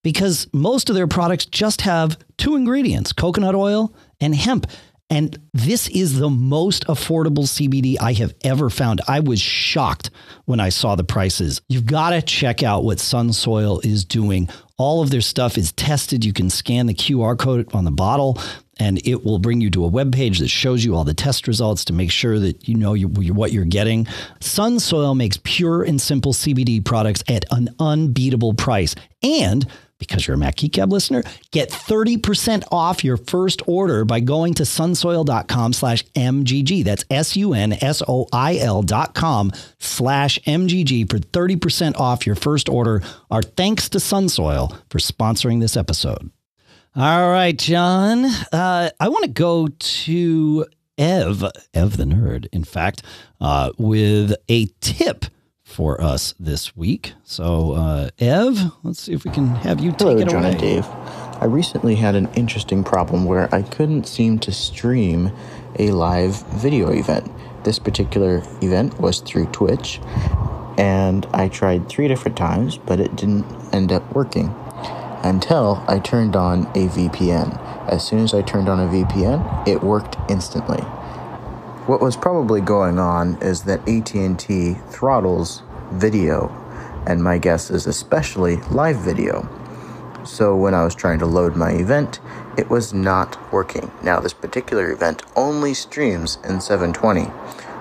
because 0.02 0.48
most 0.54 0.88
of 0.88 0.96
their 0.96 1.08
products 1.08 1.44
just 1.44 1.82
have 1.82 2.16
two 2.38 2.54
ingredients 2.54 3.12
coconut 3.12 3.54
oil 3.54 3.94
and 4.20 4.34
hemp. 4.34 4.66
And 5.08 5.38
this 5.54 5.88
is 5.88 6.18
the 6.18 6.30
most 6.30 6.84
affordable 6.86 7.44
CBD 7.44 7.96
I 8.00 8.12
have 8.14 8.34
ever 8.42 8.68
found. 8.70 9.00
I 9.06 9.20
was 9.20 9.40
shocked 9.40 10.10
when 10.46 10.58
I 10.58 10.68
saw 10.70 10.96
the 10.96 11.04
prices. 11.04 11.60
You've 11.68 11.86
got 11.86 12.10
to 12.10 12.22
check 12.22 12.62
out 12.64 12.82
what 12.82 12.98
Sunsoil 12.98 13.84
is 13.84 14.04
doing. 14.04 14.48
All 14.78 15.02
of 15.02 15.10
their 15.10 15.20
stuff 15.20 15.56
is 15.56 15.72
tested. 15.72 16.24
You 16.24 16.32
can 16.32 16.50
scan 16.50 16.86
the 16.86 16.94
QR 16.94 17.38
code 17.38 17.72
on 17.72 17.84
the 17.84 17.92
bottle 17.92 18.38
and 18.78 19.00
it 19.06 19.24
will 19.24 19.38
bring 19.38 19.60
you 19.60 19.70
to 19.70 19.84
a 19.84 19.88
web 19.88 20.12
page 20.12 20.38
that 20.40 20.48
shows 20.48 20.84
you 20.84 20.94
all 20.94 21.04
the 21.04 21.14
test 21.14 21.48
results 21.48 21.84
to 21.86 21.92
make 21.92 22.10
sure 22.10 22.38
that 22.38 22.68
you 22.68 22.74
know 22.74 22.94
you, 22.94 23.08
what 23.08 23.52
you're 23.52 23.64
getting. 23.64 24.04
Sunsoil 24.40 25.16
makes 25.16 25.38
pure 25.44 25.82
and 25.82 26.00
simple 26.00 26.32
CBD 26.32 26.84
products 26.84 27.24
at 27.28 27.44
an 27.50 27.70
unbeatable 27.78 28.54
price. 28.54 28.94
And 29.22 29.66
because 30.06 30.26
you're 30.26 30.34
a 30.34 30.38
Mac 30.38 30.56
Geek 30.56 30.76
listener, 30.76 31.22
get 31.50 31.70
30% 31.70 32.64
off 32.70 33.04
your 33.04 33.16
first 33.16 33.62
order 33.66 34.04
by 34.04 34.20
going 34.20 34.54
to 34.54 34.62
sunsoil.com 34.62 35.72
slash 35.72 36.04
MGG. 36.14 36.84
That's 36.84 37.04
S-U-N-S-O-I-L 37.10 38.82
dot 38.82 39.14
com 39.14 39.52
slash 39.78 40.38
MGG 40.40 41.10
for 41.10 41.18
30% 41.18 41.98
off 41.98 42.26
your 42.26 42.36
first 42.36 42.68
order. 42.68 43.02
Our 43.30 43.42
thanks 43.42 43.88
to 43.90 43.98
Sunsoil 43.98 44.78
for 44.90 44.98
sponsoring 44.98 45.60
this 45.60 45.76
episode. 45.76 46.30
All 46.94 47.30
right, 47.30 47.56
John. 47.58 48.24
Uh, 48.24 48.90
I 48.98 49.08
want 49.08 49.24
to 49.24 49.30
go 49.30 49.68
to 49.68 50.66
Ev, 50.96 51.44
Ev 51.74 51.96
the 51.96 52.04
nerd, 52.04 52.46
in 52.52 52.64
fact, 52.64 53.02
uh, 53.40 53.70
with 53.76 54.34
a 54.48 54.66
tip 54.80 55.26
for 55.76 56.00
us 56.00 56.34
this 56.40 56.74
week. 56.74 57.12
So, 57.22 57.72
uh, 57.72 58.08
Ev, 58.18 58.72
let's 58.82 59.02
see 59.02 59.12
if 59.12 59.24
we 59.26 59.30
can 59.30 59.48
have 59.56 59.78
you 59.78 59.90
take 59.92 60.00
Hello, 60.00 60.16
it 60.16 60.28
John 60.30 60.42
away. 60.42 60.52
and 60.52 60.58
Dave. 60.60 60.86
I 61.38 61.44
recently 61.44 61.96
had 61.96 62.14
an 62.14 62.30
interesting 62.34 62.82
problem 62.82 63.26
where 63.26 63.54
I 63.54 63.60
couldn't 63.60 64.08
seem 64.08 64.38
to 64.38 64.52
stream 64.52 65.32
a 65.78 65.90
live 65.90 66.42
video 66.54 66.88
event. 66.90 67.30
This 67.64 67.78
particular 67.78 68.42
event 68.62 68.98
was 68.98 69.20
through 69.20 69.46
Twitch, 69.48 70.00
and 70.78 71.26
I 71.34 71.48
tried 71.48 71.90
three 71.90 72.08
different 72.08 72.38
times, 72.38 72.78
but 72.78 72.98
it 72.98 73.14
didn't 73.14 73.44
end 73.74 73.92
up 73.92 74.14
working 74.14 74.54
until 75.24 75.84
I 75.86 75.98
turned 75.98 76.36
on 76.36 76.62
a 76.68 76.88
VPN. 76.88 77.60
As 77.86 78.02
soon 78.02 78.20
as 78.20 78.32
I 78.32 78.40
turned 78.40 78.70
on 78.70 78.80
a 78.80 78.88
VPN, 78.90 79.68
it 79.68 79.82
worked 79.82 80.16
instantly. 80.30 80.80
What 81.86 82.00
was 82.00 82.16
probably 82.16 82.62
going 82.62 82.98
on 82.98 83.36
is 83.42 83.64
that 83.64 83.86
AT&T 83.86 84.74
throttles 84.88 85.62
video, 85.92 86.48
and 87.06 87.22
my 87.22 87.38
guess 87.38 87.70
is 87.70 87.86
especially 87.86 88.56
live 88.70 88.96
video. 88.96 89.48
So 90.24 90.56
when 90.56 90.74
I 90.74 90.84
was 90.84 90.94
trying 90.94 91.18
to 91.20 91.26
load 91.26 91.56
my 91.56 91.70
event, 91.70 92.20
it 92.58 92.68
was 92.68 92.92
not 92.92 93.52
working. 93.52 93.90
Now 94.02 94.20
this 94.20 94.32
particular 94.32 94.90
event 94.90 95.22
only 95.36 95.74
streams 95.74 96.38
in 96.44 96.60
720. 96.60 97.30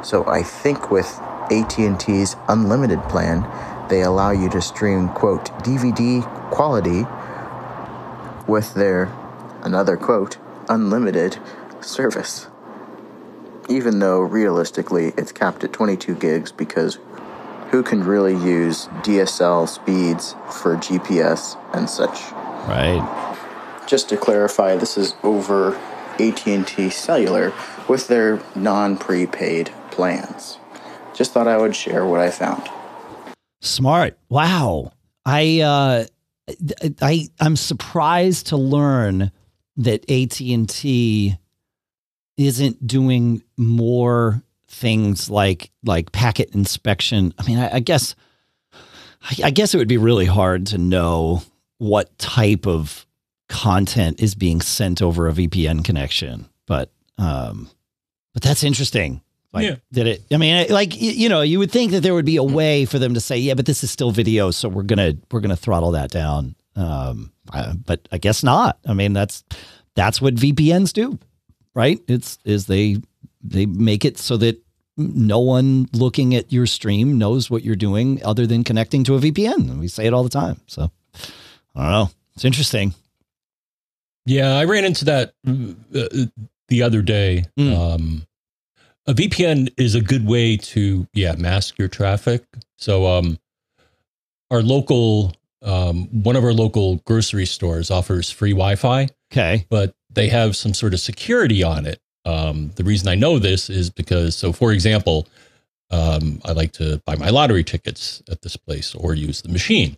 So 0.03 0.25
I 0.27 0.43
think 0.43 0.91
with 0.91 1.07
AT&T's 1.51 2.35
unlimited 2.47 3.01
plan, 3.03 3.47
they 3.89 4.01
allow 4.01 4.31
you 4.31 4.49
to 4.49 4.61
stream 4.61 5.09
quote 5.09 5.45
DVD 5.63 6.23
quality 6.51 7.05
with 8.47 8.73
their 8.75 9.11
another 9.63 9.97
quote 9.97 10.37
unlimited 10.69 11.37
service 11.81 12.47
even 13.69 13.99
though 13.99 14.19
realistically 14.19 15.13
it's 15.17 15.31
capped 15.31 15.63
at 15.63 15.73
22 15.73 16.15
gigs 16.15 16.51
because 16.51 16.99
who 17.75 17.83
can 17.83 18.05
really 18.05 18.31
use 18.35 18.87
DSL 19.03 19.67
speeds 19.67 20.31
for 20.49 20.77
GPS 20.77 21.57
and 21.73 21.89
such. 21.89 22.31
Right. 22.69 23.03
Just 23.85 24.07
to 24.07 24.15
clarify, 24.15 24.77
this 24.77 24.97
is 24.97 25.13
over 25.23 25.75
AT&T 26.17 26.89
Cellular 26.89 27.51
with 27.89 28.07
their 28.07 28.41
non-prepaid 28.55 29.73
plans. 29.91 30.57
Just 31.13 31.33
thought 31.33 31.49
I 31.49 31.57
would 31.57 31.75
share 31.75 32.05
what 32.05 32.21
I 32.21 32.31
found. 32.31 32.63
Smart. 33.59 34.17
Wow. 34.29 34.93
I 35.25 35.59
uh 35.59 36.05
I 37.01 37.27
I'm 37.41 37.57
surprised 37.57 38.47
to 38.47 38.57
learn 38.57 39.33
that 39.75 40.09
AT&T 40.09 41.37
isn't 42.37 42.87
doing 42.87 43.43
more 43.57 44.44
things 44.75 45.29
like 45.29 45.71
like 45.83 46.11
packet 46.11 46.53
inspection. 46.53 47.33
I 47.39 47.43
mean, 47.47 47.57
I, 47.59 47.75
I 47.75 47.79
guess 47.79 48.15
I, 48.73 49.35
I 49.45 49.51
guess 49.51 49.73
it 49.73 49.77
would 49.77 49.87
be 49.87 49.97
really 49.97 50.25
hard 50.25 50.67
to 50.67 50.77
know 50.77 51.41
what 51.77 52.17
type 52.17 52.67
of 52.67 53.05
content 53.49 54.21
is 54.21 54.35
being 54.35 54.61
sent 54.61 55.01
over 55.01 55.27
a 55.27 55.33
VPN 55.33 55.83
connection, 55.83 56.47
but 56.65 56.89
um, 57.17 57.69
but 58.33 58.43
that's 58.43 58.63
interesting. 58.63 59.21
Like, 59.53 59.63
Yeah. 59.67 59.75
did 59.93 60.07
it? 60.07 60.23
I 60.31 60.37
mean, 60.37 60.67
like 60.69 60.99
you 60.99 61.29
know, 61.29 61.41
you 61.41 61.59
would 61.59 61.71
think 61.71 61.91
that 61.93 62.01
there 62.01 62.13
would 62.13 62.25
be 62.25 62.35
a 62.35 62.43
way 62.43 62.85
for 62.85 62.99
them 62.99 63.13
to 63.13 63.21
say, 63.21 63.37
yeah, 63.37 63.53
but 63.53 63.65
this 63.65 63.83
is 63.83 63.91
still 63.91 64.11
video, 64.11 64.51
so 64.51 64.67
we're 64.67 64.83
gonna 64.83 65.13
we're 65.31 65.39
gonna 65.39 65.55
throttle 65.55 65.91
that 65.91 66.11
down. 66.11 66.55
Um, 66.75 67.31
uh, 67.53 67.73
but 67.85 68.07
I 68.11 68.17
guess 68.17 68.43
not. 68.43 68.79
I 68.85 68.93
mean, 68.93 69.13
that's 69.13 69.43
that's 69.95 70.21
what 70.21 70.35
VPNs 70.35 70.91
do, 70.91 71.17
right? 71.73 72.01
It's 72.09 72.37
is 72.43 72.65
they 72.65 72.97
they 73.41 73.65
make 73.65 74.03
it 74.03 74.17
so 74.17 74.35
that 74.37 74.61
no 74.97 75.39
one 75.39 75.87
looking 75.93 76.35
at 76.35 76.51
your 76.53 76.65
stream 76.65 77.17
knows 77.17 77.49
what 77.49 77.63
you're 77.63 77.75
doing 77.75 78.23
other 78.23 78.45
than 78.47 78.63
connecting 78.63 79.03
to 79.05 79.15
a 79.15 79.19
VPN. 79.19 79.77
We 79.79 79.87
say 79.87 80.05
it 80.05 80.13
all 80.13 80.23
the 80.23 80.29
time. 80.29 80.61
So 80.67 80.91
I 81.75 81.81
don't 81.83 81.91
know. 81.91 82.09
It's 82.35 82.45
interesting. 82.45 82.93
Yeah, 84.25 84.55
I 84.55 84.65
ran 84.65 84.85
into 84.85 85.05
that 85.05 85.33
uh, 85.47 86.25
the 86.67 86.81
other 86.83 87.01
day. 87.01 87.45
Mm. 87.59 87.77
Um, 87.77 88.27
a 89.07 89.13
VPN 89.13 89.71
is 89.77 89.93
a 89.95 90.01
good 90.01 90.25
way 90.25 90.57
to 90.57 91.07
yeah 91.13 91.35
mask 91.35 91.77
your 91.77 91.87
traffic. 91.87 92.43
So 92.77 93.05
um, 93.05 93.37
our 94.49 94.61
local 94.63 95.33
um, 95.61 96.05
one 96.23 96.35
of 96.35 96.43
our 96.43 96.53
local 96.53 96.97
grocery 97.05 97.45
stores 97.45 97.89
offers 97.91 98.29
free 98.31 98.51
Wi-Fi, 98.51 99.07
Okay. 99.31 99.65
but 99.69 99.95
they 100.11 100.29
have 100.29 100.55
some 100.55 100.73
sort 100.73 100.93
of 100.93 100.99
security 100.99 101.61
on 101.63 101.85
it. 101.85 101.99
Um, 102.25 102.71
the 102.75 102.83
reason 102.83 103.07
I 103.07 103.15
know 103.15 103.39
this 103.39 103.69
is 103.69 103.89
because, 103.89 104.35
so 104.35 104.51
for 104.51 104.71
example, 104.71 105.27
um, 105.91 106.41
I 106.43 106.51
like 106.53 106.71
to 106.73 107.01
buy 107.05 107.15
my 107.15 107.29
lottery 107.29 107.63
tickets 107.63 108.23
at 108.29 108.41
this 108.41 108.57
place 108.57 108.95
or 108.95 109.13
use 109.13 109.41
the 109.41 109.49
machine. 109.49 109.97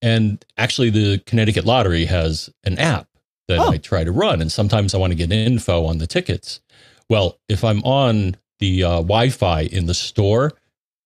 And 0.00 0.44
actually, 0.56 0.90
the 0.90 1.18
Connecticut 1.26 1.64
Lottery 1.64 2.04
has 2.04 2.50
an 2.64 2.78
app 2.78 3.08
that 3.48 3.58
Oh. 3.58 3.70
I 3.72 3.78
try 3.78 4.04
to 4.04 4.12
run. 4.12 4.40
And 4.40 4.52
sometimes 4.52 4.94
I 4.94 4.98
want 4.98 5.10
to 5.12 5.16
get 5.16 5.32
info 5.32 5.84
on 5.86 5.98
the 5.98 6.06
tickets. 6.06 6.60
Well, 7.08 7.38
if 7.48 7.64
I'm 7.64 7.82
on 7.84 8.36
the 8.60 8.84
uh, 8.84 8.88
Wi 8.96 9.30
Fi 9.30 9.62
in 9.62 9.86
the 9.86 9.94
store 9.94 10.52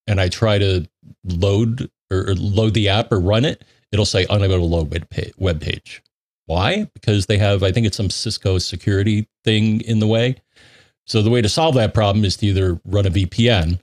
and 0.06 0.20
I 0.20 0.28
try 0.28 0.58
to 0.58 0.86
load 1.24 1.90
or, 2.10 2.30
or 2.30 2.34
load 2.34 2.74
the 2.74 2.88
app 2.88 3.10
or 3.12 3.18
run 3.20 3.44
it, 3.44 3.64
it'll 3.92 4.04
say 4.04 4.26
unable 4.30 4.58
to 4.58 4.64
load 4.64 4.90
web 4.90 5.08
pa- 5.10 5.32
web 5.38 5.60
page. 5.60 6.02
Why? 6.46 6.88
Because 6.94 7.26
they 7.26 7.38
have, 7.38 7.62
I 7.62 7.72
think 7.72 7.86
it's 7.86 7.96
some 7.96 8.10
Cisco 8.10 8.58
security 8.58 9.28
thing 9.44 9.80
in 9.82 9.98
the 9.98 10.06
way. 10.06 10.36
So 11.08 11.22
the 11.22 11.30
way 11.30 11.40
to 11.40 11.48
solve 11.48 11.74
that 11.76 11.94
problem 11.94 12.24
is 12.24 12.36
to 12.36 12.46
either 12.46 12.78
run 12.84 13.06
a 13.06 13.10
VPN 13.10 13.80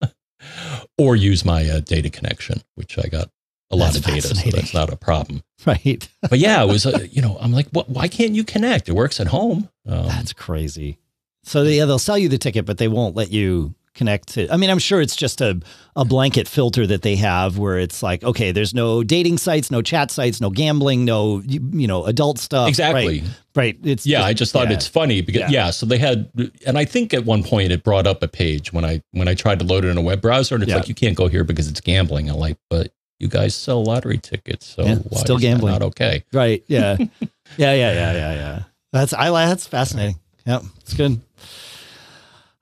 or 0.98 1.16
use 1.16 1.44
my 1.44 1.68
uh, 1.68 1.80
data 1.80 2.08
connection, 2.08 2.62
which 2.76 2.96
I 2.96 3.08
got 3.08 3.28
a 3.72 3.76
lot 3.76 3.92
That's 3.92 3.96
of 3.98 4.04
data, 4.04 4.34
so 4.36 4.50
that's 4.50 4.72
not 4.72 4.92
a 4.92 4.96
problem. 4.96 5.42
Right. 5.66 6.08
But 6.30 6.38
yeah, 6.38 6.62
it 6.62 6.68
was, 6.68 6.86
uh, 6.86 7.06
you 7.10 7.22
know, 7.22 7.36
I'm 7.40 7.52
like, 7.52 7.68
what, 7.70 7.88
why 7.88 8.08
can't 8.08 8.34
you 8.34 8.44
connect? 8.44 8.88
It 8.88 8.92
works 8.92 9.20
at 9.20 9.26
home. 9.26 9.68
Um, 9.86 10.06
That's 10.06 10.32
crazy. 10.32 10.98
So 11.42 11.62
yeah, 11.62 11.84
they'll 11.84 11.98
sell 11.98 12.16
you 12.16 12.28
the 12.28 12.38
ticket, 12.38 12.64
but 12.64 12.78
they 12.78 12.88
won't 12.88 13.16
let 13.16 13.30
you 13.30 13.74
connect 13.94 14.28
to. 14.34 14.52
I 14.52 14.56
mean, 14.56 14.70
I'm 14.70 14.78
sure 14.78 15.00
it's 15.00 15.16
just 15.16 15.40
a 15.40 15.60
a 15.96 16.04
blanket 16.04 16.48
filter 16.48 16.86
that 16.86 17.02
they 17.02 17.16
have 17.16 17.56
where 17.58 17.78
it's 17.78 18.02
like, 18.02 18.24
okay, 18.24 18.50
there's 18.52 18.74
no 18.74 19.02
dating 19.04 19.38
sites, 19.38 19.70
no 19.70 19.80
chat 19.80 20.10
sites, 20.10 20.40
no 20.40 20.50
gambling, 20.50 21.04
no 21.04 21.40
you, 21.46 21.60
you 21.72 21.86
know 21.86 22.04
adult 22.04 22.38
stuff. 22.38 22.68
exactly. 22.68 23.20
Right. 23.20 23.28
right. 23.54 23.78
It's 23.84 24.06
Yeah, 24.06 24.24
I 24.24 24.32
just 24.32 24.52
thought 24.52 24.68
yeah. 24.68 24.74
it's 24.74 24.86
funny 24.86 25.20
because 25.20 25.42
Yeah. 25.42 25.66
yeah. 25.66 25.70
so 25.70 25.86
they 25.86 25.98
had, 25.98 26.30
and 26.66 26.76
I 26.76 26.84
think 26.84 27.14
at 27.14 27.24
one 27.24 27.42
point 27.44 27.72
it 27.72 27.84
brought 27.84 28.06
up 28.06 28.22
a 28.22 28.28
page 28.28 28.72
when 28.72 28.84
I 28.84 29.02
when 29.12 29.28
I 29.28 29.34
tried 29.34 29.58
to 29.60 29.64
load 29.64 29.84
it 29.84 29.88
in 29.88 29.96
a 29.96 30.02
web 30.02 30.20
browser, 30.20 30.54
and 30.56 30.62
it's 30.64 30.70
Yeah. 30.70 30.76
like 30.76 30.88
you 30.88 30.94
can't 30.94 31.16
go 31.16 31.28
here 31.28 31.44
because 31.44 31.68
it's 31.68 31.80
gambling. 31.80 32.28
I'm 32.28 32.36
like, 32.36 32.58
but 32.68 32.92
you 33.20 33.28
guys 33.28 33.54
sell 33.54 33.84
lottery 33.84 34.18
tickets, 34.18 34.66
so 34.66 34.82
still 35.12 35.38
gambling. 35.38 35.72
Not 35.72 35.82
okay. 35.82 36.24
right. 36.32 36.62
Yeah. 36.66 36.96
yeah. 36.98 37.08
Yeah. 37.56 37.74
Yeah. 37.74 38.12
Yeah. 38.12 38.34
Yeah. 38.34 38.62
That's 38.92 39.12
I. 39.12 39.30
That's 39.30 39.66
fascinating. 39.66 40.16
Yep. 40.46 40.62
It's 40.80 40.94
good. 40.94 41.20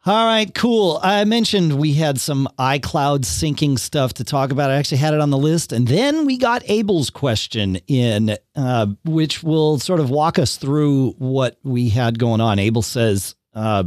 All 0.05 0.27
right, 0.27 0.53
cool. 0.53 0.99
I 1.01 1.25
mentioned 1.25 1.79
we 1.79 1.93
had 1.93 2.19
some 2.19 2.49
iCloud 2.59 3.21
syncing 3.21 3.79
stuff 3.79 4.15
to 4.15 4.25
talk 4.25 4.51
about. 4.51 4.69
I 4.69 4.75
actually 4.75 4.99
had 4.99 5.15
it 5.15 5.21
on 5.21 5.31
the 5.31 5.39
list. 5.39 5.71
And 5.73 5.87
then 5.87 6.27
we 6.27 6.39
got 6.39 6.69
Abel's 6.69 7.09
question 7.09 7.77
in, 7.87 8.37
uh, 8.57 8.87
which 9.05 9.45
will 9.45 9.79
sort 9.79 10.01
of 10.01 10.11
walk 10.11 10.41
us 10.41 10.57
through 10.57 11.13
what 11.19 11.57
we 11.63 11.89
had 11.89 12.19
going 12.19 12.41
on. 12.41 12.59
Abel 12.59 12.83
says, 12.83 13.37
uh, 13.55 13.85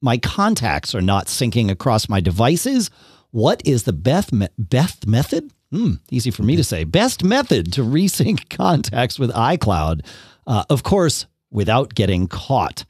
My 0.00 0.18
contacts 0.18 0.92
are 0.92 1.00
not 1.00 1.26
syncing 1.26 1.70
across 1.70 2.08
my 2.08 2.18
devices. 2.20 2.90
What 3.30 3.62
is 3.64 3.84
the 3.84 3.92
best, 3.92 4.32
me- 4.32 4.48
best 4.58 5.06
method? 5.06 5.52
Hmm, 5.70 5.94
easy 6.10 6.32
for 6.32 6.42
me 6.42 6.56
to 6.56 6.64
say. 6.64 6.82
Best 6.82 7.22
method 7.22 7.72
to 7.74 7.82
resync 7.82 8.48
contacts 8.56 9.20
with 9.20 9.30
iCloud. 9.30 10.04
Uh, 10.48 10.64
of 10.68 10.82
course, 10.82 11.26
without 11.52 11.94
getting 11.94 12.26
caught. 12.26 12.84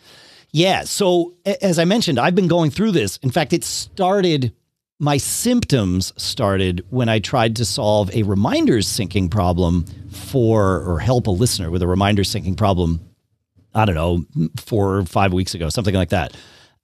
Yeah. 0.55 0.84
So 0.84 1.34
as 1.61 1.80
I 1.80 1.84
mentioned, 1.84 2.16
I've 2.16 2.36
been 2.36 2.46
going 2.46 2.70
through 2.70 2.92
this. 2.92 3.16
In 3.24 3.32
fact, 3.32 3.52
it 3.52 3.64
started, 3.64 4.55
my 5.00 5.16
symptoms 5.16 6.12
started 6.16 6.84
when 6.90 7.09
I 7.09 7.18
tried 7.18 7.57
to 7.57 7.64
solve 7.64 8.09
a 8.14 8.22
reminders 8.22 8.86
syncing 8.86 9.28
problem 9.28 9.84
for, 10.12 10.80
or 10.82 11.00
help 11.00 11.26
a 11.26 11.32
listener 11.32 11.72
with 11.72 11.82
a 11.82 11.88
reminders 11.88 12.32
syncing 12.32 12.57
problem. 12.57 13.00
I 13.74 13.84
don't 13.84 13.96
know, 13.96 14.24
four 14.57 14.98
or 14.98 15.05
five 15.05 15.32
weeks 15.32 15.55
ago, 15.55 15.70
something 15.70 15.92
like 15.92 16.11
that. 16.11 16.36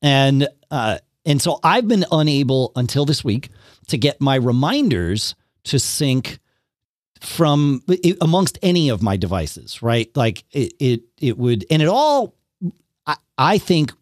And, 0.02 0.48
uh, 0.72 0.98
and 1.24 1.40
so 1.40 1.60
I've 1.62 1.86
been 1.86 2.04
unable 2.10 2.72
until 2.74 3.04
this 3.04 3.22
week 3.22 3.50
to 3.86 3.96
get 3.96 4.20
my 4.20 4.34
reminders 4.34 5.36
to 5.64 5.78
sync 5.78 6.40
from 7.20 7.84
amongst 8.20 8.58
any 8.62 8.88
of 8.88 9.00
my 9.00 9.16
devices, 9.16 9.80
right? 9.80 10.10
Like 10.16 10.42
it, 10.50 10.72
it, 10.80 11.02
it 11.20 11.38
would, 11.38 11.66
and 11.70 11.80
it 11.80 11.88
all 11.88 12.34
I, 13.40 13.56
think 13.58 13.92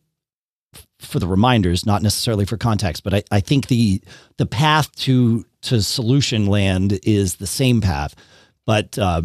for 0.99 1.20
the 1.20 1.28
reminders, 1.28 1.86
not 1.86 2.03
necessarily 2.03 2.45
for 2.45 2.57
context, 2.57 3.05
but 3.05 3.14
I, 3.14 3.22
I 3.30 3.41
think 3.41 3.68
the 3.68 4.03
the 4.36 4.47
path 4.47 4.95
to 4.97 5.47
to 5.62 5.82
solution 5.82 6.47
land 6.47 6.99
is 7.05 7.36
the 7.36 7.47
same 7.47 7.80
path. 7.80 8.14
But 8.66 8.99
uh, 8.99 9.22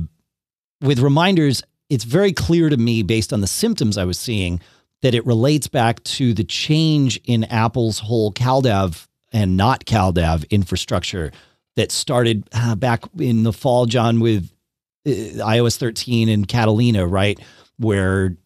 with 0.82 1.00
reminders, 1.00 1.64
it's 1.90 2.04
very 2.04 2.32
clear 2.32 2.70
to 2.70 2.78
me 2.78 3.04
based 3.04 3.34
on 3.34 3.42
the 3.42 3.48
symptoms 3.48 3.98
I 3.98 4.06
was 4.06 4.20
seeing 4.20 4.62
that 5.02 5.14
it 5.14 5.26
relates 5.26 5.68
back 5.68 6.02
to 6.04 6.34
the 6.34 6.44
change 6.44 7.20
in 7.26 7.44
Apple's 7.46 8.00
whole 8.00 8.32
CalDAV 8.32 9.08
and 9.34 9.58
not 9.58 9.86
CalDAV 9.86 10.50
infrastructure 10.50 11.32
that 11.76 11.92
started 11.92 12.48
uh, 12.54 12.76
back 12.76 13.04
in 13.20 13.44
the 13.44 13.52
fall, 13.52 13.86
John, 13.86 14.20
with 14.20 14.52
uh, 15.06 15.10
iOS 15.10 15.78
13 15.78 16.30
and 16.30 16.48
Catalina, 16.48 17.06
right? 17.06 17.40
Where 17.78 18.38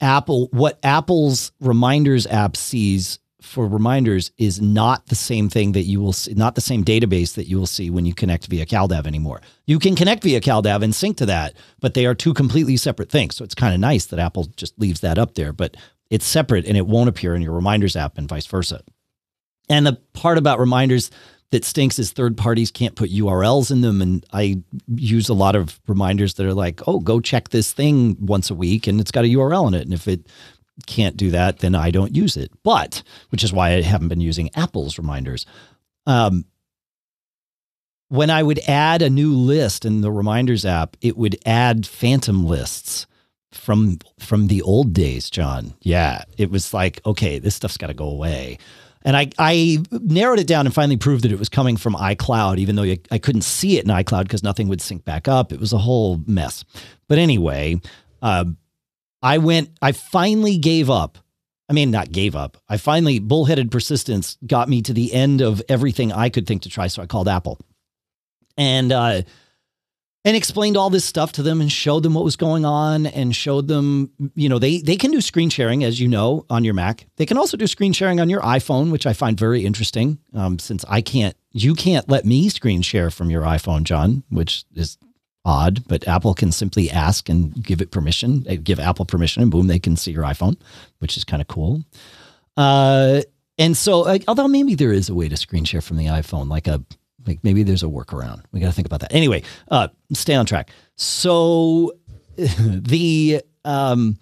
Apple, 0.00 0.48
what 0.52 0.78
Apple's 0.82 1.52
reminders 1.60 2.26
app 2.26 2.56
sees 2.56 3.18
for 3.40 3.66
reminders 3.66 4.32
is 4.38 4.60
not 4.60 5.06
the 5.06 5.14
same 5.14 5.48
thing 5.48 5.72
that 5.72 5.82
you 5.82 6.00
will 6.00 6.12
see, 6.12 6.34
not 6.34 6.54
the 6.54 6.60
same 6.60 6.84
database 6.84 7.34
that 7.34 7.46
you 7.48 7.58
will 7.58 7.66
see 7.66 7.90
when 7.90 8.04
you 8.04 8.14
connect 8.14 8.46
via 8.46 8.66
CalDAV 8.66 9.06
anymore. 9.06 9.40
You 9.66 9.78
can 9.78 9.94
connect 9.94 10.24
via 10.24 10.40
CalDAV 10.40 10.82
and 10.82 10.94
sync 10.94 11.16
to 11.18 11.26
that, 11.26 11.54
but 11.80 11.94
they 11.94 12.06
are 12.06 12.14
two 12.14 12.34
completely 12.34 12.76
separate 12.76 13.10
things. 13.10 13.36
So 13.36 13.44
it's 13.44 13.54
kind 13.54 13.72
of 13.72 13.80
nice 13.80 14.06
that 14.06 14.18
Apple 14.18 14.44
just 14.56 14.78
leaves 14.78 15.00
that 15.00 15.18
up 15.18 15.34
there, 15.34 15.52
but 15.52 15.76
it's 16.10 16.26
separate 16.26 16.66
and 16.66 16.76
it 16.76 16.86
won't 16.86 17.08
appear 17.08 17.34
in 17.34 17.42
your 17.42 17.52
reminders 17.52 17.96
app 17.96 18.18
and 18.18 18.28
vice 18.28 18.46
versa. 18.46 18.82
And 19.68 19.86
the 19.86 19.94
part 20.12 20.38
about 20.38 20.58
reminders 20.58 21.10
that 21.50 21.64
stinks 21.64 21.98
is 21.98 22.10
third 22.10 22.36
parties 22.36 22.70
can't 22.70 22.96
put 22.96 23.10
URLs 23.10 23.70
in 23.70 23.80
them. 23.80 24.02
And 24.02 24.24
I 24.32 24.62
use 24.94 25.28
a 25.28 25.34
lot 25.34 25.54
of 25.54 25.80
reminders 25.86 26.34
that 26.34 26.46
are 26.46 26.54
like, 26.54 26.80
oh, 26.86 27.00
go 27.00 27.20
check 27.20 27.50
this 27.50 27.72
thing 27.72 28.16
once 28.20 28.50
a 28.50 28.54
week 28.54 28.86
and 28.86 29.00
it's 29.00 29.12
got 29.12 29.24
a 29.24 29.28
URL 29.28 29.68
in 29.68 29.74
it. 29.74 29.82
And 29.82 29.94
if 29.94 30.08
it 30.08 30.26
can't 30.86 31.16
do 31.16 31.30
that, 31.30 31.60
then 31.60 31.74
I 31.74 31.90
don't 31.90 32.16
use 32.16 32.36
it. 32.36 32.50
But, 32.62 33.02
which 33.30 33.44
is 33.44 33.52
why 33.52 33.70
I 33.70 33.82
haven't 33.82 34.08
been 34.08 34.20
using 34.20 34.50
Apple's 34.54 34.98
reminders. 34.98 35.46
Um, 36.06 36.44
when 38.08 38.30
I 38.30 38.42
would 38.42 38.60
add 38.68 39.02
a 39.02 39.10
new 39.10 39.32
list 39.34 39.84
in 39.84 40.00
the 40.00 40.12
reminders 40.12 40.64
app, 40.64 40.96
it 41.00 41.16
would 41.16 41.38
add 41.44 41.86
phantom 41.86 42.44
lists 42.44 43.06
from 43.52 43.98
from 44.18 44.48
the 44.48 44.62
old 44.62 44.92
days, 44.92 45.30
John. 45.30 45.74
Yeah, 45.80 46.24
it 46.36 46.50
was 46.50 46.72
like, 46.74 47.00
okay, 47.06 47.38
this 47.38 47.54
stuff's 47.54 47.76
got 47.76 47.88
to 47.88 47.94
go 47.94 48.08
away. 48.08 48.58
And 49.06 49.16
I, 49.16 49.30
I 49.38 49.78
narrowed 49.92 50.40
it 50.40 50.48
down 50.48 50.66
and 50.66 50.74
finally 50.74 50.96
proved 50.96 51.22
that 51.22 51.30
it 51.30 51.38
was 51.38 51.48
coming 51.48 51.76
from 51.76 51.94
iCloud, 51.94 52.58
even 52.58 52.74
though 52.74 52.82
I, 52.82 53.18
couldn't 53.18 53.42
see 53.42 53.78
it 53.78 53.84
in 53.84 53.90
iCloud 53.90 54.24
because 54.24 54.42
nothing 54.42 54.66
would 54.66 54.80
sync 54.80 55.04
back 55.04 55.28
up. 55.28 55.52
It 55.52 55.60
was 55.60 55.72
a 55.72 55.78
whole 55.78 56.20
mess. 56.26 56.64
But 57.06 57.18
anyway, 57.18 57.80
uh, 58.20 58.46
I 59.22 59.38
went, 59.38 59.70
I 59.80 59.92
finally 59.92 60.58
gave 60.58 60.90
up. 60.90 61.18
I 61.68 61.72
mean, 61.72 61.92
not 61.92 62.10
gave 62.10 62.34
up. 62.34 62.56
I 62.68 62.78
finally, 62.78 63.20
bullheaded 63.20 63.70
persistence 63.70 64.38
got 64.44 64.68
me 64.68 64.82
to 64.82 64.92
the 64.92 65.12
end 65.12 65.40
of 65.40 65.62
everything 65.68 66.12
I 66.12 66.28
could 66.28 66.48
think 66.48 66.62
to 66.62 66.68
try. 66.68 66.88
So 66.88 67.00
I 67.00 67.06
called 67.06 67.28
Apple 67.28 67.60
and, 68.56 68.90
uh, 68.90 69.22
and 70.26 70.36
explained 70.36 70.76
all 70.76 70.90
this 70.90 71.04
stuff 71.04 71.30
to 71.30 71.42
them 71.42 71.60
and 71.60 71.70
showed 71.70 72.02
them 72.02 72.14
what 72.14 72.24
was 72.24 72.34
going 72.34 72.64
on 72.64 73.06
and 73.06 73.34
showed 73.34 73.68
them, 73.68 74.10
you 74.34 74.48
know, 74.48 74.58
they 74.58 74.80
they 74.80 74.96
can 74.96 75.12
do 75.12 75.20
screen 75.20 75.48
sharing 75.48 75.84
as 75.84 76.00
you 76.00 76.08
know 76.08 76.44
on 76.50 76.64
your 76.64 76.74
Mac. 76.74 77.06
They 77.16 77.24
can 77.24 77.38
also 77.38 77.56
do 77.56 77.68
screen 77.68 77.92
sharing 77.92 78.18
on 78.18 78.28
your 78.28 78.40
iPhone, 78.40 78.90
which 78.90 79.06
I 79.06 79.12
find 79.12 79.38
very 79.38 79.64
interesting. 79.64 80.18
Um, 80.34 80.58
since 80.58 80.84
I 80.88 81.00
can't, 81.00 81.36
you 81.52 81.76
can't 81.76 82.08
let 82.08 82.24
me 82.24 82.48
screen 82.48 82.82
share 82.82 83.12
from 83.12 83.30
your 83.30 83.42
iPhone, 83.42 83.84
John, 83.84 84.24
which 84.28 84.64
is 84.74 84.98
odd. 85.44 85.86
But 85.86 86.08
Apple 86.08 86.34
can 86.34 86.50
simply 86.50 86.90
ask 86.90 87.28
and 87.28 87.54
give 87.64 87.80
it 87.80 87.92
permission. 87.92 88.42
They 88.42 88.56
give 88.56 88.80
Apple 88.80 89.04
permission, 89.04 89.42
and 89.42 89.50
boom, 89.52 89.68
they 89.68 89.78
can 89.78 89.94
see 89.94 90.10
your 90.10 90.24
iPhone, 90.24 90.56
which 90.98 91.16
is 91.16 91.22
kind 91.22 91.40
of 91.40 91.46
cool. 91.46 91.84
Uh, 92.56 93.22
and 93.58 93.76
so, 93.76 94.18
although 94.26 94.48
maybe 94.48 94.74
there 94.74 94.92
is 94.92 95.08
a 95.08 95.14
way 95.14 95.28
to 95.28 95.36
screen 95.36 95.64
share 95.64 95.80
from 95.80 95.98
the 95.98 96.06
iPhone, 96.06 96.48
like 96.48 96.66
a 96.66 96.82
like 97.26 97.40
maybe 97.42 97.62
there's 97.62 97.82
a 97.82 97.86
workaround. 97.86 98.42
We 98.52 98.60
got 98.60 98.66
to 98.66 98.72
think 98.72 98.86
about 98.86 99.00
that. 99.00 99.12
Anyway, 99.12 99.42
uh, 99.68 99.88
stay 100.12 100.34
on 100.34 100.46
track. 100.46 100.70
So 100.96 101.92
the 102.36 103.42
um, 103.64 104.18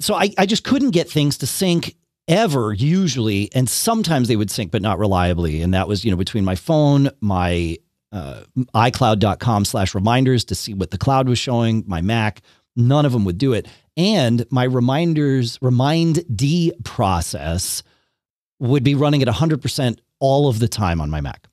so 0.00 0.14
I 0.14 0.30
I 0.38 0.46
just 0.46 0.64
couldn't 0.64 0.90
get 0.90 1.10
things 1.10 1.38
to 1.38 1.46
sync 1.46 1.96
ever 2.26 2.72
usually, 2.72 3.50
and 3.54 3.68
sometimes 3.68 4.28
they 4.28 4.36
would 4.36 4.50
sync, 4.50 4.70
but 4.70 4.82
not 4.82 4.98
reliably. 4.98 5.62
And 5.62 5.74
that 5.74 5.88
was 5.88 6.04
you 6.04 6.10
know 6.10 6.16
between 6.16 6.44
my 6.44 6.54
phone, 6.54 7.10
my 7.20 7.78
uh, 8.12 8.42
iCloud.com 8.74 9.64
slash 9.64 9.94
reminders 9.94 10.44
to 10.46 10.54
see 10.54 10.74
what 10.74 10.90
the 10.90 10.98
cloud 10.98 11.28
was 11.28 11.38
showing, 11.38 11.84
my 11.86 12.00
Mac. 12.00 12.42
None 12.76 13.04
of 13.04 13.12
them 13.12 13.24
would 13.24 13.38
do 13.38 13.52
it. 13.54 13.66
And 13.96 14.46
my 14.50 14.64
reminders, 14.64 15.58
remind 15.60 16.24
D 16.34 16.72
process 16.84 17.82
would 18.60 18.84
be 18.84 18.94
running 18.94 19.22
at 19.22 19.28
100% 19.28 19.98
all 20.20 20.48
of 20.48 20.58
the 20.58 20.68
time 20.68 21.00
on 21.00 21.10
my 21.10 21.20
Mac. 21.20 21.46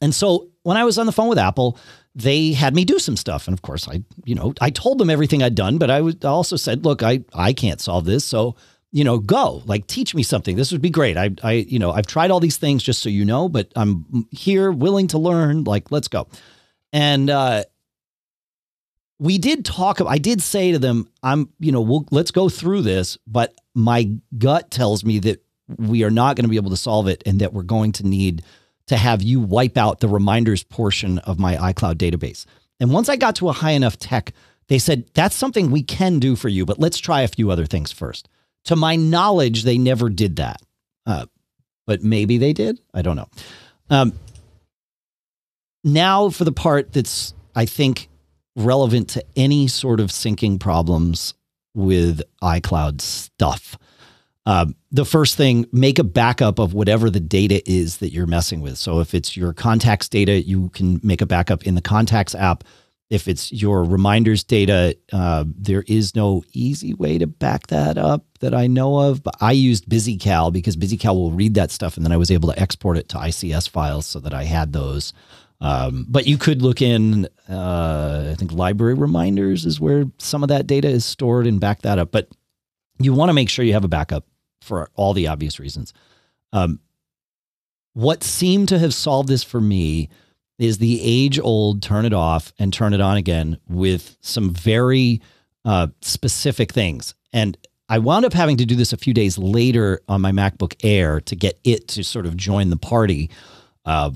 And 0.00 0.14
so 0.14 0.48
when 0.62 0.76
I 0.76 0.84
was 0.84 0.98
on 0.98 1.06
the 1.06 1.12
phone 1.12 1.28
with 1.28 1.38
Apple, 1.38 1.78
they 2.14 2.52
had 2.52 2.74
me 2.74 2.84
do 2.84 2.98
some 2.98 3.16
stuff. 3.16 3.46
And 3.46 3.54
of 3.54 3.62
course, 3.62 3.88
I, 3.88 4.02
you 4.24 4.34
know, 4.34 4.54
I 4.60 4.70
told 4.70 4.98
them 4.98 5.10
everything 5.10 5.42
I'd 5.42 5.54
done, 5.54 5.78
but 5.78 5.90
I 5.90 6.00
was 6.00 6.16
also 6.24 6.56
said, 6.56 6.84
look, 6.84 7.02
I, 7.02 7.20
I 7.34 7.52
can't 7.52 7.80
solve 7.80 8.04
this. 8.04 8.24
So, 8.24 8.56
you 8.92 9.04
know, 9.04 9.18
go 9.18 9.62
like 9.66 9.86
teach 9.86 10.14
me 10.14 10.22
something. 10.22 10.56
This 10.56 10.72
would 10.72 10.82
be 10.82 10.90
great. 10.90 11.16
I, 11.16 11.30
I, 11.42 11.52
you 11.52 11.78
know, 11.78 11.92
I've 11.92 12.06
tried 12.06 12.30
all 12.30 12.40
these 12.40 12.56
things 12.56 12.82
just 12.82 13.02
so 13.02 13.08
you 13.08 13.24
know, 13.24 13.48
but 13.48 13.70
I'm 13.76 14.26
here 14.30 14.72
willing 14.72 15.06
to 15.08 15.18
learn. 15.18 15.64
Like, 15.64 15.90
let's 15.90 16.08
go. 16.08 16.26
And, 16.92 17.30
uh, 17.30 17.64
we 19.20 19.36
did 19.36 19.66
talk. 19.66 20.00
I 20.00 20.16
did 20.16 20.42
say 20.42 20.72
to 20.72 20.78
them, 20.78 21.06
"I'm, 21.22 21.50
you 21.60 21.72
know, 21.72 21.82
we'll 21.82 22.06
let's 22.10 22.30
go 22.30 22.48
through 22.48 22.80
this," 22.80 23.18
but 23.26 23.54
my 23.74 24.10
gut 24.38 24.70
tells 24.70 25.04
me 25.04 25.18
that 25.18 25.44
we 25.78 26.04
are 26.04 26.10
not 26.10 26.36
going 26.36 26.44
to 26.44 26.50
be 26.50 26.56
able 26.56 26.70
to 26.70 26.76
solve 26.76 27.08
it, 27.08 27.22
and 27.26 27.40
that 27.40 27.52
we're 27.52 27.62
going 27.62 27.92
to 27.92 28.06
need 28.06 28.42
to 28.86 28.96
have 28.96 29.22
you 29.22 29.40
wipe 29.40 29.76
out 29.76 30.00
the 30.00 30.08
reminders 30.08 30.64
portion 30.64 31.18
of 31.20 31.38
my 31.38 31.56
iCloud 31.56 31.94
database. 31.94 32.44
And 32.80 32.92
once 32.92 33.08
I 33.08 33.16
got 33.16 33.36
to 33.36 33.48
a 33.48 33.52
high 33.52 33.72
enough 33.72 33.98
tech, 33.98 34.32
they 34.68 34.78
said 34.78 35.04
that's 35.14 35.36
something 35.36 35.70
we 35.70 35.82
can 35.82 36.18
do 36.18 36.36
for 36.36 36.48
you, 36.48 36.64
but 36.64 36.78
let's 36.78 36.98
try 36.98 37.22
a 37.22 37.28
few 37.28 37.50
other 37.50 37.66
things 37.66 37.92
first. 37.92 38.28
To 38.64 38.76
my 38.76 38.96
knowledge, 38.96 39.64
they 39.64 39.78
never 39.78 40.08
did 40.08 40.36
that, 40.36 40.60
uh, 41.06 41.26
but 41.86 42.02
maybe 42.02 42.38
they 42.38 42.52
did. 42.52 42.80
I 42.92 43.02
don't 43.02 43.16
know. 43.16 43.28
Um, 43.90 44.12
now 45.82 46.30
for 46.30 46.44
the 46.44 46.52
part 46.52 46.92
that's 46.92 47.34
I 47.54 47.66
think 47.66 48.08
relevant 48.56 49.08
to 49.10 49.24
any 49.36 49.68
sort 49.68 50.00
of 50.00 50.08
syncing 50.08 50.58
problems 50.60 51.34
with 51.74 52.22
iCloud 52.42 53.00
stuff. 53.00 53.76
Uh, 54.50 54.66
the 54.90 55.04
first 55.04 55.36
thing, 55.36 55.64
make 55.70 56.00
a 56.00 56.02
backup 56.02 56.58
of 56.58 56.74
whatever 56.74 57.08
the 57.08 57.20
data 57.20 57.62
is 57.70 57.98
that 57.98 58.10
you're 58.10 58.26
messing 58.26 58.60
with. 58.60 58.76
So 58.78 58.98
if 58.98 59.14
it's 59.14 59.36
your 59.36 59.52
contacts 59.52 60.08
data, 60.08 60.42
you 60.42 60.70
can 60.70 60.98
make 61.04 61.20
a 61.20 61.26
backup 61.26 61.62
in 61.62 61.76
the 61.76 61.80
contacts 61.80 62.34
app. 62.34 62.64
If 63.10 63.28
it's 63.28 63.52
your 63.52 63.84
reminders 63.84 64.42
data, 64.42 64.96
uh, 65.12 65.44
there 65.46 65.84
is 65.86 66.16
no 66.16 66.42
easy 66.52 66.94
way 66.94 67.16
to 67.16 67.28
back 67.28 67.68
that 67.68 67.96
up 67.96 68.24
that 68.40 68.52
I 68.52 68.66
know 68.66 68.98
of. 68.98 69.22
But 69.22 69.36
I 69.40 69.52
used 69.52 69.88
BusyCal 69.88 70.52
because 70.52 70.76
BusyCal 70.76 71.14
will 71.14 71.30
read 71.30 71.54
that 71.54 71.70
stuff, 71.70 71.96
and 71.96 72.04
then 72.04 72.10
I 72.10 72.16
was 72.16 72.32
able 72.32 72.52
to 72.52 72.60
export 72.60 72.96
it 72.96 73.08
to 73.10 73.18
ICS 73.18 73.68
files 73.68 74.06
so 74.06 74.18
that 74.18 74.34
I 74.34 74.42
had 74.42 74.72
those. 74.72 75.12
Um, 75.60 76.06
but 76.08 76.26
you 76.26 76.36
could 76.36 76.60
look 76.60 76.82
in, 76.82 77.28
uh, 77.48 78.30
I 78.32 78.34
think 78.34 78.50
library 78.50 78.94
reminders 78.94 79.64
is 79.64 79.78
where 79.78 80.06
some 80.18 80.42
of 80.42 80.48
that 80.48 80.66
data 80.66 80.88
is 80.88 81.04
stored 81.04 81.46
and 81.46 81.60
back 81.60 81.82
that 81.82 82.00
up. 82.00 82.10
But 82.10 82.30
you 82.98 83.14
want 83.14 83.28
to 83.28 83.34
make 83.34 83.48
sure 83.48 83.64
you 83.64 83.74
have 83.74 83.84
a 83.84 83.88
backup 83.88 84.24
for 84.60 84.90
all 84.94 85.14
the 85.14 85.26
obvious 85.26 85.58
reasons. 85.58 85.92
Um, 86.52 86.80
what 87.94 88.22
seemed 88.22 88.68
to 88.68 88.78
have 88.78 88.94
solved 88.94 89.28
this 89.28 89.42
for 89.42 89.60
me 89.60 90.08
is 90.58 90.78
the 90.78 91.00
age 91.02 91.40
old 91.40 91.82
turn 91.82 92.04
it 92.04 92.12
off 92.12 92.52
and 92.58 92.72
turn 92.72 92.92
it 92.92 93.00
on 93.00 93.16
again 93.16 93.58
with 93.68 94.16
some 94.20 94.50
very 94.50 95.20
uh, 95.64 95.88
specific 96.02 96.72
things. 96.72 97.14
And 97.32 97.56
I 97.88 97.98
wound 97.98 98.24
up 98.24 98.32
having 98.32 98.56
to 98.58 98.66
do 98.66 98.76
this 98.76 98.92
a 98.92 98.96
few 98.96 99.14
days 99.14 99.38
later 99.38 100.00
on 100.08 100.20
my 100.20 100.32
MacBook 100.32 100.76
Air 100.84 101.20
to 101.22 101.34
get 101.34 101.58
it 101.64 101.88
to 101.88 102.04
sort 102.04 102.26
of 102.26 102.36
join 102.36 102.70
the 102.70 102.76
party. 102.76 103.30
Uh, 103.84 104.12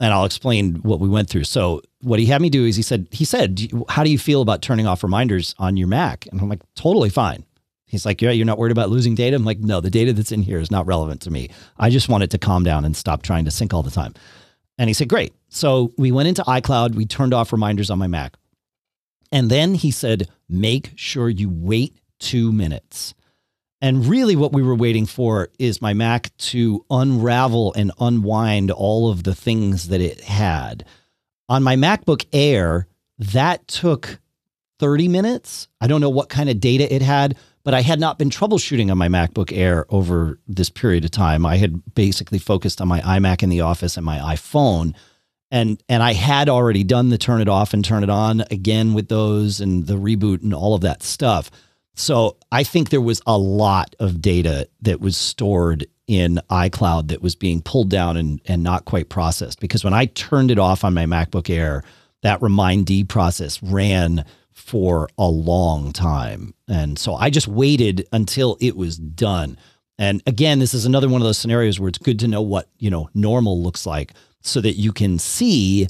and 0.00 0.12
I'll 0.12 0.24
explain 0.24 0.76
what 0.76 1.00
we 1.00 1.08
went 1.08 1.30
through. 1.30 1.44
So 1.44 1.80
what 2.02 2.20
he 2.20 2.26
had 2.26 2.42
me 2.42 2.50
do 2.50 2.66
is 2.66 2.76
he 2.76 2.82
said, 2.82 3.08
he 3.10 3.24
said, 3.24 3.70
how 3.88 4.04
do 4.04 4.10
you 4.10 4.18
feel 4.18 4.42
about 4.42 4.62
turning 4.62 4.86
off 4.86 5.02
reminders 5.02 5.54
on 5.58 5.76
your 5.76 5.88
Mac? 5.88 6.26
And 6.30 6.40
I'm 6.40 6.48
like, 6.48 6.60
totally 6.74 7.10
fine. 7.10 7.44
He's 7.94 8.04
like, 8.04 8.20
yeah, 8.20 8.32
you're 8.32 8.44
not 8.44 8.58
worried 8.58 8.72
about 8.72 8.90
losing 8.90 9.14
data. 9.14 9.36
I'm 9.36 9.44
like, 9.44 9.60
no, 9.60 9.80
the 9.80 9.88
data 9.88 10.12
that's 10.12 10.32
in 10.32 10.42
here 10.42 10.58
is 10.58 10.70
not 10.70 10.84
relevant 10.84 11.20
to 11.22 11.30
me. 11.30 11.50
I 11.78 11.90
just 11.90 12.08
want 12.08 12.24
it 12.24 12.30
to 12.30 12.38
calm 12.38 12.64
down 12.64 12.84
and 12.84 12.96
stop 12.96 13.22
trying 13.22 13.44
to 13.44 13.52
sync 13.52 13.72
all 13.72 13.84
the 13.84 13.90
time. 13.92 14.14
And 14.78 14.90
he 14.90 14.94
said, 14.94 15.08
great. 15.08 15.32
So 15.48 15.92
we 15.96 16.10
went 16.10 16.28
into 16.28 16.42
iCloud. 16.42 16.96
We 16.96 17.06
turned 17.06 17.32
off 17.32 17.52
reminders 17.52 17.90
on 17.90 18.00
my 18.00 18.08
Mac. 18.08 18.34
And 19.30 19.48
then 19.48 19.74
he 19.74 19.92
said, 19.92 20.28
make 20.48 20.90
sure 20.96 21.28
you 21.28 21.48
wait 21.48 21.96
two 22.18 22.50
minutes. 22.52 23.14
And 23.80 24.06
really, 24.06 24.34
what 24.34 24.52
we 24.52 24.62
were 24.62 24.74
waiting 24.74 25.06
for 25.06 25.50
is 25.58 25.80
my 25.80 25.92
Mac 25.92 26.36
to 26.38 26.84
unravel 26.90 27.72
and 27.74 27.92
unwind 28.00 28.70
all 28.70 29.10
of 29.10 29.22
the 29.22 29.34
things 29.34 29.88
that 29.88 30.00
it 30.00 30.20
had. 30.20 30.84
On 31.48 31.62
my 31.62 31.76
MacBook 31.76 32.26
Air, 32.32 32.88
that 33.18 33.68
took 33.68 34.18
30 34.78 35.08
minutes. 35.08 35.68
I 35.80 35.86
don't 35.86 36.00
know 36.00 36.10
what 36.10 36.28
kind 36.28 36.48
of 36.48 36.60
data 36.60 36.92
it 36.92 37.02
had, 37.02 37.36
but 37.64 37.74
I 37.74 37.80
had 37.80 37.98
not 37.98 38.18
been 38.18 38.30
troubleshooting 38.30 38.90
on 38.90 38.98
my 38.98 39.08
MacBook 39.08 39.50
Air 39.50 39.86
over 39.88 40.38
this 40.46 40.68
period 40.68 41.04
of 41.04 41.10
time. 41.10 41.46
I 41.46 41.56
had 41.56 41.94
basically 41.94 42.38
focused 42.38 42.80
on 42.80 42.88
my 42.88 43.00
iMac 43.00 43.42
in 43.42 43.48
the 43.48 43.62
office 43.62 43.96
and 43.96 44.04
my 44.04 44.18
iPhone. 44.18 44.94
And, 45.50 45.82
and 45.88 46.02
I 46.02 46.12
had 46.12 46.48
already 46.48 46.84
done 46.84 47.08
the 47.08 47.18
turn 47.18 47.40
it 47.40 47.48
off 47.48 47.72
and 47.72 47.84
turn 47.84 48.02
it 48.02 48.10
on 48.10 48.42
again 48.50 48.92
with 48.92 49.08
those 49.08 49.60
and 49.60 49.86
the 49.86 49.94
reboot 49.94 50.42
and 50.42 50.52
all 50.52 50.74
of 50.74 50.82
that 50.82 51.02
stuff. 51.02 51.50
So 51.94 52.36
I 52.52 52.64
think 52.64 52.90
there 52.90 53.00
was 53.00 53.22
a 53.26 53.38
lot 53.38 53.96
of 53.98 54.20
data 54.20 54.68
that 54.82 55.00
was 55.00 55.16
stored 55.16 55.86
in 56.06 56.40
iCloud 56.50 57.08
that 57.08 57.22
was 57.22 57.34
being 57.34 57.62
pulled 57.62 57.88
down 57.88 58.16
and, 58.16 58.40
and 58.46 58.62
not 58.62 58.84
quite 58.84 59.08
processed. 59.08 59.60
Because 59.60 59.84
when 59.84 59.94
I 59.94 60.06
turned 60.06 60.50
it 60.50 60.58
off 60.58 60.84
on 60.84 60.92
my 60.92 61.06
MacBook 61.06 61.48
Air, 61.48 61.82
that 62.22 62.42
remind 62.42 62.90
process 63.08 63.62
ran 63.62 64.24
for 64.54 65.08
a 65.18 65.28
long 65.28 65.92
time. 65.92 66.54
And 66.68 66.98
so 66.98 67.14
I 67.14 67.28
just 67.28 67.48
waited 67.48 68.06
until 68.12 68.56
it 68.60 68.76
was 68.76 68.96
done. 68.96 69.58
And 69.98 70.22
again, 70.26 70.58
this 70.60 70.74
is 70.74 70.86
another 70.86 71.08
one 71.08 71.20
of 71.20 71.26
those 71.26 71.38
scenarios 71.38 71.78
where 71.78 71.88
it's 71.88 71.98
good 71.98 72.18
to 72.20 72.28
know 72.28 72.40
what, 72.40 72.68
you 72.78 72.88
know, 72.88 73.10
normal 73.14 73.62
looks 73.62 73.84
like 73.84 74.12
so 74.40 74.60
that 74.60 74.74
you 74.74 74.92
can 74.92 75.18
see 75.18 75.88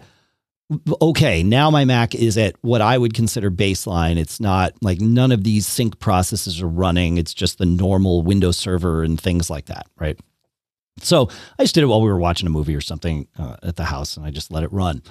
okay, 1.03 1.43
now 1.43 1.71
my 1.71 1.85
Mac 1.85 2.15
is 2.15 2.39
at 2.39 2.57
what 2.63 2.81
I 2.81 2.97
would 2.97 3.13
consider 3.13 3.51
baseline. 3.51 4.17
It's 4.17 4.41
not 4.41 4.73
like 4.81 5.01
none 5.01 5.31
of 5.31 5.45
these 5.45 5.67
sync 5.67 5.99
processes 5.99 6.61
are 6.63 6.69
running. 6.69 7.19
It's 7.19 7.35
just 7.35 7.59
the 7.59 7.67
normal 7.67 8.25
WindowServer 8.25 9.05
and 9.05 9.21
things 9.21 9.51
like 9.51 9.67
that, 9.67 9.87
right? 10.01 10.19
So 11.01 11.29
I 11.59 11.65
just 11.65 11.75
did 11.75 11.85
it 11.85 11.89
while 11.89 12.01
we 12.01 12.09
were 12.09 12.19
watching 12.19 12.47
a 12.47 12.51
movie 12.51 12.75
or 12.75 12.81
something 12.81 13.29
uh, 13.39 13.57
at 13.63 13.77
the 13.77 13.85
house 13.85 14.17
and 14.17 14.25
I 14.25 14.31
just 14.31 14.51
let 14.51 14.63
it 14.65 14.73
run. 14.73 15.03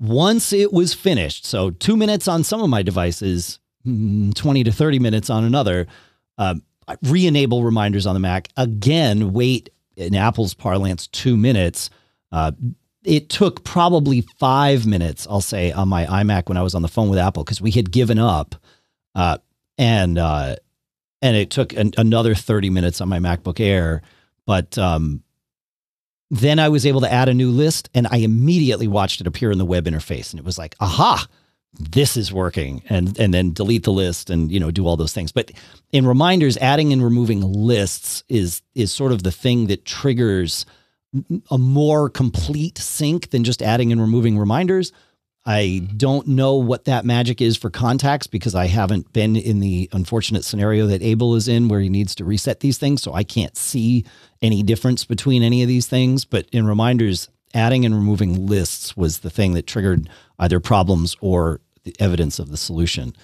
Once 0.00 0.52
it 0.52 0.72
was 0.72 0.94
finished, 0.94 1.44
so 1.44 1.70
two 1.70 1.96
minutes 1.96 2.26
on 2.26 2.42
some 2.42 2.62
of 2.62 2.70
my 2.70 2.82
devices, 2.82 3.58
mm, 3.86 4.34
20 4.34 4.64
to 4.64 4.72
30 4.72 4.98
minutes 4.98 5.28
on 5.28 5.44
another, 5.44 5.86
uh, 6.38 6.54
re 7.02 7.26
enable 7.26 7.62
reminders 7.62 8.06
on 8.06 8.14
the 8.14 8.20
Mac. 8.20 8.48
Again, 8.56 9.32
wait 9.32 9.70
in 9.96 10.14
Apple's 10.14 10.54
parlance, 10.54 11.06
two 11.06 11.36
minutes. 11.36 11.90
Uh, 12.32 12.52
it 13.04 13.28
took 13.28 13.64
probably 13.64 14.22
five 14.38 14.86
minutes, 14.86 15.26
I'll 15.28 15.40
say, 15.40 15.72
on 15.72 15.88
my 15.88 16.06
iMac 16.06 16.48
when 16.48 16.56
I 16.56 16.62
was 16.62 16.74
on 16.74 16.82
the 16.82 16.88
phone 16.88 17.08
with 17.08 17.18
Apple 17.18 17.44
because 17.44 17.60
we 17.60 17.70
had 17.70 17.90
given 17.90 18.18
up, 18.18 18.54
uh, 19.14 19.38
and 19.78 20.18
uh, 20.18 20.56
and 21.22 21.36
it 21.36 21.50
took 21.50 21.72
an, 21.72 21.92
another 21.96 22.34
thirty 22.34 22.70
minutes 22.70 23.00
on 23.00 23.08
my 23.08 23.18
MacBook 23.18 23.60
Air. 23.60 24.02
But 24.46 24.76
um, 24.78 25.22
then 26.30 26.58
I 26.58 26.68
was 26.68 26.86
able 26.86 27.00
to 27.00 27.12
add 27.12 27.28
a 27.28 27.34
new 27.34 27.50
list, 27.50 27.90
and 27.94 28.06
I 28.10 28.18
immediately 28.18 28.86
watched 28.86 29.20
it 29.20 29.26
appear 29.26 29.50
in 29.50 29.58
the 29.58 29.64
web 29.64 29.86
interface, 29.86 30.30
and 30.32 30.38
it 30.38 30.44
was 30.44 30.58
like, 30.58 30.76
aha, 30.80 31.26
this 31.74 32.16
is 32.16 32.32
working, 32.32 32.82
and 32.88 33.18
and 33.18 33.34
then 33.34 33.52
delete 33.52 33.84
the 33.84 33.92
list 33.92 34.30
and 34.30 34.50
you 34.50 34.60
know 34.60 34.70
do 34.70 34.86
all 34.86 34.96
those 34.96 35.12
things. 35.12 35.32
But 35.32 35.50
in 35.92 36.06
reminders, 36.06 36.56
adding 36.58 36.92
and 36.92 37.02
removing 37.02 37.40
lists 37.40 38.22
is 38.28 38.62
is 38.74 38.92
sort 38.92 39.12
of 39.12 39.22
the 39.22 39.32
thing 39.32 39.66
that 39.66 39.84
triggers 39.84 40.66
a 41.50 41.58
more 41.58 42.08
complete 42.08 42.78
sync 42.78 43.30
than 43.30 43.42
just 43.42 43.62
adding 43.62 43.90
and 43.90 44.00
removing 44.00 44.38
reminders. 44.38 44.92
I 45.46 45.88
don't 45.96 46.28
know 46.28 46.54
what 46.56 46.84
that 46.84 47.04
magic 47.04 47.40
is 47.40 47.56
for 47.56 47.70
contacts 47.70 48.26
because 48.26 48.54
I 48.54 48.66
haven't 48.66 49.12
been 49.12 49.36
in 49.36 49.60
the 49.60 49.88
unfortunate 49.92 50.44
scenario 50.44 50.86
that 50.88 51.02
Abel 51.02 51.34
is 51.34 51.48
in 51.48 51.68
where 51.68 51.80
he 51.80 51.88
needs 51.88 52.14
to 52.16 52.24
reset 52.24 52.60
these 52.60 52.78
things. 52.78 53.02
So 53.02 53.14
I 53.14 53.24
can't 53.24 53.56
see 53.56 54.04
any 54.42 54.62
difference 54.62 55.04
between 55.04 55.42
any 55.42 55.62
of 55.62 55.68
these 55.68 55.86
things. 55.86 56.24
But 56.24 56.46
in 56.52 56.66
reminders, 56.66 57.28
adding 57.54 57.84
and 57.84 57.94
removing 57.94 58.46
lists 58.46 58.96
was 58.96 59.20
the 59.20 59.30
thing 59.30 59.54
that 59.54 59.66
triggered 59.66 60.08
either 60.38 60.60
problems 60.60 61.16
or 61.20 61.60
the 61.84 61.94
evidence 61.98 62.38
of 62.38 62.50
the 62.50 62.56
solution. 62.56 63.14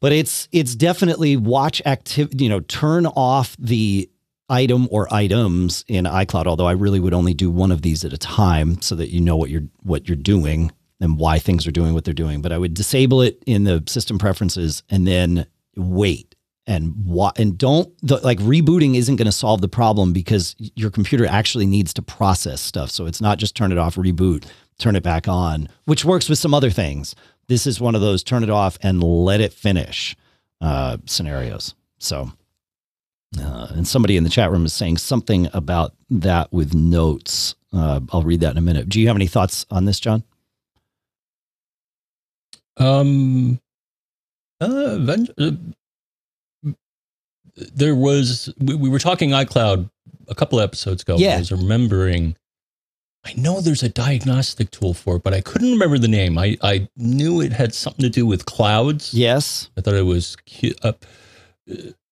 But 0.00 0.12
it's 0.12 0.48
it's 0.50 0.74
definitely 0.74 1.36
watch 1.36 1.80
activity, 1.86 2.44
you 2.44 2.50
know, 2.50 2.60
turn 2.60 3.06
off 3.06 3.56
the 3.58 4.10
item 4.48 4.88
or 4.90 5.12
items 5.14 5.84
in 5.86 6.04
iCloud, 6.04 6.46
although 6.46 6.66
I 6.66 6.72
really 6.72 7.00
would 7.00 7.14
only 7.14 7.34
do 7.34 7.50
one 7.50 7.70
of 7.70 7.82
these 7.82 8.04
at 8.04 8.12
a 8.12 8.18
time 8.18 8.82
so 8.82 8.96
that 8.96 9.10
you 9.10 9.20
know 9.20 9.36
what 9.36 9.48
you're 9.50 9.68
what 9.82 10.08
you're 10.08 10.16
doing 10.16 10.72
and 11.00 11.18
why 11.18 11.38
things 11.38 11.66
are 11.66 11.72
doing 11.72 11.94
what 11.94 12.04
they're 12.04 12.14
doing. 12.14 12.42
But 12.42 12.52
I 12.52 12.58
would 12.58 12.74
disable 12.74 13.22
it 13.22 13.42
in 13.46 13.64
the 13.64 13.82
system 13.86 14.18
preferences 14.18 14.82
and 14.90 15.06
then 15.06 15.46
wait 15.76 16.31
and 16.66 16.94
what 17.04 17.38
and 17.38 17.58
don't 17.58 17.92
the, 18.02 18.18
like 18.18 18.38
rebooting 18.38 18.94
isn't 18.96 19.16
going 19.16 19.26
to 19.26 19.32
solve 19.32 19.60
the 19.60 19.68
problem 19.68 20.12
because 20.12 20.54
your 20.58 20.90
computer 20.90 21.26
actually 21.26 21.66
needs 21.66 21.92
to 21.94 22.02
process 22.02 22.60
stuff. 22.60 22.90
So 22.90 23.06
it's 23.06 23.20
not 23.20 23.38
just 23.38 23.56
turn 23.56 23.72
it 23.72 23.78
off, 23.78 23.96
reboot, 23.96 24.44
turn 24.78 24.96
it 24.96 25.02
back 25.02 25.26
on, 25.28 25.68
which 25.84 26.04
works 26.04 26.28
with 26.28 26.38
some 26.38 26.54
other 26.54 26.70
things. 26.70 27.14
This 27.48 27.66
is 27.66 27.80
one 27.80 27.94
of 27.94 28.00
those 28.00 28.22
turn 28.22 28.42
it 28.42 28.50
off 28.50 28.78
and 28.82 29.02
let 29.02 29.40
it 29.40 29.52
finish 29.52 30.16
uh, 30.60 30.98
scenarios. 31.06 31.74
So 31.98 32.32
uh, 33.40 33.68
and 33.70 33.86
somebody 33.86 34.16
in 34.16 34.24
the 34.24 34.30
chat 34.30 34.50
room 34.50 34.64
is 34.64 34.74
saying 34.74 34.98
something 34.98 35.48
about 35.52 35.94
that 36.10 36.52
with 36.52 36.74
notes. 36.74 37.54
Uh, 37.72 38.00
I'll 38.12 38.22
read 38.22 38.40
that 38.40 38.52
in 38.52 38.58
a 38.58 38.62
minute. 38.62 38.88
Do 38.88 39.00
you 39.00 39.06
have 39.06 39.16
any 39.16 39.26
thoughts 39.26 39.64
on 39.70 39.86
this, 39.86 39.98
John? 39.98 40.22
Um, 42.76 43.60
uh, 44.60 44.66
uh, 45.38 45.50
there 47.56 47.94
was 47.94 48.52
we, 48.58 48.74
we 48.74 48.88
were 48.88 48.98
talking 48.98 49.30
iCloud 49.30 49.90
a 50.28 50.34
couple 50.34 50.60
episodes 50.60 51.02
ago. 51.02 51.16
Yeah. 51.18 51.36
I 51.36 51.38
was 51.38 51.52
remembering. 51.52 52.36
I 53.24 53.34
know 53.36 53.60
there's 53.60 53.84
a 53.84 53.88
diagnostic 53.88 54.72
tool 54.72 54.94
for 54.94 55.16
it, 55.16 55.22
but 55.22 55.32
I 55.32 55.40
couldn't 55.40 55.70
remember 55.70 55.96
the 55.96 56.08
name. 56.08 56.38
I, 56.38 56.56
I 56.60 56.88
knew 56.96 57.40
it 57.40 57.52
had 57.52 57.72
something 57.72 58.02
to 58.02 58.10
do 58.10 58.26
with 58.26 58.46
clouds. 58.46 59.14
Yes. 59.14 59.70
I 59.76 59.80
thought 59.80 59.94
it 59.94 60.02
was 60.02 60.34
cu- 60.36 60.74
uh, 60.82 60.92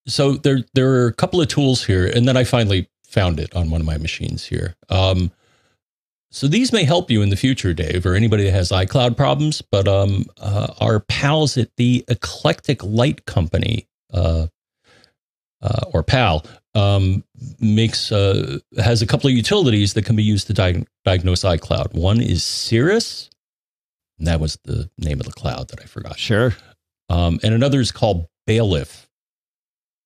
so 0.07 0.34
there 0.34 0.61
there 0.74 0.91
are 0.91 1.07
a 1.07 1.12
couple 1.12 1.41
of 1.41 1.49
tools 1.49 1.84
here, 1.84 2.07
and 2.07 2.28
then 2.28 2.36
I 2.36 2.45
finally 2.45 2.88
found 3.05 3.41
it 3.41 3.55
on 3.57 3.70
one 3.70 3.80
of 3.80 3.86
my 3.86 3.99
machines 3.99 4.45
here. 4.45 4.76
Um, 4.88 5.32
so 6.30 6.47
these 6.47 6.72
may 6.72 6.84
help 6.84 7.11
you 7.11 7.22
in 7.22 7.30
the 7.30 7.36
future, 7.36 7.74
Dave, 7.74 8.07
or 8.07 8.14
anybody 8.14 8.45
that 8.45 8.53
has 8.53 8.70
iCloud 8.70 9.16
problems. 9.16 9.62
But 9.62 9.88
um, 9.88 10.26
uh, 10.38 10.74
our 10.80 11.01
pals 11.01 11.57
at 11.57 11.74
the 11.76 12.05
Eclectic 12.07 12.84
Light 12.84 13.26
Company, 13.26 13.88
uh, 14.14 14.47
uh, 15.63 15.85
or 15.93 16.03
PAL, 16.03 16.45
um, 16.75 17.25
makes 17.59 18.13
uh, 18.13 18.59
has 18.79 19.03
a 19.03 19.07
couple 19.07 19.29
of 19.29 19.35
utilities 19.35 19.95
that 19.95 20.05
can 20.05 20.17
be 20.17 20.23
used 20.23 20.47
to 20.47 20.55
diag- 20.55 20.87
diagnose 21.05 21.43
iCloud. 21.43 21.95
One 21.95 22.21
is 22.21 22.45
Cirrus, 22.45 23.31
and 24.19 24.27
that 24.27 24.41
was 24.41 24.59
the 24.65 24.89
name 24.99 25.21
of 25.21 25.27
the 25.27 25.33
cloud 25.33 25.69
that 25.69 25.81
I 25.81 25.85
forgot. 25.85 26.19
Sure. 26.19 26.55
Um, 27.09 27.41
and 27.43 27.55
another 27.55 27.81
is 27.81 27.91
called 27.91 28.29
Bailiff. 28.47 29.09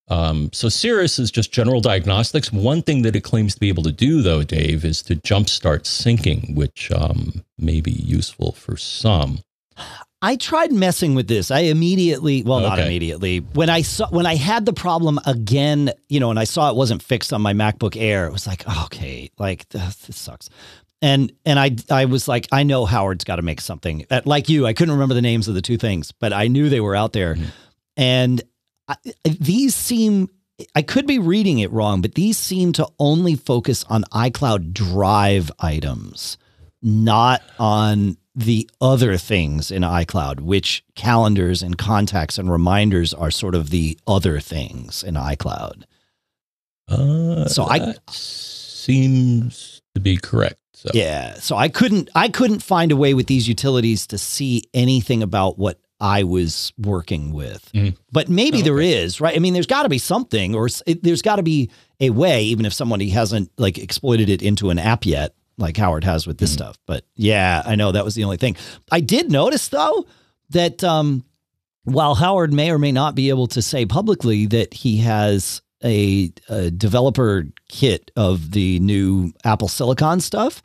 Um, 0.07 0.51
so 0.53 0.69
Cirrus 0.69 1.17
is 1.17 1.31
just 1.31 1.51
general 1.51 1.81
diagnostics. 1.81 2.51
One 2.51 2.81
thing 2.81 3.01
that 3.03 3.15
it 3.15 3.21
claims 3.21 3.55
to 3.55 3.59
be 3.59 3.69
able 3.69 3.83
to 3.83 3.91
do, 3.91 4.21
though, 4.21 4.43
Dave, 4.43 4.85
is 4.85 5.01
to 5.03 5.15
jumpstart 5.15 5.83
syncing, 5.83 6.55
which 6.55 6.91
um, 6.91 7.43
may 7.57 7.81
be 7.81 7.91
useful 7.91 8.51
for 8.51 8.77
some. 8.77 9.39
I 10.25 10.37
tried 10.37 10.71
messing 10.71 11.13
with 11.13 11.27
this. 11.27 11.51
I 11.51 11.59
immediately, 11.59 12.41
well, 12.41 12.59
not 12.59 12.79
immediately. 12.79 13.39
When 13.39 13.69
I 13.69 13.83
saw 13.83 14.09
when 14.09 14.25
I 14.25 14.35
had 14.35 14.65
the 14.65 14.73
problem 14.73 15.19
again, 15.27 15.91
you 16.09 16.19
know, 16.19 16.31
and 16.31 16.39
I 16.39 16.45
saw 16.45 16.69
it 16.71 16.75
wasn't 16.75 17.03
fixed 17.03 17.31
on 17.31 17.41
my 17.43 17.53
MacBook 17.53 17.95
Air, 17.95 18.25
it 18.25 18.33
was 18.33 18.47
like, 18.47 18.67
okay, 18.85 19.29
like 19.37 19.69
this, 19.69 20.07
sucks. 20.15 20.49
And 20.99 21.31
and 21.45 21.59
I 21.59 21.75
I 21.91 22.05
was 22.05 22.27
like, 22.27 22.47
I 22.51 22.63
know 22.63 22.85
Howard's 22.85 23.23
got 23.23 23.35
to 23.35 23.43
make 23.43 23.61
something. 23.61 24.05
Uh, 24.09 24.21
Like 24.25 24.49
you, 24.49 24.65
I 24.65 24.73
couldn't 24.73 24.93
remember 24.93 25.13
the 25.13 25.21
names 25.21 25.47
of 25.47 25.53
the 25.53 25.61
two 25.61 25.77
things, 25.77 26.11
but 26.11 26.33
I 26.33 26.47
knew 26.47 26.69
they 26.69 26.81
were 26.81 26.95
out 26.95 27.13
there. 27.13 27.35
Mhm. 27.35 27.45
And 27.95 28.41
I, 28.87 28.95
these 29.23 29.75
seem 29.75 30.29
I 30.73 30.81
could 30.81 31.05
be 31.05 31.19
reading 31.19 31.59
it 31.59 31.71
wrong, 31.71 32.01
but 32.01 32.15
these 32.15 32.37
seem 32.37 32.71
to 32.73 32.87
only 32.97 33.35
focus 33.35 33.83
on 33.89 34.05
iCloud 34.11 34.73
Drive 34.73 35.51
items, 35.59 36.37
not 36.81 37.43
on 37.59 38.17
the 38.35 38.69
other 38.81 39.17
things 39.17 39.71
in 39.71 39.81
iCloud, 39.83 40.41
which 40.41 40.83
calendars 40.95 41.63
and 41.63 41.77
contacts 41.77 42.37
and 42.37 42.51
reminders 42.51 43.13
are 43.13 43.31
sort 43.31 43.55
of 43.55 43.69
the 43.69 43.97
other 44.07 44.39
things 44.39 45.03
in 45.03 45.13
iCloud. 45.15 45.83
Uh, 46.89 47.47
So 47.47 47.63
I- 47.63 47.95
seems 48.09 49.81
to 49.95 50.01
be 50.01 50.17
correct. 50.17 50.57
So. 50.73 50.89
Yeah. 50.93 51.35
So 51.39 51.55
I 51.55 51.69
couldn't 51.69 52.09
I 52.13 52.27
couldn't 52.29 52.61
find 52.61 52.91
a 52.91 52.95
way 52.95 53.13
with 53.13 53.27
these 53.27 53.47
utilities 53.47 54.05
to 54.07 54.17
see 54.17 54.63
anything 54.73 55.23
about 55.23 55.57
what 55.57 55.79
I 56.01 56.23
was 56.23 56.73
working 56.77 57.31
with. 57.31 57.71
Mhm. 57.73 57.95
But 58.11 58.27
maybe 58.29 58.59
Oh, 58.59 58.61
there 58.63 58.79
okay. 58.79 58.93
is, 59.03 59.21
right? 59.21 59.35
I 59.35 59.39
mean, 59.39 59.53
there's 59.53 59.65
got 59.65 59.83
to 59.83 59.89
be 59.89 59.97
something 59.97 60.53
or 60.53 60.67
it, 60.85 61.01
there's 61.03 61.21
got 61.21 61.37
to 61.37 61.43
be 61.43 61.69
a 62.01 62.09
way 62.09 62.43
even 62.43 62.65
if 62.65 62.73
somebody 62.73 63.09
hasn't 63.09 63.49
like 63.57 63.77
exploited 63.77 64.29
it 64.29 64.41
into 64.41 64.69
an 64.69 64.77
app 64.77 65.05
yet 65.05 65.33
like 65.57 65.77
Howard 65.77 66.03
has 66.03 66.27
with 66.27 66.37
this 66.37 66.51
Mhm. 66.51 66.55
stuff. 66.55 66.77
But 66.85 67.05
yeah, 67.15 67.61
I 67.65 67.75
know 67.75 67.91
that 67.91 68.05
was 68.05 68.15
the 68.15 68.23
only 68.23 68.37
thing. 68.37 68.55
I 68.91 68.99
did 68.99 69.31
notice 69.31 69.67
though 69.69 70.05
that 70.49 70.83
um 70.83 71.23
while 71.83 72.15
Howard 72.15 72.51
may 72.51 72.71
or 72.71 72.79
may 72.79 72.91
not 72.91 73.13
be 73.15 73.29
able 73.29 73.47
to 73.47 73.61
say 73.61 73.85
publicly 73.85 74.47
that 74.47 74.73
he 74.73 74.97
has 74.97 75.61
a, 75.83 76.31
a 76.49 76.71
developer 76.71 77.45
kit 77.69 78.09
of 78.15 78.51
the 78.51 78.79
new 78.79 79.31
Apple 79.43 79.67
Silicon 79.67 80.19
stuff, 80.19 80.63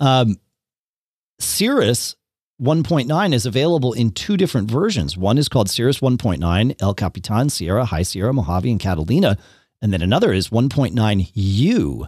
um, 0.00 0.36
Cirrus 1.38 2.16
1.9 2.60 3.32
is 3.32 3.46
available 3.46 3.92
in 3.92 4.10
two 4.10 4.36
different 4.36 4.68
versions. 4.68 5.16
One 5.16 5.38
is 5.38 5.48
called 5.48 5.70
Cirrus 5.70 6.00
1.9, 6.00 6.74
El 6.80 6.94
Capitan, 6.94 7.50
Sierra, 7.50 7.84
High 7.84 8.02
Sierra, 8.02 8.32
Mojave, 8.32 8.68
and 8.70 8.80
Catalina. 8.80 9.38
And 9.80 9.92
then 9.92 10.02
another 10.02 10.32
is 10.32 10.48
1.9U, 10.48 12.06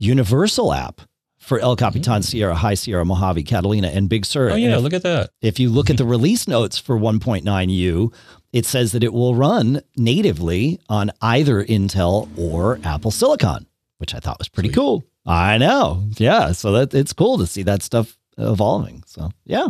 Universal 0.00 0.72
app 0.72 1.02
for 1.40 1.58
El 1.58 1.74
Capitan, 1.74 2.22
Sierra, 2.22 2.54
High 2.54 2.74
Sierra, 2.74 3.04
Mojave, 3.04 3.42
Catalina, 3.42 3.88
and 3.88 4.08
Big 4.08 4.24
Sur. 4.24 4.50
Oh 4.50 4.54
yeah, 4.54 4.76
if- 4.76 4.82
look 4.82 4.92
at 4.92 5.02
that. 5.02 5.30
if 5.42 5.58
you 5.58 5.68
look 5.70 5.90
at 5.90 5.96
the 5.96 6.04
release 6.04 6.46
notes 6.46 6.78
for 6.78 6.96
1.9U, 6.96 8.12
it 8.52 8.66
says 8.66 8.92
that 8.92 9.02
it 9.02 9.12
will 9.12 9.34
run 9.34 9.80
natively 9.96 10.78
on 10.88 11.10
either 11.22 11.64
Intel 11.64 12.28
or 12.38 12.78
Apple 12.84 13.10
Silicon, 13.10 13.66
which 13.98 14.14
I 14.14 14.18
thought 14.20 14.38
was 14.38 14.48
pretty 14.48 14.68
Sweet. 14.68 14.74
cool. 14.76 15.04
I 15.26 15.58
know. 15.58 16.04
Yeah. 16.18 16.52
So 16.52 16.72
that 16.72 16.94
it's 16.94 17.12
cool 17.12 17.38
to 17.38 17.46
see 17.46 17.62
that 17.64 17.82
stuff 17.82 18.16
evolving. 18.38 19.02
So 19.06 19.30
yeah. 19.44 19.68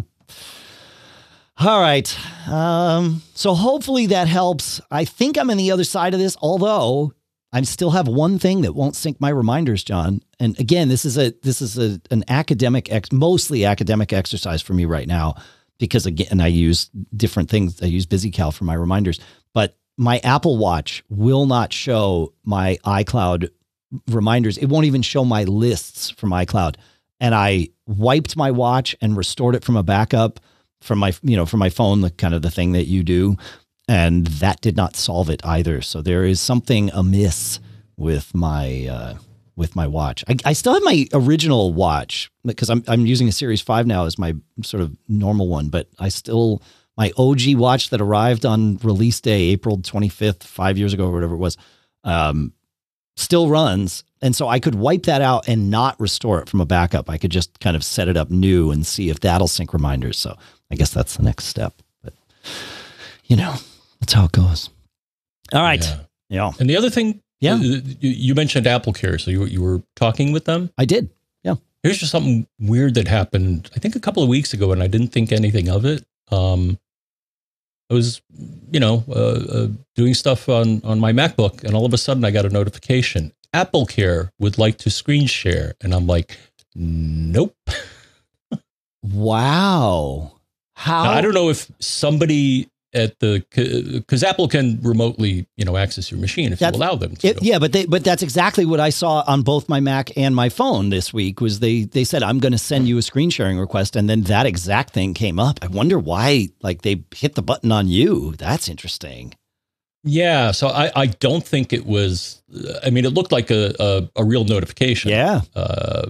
All 1.59 1.81
right. 1.81 2.17
Um, 2.49 3.21
so 3.35 3.55
hopefully 3.55 4.07
that 4.07 4.29
helps. 4.29 4.81
I 4.91 5.05
think 5.05 5.37
I'm 5.37 5.51
on 5.51 5.59
the 5.59 5.71
other 5.73 5.85
side 5.85 6.15
of 6.15 6.21
this, 6.21 6.37
although 6.41 7.13
I 7.53 7.63
still 7.63 7.91
have 7.91 8.07
one 8.07 8.39
thing 8.39 8.63
that 8.63 8.75
won't 8.75 8.95
sync 8.95 9.21
my 9.21 9.29
reminders, 9.29 9.83
John. 9.83 10.23
And 10.39 10.59
again, 10.61 10.89
this 10.89 11.05
is 11.05 11.19
a 11.19 11.31
this 11.43 11.61
is 11.61 11.79
a 11.79 12.01
an 12.11 12.25
academic 12.29 12.93
ex, 12.93 13.11
mostly 13.11 13.65
academic 13.65 14.13
exercise 14.13 14.63
for 14.63 14.73
me 14.73 14.85
right 14.85 15.09
now 15.09 15.35
because 15.79 16.07
again 16.07 16.41
I 16.41 16.47
use 16.47 16.91
different 17.17 17.51
things. 17.51 17.83
I 17.83 17.87
use 17.87 18.07
BusyCal 18.07 18.55
for 18.55 18.65
my 18.65 18.75
reminders, 18.75 19.19
but 19.53 19.77
my 19.97 20.19
Apple 20.19 20.59
Watch 20.59 21.03
will 21.09 21.47
not 21.47 21.73
show 21.73 22.33
my 22.45 22.79
iCloud 22.85 23.51
reminders. 24.09 24.57
It 24.57 24.67
won't 24.67 24.87
even 24.87 25.03
show 25.03 25.25
my 25.25 25.45
lists 25.45 26.11
from 26.11 26.31
iCloud. 26.31 26.77
And 27.19 27.35
I 27.35 27.69
wiped 27.87 28.37
my 28.37 28.51
watch 28.51 28.97
and 29.01 29.17
restored 29.17 29.55
it 29.55 29.65
from 29.65 29.77
a 29.77 29.83
backup 29.83 30.41
from 30.81 30.99
my 30.99 31.13
you 31.23 31.37
know 31.37 31.47
from 31.47 31.61
my 31.61 31.71
phone, 31.71 32.01
the 32.01 32.11
kind 32.11 32.35
of 32.35 32.43
the 32.43 32.51
thing 32.51 32.73
that 32.73 32.87
you 32.87 33.03
do, 33.03 33.37
and 33.91 34.29
that 34.29 34.61
did 34.61 34.77
not 34.77 34.95
solve 34.95 35.29
it 35.29 35.45
either. 35.45 35.83
So 35.83 36.01
there 36.01 36.25
is 36.25 36.41
something 36.41 36.91
amiss 36.93 37.59
with 37.97 38.33
my 38.33 38.87
uh, 38.87 39.15
with 39.57 39.75
my 39.75 39.89
watch. 39.89 40.25
I, 40.29 40.37
I 40.45 40.53
still 40.53 40.75
have 40.75 40.85
my 40.85 41.09
original 41.13 41.73
watch 41.73 42.31
because 42.45 42.71
I'm 42.71 42.85
I'm 42.87 43.05
using 43.05 43.27
a 43.27 43.33
Series 43.33 43.61
Five 43.61 43.89
now 43.89 44.05
as 44.05 44.17
my 44.17 44.37
sort 44.63 44.81
of 44.81 44.97
normal 45.09 45.49
one, 45.49 45.71
but 45.71 45.89
I 45.99 46.09
still 46.09 46.63
my 46.97 47.11
OG 47.17 47.57
watch 47.57 47.91
that 47.91 48.01
arrived 48.01 48.47
on 48.47 48.77
release 48.77 49.21
day, 49.21 49.49
April 49.49 49.79
25th, 49.79 50.45
five 50.45 50.79
years 50.79 50.95
ago 50.95 51.07
or 51.07 51.13
whatever 51.13 51.35
it 51.35 51.39
was, 51.39 51.57
um, 52.05 52.53
still 53.17 53.49
runs. 53.49 54.05
And 54.23 54.37
so 54.37 54.47
I 54.47 54.61
could 54.61 54.77
wipe 54.77 55.05
that 55.05 55.21
out 55.21 55.49
and 55.49 55.69
not 55.69 55.99
restore 55.99 56.41
it 56.41 56.49
from 56.49 56.61
a 56.61 56.67
backup. 56.67 57.11
I 57.11 57.19
could 57.19 57.31
just 57.33 57.59
kind 57.59 57.75
of 57.75 57.83
set 57.83 58.07
it 58.07 58.17
up 58.17 58.31
new 58.31 58.71
and 58.71 58.87
see 58.87 59.11
if 59.11 59.19
that'll 59.19 59.49
sync 59.49 59.73
reminders. 59.73 60.17
So 60.19 60.37
I 60.71 60.77
guess 60.77 60.93
that's 60.93 61.17
the 61.17 61.25
next 61.25 61.47
step. 61.47 61.75
But 62.05 62.13
you 63.25 63.37
know, 63.37 63.57
that's 64.01 64.13
how 64.13 64.25
it 64.25 64.33
goes. 64.33 64.71
All 65.53 65.63
right. 65.63 65.85
Yeah. 65.85 65.97
Yeah, 66.29 66.53
And 66.61 66.71
the 66.71 66.77
other 66.77 66.91
thing, 66.91 67.21
Yeah. 67.41 67.55
uh, 67.55 67.59
you, 67.59 67.83
you 68.01 68.35
mentioned 68.37 68.67
Apple 68.69 68.93
Care, 68.93 69.19
so 69.19 69.31
you 69.33 69.47
you 69.47 69.61
were 69.63 69.83
talking 69.97 70.31
with 70.33 70.45
them. 70.45 70.71
I 70.79 70.85
did. 70.85 71.11
Yeah. 71.43 71.57
Here's 71.83 71.99
just 71.99 72.13
something 72.13 72.47
weird 72.61 72.95
that 72.95 73.09
happened. 73.09 73.69
I 73.75 73.81
think 73.81 73.97
a 73.97 74.01
couple 74.01 74.23
of 74.23 74.29
weeks 74.29 74.53
ago, 74.55 74.71
and 74.71 74.81
I 74.83 74.87
didn't 74.87 75.09
think 75.09 75.33
anything 75.33 75.69
of 75.69 75.85
it. 75.85 76.05
Um, 76.31 76.79
I 77.91 77.95
was, 77.95 78.23
you 78.71 78.79
know, 78.79 79.03
uh, 79.09 79.13
uh, 79.13 79.69
doing 79.97 80.15
stuff 80.15 80.49
on 80.49 80.81
on 80.85 81.01
my 81.01 81.13
MacBook, 81.13 81.65
and 81.65 81.75
all 81.75 81.85
of 81.85 81.93
a 81.93 81.99
sudden, 81.99 82.25
I 82.25 82.31
got 82.31 82.45
a 82.47 82.49
notification: 82.51 83.33
Apple 83.53 83.87
Care 83.87 84.31
would 84.39 84.57
like 84.57 84.79
to 84.79 84.91
screen 84.91 85.27
share, 85.27 85.75
and 85.81 85.93
I'm 85.93 86.07
like, 86.07 86.39
nope. 86.77 87.57
Wow. 89.03 90.33
How? 90.75 91.05
Now, 91.05 91.11
I 91.13 91.21
don't 91.21 91.35
know 91.35 91.49
if 91.51 91.71
somebody 91.81 92.69
at 92.93 93.19
the 93.21 93.45
because 93.93 94.25
Apple 94.25 94.49
can 94.49 94.81
remotely, 94.83 95.47
you 95.57 95.65
know, 95.65 95.77
access 95.77 96.11
your 96.11 96.19
machine 96.21 96.53
if 96.53 96.59
That's- 96.59 96.77
you 96.79 96.85
allow 96.85 96.97
them 96.97 97.15
to. 97.17 97.29
It, 97.29 97.43
yeah, 97.43 97.59
but 97.59 97.73
they, 97.73 97.87
but 97.87 98.03
that's 98.03 98.23
exactly 98.23 98.65
what 98.65 98.81
I 98.81 98.91
saw 98.91 99.23
on 99.27 99.43
both 99.43 99.69
my 99.69 99.79
Mac 99.81 100.11
and 100.17 100.35
my 100.35 100.49
phone 100.49 100.91
this 100.91 101.13
week. 101.13 101.41
Was 101.41 101.61
they 101.61 101.85
they 101.85 102.05
said 102.05 102.23
I'm 102.23 102.39
going 102.41 102.53
to 102.53 102.59
send 102.59 102.89
you 102.89 102.99
a 102.99 103.03
screen 103.03 103.31
sharing 103.31 103.59
request, 103.59 103.95
and 103.97 104.09
then 104.11 104.23
that 104.23 104.47
exact 104.47 104.93
thing 104.93 105.15
came 105.15 105.39
up. 105.39 105.59
I 105.63 105.69
wonder 105.69 105.99
why, 105.99 106.49
like 106.63 106.83
they 106.83 107.05
hit 107.15 107.35
the 107.37 107.43
button 107.43 107.71
on 107.71 107.89
you. 107.89 108.35
That's 108.39 108.69
interesting. 108.69 109.35
Yeah, 110.03 110.53
so 110.53 110.69
I, 110.69 110.91
I 110.97 111.07
don't 111.07 111.47
think 111.47 111.73
it 111.75 111.85
was. 111.85 112.43
I 112.83 112.89
mean, 112.91 113.05
it 113.05 113.11
looked 113.13 113.33
like 113.33 113.51
a 113.51 113.75
a, 113.79 114.09
a 114.23 114.25
real 114.25 114.45
notification. 114.45 115.11
Yeah, 115.11 115.43
Uh, 115.55 116.09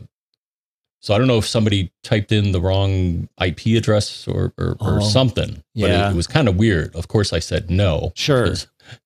so 1.01 1.15
I 1.15 1.19
don't 1.19 1.27
know 1.27 1.39
if 1.39 1.47
somebody 1.47 1.93
typed 2.03 2.31
in 2.33 2.53
the 2.53 2.61
wrong 2.61 3.29
IP 3.41 3.77
address 3.77 4.29
or 4.29 4.53
or, 4.59 4.77
or 4.81 4.99
Oh, 4.99 5.01
something. 5.01 5.63
But 5.75 5.91
yeah. 5.91 6.09
it, 6.09 6.13
it 6.13 6.17
was 6.17 6.27
kind 6.27 6.49
of 6.49 6.57
weird. 6.57 6.95
Of 6.95 7.09
course, 7.09 7.33
I 7.33 7.39
said 7.41 7.71
no. 7.71 8.13
Sure. 8.15 8.55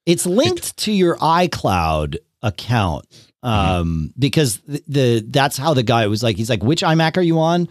it's 0.07 0.27
linked 0.27 0.77
to 0.79 0.93
your 0.93 1.17
iCloud 1.19 2.17
account 2.43 3.07
um, 3.43 4.13
because 4.19 4.59
the, 4.67 4.83
the 4.89 5.25
that's 5.29 5.57
how 5.57 5.75
the 5.75 5.83
guy 5.83 6.07
was 6.07 6.23
like. 6.23 6.37
He's 6.37 6.51
like, 6.51 6.63
which 6.63 6.83
iMac 6.83 7.17
are 7.17 7.23
you 7.23 7.39
on? 7.39 7.69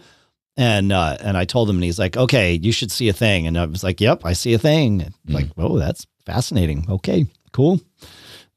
And 0.56 0.92
uh, 0.92 1.16
and 1.20 1.36
I 1.36 1.44
told 1.46 1.68
him, 1.68 1.76
and 1.76 1.84
he's 1.84 1.98
like, 1.98 2.16
"Okay, 2.16 2.52
you 2.54 2.70
should 2.70 2.92
see 2.92 3.08
a 3.08 3.12
thing." 3.12 3.48
And 3.48 3.58
I 3.58 3.66
was 3.66 3.82
like, 3.82 4.00
"Yep, 4.00 4.24
I 4.24 4.34
see 4.34 4.54
a 4.54 4.58
thing." 4.58 5.00
Mm. 5.00 5.34
Like, 5.34 5.46
oh, 5.58 5.78
that's 5.78 6.06
fascinating. 6.26 6.86
Okay, 6.88 7.26
cool. 7.52 7.80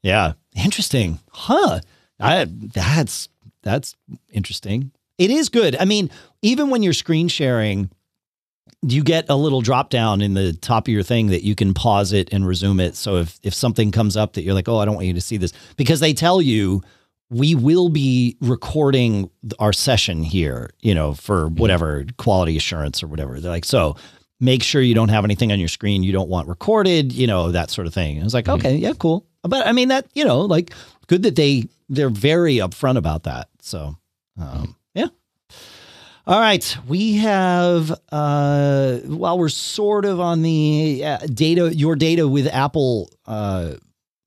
Yeah, 0.00 0.34
interesting, 0.54 1.18
huh? 1.32 1.80
I, 2.20 2.44
that's 2.48 3.28
that's 3.64 3.96
interesting. 4.30 4.92
It 5.18 5.30
is 5.30 5.48
good. 5.48 5.76
I 5.78 5.84
mean, 5.84 6.10
even 6.42 6.70
when 6.70 6.82
you're 6.82 6.92
screen 6.92 7.28
sharing, 7.28 7.90
you 8.82 9.02
get 9.02 9.26
a 9.28 9.34
little 9.34 9.60
drop 9.60 9.90
down 9.90 10.20
in 10.20 10.34
the 10.34 10.52
top 10.52 10.86
of 10.86 10.92
your 10.92 11.02
thing 11.02 11.28
that 11.28 11.42
you 11.42 11.56
can 11.56 11.74
pause 11.74 12.12
it 12.12 12.32
and 12.32 12.46
resume 12.46 12.78
it. 12.78 12.94
So 12.94 13.16
if 13.16 13.38
if 13.42 13.52
something 13.52 13.90
comes 13.90 14.16
up 14.16 14.34
that 14.34 14.42
you're 14.42 14.54
like, 14.54 14.68
oh, 14.68 14.78
I 14.78 14.84
don't 14.84 14.94
want 14.94 15.08
you 15.08 15.14
to 15.14 15.20
see 15.20 15.36
this, 15.36 15.52
because 15.76 16.00
they 16.00 16.14
tell 16.14 16.40
you 16.40 16.82
we 17.30 17.54
will 17.54 17.88
be 17.88 18.36
recording 18.40 19.28
our 19.58 19.72
session 19.72 20.22
here, 20.22 20.70
you 20.80 20.94
know, 20.94 21.12
for 21.12 21.46
mm-hmm. 21.46 21.56
whatever 21.56 22.06
quality 22.16 22.56
assurance 22.56 23.02
or 23.02 23.08
whatever. 23.08 23.40
They're 23.40 23.50
like, 23.50 23.64
so 23.64 23.96
make 24.40 24.62
sure 24.62 24.80
you 24.80 24.94
don't 24.94 25.10
have 25.10 25.24
anything 25.24 25.50
on 25.50 25.58
your 25.58 25.68
screen 25.68 26.04
you 26.04 26.12
don't 26.12 26.28
want 26.28 26.48
recorded, 26.48 27.12
you 27.12 27.26
know, 27.26 27.50
that 27.50 27.70
sort 27.70 27.86
of 27.88 27.92
thing. 27.92 28.16
And 28.16 28.22
I 28.22 28.24
was 28.24 28.34
like, 28.34 28.44
mm-hmm. 28.44 28.66
okay, 28.66 28.76
yeah, 28.76 28.92
cool. 28.92 29.26
But 29.42 29.66
I 29.66 29.72
mean 29.72 29.88
that, 29.88 30.06
you 30.14 30.24
know, 30.24 30.42
like 30.42 30.72
good 31.08 31.24
that 31.24 31.34
they 31.34 31.68
they're 31.88 32.10
very 32.10 32.56
upfront 32.56 32.96
about 32.96 33.24
that. 33.24 33.48
So 33.60 33.96
um. 34.40 34.76
All 36.28 36.38
right, 36.38 36.76
we 36.86 37.16
have 37.16 37.90
uh 38.12 38.98
while 38.98 39.38
we're 39.38 39.48
sort 39.48 40.04
of 40.04 40.20
on 40.20 40.42
the 40.42 41.02
uh, 41.02 41.16
data 41.32 41.74
your 41.74 41.96
data 41.96 42.28
with 42.28 42.46
Apple 42.48 43.08
uh 43.24 43.76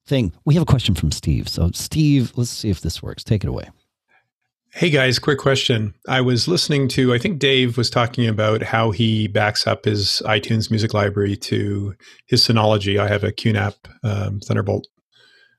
thing. 0.08 0.34
We 0.44 0.56
have 0.56 0.64
a 0.64 0.66
question 0.66 0.96
from 0.96 1.12
Steve. 1.12 1.48
So, 1.48 1.70
Steve, 1.76 2.32
let's 2.36 2.50
see 2.50 2.72
if 2.72 2.82
this 2.82 3.04
works. 3.04 3.24
Take 3.24 3.44
it 3.44 3.50
away. 3.50 3.70
Hey 4.74 4.90
guys, 4.90 5.20
quick 5.20 5.38
question. 5.38 5.94
I 6.08 6.22
was 6.22 6.48
listening 6.48 6.88
to, 6.88 7.14
I 7.14 7.20
think 7.20 7.38
Dave 7.38 7.78
was 7.78 7.92
talking 7.92 8.28
about 8.28 8.64
how 8.64 8.90
he 8.90 9.28
backs 9.28 9.68
up 9.68 9.86
his 9.86 10.24
iTunes 10.26 10.72
music 10.72 10.96
library 10.96 11.36
to 11.36 11.94
his 12.26 12.42
Synology. 12.42 13.00
I 13.00 13.10
have 13.10 13.24
a 13.24 13.32
QNAP 13.32 13.76
um, 14.04 14.40
Thunderbolt 14.40 14.88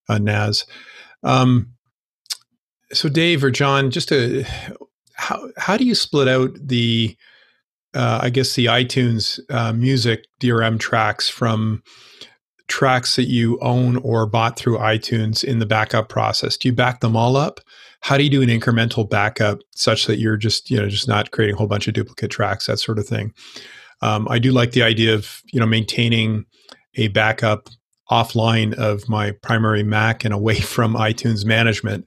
uh, 0.08 0.18
NAS. 0.18 0.66
Um, 1.22 1.74
so, 2.92 3.08
Dave 3.08 3.44
or 3.44 3.52
John, 3.52 3.92
just 3.92 4.10
a, 4.10 4.44
how, 5.14 5.48
how 5.56 5.76
do 5.76 5.84
you 5.84 5.94
split 5.94 6.28
out 6.28 6.50
the, 6.60 7.16
uh, 7.94 8.20
I 8.22 8.30
guess, 8.30 8.54
the 8.54 8.66
iTunes 8.66 9.40
uh, 9.50 9.72
music 9.72 10.26
DRM 10.40 10.78
tracks 10.78 11.28
from 11.28 11.82
tracks 12.68 13.16
that 13.16 13.28
you 13.28 13.58
own 13.60 13.96
or 13.98 14.26
bought 14.26 14.56
through 14.56 14.78
iTunes 14.78 15.44
in 15.44 15.58
the 15.58 15.66
backup 15.66 16.08
process? 16.08 16.56
Do 16.56 16.68
you 16.68 16.74
back 16.74 17.00
them 17.00 17.16
all 17.16 17.36
up? 17.36 17.60
How 18.00 18.16
do 18.16 18.24
you 18.24 18.30
do 18.30 18.42
an 18.42 18.48
incremental 18.48 19.08
backup 19.08 19.60
such 19.74 20.06
that 20.06 20.18
you're 20.18 20.36
just 20.36 20.70
you 20.70 20.76
know 20.76 20.88
just 20.88 21.06
not 21.06 21.30
creating 21.30 21.54
a 21.54 21.58
whole 21.58 21.68
bunch 21.68 21.86
of 21.86 21.94
duplicate 21.94 22.30
tracks, 22.30 22.66
that 22.66 22.78
sort 22.78 22.98
of 22.98 23.06
thing? 23.06 23.32
Um, 24.00 24.26
I 24.28 24.38
do 24.38 24.50
like 24.50 24.72
the 24.72 24.82
idea 24.82 25.14
of 25.14 25.40
you 25.52 25.60
know 25.60 25.66
maintaining 25.66 26.46
a 26.96 27.08
backup 27.08 27.68
offline 28.10 28.74
of 28.74 29.08
my 29.08 29.30
primary 29.42 29.82
Mac 29.82 30.24
and 30.24 30.34
away 30.34 30.60
from 30.60 30.94
iTunes 30.94 31.44
management 31.44 32.04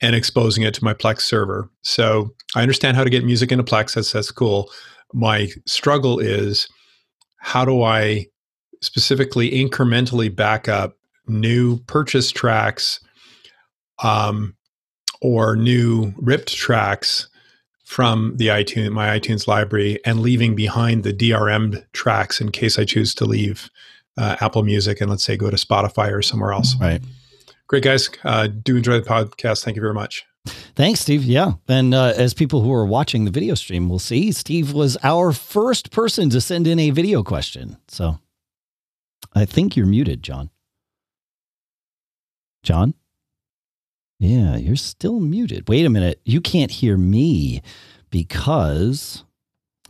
and 0.00 0.14
exposing 0.14 0.64
it 0.64 0.74
to 0.74 0.84
my 0.84 0.92
Plex 0.92 1.22
server. 1.22 1.70
So 1.82 2.34
I 2.56 2.62
understand 2.62 2.96
how 2.96 3.04
to 3.04 3.10
get 3.10 3.24
music 3.24 3.52
into 3.52 3.62
Plex. 3.62 3.94
That's 3.94 4.12
that's 4.12 4.30
cool. 4.30 4.70
My 5.12 5.48
struggle 5.66 6.18
is 6.18 6.68
how 7.36 7.66
do 7.66 7.82
I 7.82 8.26
specifically 8.80 9.50
incrementally 9.50 10.34
back 10.34 10.66
up 10.66 10.96
new 11.28 11.78
purchase 11.80 12.30
tracks 12.30 12.98
um, 14.02 14.56
or 15.20 15.54
new 15.54 16.14
ripped 16.16 16.54
tracks 16.54 17.28
from 17.84 18.36
the 18.38 18.48
iTunes 18.48 18.90
my 18.90 19.18
iTunes 19.18 19.46
library 19.46 20.00
and 20.06 20.20
leaving 20.20 20.56
behind 20.56 21.04
the 21.04 21.12
DRM 21.12 21.84
tracks 21.92 22.40
in 22.40 22.50
case 22.50 22.78
I 22.78 22.84
choose 22.84 23.14
to 23.16 23.26
leave 23.26 23.70
uh, 24.16 24.36
Apple 24.40 24.62
Music 24.62 25.00
and 25.02 25.10
let's 25.10 25.24
say 25.24 25.36
go 25.36 25.50
to 25.50 25.56
Spotify 25.56 26.10
or 26.10 26.22
somewhere 26.22 26.52
else. 26.52 26.74
Right. 26.80 27.02
Great 27.66 27.84
guys. 27.84 28.08
Uh, 28.24 28.46
do 28.46 28.78
enjoy 28.78 28.98
the 28.98 29.06
podcast. 29.06 29.62
Thank 29.62 29.76
you 29.76 29.82
very 29.82 29.94
much. 29.94 30.24
Thanks, 30.74 31.00
Steve. 31.00 31.24
Yeah. 31.24 31.54
And 31.68 31.94
uh, 31.94 32.12
as 32.16 32.34
people 32.34 32.62
who 32.62 32.72
are 32.72 32.86
watching 32.86 33.24
the 33.24 33.30
video 33.30 33.54
stream 33.54 33.88
will 33.88 33.98
see, 33.98 34.32
Steve 34.32 34.72
was 34.72 34.96
our 35.02 35.32
first 35.32 35.90
person 35.90 36.30
to 36.30 36.40
send 36.40 36.66
in 36.66 36.78
a 36.78 36.90
video 36.90 37.22
question. 37.22 37.76
So 37.88 38.18
I 39.34 39.44
think 39.44 39.76
you're 39.76 39.86
muted, 39.86 40.22
John. 40.22 40.50
John? 42.62 42.94
Yeah, 44.18 44.56
you're 44.56 44.76
still 44.76 45.20
muted. 45.20 45.68
Wait 45.68 45.84
a 45.84 45.90
minute. 45.90 46.20
You 46.24 46.40
can't 46.40 46.70
hear 46.70 46.96
me 46.96 47.62
because 48.10 49.24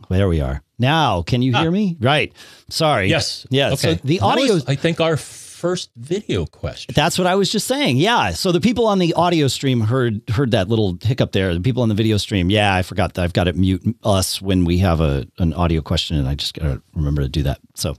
there 0.09 0.27
we 0.27 0.41
are. 0.41 0.61
Now, 0.77 1.21
can 1.21 1.41
you 1.41 1.53
ah. 1.55 1.61
hear 1.61 1.71
me? 1.71 1.97
Right. 1.99 2.33
Sorry. 2.69 3.07
Yes. 3.07 3.47
Yeah. 3.49 3.71
Okay. 3.71 3.95
So 3.95 4.01
the 4.03 4.19
audio. 4.19 4.59
I 4.67 4.75
think 4.75 4.99
our 4.99 5.17
first 5.57 5.89
video 5.95 6.45
question. 6.45 6.93
That's 6.95 7.17
what 7.17 7.25
I 7.25 7.35
was 7.35 7.51
just 7.51 7.67
saying. 7.67 7.97
Yeah. 7.97 8.31
So 8.31 8.51
the 8.51 8.61
people 8.61 8.85
on 8.85 8.99
the 8.99 9.13
audio 9.15 9.47
stream 9.47 9.81
heard 9.81 10.21
heard 10.29 10.51
that 10.51 10.69
little 10.69 10.97
hiccup 11.01 11.31
there. 11.31 11.53
The 11.53 11.59
people 11.59 11.81
on 11.83 11.89
the 11.89 11.95
video 11.95 12.17
stream, 12.17 12.49
yeah, 12.51 12.75
I 12.75 12.83
forgot 12.83 13.15
that 13.15 13.23
I've 13.23 13.33
got 13.33 13.45
to 13.45 13.53
mute 13.53 13.83
us 14.03 14.41
when 14.41 14.65
we 14.65 14.77
have 14.79 15.01
a 15.01 15.27
an 15.39 15.53
audio 15.53 15.81
question, 15.81 16.17
and 16.17 16.27
I 16.27 16.35
just 16.35 16.53
got 16.53 16.63
to 16.63 16.81
remember 16.93 17.23
to 17.23 17.29
do 17.29 17.43
that. 17.43 17.59
So 17.75 17.95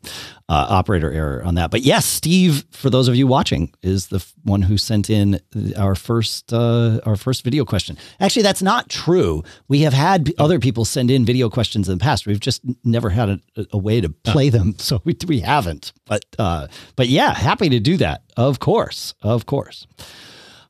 uh, 0.48 0.66
operator 0.70 1.12
error 1.12 1.42
on 1.44 1.56
that. 1.56 1.70
But 1.70 1.82
yes, 1.82 2.06
Steve, 2.06 2.64
for 2.70 2.88
those 2.88 3.08
of 3.08 3.14
you 3.14 3.26
watching, 3.26 3.72
is 3.82 4.06
the 4.06 4.24
one 4.44 4.62
who 4.62 4.78
sent 4.78 5.10
in 5.10 5.40
our 5.76 5.94
first 5.94 6.52
uh, 6.52 7.00
our 7.04 7.16
first 7.16 7.44
video 7.44 7.64
question. 7.64 7.98
Actually, 8.20 8.42
that's 8.42 8.62
not 8.62 8.88
true. 8.88 9.42
We 9.66 9.80
have 9.80 9.92
had 9.92 10.32
other 10.38 10.58
people 10.58 10.84
send 10.84 11.10
in 11.10 11.24
video 11.24 11.50
questions 11.50 11.88
in 11.88 11.98
the 11.98 12.02
past. 12.02 12.26
We've 12.26 12.40
just 12.40 12.62
never 12.84 13.10
had 13.10 13.28
a, 13.28 13.66
a 13.72 13.78
way 13.78 14.00
to 14.00 14.08
play 14.08 14.48
them, 14.48 14.74
so 14.78 15.02
we 15.04 15.16
we 15.26 15.40
haven't. 15.40 15.92
But 16.08 16.24
uh, 16.38 16.68
but 16.96 17.08
yeah, 17.08 17.34
happy 17.34 17.68
to 17.68 17.80
do 17.80 17.96
that. 17.98 18.22
Of 18.36 18.58
course, 18.58 19.14
of 19.22 19.46
course. 19.46 19.86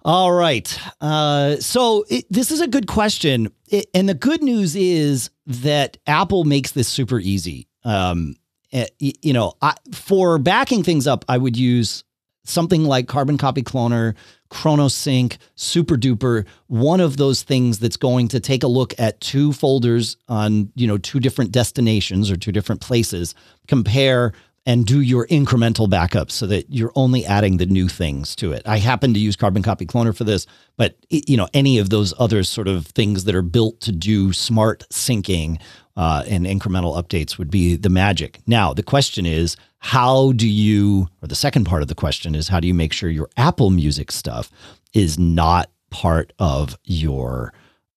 All 0.04 0.32
right. 0.32 0.78
Uh, 1.00 1.56
so 1.56 2.04
it, 2.08 2.24
this 2.30 2.50
is 2.50 2.60
a 2.60 2.68
good 2.68 2.86
question, 2.86 3.50
it, 3.68 3.86
and 3.94 4.08
the 4.08 4.14
good 4.14 4.42
news 4.42 4.76
is 4.76 5.30
that 5.46 5.96
Apple 6.06 6.44
makes 6.44 6.72
this 6.72 6.88
super 6.88 7.18
easy. 7.18 7.68
Um, 7.84 8.36
Eh, 8.72 8.86
you 8.98 9.32
know, 9.32 9.54
I, 9.62 9.74
for 9.92 10.38
backing 10.38 10.82
things 10.82 11.06
up, 11.06 11.24
I 11.28 11.38
would 11.38 11.56
use 11.56 12.04
something 12.44 12.84
like 12.84 13.08
Carbon 13.08 13.38
Copy 13.38 13.62
Cloner, 13.62 14.14
ChronoSync, 14.50 15.36
SuperDuper, 15.56 16.46
one 16.66 17.00
of 17.00 17.16
those 17.16 17.42
things 17.42 17.78
that's 17.78 17.96
going 17.96 18.28
to 18.28 18.40
take 18.40 18.62
a 18.62 18.68
look 18.68 18.94
at 18.98 19.20
two 19.20 19.52
folders 19.52 20.16
on, 20.28 20.70
you 20.74 20.86
know, 20.86 20.98
two 20.98 21.20
different 21.20 21.52
destinations 21.52 22.30
or 22.30 22.36
two 22.36 22.52
different 22.52 22.80
places, 22.80 23.34
compare 23.66 24.32
and 24.68 24.84
do 24.84 25.00
your 25.00 25.26
incremental 25.28 25.88
backups 25.88 26.32
so 26.32 26.46
that 26.46 26.66
you're 26.68 26.92
only 26.94 27.24
adding 27.24 27.56
the 27.56 27.64
new 27.64 27.88
things 27.88 28.36
to 28.36 28.52
it. 28.52 28.60
I 28.66 28.76
happen 28.76 29.14
to 29.14 29.18
use 29.18 29.34
Carbon 29.34 29.62
Copy 29.62 29.86
Cloner 29.86 30.14
for 30.14 30.24
this, 30.24 30.46
but 30.76 30.94
you 31.08 31.38
know, 31.38 31.48
any 31.54 31.78
of 31.78 31.88
those 31.88 32.12
other 32.18 32.44
sort 32.44 32.68
of 32.68 32.86
things 32.86 33.24
that 33.24 33.34
are 33.34 33.40
built 33.40 33.80
to 33.80 33.92
do 33.92 34.34
smart 34.34 34.84
syncing 34.90 35.58
uh, 35.96 36.22
and 36.28 36.44
incremental 36.44 37.02
updates 37.02 37.38
would 37.38 37.50
be 37.50 37.76
the 37.76 37.88
magic. 37.88 38.40
Now, 38.46 38.74
the 38.74 38.82
question 38.82 39.24
is, 39.24 39.56
how 39.78 40.32
do 40.32 40.46
you, 40.46 41.08
or 41.22 41.28
the 41.28 41.34
second 41.34 41.64
part 41.64 41.80
of 41.80 41.88
the 41.88 41.94
question 41.94 42.34
is, 42.34 42.48
how 42.48 42.60
do 42.60 42.68
you 42.68 42.74
make 42.74 42.92
sure 42.92 43.08
your 43.08 43.30
Apple 43.38 43.70
Music 43.70 44.12
stuff 44.12 44.50
is 44.92 45.18
not 45.18 45.70
part 45.88 46.34
of 46.38 46.76
your, 46.84 47.54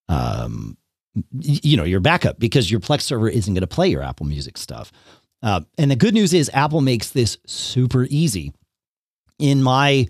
um, 0.08 0.78
you 1.34 1.76
know, 1.76 1.84
your 1.84 2.00
backup 2.00 2.40
because 2.40 2.72
your 2.72 2.80
Plex 2.80 3.02
server 3.02 3.28
isn't 3.28 3.54
going 3.54 3.60
to 3.60 3.68
play 3.68 3.90
your 3.90 4.04
Apple 4.04 4.26
Music 4.26 4.58
stuff. 4.58 4.94
Uh, 5.44 5.62
and 5.78 5.90
the 5.90 5.96
good 5.96 6.14
news 6.14 6.34
is 6.34 6.50
Apple 6.54 6.82
makes 6.82 7.12
this 7.12 7.38
super 7.46 8.06
easy. 8.10 8.54
In 9.40 9.64
my 9.64 10.08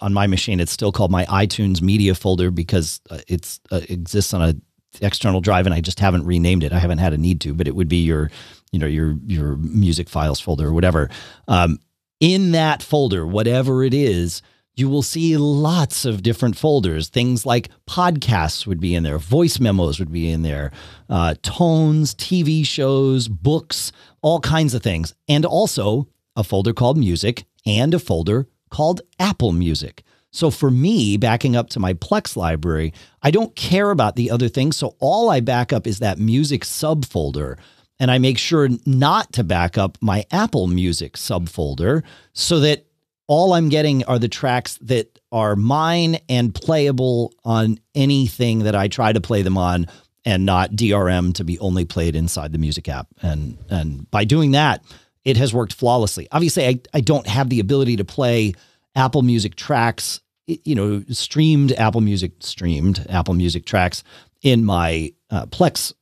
on 0.00 0.12
my 0.12 0.26
machine, 0.26 0.60
it's 0.60 0.72
still 0.72 0.92
called 0.92 1.10
my 1.10 1.24
iTunes 1.26 1.80
Media 1.80 2.14
folder 2.14 2.50
because 2.50 3.00
uh, 3.10 3.18
it's 3.28 3.60
uh, 3.70 3.80
exists 3.88 4.34
on 4.34 4.42
a 4.42 4.54
external 5.00 5.40
drive 5.40 5.66
and 5.66 5.74
I 5.74 5.80
just 5.80 6.00
haven't 6.00 6.26
renamed 6.26 6.64
it. 6.64 6.72
I 6.72 6.78
haven't 6.78 6.98
had 6.98 7.12
a 7.12 7.18
need 7.18 7.40
to, 7.42 7.54
but 7.54 7.68
it 7.68 7.74
would 7.74 7.88
be 7.88 8.02
your, 8.02 8.30
you 8.72 8.78
know, 8.78 8.86
your 8.86 9.16
your 9.26 9.56
music 9.56 10.08
files 10.08 10.40
folder 10.40 10.68
or 10.68 10.72
whatever. 10.72 11.10
Um, 11.48 11.78
in 12.20 12.52
that 12.52 12.82
folder, 12.82 13.26
whatever 13.26 13.82
it 13.82 13.94
is, 13.94 14.42
you 14.76 14.88
will 14.88 15.02
see 15.02 15.36
lots 15.36 16.04
of 16.04 16.22
different 16.22 16.56
folders. 16.56 17.08
Things 17.08 17.44
like 17.44 17.70
podcasts 17.86 18.66
would 18.66 18.80
be 18.80 18.94
in 18.94 19.02
there, 19.02 19.18
voice 19.18 19.60
memos 19.60 19.98
would 19.98 20.12
be 20.12 20.30
in 20.30 20.42
there, 20.42 20.70
uh, 21.08 21.34
tones, 21.42 22.14
TV 22.14 22.64
shows, 22.64 23.28
books, 23.28 23.92
all 24.22 24.40
kinds 24.40 24.74
of 24.74 24.82
things, 24.82 25.14
and 25.28 25.44
also 25.44 26.08
a 26.36 26.44
folder 26.44 26.72
called 26.72 26.98
music 26.98 27.44
and 27.66 27.94
a 27.94 27.98
folder 27.98 28.48
called 28.70 29.00
Apple 29.18 29.52
Music. 29.52 30.02
So 30.32 30.50
for 30.50 30.70
me, 30.70 31.16
backing 31.16 31.56
up 31.56 31.70
to 31.70 31.80
my 31.80 31.92
Plex 31.94 32.36
library, 32.36 32.92
I 33.22 33.30
don't 33.30 33.54
care 33.56 33.90
about 33.90 34.16
the 34.16 34.30
other 34.30 34.48
things. 34.48 34.76
So 34.76 34.94
all 35.00 35.28
I 35.28 35.40
back 35.40 35.72
up 35.72 35.86
is 35.86 35.98
that 35.98 36.18
music 36.18 36.62
subfolder. 36.62 37.58
And 37.98 38.10
I 38.10 38.18
make 38.18 38.38
sure 38.38 38.68
not 38.86 39.32
to 39.34 39.44
back 39.44 39.76
up 39.76 39.98
my 40.00 40.24
Apple 40.30 40.68
Music 40.68 41.14
subfolder 41.14 42.02
so 42.32 42.60
that 42.60 42.86
all 43.26 43.52
I'm 43.52 43.68
getting 43.68 44.04
are 44.04 44.18
the 44.18 44.28
tracks 44.28 44.78
that 44.82 45.18
are 45.30 45.54
mine 45.54 46.18
and 46.28 46.54
playable 46.54 47.34
on 47.44 47.78
anything 47.94 48.60
that 48.60 48.74
I 48.74 48.88
try 48.88 49.12
to 49.12 49.20
play 49.20 49.42
them 49.42 49.58
on 49.58 49.86
and 50.24 50.44
not 50.44 50.72
DRM 50.72 51.34
to 51.34 51.44
be 51.44 51.58
only 51.58 51.84
played 51.84 52.14
inside 52.14 52.52
the 52.52 52.58
music 52.58 52.88
app. 52.88 53.08
And 53.22 53.58
and 53.68 54.10
by 54.10 54.24
doing 54.24 54.52
that, 54.52 54.84
it 55.24 55.36
has 55.36 55.54
worked 55.54 55.72
flawlessly. 55.72 56.28
Obviously, 56.32 56.66
I, 56.66 56.80
I 56.94 57.00
don't 57.00 57.26
have 57.26 57.48
the 57.48 57.60
ability 57.60 57.96
to 57.96 58.04
play 58.04 58.54
Apple 58.94 59.22
Music 59.22 59.54
tracks, 59.54 60.20
you 60.46 60.74
know, 60.74 61.04
streamed 61.10 61.72
Apple 61.72 62.00
Music 62.00 62.32
streamed 62.40 63.06
Apple 63.08 63.34
Music 63.34 63.66
tracks 63.66 64.02
in 64.42 64.64
my 64.64 65.12
uh, 65.30 65.46
Plex 65.46 65.92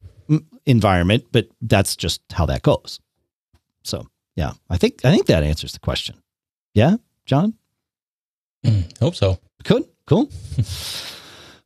environment, 0.67 1.25
but 1.33 1.49
that's 1.63 1.97
just 1.97 2.21
how 2.33 2.47
that 2.47 2.63
goes. 2.63 3.01
So 3.85 4.07
yeah, 4.37 4.53
I 4.71 4.77
think 4.77 5.05
I 5.05 5.11
think 5.11 5.27
that 5.27 5.43
answers 5.43 5.73
the 5.73 5.81
question. 5.81 6.17
Yeah, 6.75 6.97
John. 7.27 7.55
Mm, 8.65 8.99
hope 8.99 9.15
so. 9.15 9.39
Good. 9.65 9.85
Cool. 10.07 10.31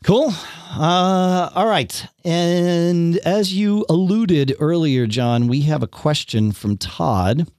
cool. 0.03 0.33
Uh, 0.71 1.51
all 1.55 1.67
right. 1.67 2.07
And 2.25 3.19
as 3.19 3.53
you 3.53 3.85
alluded 3.89 4.55
earlier, 4.59 5.07
John, 5.07 5.49
we 5.49 5.63
have 5.63 5.83
a 5.83 5.87
question 5.87 6.53
from 6.53 6.77
Todd 6.77 7.51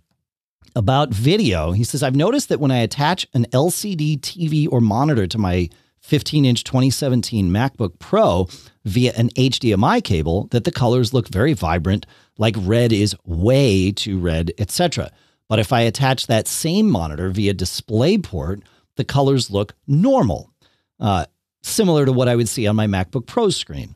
about 0.76 1.14
video. 1.14 1.72
He 1.72 1.84
says, 1.84 2.02
I've 2.04 2.16
noticed 2.16 2.50
that 2.50 2.60
when 2.60 2.72
I 2.72 2.80
attach 2.80 3.28
an 3.34 3.46
LCD 3.52 4.20
TV 4.20 4.68
or 4.72 4.82
monitor 4.82 5.28
to 5.28 5.38
my 5.38 5.70
15 6.02 6.46
inch 6.46 6.64
2017 6.64 7.50
MacBook 7.50 8.00
Pro 8.00 8.48
via 8.84 9.14
an 9.14 9.30
HDMI 9.30 10.04
cable, 10.04 10.48
that 10.52 10.64
the 10.64 10.72
colors 10.72 11.14
look 11.14 11.30
very 11.30 11.54
vibrant, 11.54 12.06
like 12.38 12.56
red 12.60 12.92
is 12.92 13.16
way 13.26 13.92
too 13.92 14.20
red, 14.20 14.52
etc. 14.58 15.12
But 15.48 15.60
if 15.60 15.72
I 15.72 15.82
attach 15.82 16.28
that 16.28 16.48
same 16.48 16.90
monitor 16.90 17.30
via 17.30 17.54
DisplayPort, 17.54 18.64
the 18.96 19.06
colors 19.06 19.50
look 19.50 19.76
normal, 19.88 20.52
uh, 21.00 21.26
similar 21.64 22.06
to 22.06 22.14
what 22.14 22.28
I 22.28 22.36
would 22.36 22.50
see 22.50 22.68
on 22.68 22.76
my 22.76 22.88
MacBook 22.88 23.26
Pro 23.26 23.50
screen. 23.50 23.96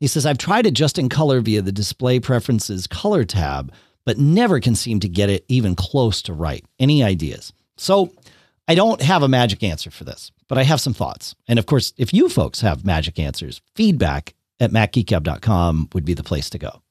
He 0.00 0.08
says, 0.08 0.26
I've 0.26 0.38
tried 0.38 0.66
adjusting 0.66 1.08
color 1.08 1.40
via 1.40 1.62
the 1.62 1.70
Display 1.70 2.18
Preferences 2.18 2.86
color 2.86 3.24
tab, 3.24 3.72
but 4.04 4.18
never 4.18 4.58
can 4.58 4.74
seem 4.74 4.98
to 5.00 5.08
get 5.08 5.30
it 5.30 5.44
even 5.46 5.76
close 5.76 6.22
to 6.22 6.32
right. 6.32 6.64
Any 6.80 7.04
ideas? 7.04 7.52
So 7.76 8.12
I 8.66 8.74
don't 8.74 9.00
have 9.00 9.22
a 9.22 9.28
magic 9.28 9.62
answer 9.62 9.90
for 9.90 10.04
this, 10.04 10.32
but 10.48 10.58
I 10.58 10.64
have 10.64 10.80
some 10.80 10.94
thoughts. 10.94 11.34
And 11.46 11.58
of 11.58 11.66
course, 11.66 11.92
if 11.96 12.12
you 12.12 12.28
folks 12.28 12.62
have 12.62 12.84
magic 12.84 13.18
answers, 13.18 13.60
feedback 13.76 14.34
at 14.58 14.70
macgeekgab.com 14.70 15.90
would 15.92 16.04
be 16.04 16.14
the 16.14 16.22
place 16.22 16.50
to 16.50 16.58
go. 16.58 16.82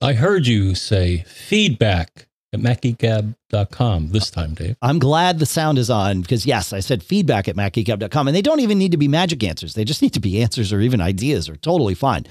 I 0.00 0.14
heard 0.14 0.46
you 0.46 0.74
say 0.74 1.24
feedback 1.28 2.28
at 2.52 2.60
macgeekgab.com 2.60 4.08
this 4.10 4.30
time, 4.30 4.54
Dave. 4.54 4.76
I'm 4.82 4.98
glad 4.98 5.38
the 5.38 5.46
sound 5.46 5.78
is 5.78 5.88
on 5.88 6.20
because, 6.20 6.44
yes, 6.44 6.72
I 6.72 6.80
said 6.80 7.02
feedback 7.02 7.48
at 7.48 7.56
macgeekgab.com. 7.56 8.28
And 8.28 8.36
they 8.36 8.42
don't 8.42 8.60
even 8.60 8.78
need 8.78 8.92
to 8.92 8.98
be 8.98 9.08
magic 9.08 9.42
answers. 9.42 9.74
They 9.74 9.84
just 9.84 10.02
need 10.02 10.14
to 10.14 10.20
be 10.20 10.42
answers 10.42 10.72
or 10.72 10.80
even 10.80 11.00
ideas 11.00 11.48
are 11.48 11.56
totally 11.56 11.94
fine. 11.94 12.26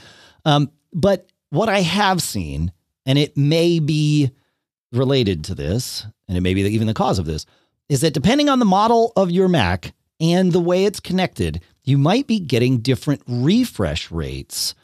Um, 0.46 0.72
but 0.94 1.28
what 1.50 1.70
I 1.70 1.82
have 1.82 2.22
seen, 2.22 2.72
and 3.06 3.18
it 3.18 3.36
may 3.36 3.80
be 3.80 4.32
related 4.92 5.44
to 5.46 5.56
this, 5.56 6.06
and 6.28 6.38
it 6.38 6.42
may 6.42 6.54
be 6.54 6.62
even 6.62 6.88
the 6.88 6.94
cause 6.94 7.20
of 7.20 7.26
this, 7.26 7.46
is 7.90 8.02
that 8.02 8.14
depending 8.14 8.48
on 8.48 8.60
the 8.60 8.66
model 8.66 9.12
of 9.16 9.32
your 9.32 9.48
Mac 9.48 9.94
and 10.20 10.52
the 10.52 10.60
way 10.60 10.86
it's 10.86 11.00
connected, 11.00 11.62
you 11.84 11.98
might 11.98 12.28
be 12.28 12.40
getting 12.40 12.80
different 12.80 13.24
refresh 13.28 14.12
rates 14.12 14.76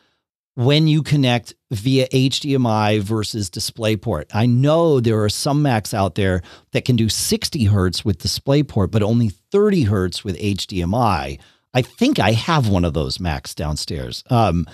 when 0.57 0.87
you 0.87 1.03
connect 1.03 1.53
via 1.69 2.07
HDMI 2.07 2.99
versus 2.99 3.47
DisplayPort. 3.47 4.25
I 4.33 4.47
know 4.47 4.99
there 4.99 5.21
are 5.21 5.29
some 5.29 5.61
Macs 5.61 5.93
out 5.93 6.15
there 6.15 6.41
that 6.71 6.83
can 6.83 6.95
do 6.95 7.09
60 7.09 7.65
hertz 7.65 8.03
with 8.03 8.17
DisplayPort, 8.17 8.89
but 8.89 9.03
only 9.03 9.29
30 9.29 9.83
hertz 9.83 10.23
with 10.23 10.35
HDMI. 10.39 11.39
I 11.75 11.81
think 11.83 12.17
I 12.17 12.31
have 12.31 12.69
one 12.69 12.85
of 12.85 12.95
those 12.95 13.19
Macs 13.19 13.53
downstairs. 13.53 14.23
Um, 14.31 14.65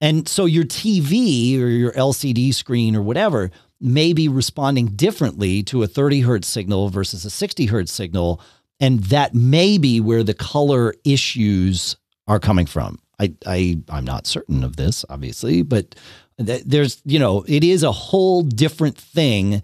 and 0.00 0.26
so 0.26 0.46
your 0.46 0.64
TV 0.64 1.60
or 1.60 1.66
your 1.66 1.92
LCD 1.92 2.54
screen 2.54 2.96
or 2.96 3.02
whatever 3.02 3.50
may 3.78 4.14
be 4.14 4.28
responding 4.28 4.86
differently 4.86 5.62
to 5.64 5.82
a 5.82 5.86
30 5.86 6.20
hertz 6.20 6.48
signal 6.48 6.88
versus 6.88 7.26
a 7.26 7.30
60 7.30 7.66
hertz 7.66 7.92
signal. 7.92 8.40
And 8.80 9.00
that 9.04 9.34
may 9.34 9.76
be 9.76 10.00
where 10.00 10.22
the 10.22 10.32
color 10.32 10.94
issues 11.04 11.98
are 12.26 12.40
coming 12.40 12.64
from. 12.64 13.00
I, 13.18 13.32
I 13.46 13.78
I'm 13.88 14.04
not 14.04 14.26
certain 14.26 14.64
of 14.64 14.76
this, 14.76 15.04
obviously, 15.08 15.62
but 15.62 15.94
th- 16.44 16.64
there's 16.64 17.00
you 17.04 17.18
know 17.18 17.44
it 17.48 17.64
is 17.64 17.82
a 17.82 17.92
whole 17.92 18.42
different 18.42 18.96
thing 18.96 19.62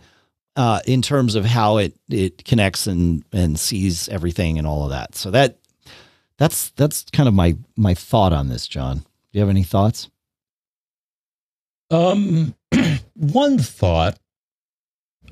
uh, 0.57 0.81
in 0.87 1.03
terms 1.03 1.35
of 1.35 1.45
how 1.45 1.79
it 1.79 1.95
it 2.09 2.45
connects 2.45 2.87
and 2.87 3.25
and 3.33 3.59
sees 3.59 4.09
everything 4.09 4.59
and 4.59 4.67
all 4.67 4.85
of 4.85 4.91
that. 4.91 5.15
So 5.15 5.31
that 5.31 5.59
that's 6.39 6.71
that's 6.71 7.05
kind 7.13 7.29
of 7.29 7.35
my 7.35 7.57
my 7.77 7.95
thought 7.95 8.33
on 8.33 8.49
this, 8.49 8.67
John. 8.67 8.99
Do 8.99 9.05
you 9.39 9.41
have 9.41 9.51
any 9.51 9.63
thoughts? 9.63 10.11
Um, 11.91 12.55
one 13.15 13.59
thought. 13.59 14.19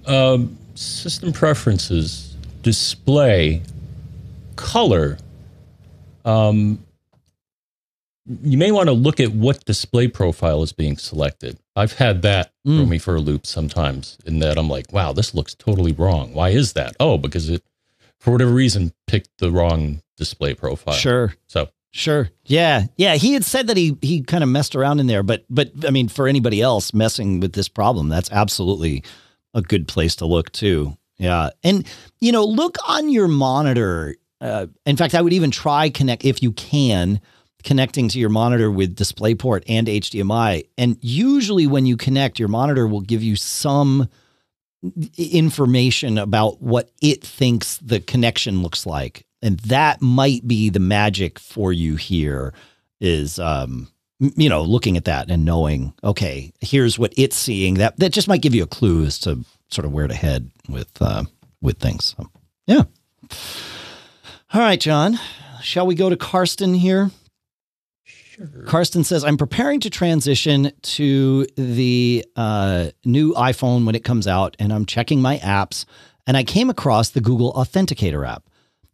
Um, 0.07 0.57
system 0.75 1.33
preferences, 1.33 2.35
display, 2.63 3.63
color. 4.57 5.19
Um, 6.25 6.83
you 8.43 8.57
may 8.57 8.71
want 8.71 8.89
to 8.89 8.93
look 8.93 9.19
at 9.19 9.33
what 9.33 9.65
display 9.65 10.07
profile 10.07 10.63
is 10.63 10.73
being 10.73 10.97
selected. 10.97 11.59
I've 11.75 11.95
had 11.95 12.23
that 12.23 12.53
mm. 12.67 12.77
throw 12.77 12.87
me 12.87 12.99
for 12.99 13.17
a 13.17 13.21
loop 13.21 13.47
sometimes 13.47 14.19
in 14.25 14.39
that 14.41 14.59
I'm 14.59 14.69
like, 14.69 14.93
wow, 14.93 15.13
this 15.13 15.35
looks 15.35 15.55
totally 15.55 15.93
wrong. 15.93 16.33
Why 16.33 16.51
is 16.51 16.75
that? 16.75 16.95
Oh, 17.01 17.19
because 17.19 17.49
it, 17.51 17.65
for 18.19 18.31
whatever 18.31 18.53
reason, 18.53 18.93
picked 19.07 19.39
the 19.39 19.51
wrong 19.51 20.03
display 20.17 20.55
profile. 20.55 20.95
Sure. 20.95 21.35
So 21.47 21.69
Sure. 21.93 22.31
Yeah. 22.45 22.85
Yeah. 22.97 23.17
He 23.17 23.33
had 23.33 23.45
said 23.45 23.67
that 23.67 23.77
he 23.77 23.97
he 24.01 24.23
kind 24.23 24.45
of 24.45 24.49
messed 24.49 24.77
around 24.77 25.01
in 25.01 25.09
there, 25.09 25.25
but 25.25 25.45
but 25.51 25.73
I 25.85 25.91
mean, 25.91 26.09
for 26.09 26.29
anybody 26.29 26.63
else 26.63 26.95
messing 26.95 27.41
with 27.41 27.55
this 27.55 27.69
problem, 27.69 28.09
that's 28.09 28.31
absolutely 28.31 29.03
a 29.55 29.63
good 29.63 29.89
place 29.89 30.15
to 30.17 30.27
look 30.27 30.53
too. 30.53 30.97
Yeah. 31.19 31.51
And 31.65 31.85
you 32.21 32.31
know, 32.31 32.45
look 32.45 32.77
on 32.87 33.09
your 33.09 33.27
monitor. 33.27 34.15
Uh, 34.41 34.69
in 34.87 34.97
fact, 34.97 35.17
I 35.17 35.21
would 35.21 35.33
even 35.33 35.51
try 35.51 35.91
connect 35.91 36.25
if 36.25 36.43
you 36.45 36.53
can 36.53 37.21
connecting 37.63 38.09
to 38.09 38.19
your 38.19 38.29
monitor 38.29 38.71
with 38.71 38.97
DisplayPort 38.97 39.65
and 39.69 39.87
HDMI. 39.87 40.67
And 40.79 40.97
usually, 41.01 41.67
when 41.67 41.87
you 41.87 41.97
connect, 41.97 42.39
your 42.39 42.49
monitor 42.49 42.87
will 42.87 43.01
give 43.01 43.23
you 43.23 43.37
some 43.37 44.09
information 45.17 46.19
about 46.19 46.63
what 46.63 46.91
it 47.03 47.23
thinks 47.23 47.79
the 47.79 48.01
connection 48.01 48.63
looks 48.63 48.87
like. 48.87 49.27
And 49.43 49.59
that 49.61 50.01
might 50.01 50.47
be 50.47 50.71
the 50.71 50.81
magic 50.81 51.39
for 51.39 51.73
you 51.73 51.97
here 51.97 52.53
is, 53.01 53.39
um, 53.39 53.89
you 54.19 54.49
know, 54.49 54.63
looking 54.63 54.97
at 54.97 55.07
that 55.07 55.31
and 55.31 55.45
knowing, 55.45 55.95
okay, 56.05 56.53
here's 56.61 56.99
what 56.99 57.13
it's 57.17 57.37
seeing. 57.37 57.75
That 57.75 57.99
that 57.99 58.11
just 58.11 58.29
might 58.29 58.43
give 58.43 58.55
you 58.55 58.63
a 58.63 58.67
clue 58.67 59.05
as 59.05 59.19
to 59.21 59.45
sort 59.71 59.87
of 59.87 59.93
where 59.93 60.09
to 60.09 60.15
head 60.15 60.51
with 60.69 60.91
uh, 61.01 61.25
with 61.63 61.79
things. 61.79 62.15
So, 62.17 62.31
yeah. 62.67 62.83
All 64.53 64.61
right, 64.61 64.81
John. 64.81 65.19
Shall 65.63 65.87
we 65.87 65.95
go 65.95 66.11
to 66.11 66.17
Karsten 66.17 66.75
here? 66.75 67.11
Sure. 68.41 68.63
Karsten 68.65 69.05
says, 69.05 69.25
I'm 69.25 69.37
preparing 69.37 69.81
to 69.81 69.91
transition 69.91 70.73
to 70.83 71.47
the 71.57 72.25
uh, 72.37 72.91
new 73.05 73.35
iPhone 73.35 73.85
when 73.85 73.95
it 73.95 74.05
comes 74.05 74.27
out, 74.27 74.57
and 74.59 74.73
I'm 74.73 74.87
checking 74.87 75.21
my 75.21 75.39
apps, 75.39 75.85
and 76.27 76.37
I 76.37 76.45
came 76.45 76.71
across 76.71 77.11
the 77.11 77.21
Google 77.21 77.53
Authenticator 77.53 78.27
app. 78.27 78.45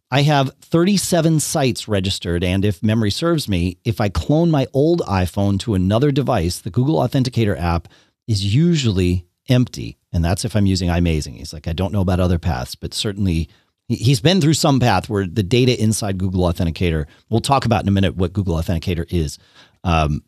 I 0.09 0.21
have 0.21 0.53
37 0.61 1.39
sites 1.39 1.87
registered, 1.87 2.43
and 2.43 2.63
if 2.63 2.81
memory 2.81 3.11
serves 3.11 3.49
me, 3.49 3.77
if 3.83 3.99
I 3.99 4.09
clone 4.09 4.51
my 4.51 4.67
old 4.73 5.01
iPhone 5.01 5.59
to 5.61 5.75
another 5.75 6.11
device, 6.11 6.59
the 6.59 6.69
Google 6.69 6.95
Authenticator 6.95 7.59
app 7.59 7.87
is 8.27 8.53
usually 8.53 9.25
empty. 9.49 9.97
And 10.13 10.23
that's 10.23 10.45
if 10.45 10.55
I'm 10.55 10.65
using 10.65 10.89
iMazing. 10.89 11.35
He's 11.35 11.53
like, 11.53 11.67
I 11.67 11.73
don't 11.73 11.91
know 11.91 12.01
about 12.01 12.19
other 12.19 12.39
paths, 12.39 12.75
but 12.75 12.93
certainly 12.93 13.49
He's 13.89 14.19
been 14.19 14.41
through 14.41 14.55
some 14.55 14.79
path 14.79 15.09
where 15.09 15.25
the 15.25 15.43
data 15.43 15.81
inside 15.81 16.17
Google 16.17 16.43
Authenticator, 16.43 17.05
we'll 17.29 17.39
talk 17.39 17.65
about 17.65 17.83
in 17.83 17.87
a 17.87 17.91
minute 17.91 18.15
what 18.17 18.33
Google 18.33 18.55
Authenticator 18.55 19.05
is. 19.09 19.39
Um, 19.83 20.23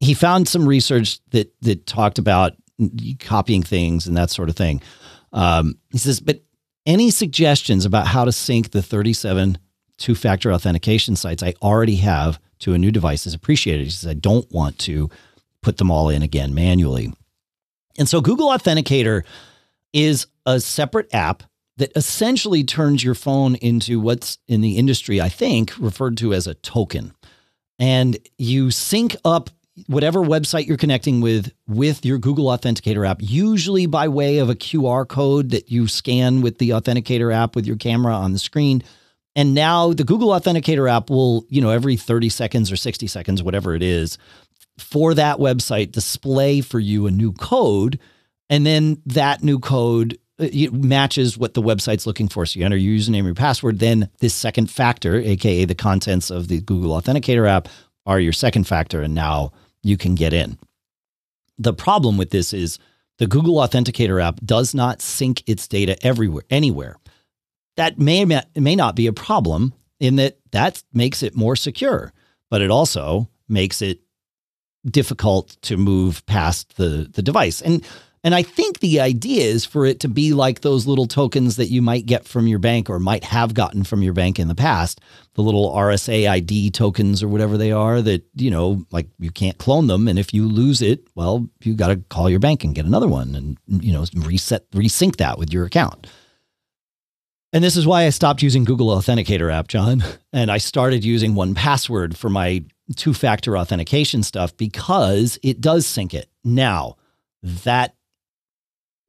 he 0.00 0.14
found 0.14 0.48
some 0.48 0.66
research 0.66 1.20
that 1.30 1.54
that 1.60 1.86
talked 1.86 2.18
about 2.18 2.54
copying 3.20 3.62
things 3.62 4.06
and 4.06 4.16
that 4.16 4.30
sort 4.30 4.48
of 4.48 4.56
thing. 4.56 4.80
Um, 5.32 5.78
he 5.90 5.98
says, 5.98 6.20
but 6.20 6.42
any 6.86 7.10
suggestions 7.10 7.84
about 7.84 8.06
how 8.06 8.24
to 8.24 8.32
sync 8.32 8.70
the 8.70 8.82
37 8.82 9.58
two 9.98 10.14
factor 10.14 10.52
authentication 10.52 11.14
sites 11.14 11.42
I 11.42 11.54
already 11.62 11.96
have 11.96 12.40
to 12.60 12.74
a 12.74 12.78
new 12.78 12.90
device 12.90 13.26
is 13.26 13.34
appreciated. 13.34 13.84
He 13.84 13.90
says, 13.90 14.08
I 14.08 14.14
don't 14.14 14.50
want 14.50 14.78
to 14.80 15.10
put 15.62 15.76
them 15.76 15.90
all 15.90 16.08
in 16.08 16.22
again 16.22 16.54
manually. 16.54 17.12
And 17.98 18.08
so 18.08 18.20
Google 18.20 18.48
Authenticator 18.48 19.22
is 19.92 20.26
a 20.46 20.58
separate 20.60 21.12
app 21.12 21.42
that 21.82 21.90
essentially 21.96 22.62
turns 22.62 23.02
your 23.02 23.16
phone 23.16 23.56
into 23.56 23.98
what's 23.98 24.38
in 24.46 24.60
the 24.60 24.78
industry, 24.78 25.20
I 25.20 25.28
think, 25.28 25.72
referred 25.80 26.16
to 26.18 26.32
as 26.32 26.46
a 26.46 26.54
token. 26.54 27.12
And 27.76 28.16
you 28.38 28.70
sync 28.70 29.16
up 29.24 29.50
whatever 29.88 30.20
website 30.20 30.68
you're 30.68 30.76
connecting 30.76 31.20
with 31.20 31.52
with 31.66 32.06
your 32.06 32.18
Google 32.18 32.44
Authenticator 32.44 33.04
app, 33.04 33.16
usually 33.20 33.86
by 33.86 34.06
way 34.06 34.38
of 34.38 34.48
a 34.48 34.54
QR 34.54 35.08
code 35.08 35.50
that 35.50 35.72
you 35.72 35.88
scan 35.88 36.40
with 36.40 36.58
the 36.58 36.70
Authenticator 36.70 37.34
app 37.34 37.56
with 37.56 37.66
your 37.66 37.74
camera 37.74 38.14
on 38.14 38.32
the 38.32 38.38
screen. 38.38 38.84
And 39.34 39.52
now 39.52 39.92
the 39.92 40.04
Google 40.04 40.28
Authenticator 40.28 40.88
app 40.88 41.10
will, 41.10 41.44
you 41.48 41.60
know, 41.60 41.70
every 41.70 41.96
30 41.96 42.28
seconds 42.28 42.70
or 42.70 42.76
60 42.76 43.08
seconds, 43.08 43.42
whatever 43.42 43.74
it 43.74 43.82
is, 43.82 44.18
for 44.78 45.14
that 45.14 45.38
website 45.38 45.90
display 45.90 46.60
for 46.60 46.78
you 46.78 47.08
a 47.08 47.10
new 47.10 47.32
code. 47.32 47.98
And 48.48 48.64
then 48.64 49.02
that 49.06 49.42
new 49.42 49.58
code 49.58 50.16
Uh, 50.42 50.48
it 50.52 50.72
matches 50.72 51.38
what 51.38 51.54
the 51.54 51.62
website's 51.62 52.06
looking 52.06 52.28
for. 52.28 52.44
So 52.44 52.58
you 52.58 52.66
enter 52.66 52.76
your 52.76 52.98
username, 52.98 53.24
your 53.24 53.34
password, 53.34 53.78
then 53.78 54.08
this 54.18 54.34
second 54.34 54.70
factor, 54.70 55.20
aka 55.20 55.64
the 55.64 55.74
contents 55.74 56.30
of 56.30 56.48
the 56.48 56.60
Google 56.60 57.00
Authenticator 57.00 57.48
app, 57.48 57.68
are 58.04 58.18
your 58.18 58.32
second 58.32 58.66
factor, 58.66 59.00
and 59.00 59.14
now 59.14 59.52
you 59.82 59.96
can 59.96 60.14
get 60.14 60.32
in. 60.32 60.58
The 61.58 61.72
problem 61.72 62.16
with 62.16 62.30
this 62.30 62.52
is 62.52 62.78
the 63.18 63.26
Google 63.26 63.56
Authenticator 63.56 64.22
app 64.22 64.40
does 64.44 64.74
not 64.74 65.00
sync 65.00 65.42
its 65.46 65.68
data 65.68 65.96
everywhere, 66.04 66.42
anywhere. 66.50 66.96
That 67.76 67.98
may 67.98 68.24
may 68.24 68.76
not 68.76 68.96
be 68.96 69.06
a 69.06 69.12
problem 69.12 69.72
in 70.00 70.16
that 70.16 70.38
that 70.50 70.82
makes 70.92 71.22
it 71.22 71.36
more 71.36 71.56
secure, 71.56 72.12
but 72.50 72.60
it 72.60 72.70
also 72.70 73.28
makes 73.48 73.80
it 73.80 74.00
difficult 74.84 75.56
to 75.62 75.76
move 75.76 76.26
past 76.26 76.76
the 76.76 77.08
the 77.12 77.22
device. 77.22 77.62
And 77.62 77.84
and 78.24 78.34
I 78.36 78.42
think 78.42 78.78
the 78.78 79.00
idea 79.00 79.42
is 79.42 79.64
for 79.64 79.84
it 79.84 79.98
to 80.00 80.08
be 80.08 80.32
like 80.32 80.60
those 80.60 80.86
little 80.86 81.06
tokens 81.06 81.56
that 81.56 81.66
you 81.66 81.82
might 81.82 82.06
get 82.06 82.26
from 82.26 82.46
your 82.46 82.60
bank 82.60 82.88
or 82.88 83.00
might 83.00 83.24
have 83.24 83.52
gotten 83.52 83.82
from 83.82 84.02
your 84.02 84.12
bank 84.12 84.38
in 84.38 84.46
the 84.46 84.54
past, 84.54 85.00
the 85.34 85.42
little 85.42 85.74
RSA 85.74 86.30
ID 86.30 86.70
tokens 86.70 87.20
or 87.22 87.28
whatever 87.28 87.56
they 87.56 87.72
are 87.72 88.00
that, 88.00 88.24
you 88.36 88.50
know, 88.50 88.86
like 88.92 89.08
you 89.18 89.32
can't 89.32 89.58
clone 89.58 89.88
them. 89.88 90.06
And 90.06 90.20
if 90.20 90.32
you 90.32 90.46
lose 90.46 90.82
it, 90.82 91.04
well, 91.16 91.48
you 91.62 91.74
got 91.74 91.88
to 91.88 91.96
call 91.96 92.30
your 92.30 92.38
bank 92.38 92.62
and 92.62 92.76
get 92.76 92.86
another 92.86 93.08
one 93.08 93.34
and, 93.34 93.58
you 93.84 93.92
know, 93.92 94.04
reset, 94.14 94.70
resync 94.70 95.16
that 95.16 95.36
with 95.36 95.52
your 95.52 95.64
account. 95.64 96.06
And 97.52 97.62
this 97.62 97.76
is 97.76 97.86
why 97.86 98.04
I 98.04 98.10
stopped 98.10 98.40
using 98.40 98.64
Google 98.64 98.88
Authenticator 98.88 99.52
app, 99.52 99.68
John. 99.68 100.02
And 100.34 100.50
I 100.50 100.56
started 100.56 101.04
using 101.04 101.34
1Password 101.34 102.16
for 102.16 102.30
my 102.30 102.64
two 102.96 103.12
factor 103.12 103.58
authentication 103.58 104.22
stuff 104.22 104.56
because 104.56 105.38
it 105.42 105.60
does 105.60 105.86
sync 105.86 106.14
it. 106.14 106.30
Now, 106.42 106.96
that 107.42 107.94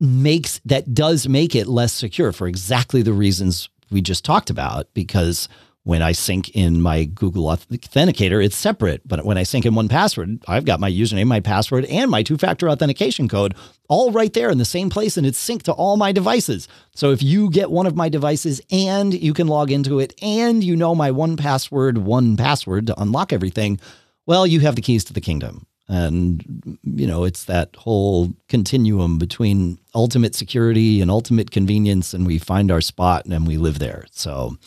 makes 0.04 0.60
that 0.66 0.94
does 0.94 1.28
make 1.28 1.56
it 1.56 1.68
less 1.68 1.94
secure 1.94 2.32
for 2.32 2.48
exactly 2.48 3.02
the 3.02 3.14
reasons 3.14 3.70
we 3.90 4.02
just 4.02 4.26
talked 4.26 4.50
about 4.50 4.94
because 4.94 5.48
when 5.86 6.02
I 6.02 6.14
sync 6.14 6.50
in 6.52 6.82
my 6.82 7.04
Google 7.04 7.46
Authenticator, 7.46 8.44
it's 8.44 8.56
separate. 8.56 9.06
But 9.06 9.26
when 9.26 9.38
I 9.38 9.44
sync 9.44 9.66
in 9.66 9.74
1Password, 9.74 10.42
I've 10.48 10.64
got 10.66 10.80
my 10.80 10.90
username, 10.90 11.28
my 11.28 11.42
password, 11.42 11.86
and 11.86 12.10
my 12.10 12.24
two 12.24 12.38
factor 12.38 12.70
authentication 12.70 13.28
code 13.28 13.54
all 13.90 14.12
right 14.12 14.32
there 14.32 14.50
in 14.50 14.58
the 14.58 14.66
same 14.66 14.90
place, 14.90 15.18
and 15.18 15.28
it's 15.28 15.46
synced 15.46 15.64
to 15.64 15.74
all 15.74 15.98
my 15.98 16.14
devices. 16.14 16.70
So 16.96 17.12
if 17.12 17.22
you 17.22 17.50
get 17.50 17.70
one 17.70 17.86
of 17.86 17.98
my 17.98 18.08
devices 18.08 18.62
and 18.72 19.14
you 19.14 19.34
can 19.34 19.48
log 19.48 19.72
into 19.72 20.00
it 20.00 20.14
and 20.22 20.64
you 20.64 20.76
know 20.76 20.96
my 20.96 21.12
1Password, 21.12 21.98
one 21.98 22.38
password 22.38 22.88
to 22.88 23.02
unlock 23.02 23.34
everything, 23.34 23.80
well, 24.26 24.48
you 24.48 24.62
have 24.62 24.76
the 24.78 24.82
keys 24.82 25.04
to 25.06 25.14
the 25.14 25.22
kingdom. 25.22 25.68
And, 25.90 26.78
you 26.84 27.06
know, 27.06 27.26
it's 27.26 27.44
that 27.46 27.76
whole 27.76 28.34
continuum 28.48 29.18
between 29.18 29.80
ultimate 29.94 30.34
security 30.34 31.02
and 31.02 31.12
ultimate 31.12 31.52
convenience. 31.52 32.14
And 32.14 32.26
we 32.26 32.38
find 32.40 32.72
our 32.72 32.82
spot 32.82 33.26
and 33.26 33.46
we 33.46 33.58
live 33.58 33.80
there. 33.80 34.06
So, 34.12 34.58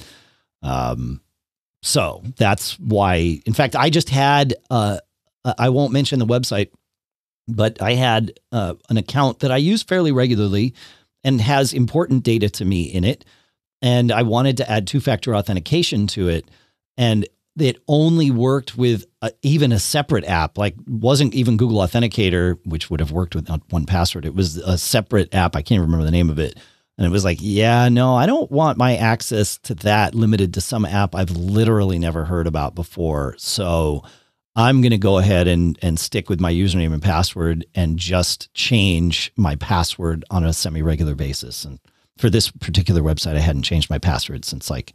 um, 0.62 1.20
so 1.82 2.22
that's 2.36 2.78
why, 2.78 3.40
in 3.46 3.54
fact, 3.54 3.76
I 3.76 3.88
just 3.88 4.10
had, 4.10 4.54
uh, 4.70 4.98
I 5.58 5.68
won't 5.70 5.92
mention 5.92 6.18
the 6.18 6.26
website, 6.26 6.70
but 7.48 7.80
I 7.80 7.94
had 7.94 8.38
uh, 8.52 8.74
an 8.90 8.96
account 8.96 9.38
that 9.38 9.52
I 9.52 9.56
use 9.56 9.82
fairly 9.82 10.12
regularly 10.12 10.74
and 11.24 11.40
has 11.40 11.72
important 11.72 12.24
data 12.24 12.50
to 12.50 12.64
me 12.64 12.82
in 12.82 13.04
it. 13.04 13.24
And 13.80 14.10
I 14.10 14.22
wanted 14.22 14.56
to 14.58 14.70
add 14.70 14.86
two 14.86 15.00
factor 15.00 15.34
authentication 15.34 16.06
to 16.08 16.28
it. 16.28 16.50
And 16.96 17.26
it 17.58 17.82
only 17.88 18.30
worked 18.30 18.76
with 18.76 19.06
a, 19.22 19.32
even 19.42 19.72
a 19.72 19.78
separate 19.78 20.24
app, 20.24 20.58
like 20.58 20.74
wasn't 20.86 21.34
even 21.34 21.56
Google 21.56 21.78
Authenticator, 21.78 22.58
which 22.64 22.90
would 22.90 23.00
have 23.00 23.12
worked 23.12 23.34
with 23.34 23.46
1Password. 23.46 24.24
It 24.24 24.34
was 24.34 24.56
a 24.58 24.76
separate 24.76 25.34
app. 25.34 25.56
I 25.56 25.62
can't 25.62 25.80
remember 25.80 26.04
the 26.04 26.10
name 26.10 26.30
of 26.30 26.38
it. 26.38 26.58
And 26.98 27.06
it 27.06 27.10
was 27.10 27.24
like, 27.24 27.38
yeah, 27.40 27.88
no, 27.88 28.14
I 28.14 28.24
don't 28.26 28.50
want 28.50 28.78
my 28.78 28.96
access 28.96 29.58
to 29.58 29.74
that 29.76 30.14
limited 30.14 30.54
to 30.54 30.60
some 30.60 30.86
app 30.86 31.14
I've 31.14 31.30
literally 31.30 31.98
never 31.98 32.24
heard 32.24 32.46
about 32.46 32.74
before. 32.74 33.34
So 33.38 34.02
I'm 34.54 34.80
going 34.80 34.92
to 34.92 34.98
go 34.98 35.18
ahead 35.18 35.46
and, 35.46 35.78
and 35.82 36.00
stick 36.00 36.30
with 36.30 36.40
my 36.40 36.52
username 36.52 36.94
and 36.94 37.02
password 37.02 37.66
and 37.74 37.98
just 37.98 38.52
change 38.54 39.30
my 39.36 39.56
password 39.56 40.24
on 40.30 40.44
a 40.44 40.54
semi 40.54 40.80
regular 40.80 41.14
basis. 41.14 41.66
And 41.66 41.78
for 42.16 42.30
this 42.30 42.50
particular 42.50 43.02
website, 43.02 43.36
I 43.36 43.40
hadn't 43.40 43.62
changed 43.62 43.90
my 43.90 43.98
password 43.98 44.46
since 44.46 44.70
like 44.70 44.94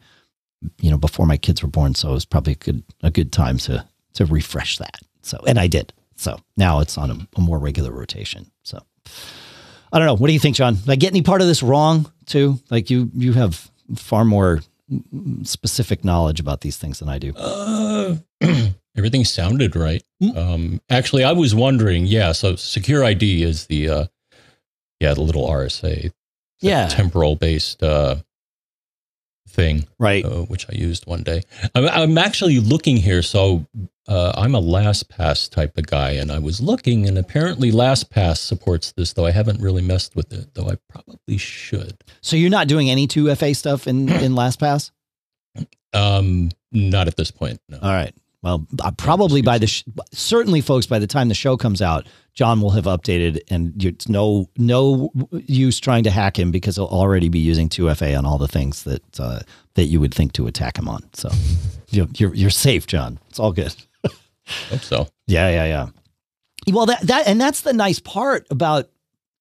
you 0.79 0.89
know, 0.89 0.97
before 0.97 1.25
my 1.25 1.37
kids 1.37 1.61
were 1.61 1.69
born. 1.69 1.95
So 1.95 2.09
it 2.09 2.13
was 2.13 2.25
probably 2.25 2.53
a 2.53 2.57
good, 2.57 2.83
a 3.03 3.11
good 3.11 3.31
time 3.31 3.57
to, 3.59 3.85
to 4.13 4.25
refresh 4.25 4.77
that. 4.77 4.99
So, 5.21 5.39
and 5.47 5.59
I 5.59 5.67
did. 5.67 5.93
So 6.15 6.39
now 6.57 6.79
it's 6.79 6.97
on 6.97 7.11
a, 7.11 7.17
a 7.35 7.41
more 7.41 7.59
regular 7.59 7.91
rotation. 7.91 8.51
So 8.63 8.79
I 9.91 9.97
don't 9.97 10.07
know. 10.07 10.15
What 10.15 10.27
do 10.27 10.33
you 10.33 10.39
think, 10.39 10.55
John? 10.55 10.75
Did 10.75 10.89
I 10.89 10.95
get 10.95 11.11
any 11.11 11.21
part 11.21 11.41
of 11.41 11.47
this 11.47 11.63
wrong 11.63 12.11
too? 12.25 12.59
Like 12.69 12.89
you, 12.89 13.09
you 13.15 13.33
have 13.33 13.69
far 13.95 14.23
more 14.23 14.61
specific 15.43 16.03
knowledge 16.03 16.39
about 16.39 16.61
these 16.61 16.77
things 16.77 16.99
than 16.99 17.09
I 17.09 17.17
do. 17.17 17.33
Uh, 17.35 18.17
everything 18.97 19.25
sounded 19.25 19.75
right. 19.75 20.03
Mm. 20.21 20.37
Um, 20.37 20.81
actually, 20.89 21.23
I 21.23 21.31
was 21.31 21.55
wondering. 21.55 22.05
Yeah, 22.05 22.31
so 22.31 22.53
SecurID 22.53 23.41
is 23.41 23.67
the 23.67 23.89
uh, 23.89 24.05
yeah 24.99 25.13
the 25.13 25.21
little 25.21 25.47
RSA, 25.47 26.11
yeah, 26.59 26.87
temporal 26.87 27.35
based 27.35 27.81
uh, 27.83 28.17
thing, 29.51 29.87
right? 29.99 30.23
Uh, 30.25 30.43
which 30.43 30.65
I 30.69 30.73
used 30.75 31.05
one 31.05 31.23
day. 31.23 31.43
I'm, 31.75 31.87
I'm 31.87 32.17
actually 32.17 32.59
looking 32.59 32.97
here, 32.97 33.21
so 33.21 33.65
uh, 34.07 34.33
I'm 34.35 34.55
a 34.55 34.61
LastPass 34.61 35.49
type 35.49 35.77
of 35.77 35.87
guy, 35.87 36.11
and 36.11 36.31
I 36.31 36.39
was 36.39 36.59
looking, 36.59 37.07
and 37.07 37.17
apparently 37.17 37.71
LastPass 37.71 38.37
supports 38.37 38.91
this, 38.93 39.13
though 39.13 39.25
I 39.25 39.31
haven't 39.31 39.61
really 39.61 39.81
messed 39.81 40.15
with 40.15 40.33
it, 40.33 40.53
though 40.53 40.69
I 40.69 40.75
probably 40.89 41.37
should. 41.37 42.03
So 42.21 42.35
you're 42.35 42.49
not 42.49 42.67
doing 42.67 42.89
any 42.89 43.07
two 43.07 43.33
FA 43.35 43.53
stuff 43.53 43.87
in 43.87 44.09
in 44.09 44.33
LastPass? 44.33 44.91
Um, 45.93 46.49
not 46.71 47.07
at 47.07 47.17
this 47.17 47.31
point. 47.31 47.59
No. 47.69 47.79
All 47.81 47.91
right. 47.91 48.13
Well, 48.43 48.65
uh, 48.79 48.91
probably 48.91 49.43
by 49.43 49.59
the 49.59 49.67
sh- 49.67 49.83
certainly, 50.11 50.61
folks. 50.61 50.87
By 50.87 50.97
the 50.97 51.05
time 51.05 51.27
the 51.27 51.35
show 51.35 51.57
comes 51.57 51.81
out, 51.81 52.07
John 52.33 52.59
will 52.59 52.71
have 52.71 52.85
updated, 52.85 53.39
and 53.51 53.83
it's 53.83 54.09
no 54.09 54.49
no 54.57 55.11
use 55.31 55.79
trying 55.79 56.03
to 56.05 56.11
hack 56.11 56.39
him 56.39 56.49
because 56.49 56.75
he'll 56.75 56.85
already 56.85 57.29
be 57.29 57.37
using 57.39 57.69
2FA 57.69 58.17
on 58.17 58.25
all 58.25 58.39
the 58.39 58.47
things 58.47 58.83
that 58.83 59.19
uh, 59.19 59.41
that 59.75 59.85
you 59.85 59.99
would 59.99 60.13
think 60.13 60.33
to 60.33 60.47
attack 60.47 60.77
him 60.77 60.87
on. 60.87 61.03
So 61.13 61.29
you're 61.89 62.07
you're, 62.17 62.33
you're 62.33 62.49
safe, 62.49 62.87
John. 62.87 63.19
It's 63.29 63.39
all 63.39 63.51
good. 63.51 63.75
Hope 64.69 64.81
so. 64.81 65.07
Yeah, 65.27 65.49
yeah, 65.49 65.65
yeah. 65.65 65.89
Well, 66.73 66.87
that 66.87 67.01
that 67.01 67.27
and 67.27 67.39
that's 67.39 67.61
the 67.61 67.73
nice 67.73 67.99
part 67.99 68.47
about 68.49 68.89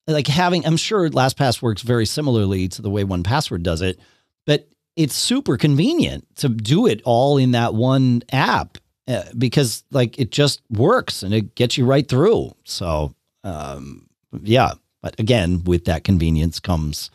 like 0.07 0.27
having. 0.27 0.67
I'm 0.67 0.77
sure 0.77 1.09
LastPass 1.09 1.63
works 1.63 1.81
very 1.81 2.05
similarly 2.05 2.69
to 2.69 2.83
the 2.83 2.91
way 2.91 3.05
1Password 3.05 3.63
does 3.63 3.81
it, 3.81 3.99
but 4.45 4.69
it's 4.95 5.15
super 5.15 5.57
convenient 5.57 6.27
to 6.37 6.51
do 6.51 6.87
it 6.87 7.01
all 7.07 7.39
in 7.39 7.53
that 7.53 7.73
one 7.73 8.23
app 8.31 8.77
uh, 9.11 9.25
because 9.37 9.83
like 9.91 10.19
it 10.19 10.31
just 10.31 10.63
works 10.71 11.23
and 11.23 11.35
it 11.35 11.55
gets 11.57 11.77
you 11.77 11.85
right 11.85 12.09
through. 12.09 12.55
So, 12.65 13.15
um, 13.43 14.07
yeah. 14.43 14.75
But 15.03 15.19
again, 15.19 15.65
with 15.65 15.87
that 15.87 16.05
convenience 16.05 16.61
comes, 16.61 17.11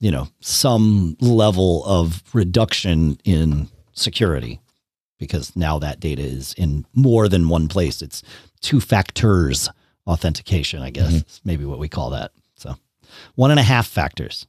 you 0.00 0.10
know, 0.10 0.28
some 0.40 1.16
level 1.20 1.84
of 1.84 2.22
reduction 2.32 3.18
in 3.24 3.68
security 3.92 4.60
because 5.18 5.54
now 5.54 5.78
that 5.78 6.00
data 6.00 6.22
is 6.22 6.54
in 6.54 6.84
more 6.94 7.28
than 7.28 7.48
one 7.48 7.68
place. 7.68 8.02
It's 8.02 8.22
two 8.60 8.80
factors 8.80 9.68
authentication, 10.06 10.82
I 10.82 10.90
guess, 10.90 11.12
mm-hmm. 11.12 11.48
maybe 11.48 11.64
what 11.64 11.78
we 11.78 11.88
call 11.88 12.10
that. 12.10 12.32
So, 12.56 12.76
one 13.34 13.50
and 13.50 13.60
a 13.60 13.64
half 13.64 13.86
factors. 13.86 14.46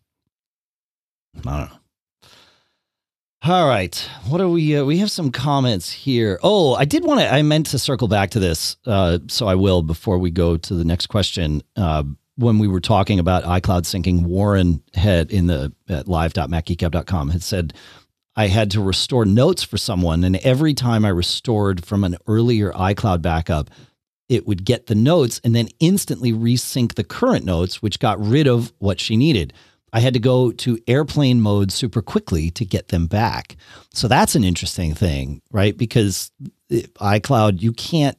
I 1.46 1.60
don't 1.60 1.70
know. 1.70 1.78
All 3.42 3.68
right. 3.68 3.96
What 4.28 4.42
are 4.42 4.50
we? 4.50 4.76
Uh, 4.76 4.84
we 4.84 4.98
have 4.98 5.10
some 5.10 5.32
comments 5.32 5.90
here. 5.90 6.40
Oh, 6.44 6.74
I 6.76 6.84
did 6.84 7.06
want 7.06 7.22
to. 7.22 7.34
I 7.34 7.42
meant 7.42 7.68
to 7.68 7.80
circle 7.80 8.10
back 8.10 8.32
to 8.32 8.40
this, 8.40 8.76
uh, 8.86 9.20
so 9.28 9.48
I 9.48 9.56
will 9.56 9.82
before 9.82 10.18
we 10.18 10.30
go 10.30 10.58
to 10.58 10.74
the 10.74 10.84
next 10.84 11.08
question. 11.08 11.62
Uh, 11.78 12.04
when 12.36 12.60
we 12.60 12.68
were 12.68 12.82
talking 12.82 13.18
about 13.18 13.46
iCloud 13.46 13.84
syncing, 13.84 14.24
Warren 14.24 14.84
had 14.94 15.32
in 15.32 15.48
the 15.48 15.74
at 15.88 16.06
had 16.06 17.42
said 17.42 17.74
I 18.36 18.48
had 18.48 18.72
to 18.72 18.82
restore 18.82 19.24
notes 19.24 19.64
for 19.64 19.78
someone, 19.78 20.26
and 20.26 20.36
every 20.38 20.74
time 20.74 21.06
I 21.06 21.10
restored 21.10 21.86
from 21.86 22.04
an 22.04 22.18
earlier 22.28 22.74
iCloud 22.74 23.22
backup, 23.22 23.70
it 24.28 24.48
would 24.48 24.66
get 24.66 24.88
the 24.88 24.96
notes 24.96 25.40
and 25.46 25.56
then 25.56 25.70
instantly 25.80 26.34
resync 26.34 26.96
the 26.96 27.06
current 27.06 27.46
notes, 27.46 27.82
which 27.82 28.00
got 28.00 28.20
rid 28.20 28.48
of 28.48 28.74
what 28.80 29.00
she 29.00 29.16
needed. 29.16 29.54
I 29.94 30.00
had 30.00 30.14
to 30.14 30.20
go 30.20 30.52
to 30.52 30.80
airplane 30.88 31.42
mode 31.42 31.72
super 31.72 32.02
quickly 32.02 32.50
to 32.52 32.66
get 32.66 32.90
them 32.90 33.08
back. 33.08 33.56
So 33.94 34.08
that's 34.08 34.36
an 34.36 34.44
interesting 34.44 34.94
thing, 34.94 35.42
right? 35.52 35.78
Because 35.78 36.32
iCloud, 36.72 37.62
you 37.62 37.74
can't 37.74 38.18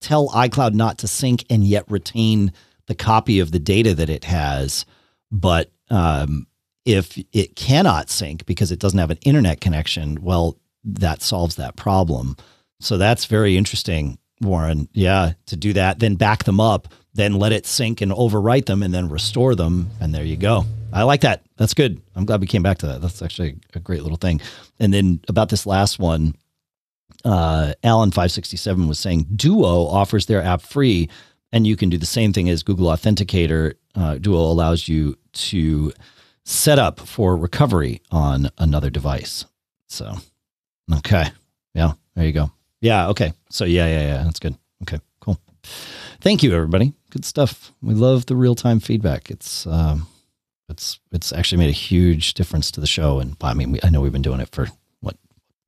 tell 0.00 0.28
iCloud 0.30 0.74
not 0.74 0.98
to 0.98 1.08
sync 1.08 1.44
and 1.50 1.64
yet 1.64 1.84
retain 1.90 2.52
the 2.86 2.94
copy 2.94 3.40
of 3.40 3.52
the 3.52 3.58
data 3.58 3.94
that 3.94 4.10
it 4.10 4.24
has. 4.24 4.86
But 5.30 5.70
um, 5.90 6.46
if 6.84 7.18
it 7.32 7.56
cannot 7.56 8.10
sync 8.10 8.46
because 8.46 8.72
it 8.72 8.80
doesn't 8.80 8.98
have 8.98 9.10
an 9.10 9.18
internet 9.24 9.60
connection, 9.60 10.22
well, 10.22 10.56
that 10.84 11.22
solves 11.22 11.56
that 11.56 11.76
problem. 11.76 12.36
So 12.80 12.96
that's 12.96 13.26
very 13.26 13.56
interesting 13.56 14.18
Warren. 14.40 14.88
Yeah, 14.92 15.32
to 15.46 15.56
do 15.56 15.72
that, 15.74 15.98
then 15.98 16.14
back 16.14 16.44
them 16.44 16.60
up, 16.60 16.88
then 17.14 17.34
let 17.34 17.52
it 17.52 17.66
sync 17.66 18.00
and 18.00 18.12
overwrite 18.12 18.66
them, 18.66 18.82
and 18.82 18.92
then 18.92 19.08
restore 19.08 19.54
them, 19.54 19.90
and 20.00 20.14
there 20.14 20.24
you 20.24 20.36
go. 20.36 20.64
I 20.92 21.04
like 21.04 21.20
that. 21.22 21.42
That's 21.56 21.74
good. 21.74 22.00
I'm 22.14 22.24
glad 22.24 22.40
we 22.40 22.46
came 22.46 22.62
back 22.62 22.78
to 22.78 22.86
that. 22.88 23.00
That's 23.00 23.22
actually 23.22 23.56
a 23.74 23.80
great 23.80 24.02
little 24.02 24.18
thing. 24.18 24.40
And 24.78 24.92
then 24.92 25.20
about 25.28 25.48
this 25.48 25.66
last 25.66 25.98
one, 25.98 26.34
uh, 27.24 27.74
Alan 27.84 28.10
five 28.10 28.32
sixty 28.32 28.56
seven 28.56 28.88
was 28.88 28.98
saying 28.98 29.26
Duo 29.36 29.86
offers 29.86 30.26
their 30.26 30.42
app 30.42 30.62
free, 30.62 31.08
and 31.52 31.66
you 31.66 31.76
can 31.76 31.90
do 31.90 31.98
the 31.98 32.06
same 32.06 32.32
thing 32.32 32.48
as 32.48 32.62
Google 32.62 32.86
Authenticator. 32.86 33.74
Uh, 33.94 34.16
Duo 34.16 34.38
allows 34.38 34.88
you 34.88 35.16
to 35.32 35.92
set 36.44 36.78
up 36.78 37.00
for 37.00 37.36
recovery 37.36 38.00
on 38.10 38.48
another 38.58 38.90
device. 38.90 39.44
So, 39.86 40.14
okay, 40.98 41.30
yeah, 41.74 41.92
there 42.14 42.26
you 42.26 42.32
go. 42.32 42.50
Yeah, 42.80 43.08
okay. 43.08 43.32
So 43.50 43.64
yeah, 43.64 43.86
yeah, 43.86 44.02
yeah, 44.02 44.24
that's 44.24 44.40
good. 44.40 44.56
Okay, 44.82 44.98
cool. 45.20 45.38
Thank 46.20 46.42
you, 46.42 46.54
everybody. 46.54 46.94
Good 47.10 47.24
stuff. 47.24 47.72
We 47.82 47.94
love 47.94 48.26
the 48.26 48.36
real 48.36 48.54
time 48.54 48.80
feedback. 48.80 49.30
It's 49.30 49.66
um, 49.66 50.06
it's 50.70 51.00
it's 51.12 51.32
actually 51.32 51.58
made 51.58 51.68
a 51.68 51.72
huge 51.72 52.34
difference 52.34 52.70
to 52.72 52.80
the 52.80 52.86
show. 52.86 53.18
And 53.20 53.36
I 53.40 53.54
mean, 53.54 53.72
we, 53.72 53.80
I 53.82 53.90
know 53.90 54.00
we've 54.00 54.12
been 54.12 54.22
doing 54.22 54.40
it 54.40 54.50
for 54.50 54.68
what 55.00 55.16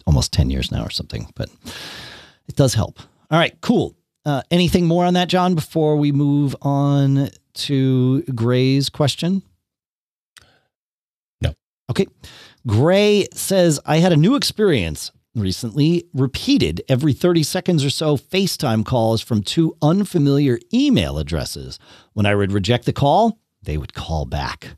almost 0.07 0.33
ten 0.33 0.51
years 0.51 0.71
now 0.71 0.85
or 0.85 0.91
something, 0.91 1.31
but 1.35 1.51
it 2.49 2.57
does 2.57 2.75
help. 2.75 3.01
All 3.31 3.39
right, 3.39 3.59
cool. 3.61 3.97
Uh, 4.25 4.43
anything 4.51 4.87
more 4.87 5.05
on 5.05 5.15
that, 5.15 5.29
John? 5.29 5.55
Before 5.55 5.97
we 5.97 6.13
move 6.13 6.55
on 6.63 7.31
to 7.55 8.23
Gray's 8.23 8.89
question. 8.89 9.43
No. 11.41 11.55
Okay. 11.91 12.07
Gray 12.67 13.27
says 13.35 13.81
I 13.85 13.97
had 13.97 14.13
a 14.13 14.17
new 14.17 14.37
experience 14.37 15.11
recently 15.35 16.05
repeated 16.13 16.83
every 16.89 17.13
30 17.13 17.43
seconds 17.43 17.85
or 17.85 17.91
so 17.91 18.17
FaceTime 18.17 18.85
calls 18.85 19.23
from 19.23 19.43
two 19.43 19.77
unfamiliar 19.83 20.59
email 20.73 21.19
addresses. 21.19 21.79
When 22.13 22.27
I 22.27 22.35
would 22.35 22.53
reject 22.53 22.85
the 22.85 22.93
call, 22.93 23.39
they 23.63 23.79
would 23.79 23.95
call 23.95 24.27
back. 24.27 24.77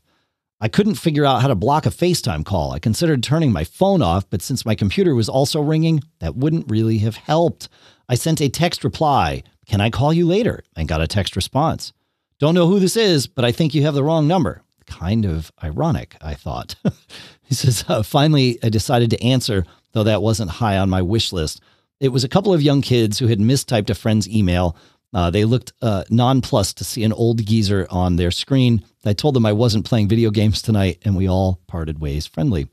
I 0.65 0.67
couldn't 0.67 0.95
figure 0.95 1.25
out 1.25 1.43
how 1.43 1.47
to 1.47 1.53
block 1.53 1.85
a 1.85 1.91
FaceTime 1.91 2.43
call. 2.43 2.71
I 2.71 2.79
considered 2.79 3.21
turning 3.21 3.51
my 3.51 3.63
phone 3.63 4.01
off, 4.01 4.27
but 4.31 4.41
since 4.41 4.65
my 4.65 4.73
computer 4.73 5.13
was 5.13 5.29
also 5.29 5.61
ringing, 5.61 6.01
that 6.21 6.35
wouldn't 6.35 6.71
really 6.71 6.97
have 6.97 7.17
helped. 7.17 7.69
I 8.09 8.15
sent 8.15 8.41
a 8.41 8.49
text 8.49 8.83
reply, 8.83 9.43
Can 9.67 9.79
I 9.79 9.91
call 9.91 10.11
you 10.11 10.25
later? 10.25 10.63
and 10.75 10.87
got 10.87 11.01
a 11.01 11.07
text 11.07 11.35
response. 11.35 11.93
Don't 12.39 12.55
know 12.55 12.65
who 12.65 12.79
this 12.79 12.97
is, 12.97 13.27
but 13.27 13.45
I 13.45 13.51
think 13.51 13.75
you 13.75 13.83
have 13.83 13.93
the 13.93 14.03
wrong 14.03 14.27
number. 14.27 14.63
Kind 14.87 15.23
of 15.23 15.51
ironic, 15.63 16.15
I 16.19 16.33
thought. 16.33 16.73
he 17.43 17.53
says, 17.53 17.85
uh, 17.87 18.01
Finally, 18.01 18.57
I 18.63 18.69
decided 18.69 19.11
to 19.11 19.23
answer, 19.23 19.65
though 19.91 20.05
that 20.05 20.23
wasn't 20.23 20.49
high 20.49 20.79
on 20.79 20.89
my 20.89 21.03
wish 21.03 21.31
list. 21.31 21.61
It 21.99 22.09
was 22.09 22.23
a 22.23 22.29
couple 22.29 22.55
of 22.55 22.63
young 22.63 22.81
kids 22.81 23.19
who 23.19 23.27
had 23.27 23.37
mistyped 23.37 23.91
a 23.91 23.93
friend's 23.93 24.27
email. 24.27 24.75
Uh, 25.15 25.29
they 25.29 25.45
looked 25.45 25.71
uh, 25.81 26.03
nonplussed 26.09 26.77
to 26.77 26.83
see 26.83 27.01
an 27.05 27.13
old 27.13 27.43
geezer 27.45 27.87
on 27.89 28.17
their 28.17 28.31
screen. 28.31 28.83
I 29.05 29.13
told 29.13 29.33
them 29.33 29.45
I 29.45 29.53
wasn't 29.53 29.85
playing 29.85 30.09
video 30.09 30.29
games 30.29 30.61
tonight, 30.61 31.01
and 31.05 31.15
we 31.15 31.29
all 31.29 31.61
parted 31.67 31.99
ways 31.99 32.27
friendly. 32.27 32.67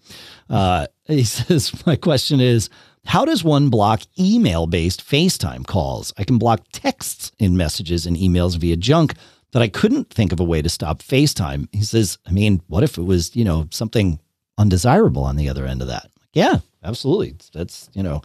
Uh, 0.51 0.89
he 1.07 1.23
says, 1.23 1.87
My 1.87 1.95
question 1.95 2.41
is 2.41 2.69
How 3.05 3.25
does 3.25 3.45
one 3.45 3.71
block 3.71 4.03
email 4.19 4.67
based 4.67 5.07
FaceTime 5.09 5.65
calls? 5.69 6.13
I 6.19 6.25
can 6.25 6.39
block 6.39 6.65
texts 6.73 7.31
in 7.39 7.57
messages 7.57 8.07
and 8.07 8.17
emails 8.17 8.59
via 8.59 8.77
junk, 8.77 9.15
but 9.53 9.63
I 9.63 9.69
couldn't 9.69 10.11
think 10.11 10.33
of 10.33 10.41
a 10.41 10.45
way 10.45 10.63
to 10.63 10.69
stop 10.69 11.01
FaceTime. 11.01 11.69
He 11.71 11.85
says, 11.85 12.19
I 12.27 12.33
mean, 12.33 12.61
what 12.67 12.83
if 12.83 12.99
it 12.99 13.05
was, 13.05 13.37
you 13.37 13.45
know, 13.45 13.69
something 13.71 14.19
undesirable 14.59 15.23
on 15.23 15.37
the 15.37 15.49
other 15.49 15.65
end 15.65 15.81
of 15.81 15.87
that? 15.87 16.11
Yeah, 16.33 16.59
absolutely. 16.83 17.37
That's, 17.53 17.89
you 17.95 18.03
know, 18.03 18.23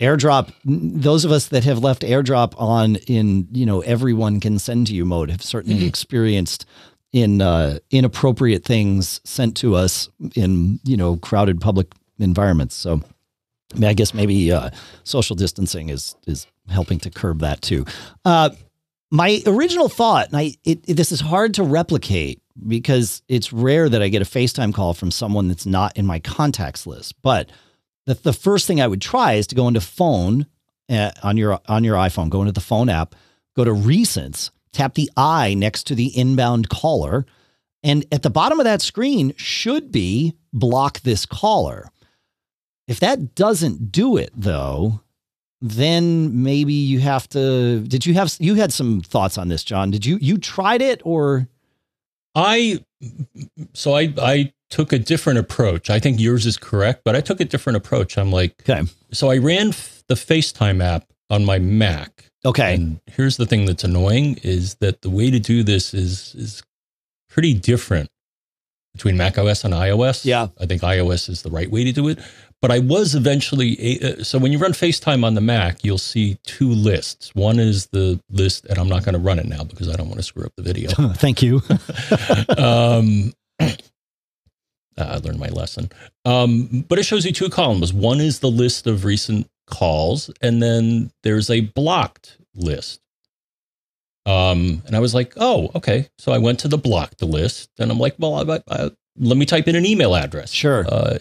airdrop 0.00 0.52
those 0.64 1.24
of 1.24 1.30
us 1.30 1.48
that 1.48 1.64
have 1.64 1.78
left 1.78 2.02
airdrop 2.02 2.54
on 2.56 2.96
in 3.06 3.46
you 3.52 3.66
know 3.66 3.80
everyone 3.82 4.40
can 4.40 4.58
send 4.58 4.86
to 4.86 4.94
you 4.94 5.04
mode 5.04 5.30
have 5.30 5.42
certainly 5.42 5.80
mm-hmm. 5.80 5.88
experienced 5.88 6.66
in 7.12 7.42
uh, 7.42 7.78
inappropriate 7.90 8.64
things 8.64 9.20
sent 9.24 9.56
to 9.56 9.74
us 9.74 10.08
in 10.34 10.80
you 10.84 10.96
know 10.96 11.16
crowded 11.16 11.60
public 11.60 11.92
environments 12.18 12.74
so 12.74 13.00
I, 13.74 13.78
mean, 13.78 13.90
I 13.90 13.94
guess 13.94 14.14
maybe 14.14 14.50
uh, 14.50 14.70
social 15.04 15.36
distancing 15.36 15.90
is 15.90 16.16
is 16.26 16.46
helping 16.68 16.98
to 17.00 17.10
curb 17.10 17.40
that 17.40 17.60
too 17.60 17.84
uh, 18.24 18.50
my 19.10 19.42
original 19.46 19.88
thought 19.88 20.28
and 20.28 20.36
I 20.36 20.54
it, 20.64 20.80
it, 20.86 20.94
this 20.94 21.12
is 21.12 21.20
hard 21.20 21.54
to 21.54 21.62
replicate 21.62 22.40
because 22.66 23.22
it's 23.28 23.52
rare 23.52 23.88
that 23.88 24.02
I 24.02 24.08
get 24.08 24.22
a 24.22 24.26
FaceTime 24.26 24.74
call 24.74 24.94
from 24.94 25.10
someone 25.10 25.48
that's 25.48 25.66
not 25.66 25.96
in 25.96 26.06
my 26.06 26.20
contacts 26.20 26.86
list 26.86 27.14
but 27.22 27.50
the, 28.10 28.22
the 28.22 28.32
first 28.32 28.66
thing 28.66 28.80
I 28.80 28.86
would 28.86 29.00
try 29.00 29.34
is 29.34 29.46
to 29.48 29.54
go 29.54 29.68
into 29.68 29.80
phone 29.80 30.46
uh, 30.88 31.12
on 31.22 31.36
your 31.36 31.60
on 31.68 31.84
your 31.84 31.96
iPhone, 31.96 32.28
go 32.28 32.40
into 32.40 32.52
the 32.52 32.60
phone 32.60 32.88
app, 32.88 33.14
go 33.56 33.64
to 33.64 33.70
recents, 33.70 34.50
tap 34.72 34.94
the 34.94 35.10
I 35.16 35.54
next 35.54 35.86
to 35.88 35.94
the 35.94 36.16
inbound 36.18 36.68
caller, 36.68 37.24
and 37.82 38.04
at 38.10 38.22
the 38.22 38.30
bottom 38.30 38.58
of 38.58 38.64
that 38.64 38.82
screen 38.82 39.32
should 39.36 39.92
be 39.92 40.34
block 40.52 41.00
this 41.00 41.24
caller. 41.24 41.90
If 42.88 42.98
that 43.00 43.36
doesn't 43.36 43.92
do 43.92 44.16
it 44.16 44.32
though, 44.34 45.00
then 45.60 46.42
maybe 46.42 46.72
you 46.72 46.98
have 46.98 47.28
to 47.28 47.80
did 47.80 48.06
you 48.06 48.14
have 48.14 48.34
you 48.40 48.56
had 48.56 48.72
some 48.72 49.02
thoughts 49.02 49.36
on 49.36 49.48
this 49.48 49.62
john 49.62 49.90
did 49.90 50.06
you 50.06 50.16
you 50.20 50.38
tried 50.38 50.80
it 50.80 51.02
or 51.04 51.46
i 52.34 52.82
so 53.74 53.94
i 53.94 54.12
i 54.22 54.52
took 54.70 54.92
a 54.92 54.98
different 54.98 55.38
approach. 55.38 55.90
I 55.90 55.98
think 55.98 56.20
yours 56.20 56.46
is 56.46 56.56
correct, 56.56 57.02
but 57.04 57.14
I 57.14 57.20
took 57.20 57.40
a 57.40 57.44
different 57.44 57.76
approach. 57.76 58.16
I'm 58.16 58.32
like, 58.32 58.54
okay. 58.62 58.88
So 59.12 59.30
I 59.30 59.38
ran 59.38 59.68
f- 59.68 60.04
the 60.08 60.14
FaceTime 60.14 60.82
app 60.82 61.04
on 61.28 61.44
my 61.44 61.58
Mac. 61.58 62.30
Okay. 62.44 62.74
And 62.74 63.00
here's 63.06 63.36
the 63.36 63.46
thing 63.46 63.66
that's 63.66 63.84
annoying 63.84 64.38
is 64.42 64.76
that 64.76 65.02
the 65.02 65.10
way 65.10 65.30
to 65.30 65.38
do 65.38 65.62
this 65.62 65.92
is 65.92 66.34
is 66.34 66.62
pretty 67.28 67.54
different 67.54 68.10
between 68.92 69.16
Mac 69.16 69.38
OS 69.38 69.64
and 69.64 69.74
iOS. 69.74 70.24
Yeah. 70.24 70.48
I 70.60 70.66
think 70.66 70.82
iOS 70.82 71.28
is 71.28 71.42
the 71.42 71.50
right 71.50 71.70
way 71.70 71.84
to 71.84 71.92
do 71.92 72.08
it. 72.08 72.18
But 72.62 72.70
I 72.70 72.78
was 72.78 73.14
eventually 73.14 74.02
uh, 74.02 74.22
so 74.22 74.38
when 74.38 74.52
you 74.52 74.58
run 74.58 74.72
FaceTime 74.72 75.24
on 75.24 75.34
the 75.34 75.40
Mac, 75.40 75.82
you'll 75.82 75.98
see 75.98 76.38
two 76.44 76.70
lists. 76.70 77.34
One 77.34 77.58
is 77.58 77.86
the 77.86 78.20
list, 78.30 78.66
and 78.66 78.78
I'm 78.78 78.88
not 78.88 79.04
going 79.04 79.14
to 79.14 79.18
run 79.18 79.38
it 79.38 79.46
now 79.46 79.64
because 79.64 79.88
I 79.88 79.94
don't 79.94 80.08
want 80.08 80.18
to 80.18 80.22
screw 80.22 80.44
up 80.44 80.52
the 80.56 80.62
video. 80.62 80.90
Thank 81.14 81.42
you. 81.42 81.62
um, 82.58 83.32
I 85.08 85.16
learned 85.16 85.38
my 85.38 85.48
lesson. 85.48 85.90
Um, 86.24 86.84
but 86.88 86.98
it 86.98 87.04
shows 87.04 87.24
you 87.24 87.32
two 87.32 87.48
columns. 87.48 87.92
One 87.92 88.20
is 88.20 88.40
the 88.40 88.50
list 88.50 88.86
of 88.86 89.04
recent 89.04 89.48
calls, 89.66 90.30
and 90.40 90.62
then 90.62 91.10
there's 91.22 91.50
a 91.50 91.60
blocked 91.60 92.38
list. 92.54 93.00
Um, 94.26 94.82
and 94.86 94.94
I 94.94 95.00
was 95.00 95.14
like, 95.14 95.34
oh, 95.36 95.70
okay. 95.74 96.08
So 96.18 96.32
I 96.32 96.38
went 96.38 96.60
to 96.60 96.68
the 96.68 96.78
blocked 96.78 97.22
list, 97.22 97.70
and 97.78 97.90
I'm 97.90 97.98
like, 97.98 98.14
well, 98.18 98.50
I, 98.50 98.60
I, 98.70 98.90
let 99.18 99.36
me 99.36 99.46
type 99.46 99.68
in 99.68 99.76
an 99.76 99.86
email 99.86 100.14
address. 100.14 100.50
Sure. 100.50 100.86
Uh, 100.86 101.18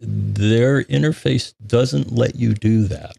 their 0.00 0.84
interface 0.84 1.54
doesn't 1.66 2.12
let 2.12 2.36
you 2.36 2.54
do 2.54 2.84
that 2.84 3.16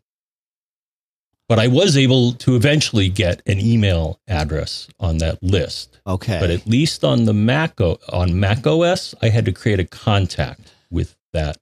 but 1.49 1.57
I 1.57 1.67
was 1.67 1.97
able 1.97 2.33
to 2.33 2.55
eventually 2.55 3.09
get 3.09 3.41
an 3.47 3.59
email 3.59 4.19
address 4.27 4.87
on 4.99 5.17
that 5.17 5.41
list. 5.41 5.99
Okay. 6.05 6.39
But 6.39 6.51
at 6.51 6.67
least 6.67 7.03
on 7.03 7.25
the 7.25 7.33
Mac 7.33 7.81
on 7.81 8.39
Mac 8.39 8.65
OS, 8.65 9.15
I 9.21 9.29
had 9.29 9.45
to 9.45 9.51
create 9.51 9.79
a 9.79 9.85
contact 9.85 10.71
with 10.91 11.17
that 11.33 11.57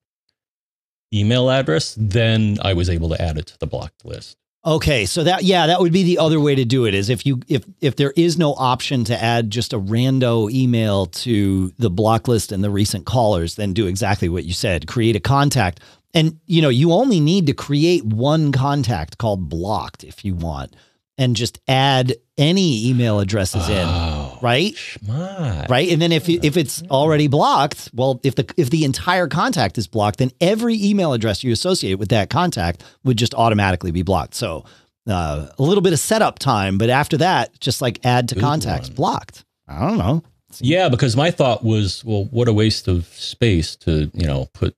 email 1.14 1.50
address. 1.50 1.96
Then 1.98 2.58
I 2.62 2.74
was 2.74 2.90
able 2.90 3.10
to 3.10 3.22
add 3.22 3.38
it 3.38 3.48
to 3.48 3.58
the 3.58 3.66
blocked 3.66 4.04
list. 4.06 4.38
Okay, 4.66 5.06
so 5.06 5.24
that 5.24 5.44
yeah, 5.44 5.68
that 5.68 5.80
would 5.80 5.94
be 5.94 6.04
the 6.04 6.18
other 6.18 6.42
way 6.42 6.54
to 6.54 6.66
do 6.66 6.86
it 6.86 6.94
is 6.94 7.10
if 7.10 7.26
you 7.26 7.40
if 7.48 7.64
if 7.80 7.96
there 7.96 8.12
is 8.18 8.38
no 8.38 8.54
option 8.56 9.06
to 9.06 9.24
add 9.24 9.50
just 9.50 9.72
a 9.72 9.80
rando 9.80 10.52
email 10.52 11.06
to 11.06 11.70
the 11.78 11.90
block 11.90 12.28
list 12.28 12.52
and 12.52 12.62
the 12.62 12.70
recent 12.70 13.06
callers, 13.06 13.56
then 13.56 13.72
do 13.72 13.88
exactly 13.88 14.28
what 14.28 14.44
you 14.44 14.52
said. 14.52 14.86
Create 14.86 15.16
a 15.16 15.22
contact 15.22 15.80
and 16.18 16.40
you 16.48 16.62
know, 16.62 16.70
you 16.70 16.92
only 16.94 17.20
need 17.20 17.46
to 17.48 17.54
create 17.54 18.04
one 18.04 18.52
contact 18.52 19.18
called 19.18 19.50
blocked 19.50 20.04
if 20.04 20.26
you 20.26 20.34
want 20.34 20.76
and 21.18 21.36
just 21.36 21.60
add 21.68 22.16
any 22.38 22.88
email 22.88 23.20
addresses 23.20 23.64
oh, 23.68 23.72
in, 23.72 24.44
right? 24.44 24.74
Schmart. 24.74 25.70
Right? 25.70 25.90
And 25.92 26.02
then 26.02 26.12
if 26.12 26.28
if 26.28 26.58
it's 26.58 26.84
already 26.90 27.28
blocked, 27.28 27.92
well, 27.94 28.20
if 28.24 28.36
the 28.36 28.52
if 28.58 28.70
the 28.70 28.84
entire 28.84 29.28
contact 29.28 29.78
is 29.78 29.88
blocked, 29.88 30.20
then 30.20 30.32
every 30.42 30.76
email 30.84 31.14
address 31.14 31.44
you 31.44 31.52
associate 31.52 31.96
with 31.96 32.10
that 32.10 32.30
contact 32.30 32.84
would 33.04 33.18
just 33.18 33.34
automatically 33.36 33.92
be 33.92 34.02
blocked. 34.02 34.34
So, 34.34 34.66
uh, 35.08 35.48
a 35.58 35.64
little 35.64 35.82
bit 35.82 35.94
of 35.94 36.00
setup 36.00 36.40
time, 36.40 36.78
but 36.78 36.90
after 36.90 37.18
that, 37.18 37.60
just 37.60 37.82
like 37.82 38.04
add 38.04 38.30
to 38.30 38.36
Good 38.36 38.42
contacts 38.42 38.90
one. 38.90 38.96
blocked. 38.96 39.46
I 39.68 39.88
don't 39.88 39.98
know. 39.98 40.24
Yeah, 40.60 40.90
because 40.90 41.16
my 41.16 41.30
thought 41.30 41.64
was, 41.64 42.04
well, 42.06 42.26
what 42.26 42.48
a 42.48 42.54
waste 42.54 42.88
of 42.88 43.06
space 43.08 43.76
to, 43.78 44.10
you 44.14 44.26
know, 44.26 44.48
put 44.54 44.76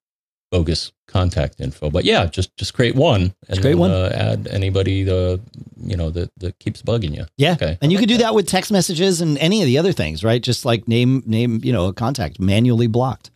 bogus 0.52 0.91
contact 1.10 1.60
info. 1.60 1.90
But 1.90 2.06
yeah, 2.06 2.26
just 2.27 2.56
just 2.56 2.73
create 2.73 2.95
one 2.95 3.34
and 3.49 3.60
create 3.60 3.76
one. 3.76 3.91
Uh, 3.91 4.10
add 4.14 4.48
anybody 4.48 5.03
the 5.03 5.41
you 5.77 5.98
know 5.98 6.10
that 6.11 6.30
that 6.38 6.57
keeps 6.60 6.81
bugging 6.81 7.15
you. 7.15 7.26
Yeah, 7.38 7.53
okay. 7.53 7.77
And 7.81 7.91
you 7.91 7.98
like 7.98 8.03
could 8.03 8.10
do 8.10 8.18
that. 8.18 8.23
that 8.26 8.36
with 8.36 8.48
text 8.48 8.72
messages 8.72 9.19
and 9.22 9.38
any 9.40 9.61
of 9.61 9.65
the 9.65 9.77
other 9.77 9.91
things, 9.91 10.23
right? 10.23 10.41
Just 10.41 10.64
like 10.65 10.88
name 10.88 11.23
name 11.26 11.60
you 11.64 11.73
know 11.73 11.88
a 11.88 11.94
contact 11.94 12.40
manually 12.40 12.88
blocked, 12.88 13.31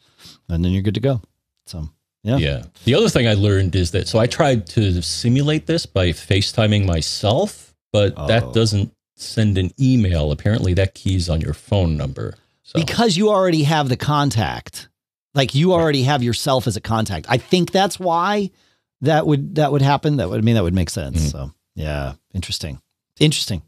and 0.48 0.64
then 0.64 0.72
you're 0.72 0.84
good 0.84 0.96
to 0.96 1.02
go. 1.02 1.22
So 1.66 1.90
Yeah. 2.24 2.38
Yeah. 2.38 2.64
The 2.86 2.96
other 2.96 3.10
thing 3.10 3.28
I 3.28 3.34
learned 3.34 3.76
is 3.76 3.92
that 3.92 4.08
so 4.08 4.20
I 4.20 4.28
tried 4.28 4.68
to 4.68 5.02
simulate 5.02 5.66
this 5.66 5.86
by 5.86 6.10
FaceTiming 6.10 6.86
myself, 6.86 7.74
but 7.92 8.14
Oh. 8.16 8.28
that 8.28 8.54
doesn't 8.54 8.92
send 9.16 9.58
an 9.58 9.72
email. 9.80 10.32
Apparently, 10.32 10.74
that 10.76 10.94
keys 10.94 11.30
on 11.30 11.42
your 11.42 11.54
phone 11.54 11.98
number. 11.98 12.36
So 12.64 12.80
because 12.80 13.18
you 13.18 13.30
already 13.30 13.64
have 13.64 13.90
the 13.90 13.98
contact 13.98 14.88
like 15.36 15.56
you 15.56 15.74
already 15.74 16.04
have 16.04 16.22
yourself 16.24 16.68
as 16.68 16.76
a 16.76 16.82
contact. 16.82 17.26
I 17.30 17.38
think 17.38 17.72
that's 17.72 18.00
why 18.00 18.52
that 19.02 19.26
would 19.28 19.56
that 19.56 19.72
would 19.72 19.82
happen. 19.82 20.18
That 20.18 20.30
would 20.30 20.40
I 20.40 20.42
mean 20.42 20.56
that 20.56 20.64
would 20.64 20.74
make 20.74 20.90
sense. 20.90 21.22
Mhm. 21.28 21.32
so 21.32 21.52
yeah 21.76 22.14
interesting. 22.34 22.80
Interesting. 23.20 23.62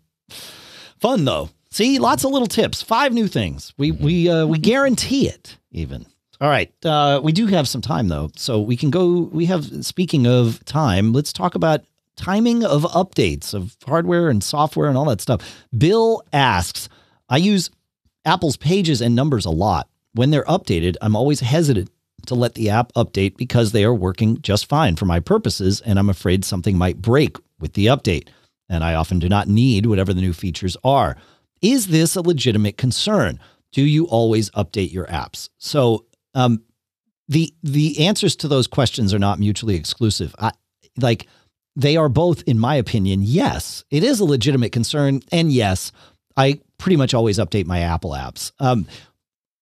Fun 0.99 1.25
though. 1.25 1.49
See 1.71 1.99
lots 1.99 2.23
of 2.23 2.31
little 2.31 2.47
tips. 2.47 2.81
Five 2.81 3.13
new 3.13 3.27
things. 3.27 3.73
We 3.77 3.91
we 3.91 4.29
uh 4.29 4.45
we 4.45 4.57
guarantee 4.59 5.27
it 5.27 5.57
even. 5.71 6.05
All 6.41 6.49
right 6.49 6.71
uh 6.85 7.19
we 7.23 7.31
do 7.31 7.47
have 7.47 7.67
some 7.67 7.81
time 7.81 8.07
though. 8.07 8.29
So 8.35 8.61
we 8.61 8.77
can 8.77 8.89
go 8.89 9.29
we 9.31 9.45
have 9.47 9.85
speaking 9.85 10.25
of 10.27 10.63
time 10.65 11.13
let's 11.13 11.33
talk 11.33 11.55
about 11.55 11.81
timing 12.15 12.63
of 12.63 12.83
updates 12.83 13.53
of 13.53 13.75
hardware 13.85 14.29
and 14.29 14.41
software 14.43 14.87
and 14.87 14.97
all 14.97 15.05
that 15.05 15.21
stuff. 15.21 15.41
Bill 15.77 16.23
asks 16.31 16.87
i 17.27 17.37
use 17.37 17.69
Apple's 18.23 18.55
pages 18.57 19.01
and 19.01 19.15
numbers 19.15 19.45
a 19.45 19.49
lot. 19.51 19.89
When 20.15 20.31
they're 20.31 20.45
updated, 20.45 20.95
I'm 21.01 21.15
always 21.15 21.41
hesitant 21.41 21.89
to 22.27 22.35
let 22.35 22.55
the 22.55 22.69
app 22.69 22.93
update 22.93 23.35
because 23.35 23.71
they 23.71 23.83
are 23.83 23.93
working 23.93 24.41
just 24.41 24.67
fine 24.67 24.95
for 24.95 25.05
my 25.05 25.19
purposes, 25.19 25.81
and 25.81 25.99
I'm 25.99 26.09
afraid 26.09 26.45
something 26.45 26.77
might 26.77 27.01
break 27.01 27.37
with 27.59 27.73
the 27.73 27.87
update. 27.87 28.29
And 28.69 28.83
I 28.83 28.95
often 28.95 29.19
do 29.19 29.27
not 29.27 29.47
need 29.49 29.85
whatever 29.85 30.13
the 30.13 30.21
new 30.21 30.33
features 30.33 30.77
are. 30.83 31.17
Is 31.61 31.87
this 31.87 32.15
a 32.15 32.21
legitimate 32.21 32.77
concern? 32.77 33.39
Do 33.73 33.83
you 33.83 34.05
always 34.05 34.49
update 34.51 34.93
your 34.93 35.05
apps? 35.07 35.49
So, 35.57 36.05
um, 36.33 36.63
the 37.27 37.53
the 37.63 38.07
answers 38.07 38.35
to 38.37 38.47
those 38.47 38.67
questions 38.67 39.13
are 39.13 39.19
not 39.19 39.39
mutually 39.39 39.75
exclusive. 39.75 40.33
I, 40.39 40.51
like 40.97 41.27
they 41.75 41.97
are 41.97 42.09
both, 42.09 42.41
in 42.43 42.57
my 42.59 42.75
opinion, 42.75 43.21
yes, 43.21 43.83
it 43.91 44.03
is 44.03 44.19
a 44.19 44.25
legitimate 44.25 44.71
concern, 44.71 45.21
and 45.31 45.51
yes, 45.51 45.91
I 46.37 46.61
pretty 46.77 46.95
much 46.95 47.13
always 47.13 47.37
update 47.37 47.65
my 47.65 47.79
Apple 47.79 48.11
apps. 48.11 48.51
Um, 48.59 48.87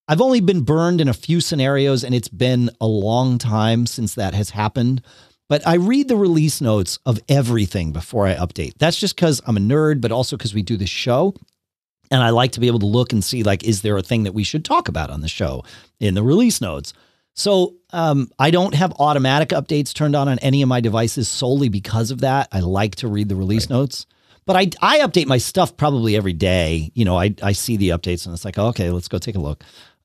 I've 0.07 0.21
only 0.21 0.41
been 0.41 0.61
burned 0.61 0.99
in 0.99 1.07
a 1.07 1.13
few 1.13 1.39
scenarios, 1.39 2.03
and 2.03 2.13
it's 2.13 2.27
been 2.27 2.69
a 2.81 2.87
long 2.87 3.37
time 3.37 3.85
since 3.85 4.15
that 4.15 4.33
has 4.33 4.49
happened. 4.49 5.01
But 5.47 5.65
I 5.67 5.75
read 5.75 6.07
the 6.07 6.15
release 6.15 6.61
notes 6.61 6.99
of 7.05 7.19
everything 7.29 7.91
before 7.91 8.27
I 8.27 8.35
update. 8.35 8.73
That's 8.79 8.99
just 8.99 9.15
because 9.15 9.41
I'm 9.45 9.57
a 9.57 9.61
nerd, 9.61 10.01
but 10.01 10.11
also 10.11 10.35
because 10.35 10.53
we 10.53 10.61
do 10.61 10.77
this 10.77 10.89
show. 10.89 11.35
And 12.11 12.21
I 12.21 12.31
like 12.31 12.51
to 12.53 12.59
be 12.59 12.67
able 12.67 12.79
to 12.79 12.85
look 12.85 13.13
and 13.13 13.23
see, 13.23 13.43
like, 13.43 13.63
is 13.63 13.81
there 13.81 13.97
a 13.97 14.01
thing 14.01 14.23
that 14.23 14.33
we 14.33 14.43
should 14.43 14.65
talk 14.65 14.87
about 14.87 15.09
on 15.09 15.21
the 15.21 15.27
show 15.27 15.63
in 15.99 16.15
the 16.15 16.23
release 16.23 16.59
notes? 16.59 16.93
So 17.33 17.75
um, 17.91 18.29
I 18.37 18.51
don't 18.51 18.75
have 18.75 18.93
automatic 18.99 19.49
updates 19.49 19.93
turned 19.93 20.15
on 20.15 20.27
on 20.27 20.37
any 20.39 20.61
of 20.61 20.69
my 20.69 20.81
devices 20.81 21.27
solely 21.27 21.69
because 21.69 22.11
of 22.11 22.21
that. 22.21 22.49
I 22.51 22.59
like 22.59 22.95
to 22.97 23.07
read 23.07 23.29
the 23.29 23.35
release 23.35 23.69
notes. 23.69 24.05
But 24.45 24.57
I, 24.57 24.69
I 24.81 24.99
update 24.99 25.25
my 25.25 25.37
stuff 25.37 25.77
probably 25.77 26.15
every 26.15 26.33
day. 26.33 26.91
You 26.93 27.05
know, 27.05 27.17
I, 27.17 27.33
I 27.41 27.53
see 27.53 27.77
the 27.77 27.89
updates 27.89 28.25
and 28.25 28.33
it's 28.33 28.45
like, 28.45 28.57
okay, 28.57 28.91
let's 28.91 29.07
go 29.07 29.17
take 29.17 29.35
a 29.35 29.39
look. 29.39 29.63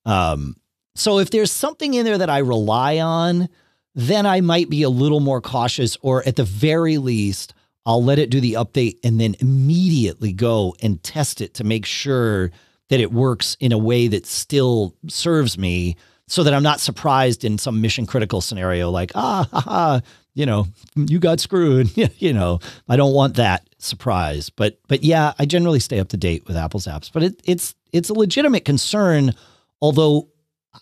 Um, 0.08 0.56
so 0.96 1.18
if 1.18 1.30
there's 1.30 1.52
something 1.52 1.94
in 1.94 2.04
there 2.04 2.18
that 2.18 2.30
I 2.30 2.38
rely 2.38 2.98
on, 2.98 3.48
then 3.94 4.26
I 4.26 4.40
might 4.40 4.68
be 4.68 4.82
a 4.82 4.88
little 4.88 5.20
more 5.20 5.40
cautious, 5.40 5.96
or 6.02 6.26
at 6.26 6.36
the 6.36 6.44
very 6.44 6.98
least, 6.98 7.54
I'll 7.86 8.02
let 8.02 8.18
it 8.18 8.30
do 8.30 8.40
the 8.40 8.54
update 8.54 8.98
and 9.04 9.20
then 9.20 9.36
immediately 9.38 10.32
go 10.32 10.74
and 10.82 11.02
test 11.02 11.40
it 11.40 11.54
to 11.54 11.64
make 11.64 11.86
sure 11.86 12.50
that 12.88 13.00
it 13.00 13.12
works 13.12 13.56
in 13.60 13.72
a 13.72 13.78
way 13.78 14.08
that 14.08 14.26
still 14.26 14.94
serves 15.08 15.58
me 15.58 15.96
so 16.26 16.42
that 16.42 16.52
I'm 16.52 16.62
not 16.62 16.80
surprised 16.80 17.44
in 17.44 17.58
some 17.58 17.80
mission 17.80 18.06
critical 18.06 18.40
scenario 18.40 18.90
like, 18.90 19.12
ah, 19.14 19.48
ha, 19.50 19.60
ha, 19.60 20.00
you 20.34 20.46
know, 20.46 20.66
you 20.94 21.18
got 21.18 21.40
screwed. 21.40 21.90
you 22.18 22.32
know, 22.32 22.60
I 22.88 22.96
don't 22.96 23.14
want 23.14 23.36
that 23.36 23.68
surprise. 23.78 24.50
But 24.50 24.78
but 24.88 25.02
yeah, 25.02 25.32
I 25.38 25.46
generally 25.46 25.80
stay 25.80 25.98
up 25.98 26.08
to 26.08 26.16
date 26.16 26.46
with 26.46 26.56
Apple's 26.56 26.86
apps. 26.86 27.10
But 27.12 27.22
it, 27.24 27.40
it's 27.44 27.74
it's 27.92 28.10
a 28.10 28.14
legitimate 28.14 28.64
concern, 28.64 29.34
although 29.80 30.28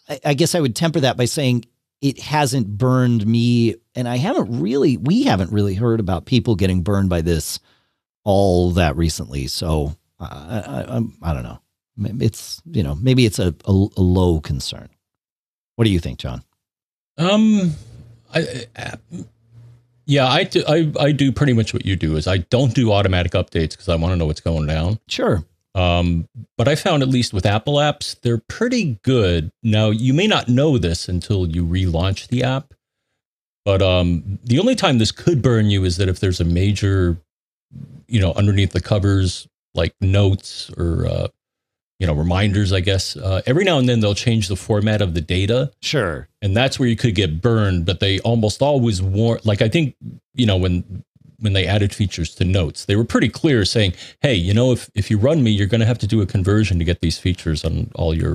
I, 0.09 0.20
I 0.27 0.35
guess 0.35 0.55
I 0.55 0.60
would 0.60 0.77
temper 0.77 1.01
that 1.01 1.16
by 1.16 1.24
saying 1.24 1.64
it 2.01 2.20
hasn't 2.20 2.77
burned 2.78 3.27
me, 3.27 3.77
and 3.94 4.06
I 4.09 4.16
haven't 4.16 4.60
really, 4.60 4.97
we 4.97 5.23
haven't 5.24 5.52
really 5.52 5.74
heard 5.74 5.98
about 6.01 6.27
people 6.27 6.55
getting 6.55 6.82
burned 6.82 7.09
by 7.09 7.23
this 7.23 7.59
all 8.24 8.73
that 8.73 8.97
recently. 8.97 9.47
So 9.47 9.97
I, 10.20 10.27
I, 10.66 10.81
I'm- 10.93 11.16
I 11.23 11.32
don't 11.32 11.43
know. 11.44 11.60
Maybe 11.97 12.27
It's 12.27 12.60
you 12.70 12.82
know 12.82 12.94
maybe 12.94 13.24
it's 13.24 13.39
a, 13.39 13.55
a, 13.64 13.70
a 13.73 14.02
low 14.02 14.40
concern. 14.40 14.90
What 15.77 15.85
do 15.86 15.90
you 15.90 15.98
think, 15.98 16.18
John? 16.18 16.43
Um, 17.16 17.73
I, 18.35 18.66
I 18.77 18.94
yeah, 20.05 20.27
I 20.28 20.44
do, 20.44 20.62
I 20.68 20.93
I 21.01 21.12
do 21.12 21.32
pretty 21.32 21.55
much 21.55 21.73
what 21.73 21.86
you 21.86 21.97
do. 21.97 22.16
Is 22.16 22.27
I 22.28 22.39
don't 22.39 22.74
do 22.74 22.93
automatic 22.93 23.32
updates 23.32 23.70
because 23.70 23.89
I 23.89 23.97
want 23.97 24.12
to 24.12 24.16
know 24.16 24.27
what's 24.27 24.40
going 24.43 24.66
down. 24.66 25.01
Sure. 25.09 25.43
Um, 25.77 26.27
but 26.57 26.69
I 26.69 26.74
found 26.74 27.03
at 27.03 27.09
least 27.09 27.32
with 27.35 27.44
Apple 27.44 27.74
apps, 27.74 28.19
they're 28.23 28.43
pretty 28.48 28.98
good. 29.03 29.53
Now 29.62 29.90
you 29.90 30.15
may 30.15 30.27
not 30.27 30.48
know 30.48 30.78
this 30.78 31.09
until 31.09 31.47
you 31.47 31.66
relaunch 31.66 32.28
the 32.28 32.43
app, 32.43 32.73
but 33.65 33.82
um, 33.82 34.39
the 34.43 34.59
only 34.59 34.74
time 34.74 34.98
this 34.98 35.12
could 35.12 35.43
burn 35.43 35.66
you 35.70 35.85
is 35.85 35.98
that 35.98 36.09
if 36.09 36.19
there's 36.19 36.40
a 36.40 36.44
major, 36.44 37.19
you 38.09 38.20
know, 38.20 38.32
underneath 38.32 38.73
the 38.73 38.81
covers 38.81 39.47
like 39.74 39.94
notes 40.01 40.70
or 40.78 41.07
uh, 41.07 41.28
you 41.98 42.07
know 42.07 42.15
reminders. 42.15 42.73
I 42.73 42.81
guess 42.81 43.15
uh, 43.16 43.43
every 43.44 43.65
now 43.65 43.78
and 43.78 43.86
then 43.89 44.01
they'll 44.01 44.15
change 44.15 44.48
the 44.48 44.57
format 44.57 45.03
of 45.03 45.12
the 45.12 45.20
data 45.20 45.70
Sure. 45.82 46.28
and 46.40 46.57
that's 46.57 46.78
where 46.78 46.89
you 46.89 46.97
could 46.97 47.15
get 47.15 47.43
burned 47.43 47.85
but 47.86 48.01
they 48.01 48.19
almost 48.20 48.62
always 48.62 49.01
warn 49.03 49.40
like 49.44 49.61
i 49.62 49.69
think 49.69 49.94
you 50.35 50.47
know 50.47 50.57
when 50.57 51.05
when 51.47 51.52
they 51.55 51.66
added 51.77 51.94
features 51.94 52.35
to 52.35 52.44
notes 52.44 52.85
they 52.86 52.97
were 52.97 53.05
pretty 53.14 53.28
clear 53.40 53.64
saying 53.64 53.93
hey 54.20 54.35
you 54.35 54.52
know 54.52 54.73
if 54.73 54.90
if 54.94 55.10
you 55.10 55.16
run 55.28 55.39
me 55.47 55.51
you're 55.51 55.68
going 55.74 55.85
to 55.86 55.86
have 55.93 55.98
to 56.05 56.06
do 56.14 56.20
a 56.20 56.27
conversion 56.27 56.78
to 56.81 56.85
get 56.85 57.01
these 57.01 57.18
features 57.27 57.64
on 57.64 57.89
all 57.94 58.12
your 58.23 58.35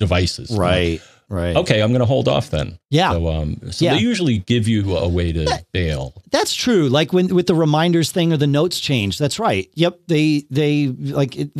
devices 0.00 0.50
Right. 0.50 1.00
Right. 1.30 1.54
okay 1.56 1.82
i'm 1.82 1.90
going 1.90 2.00
to 2.06 2.12
hold 2.14 2.26
off 2.26 2.48
then 2.50 2.78
Yeah. 2.90 3.12
so 3.12 3.28
um 3.28 3.60
so 3.70 3.84
Yeah. 3.84 3.94
they 3.94 4.00
usually 4.00 4.38
give 4.38 4.66
you 4.66 4.96
a 4.96 5.08
way 5.08 5.28
to 5.32 5.44
bail 5.72 6.02
That's 6.30 6.54
true. 6.64 6.88
Like 6.88 7.12
when 7.12 7.34
with 7.34 7.46
the 7.46 7.54
reminders 7.54 8.10
thing 8.12 8.32
or 8.32 8.38
the 8.38 8.46
notes 8.60 8.78
change. 8.80 9.18
That's 9.18 9.38
right. 9.38 9.68
Yep. 9.74 10.00
They 10.08 10.44
they 10.50 10.88
like 11.20 11.32
it, 11.36 11.50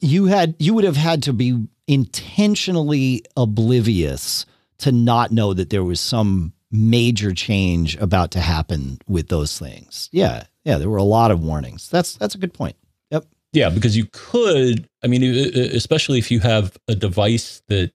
you 0.00 0.26
had 0.26 0.54
you 0.58 0.74
would 0.74 0.84
have 0.90 0.96
had 1.10 1.22
to 1.24 1.32
be 1.32 1.48
intentionally 1.86 3.22
oblivious 3.36 4.46
to 4.78 4.90
not 4.92 5.30
know 5.30 5.54
that 5.54 5.70
there 5.70 5.84
was 5.84 6.00
some 6.00 6.52
major 6.74 7.32
change 7.32 7.96
about 7.96 8.30
to 8.32 8.40
happen 8.40 8.98
with 9.06 9.28
those 9.28 9.58
things. 9.58 10.08
Yeah. 10.12 10.44
Yeah, 10.64 10.78
there 10.78 10.90
were 10.90 10.96
a 10.96 11.02
lot 11.04 11.30
of 11.30 11.40
warnings. 11.42 11.88
That's 11.88 12.14
that's 12.16 12.34
a 12.34 12.38
good 12.38 12.52
point. 12.54 12.76
Yep. 13.10 13.26
yeah 13.52 13.68
because 13.70 13.96
you 13.96 14.06
could 14.12 14.88
i 15.04 15.06
mean 15.06 15.22
especially 15.22 16.18
if 16.18 16.30
you 16.30 16.40
have 16.40 16.76
a 16.88 16.94
device 16.96 17.62
that 17.68 17.92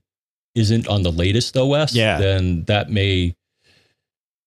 isn't 0.56 0.88
on 0.88 1.04
the 1.04 1.12
latest 1.12 1.58
os 1.58 1.94
Yeah. 1.94 2.20
then 2.20 2.64
that 2.66 2.90
may 2.90 3.36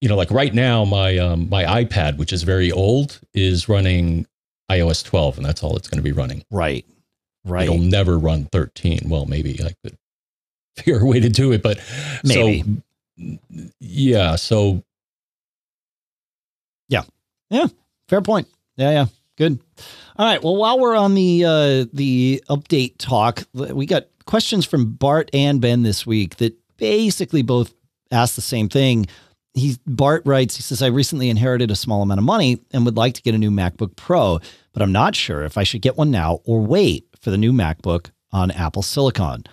you 0.01 0.09
know 0.09 0.17
like 0.17 0.31
right 0.31 0.55
now 0.55 0.85
my 0.87 1.19
um 1.19 1.49
my 1.51 1.65
ipad 1.85 2.17
which 2.17 2.33
is 2.33 2.43
very 2.45 2.73
old 2.73 3.21
is 3.35 3.69
running 3.69 4.27
ios 4.71 5.05
12 5.05 5.37
and 5.39 5.45
that's 5.47 5.63
all 5.63 5.77
it's 5.77 5.89
going 5.89 5.99
to 5.99 6.03
be 6.03 6.13
running 6.13 6.43
Right. 6.51 6.87
Right. 7.45 7.65
it'll 7.65 7.79
never 7.79 8.19
run 8.19 8.47
13 8.47 9.01
well 9.11 9.27
maybe 9.27 9.61
i 9.63 9.75
could 9.85 9.99
figure 10.77 11.01
a 11.01 11.05
way 11.05 11.21
to 11.21 11.29
do 11.29 11.53
it 11.53 11.63
but 11.63 11.79
Maybe. 12.25 12.63
so 12.63 12.69
yeah 13.81 14.37
so 14.37 14.83
yeah, 16.89 17.03
yeah, 17.49 17.69
Fair 18.13 18.21
point. 18.21 18.47
Yeah, 18.77 18.91
yeah. 18.91 19.07
Good. 19.39 19.59
All 20.17 20.27
right. 20.27 20.43
Well, 20.45 20.57
while 20.57 20.79
we're 20.79 20.95
on 20.95 21.15
the 21.15 21.45
uh, 21.47 21.87
the 21.95 22.45
update 22.51 22.97
talk, 22.99 23.45
we 23.55 23.87
got 23.87 24.05
questions 24.27 24.67
from 24.67 24.93
Bart 24.93 25.31
and 25.33 25.63
Ben 25.63 25.83
this 25.83 26.07
week 26.07 26.37
that 26.37 26.55
basically 26.77 27.41
both 27.41 27.73
ask 28.11 28.35
the 28.35 28.43
same 28.43 28.69
thing. 28.69 29.07
He 29.55 29.77
Bart 29.87 30.23
writes, 30.27 30.57
he 30.57 30.63
says, 30.63 30.83
I 30.83 30.89
recently 30.89 31.31
inherited 31.31 31.71
a 31.71 31.75
small 31.75 32.03
amount 32.03 32.19
of 32.19 32.25
money 32.25 32.61
and 32.71 32.85
would 32.85 32.99
like 32.99 33.15
to 33.15 33.23
get 33.23 33.35
a 33.35 33.39
new 33.39 33.51
MacBook 33.51 33.97
Pro, 33.97 34.39
but 34.75 34.83
I'm 34.83 34.93
not 34.93 35.17
sure 35.17 35.43
if 35.45 35.57
I 35.57 35.63
should 35.63 35.81
get 35.81 35.97
one 35.97 36.11
now 36.11 36.41
or 36.45 36.61
wait 36.61 37.07
for 37.19 37.31
the 37.31 37.39
new 37.39 37.53
MacBook 37.53 38.11
on 38.31 38.51
Apple 38.51 38.83
Silicon. 38.83 39.45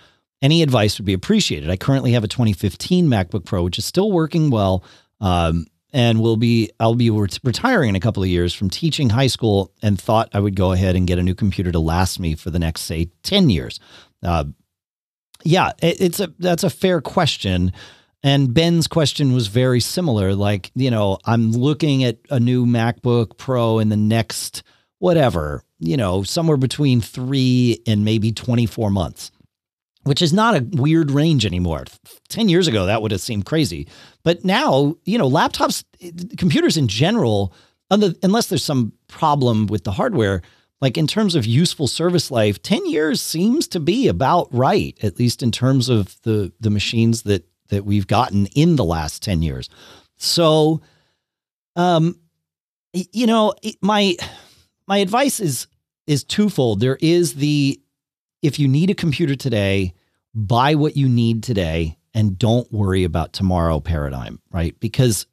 Any 0.42 0.64
advice 0.64 0.98
would 0.98 1.06
be 1.06 1.14
appreciated. 1.14 1.70
I 1.70 1.78
currently 1.78 2.14
have 2.14 2.24
a 2.24 2.28
2015 2.28 3.08
MacBook 3.08 3.46
Pro, 3.46 3.64
which 3.64 3.78
is 3.78 3.86
still 3.86 4.12
working 4.12 4.50
well. 4.50 4.84
Um, 5.20 5.66
and 5.92 6.22
will 6.22 6.38
be 6.38 6.70
I'll 6.80 6.96
be 6.96 7.10
ret- 7.10 7.40
retiring 7.44 7.90
in 7.90 7.96
a 7.96 8.00
couple 8.00 8.22
of 8.24 8.30
years 8.30 8.54
from 8.54 8.70
teaching 8.70 9.10
high 9.10 9.28
school 9.28 9.74
and 9.82 10.00
thought 10.00 10.30
I 10.34 10.40
would 10.40 10.56
go 10.56 10.72
ahead 10.72 10.96
and 10.96 11.08
get 11.08 11.20
a 11.20 11.24
new 11.24 11.34
computer 11.34 11.72
to 11.72 11.80
last 11.80 12.20
me 12.20 12.36
for 12.36 12.52
the 12.52 12.60
next 12.60 12.82
say 12.82 13.10
10 13.24 13.50
years. 13.50 13.80
Uh, 14.24 14.46
yeah, 15.44 15.72
it, 15.82 16.00
it's 16.02 16.20
a 16.20 16.34
that's 16.40 16.64
a 16.64 16.70
fair 16.70 17.02
question. 17.02 17.72
And 18.22 18.54
Ben's 18.54 18.88
question 18.88 19.34
was 19.34 19.48
very 19.48 19.80
similar. 19.80 20.36
Like, 20.36 20.72
you 20.76 20.92
know, 20.92 21.20
I'm 21.26 21.54
looking 21.54 22.04
at 22.04 22.18
a 22.30 22.40
new 22.40 22.66
MacBook 22.66 23.38
Pro 23.38 23.80
in 23.80 23.88
the 23.88 23.98
next 23.98 24.62
whatever, 24.98 25.64
you 25.80 25.96
know, 25.96 26.24
somewhere 26.24 26.58
between 26.58 27.00
three 27.00 27.82
and 27.88 28.04
maybe 28.04 28.34
24 28.34 28.90
months. 28.90 29.32
Which 30.04 30.22
is 30.22 30.34
not 30.34 30.56
a 30.56 30.68
weird 30.72 31.12
range 31.12 31.46
anymore. 31.46 31.86
10 32.30 32.50
years 32.50 32.68
ago, 32.68 32.86
that 32.86 33.02
would 33.02 33.12
have 33.12 33.22
seemed 33.22 33.46
crazy. 33.46 33.88
But 34.24 34.46
now, 34.46 34.96
you 35.06 35.18
know, 35.18 35.30
laptops, 35.30 35.84
computers 36.38 36.78
in 36.78 36.88
general, 36.88 37.54
unless 37.92 38.48
there's 38.48 38.64
some 38.64 38.94
problem 39.08 39.68
with 39.68 39.84
the 39.84 39.92
hardware, 39.92 40.42
like 40.82 40.98
in 40.98 41.08
terms 41.08 41.36
of 41.36 41.46
useful 41.46 41.88
service 41.88 42.32
life, 42.32 42.62
10 42.62 42.86
years 42.86 43.22
seems 43.22 43.68
to 43.68 43.80
be 43.80 44.08
about 44.08 44.48
right, 44.54 44.98
at 45.04 45.20
least 45.20 45.44
in 45.44 45.52
terms 45.52 45.90
of 45.90 46.20
the, 46.24 46.54
the 46.60 46.70
machines 46.70 47.24
that, 47.24 47.46
that 47.68 47.86
we've 47.86 48.08
gotten 48.08 48.46
in 48.48 48.78
the 48.78 48.86
last 48.86 49.22
10 49.22 49.42
years. 49.42 49.70
So, 50.16 50.82
um, 51.76 52.20
you 52.94 53.28
know, 53.28 53.54
my, 53.82 54.16
my 54.88 54.98
advice 55.00 55.40
is, 55.40 55.68
is 56.08 56.24
twofold. 56.24 56.80
There 56.80 56.98
is 57.02 57.36
the 57.36 57.80
if 58.42 58.60
you 58.60 58.68
need 58.68 58.90
a 58.90 58.96
computer 58.96 59.36
today, 59.36 59.94
buy 60.34 60.76
what 60.76 60.96
you 60.96 61.08
need 61.08 61.44
today 61.44 61.98
and 62.14 62.38
don't 62.38 62.72
worry 62.72 63.04
about 63.04 63.34
tomorrow 63.34 63.80
paradigm, 63.80 64.40
right? 64.52 64.80
Because 64.80 65.28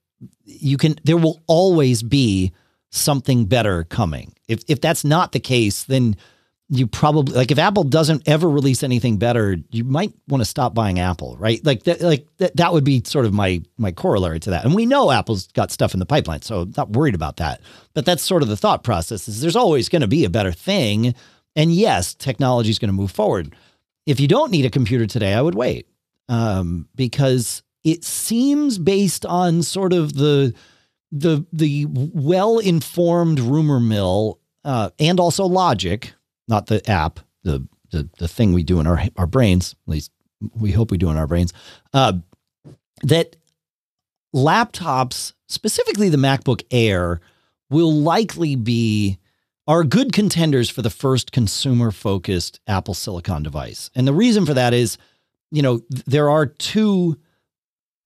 you 0.45 0.77
can 0.77 0.97
there 1.05 1.17
will 1.17 1.43
always 1.47 2.03
be 2.03 2.53
something 2.91 3.47
better 3.47 3.85
coming. 3.85 4.35
If 4.49 4.63
if 4.69 4.81
that's 4.81 5.05
not 5.05 5.33
the 5.33 5.41
case, 5.41 5.85
then 5.85 6.17
you 6.69 6.87
probably 6.87 7.35
like 7.35 7.51
if 7.51 7.59
Apple 7.59 7.85
doesn't 7.85 8.29
ever 8.29 8.49
release 8.49 8.83
anything 8.83 9.19
better, 9.19 9.57
you 9.71 9.85
might 9.85 10.13
want 10.27 10.41
to 10.41 10.45
stop 10.45 10.75
buying 10.75 10.99
Apple, 10.99 11.37
right? 11.39 11.65
Like 11.65 11.85
that, 11.85 12.01
like 12.01 12.27
that, 12.39 12.57
that 12.57 12.73
would 12.73 12.83
be 12.85 13.03
sort 13.05 13.25
of 13.25 13.33
my 13.33 13.63
my 13.79 13.93
corollary 13.93 14.41
to 14.41 14.51
that. 14.51 14.65
And 14.65 14.75
we 14.75 14.85
know 14.85 15.13
Apple's 15.13 15.47
got 15.49 15.71
stuff 15.71 15.95
in 15.95 16.01
the 16.01 16.07
pipeline, 16.07 16.43
so 16.43 16.63
I'm 16.63 16.75
not 16.77 16.91
worried 16.91 17.15
about 17.15 17.37
that. 17.37 17.61
But 17.95 18.05
that's 18.05 18.23
sort 18.23 18.43
of 18.43 18.49
the 18.49 18.57
thought 18.57 18.83
process: 18.83 19.29
is 19.29 19.41
there's 19.41 19.57
always 19.57 19.89
going 19.89 20.03
to 20.03 20.09
be 20.09 20.25
a 20.25 20.31
better 20.31 20.53
thing. 20.53 21.15
And 21.57 21.73
yes, 21.73 22.15
technology 22.15 22.71
is 22.71 22.79
going 22.79 22.91
to 22.91 22.95
move 22.95 23.11
forward. 23.11 23.57
If 24.05 24.21
you 24.21 24.29
don't 24.29 24.53
need 24.53 24.67
a 24.67 24.71
computer 24.71 25.07
today, 25.07 25.35
I 25.35 25.43
would 25.43 25.55
wait 25.57 25.89
um, 26.29 26.89
because 26.95 27.63
it 27.83 28.05
seems 28.05 28.79
based 28.79 29.25
on 29.27 29.63
sort 29.63 29.93
of 29.93 30.15
the 30.15 30.55
the 31.11 31.47
the 31.53 31.87
well 31.89 32.59
informed 32.59 33.41
rumor 33.41 33.81
mill 33.81 34.39
uh, 34.65 34.91
and 34.99 35.19
also 35.19 35.45
logic, 35.45 36.13
not 36.49 36.67
the 36.67 36.89
app, 36.89 37.21
the, 37.43 37.67
the 37.91 38.09
the 38.19 38.29
thing 38.29 38.53
we 38.53 38.63
do 38.63 38.79
in 38.81 38.87
our 38.87 39.03
our 39.17 39.27
brains. 39.27 39.75
At 39.87 39.93
least 39.93 40.13
we 40.55 40.73
hope 40.73 40.91
we 40.91 40.99
do 40.99 41.11
in 41.11 41.17
our 41.17 41.27
brains. 41.27 41.53
Uh, 41.95 42.15
that 43.03 43.37
laptops, 44.35 45.33
specifically 45.49 46.09
the 46.09 46.17
MacBook 46.17 46.63
Air, 46.71 47.21
will 47.71 47.93
likely 47.93 48.57
be 48.57 49.19
are 49.67 49.85
good 49.85 50.13
contenders 50.13 50.71
for 50.71 50.83
the 50.83 50.91
first 50.91 51.33
consumer 51.33 51.91
focused 51.91 52.61
Apple 52.67 52.95
Silicon 52.95 53.43
device. 53.43 53.91
And 53.95 54.07
the 54.07 54.13
reason 54.13 54.47
for 54.47 54.55
that 54.55 54.73
is, 54.73 54.97
you 55.51 55.63
know, 55.63 55.81
there 56.07 56.31
are 56.31 56.47
two 56.47 57.17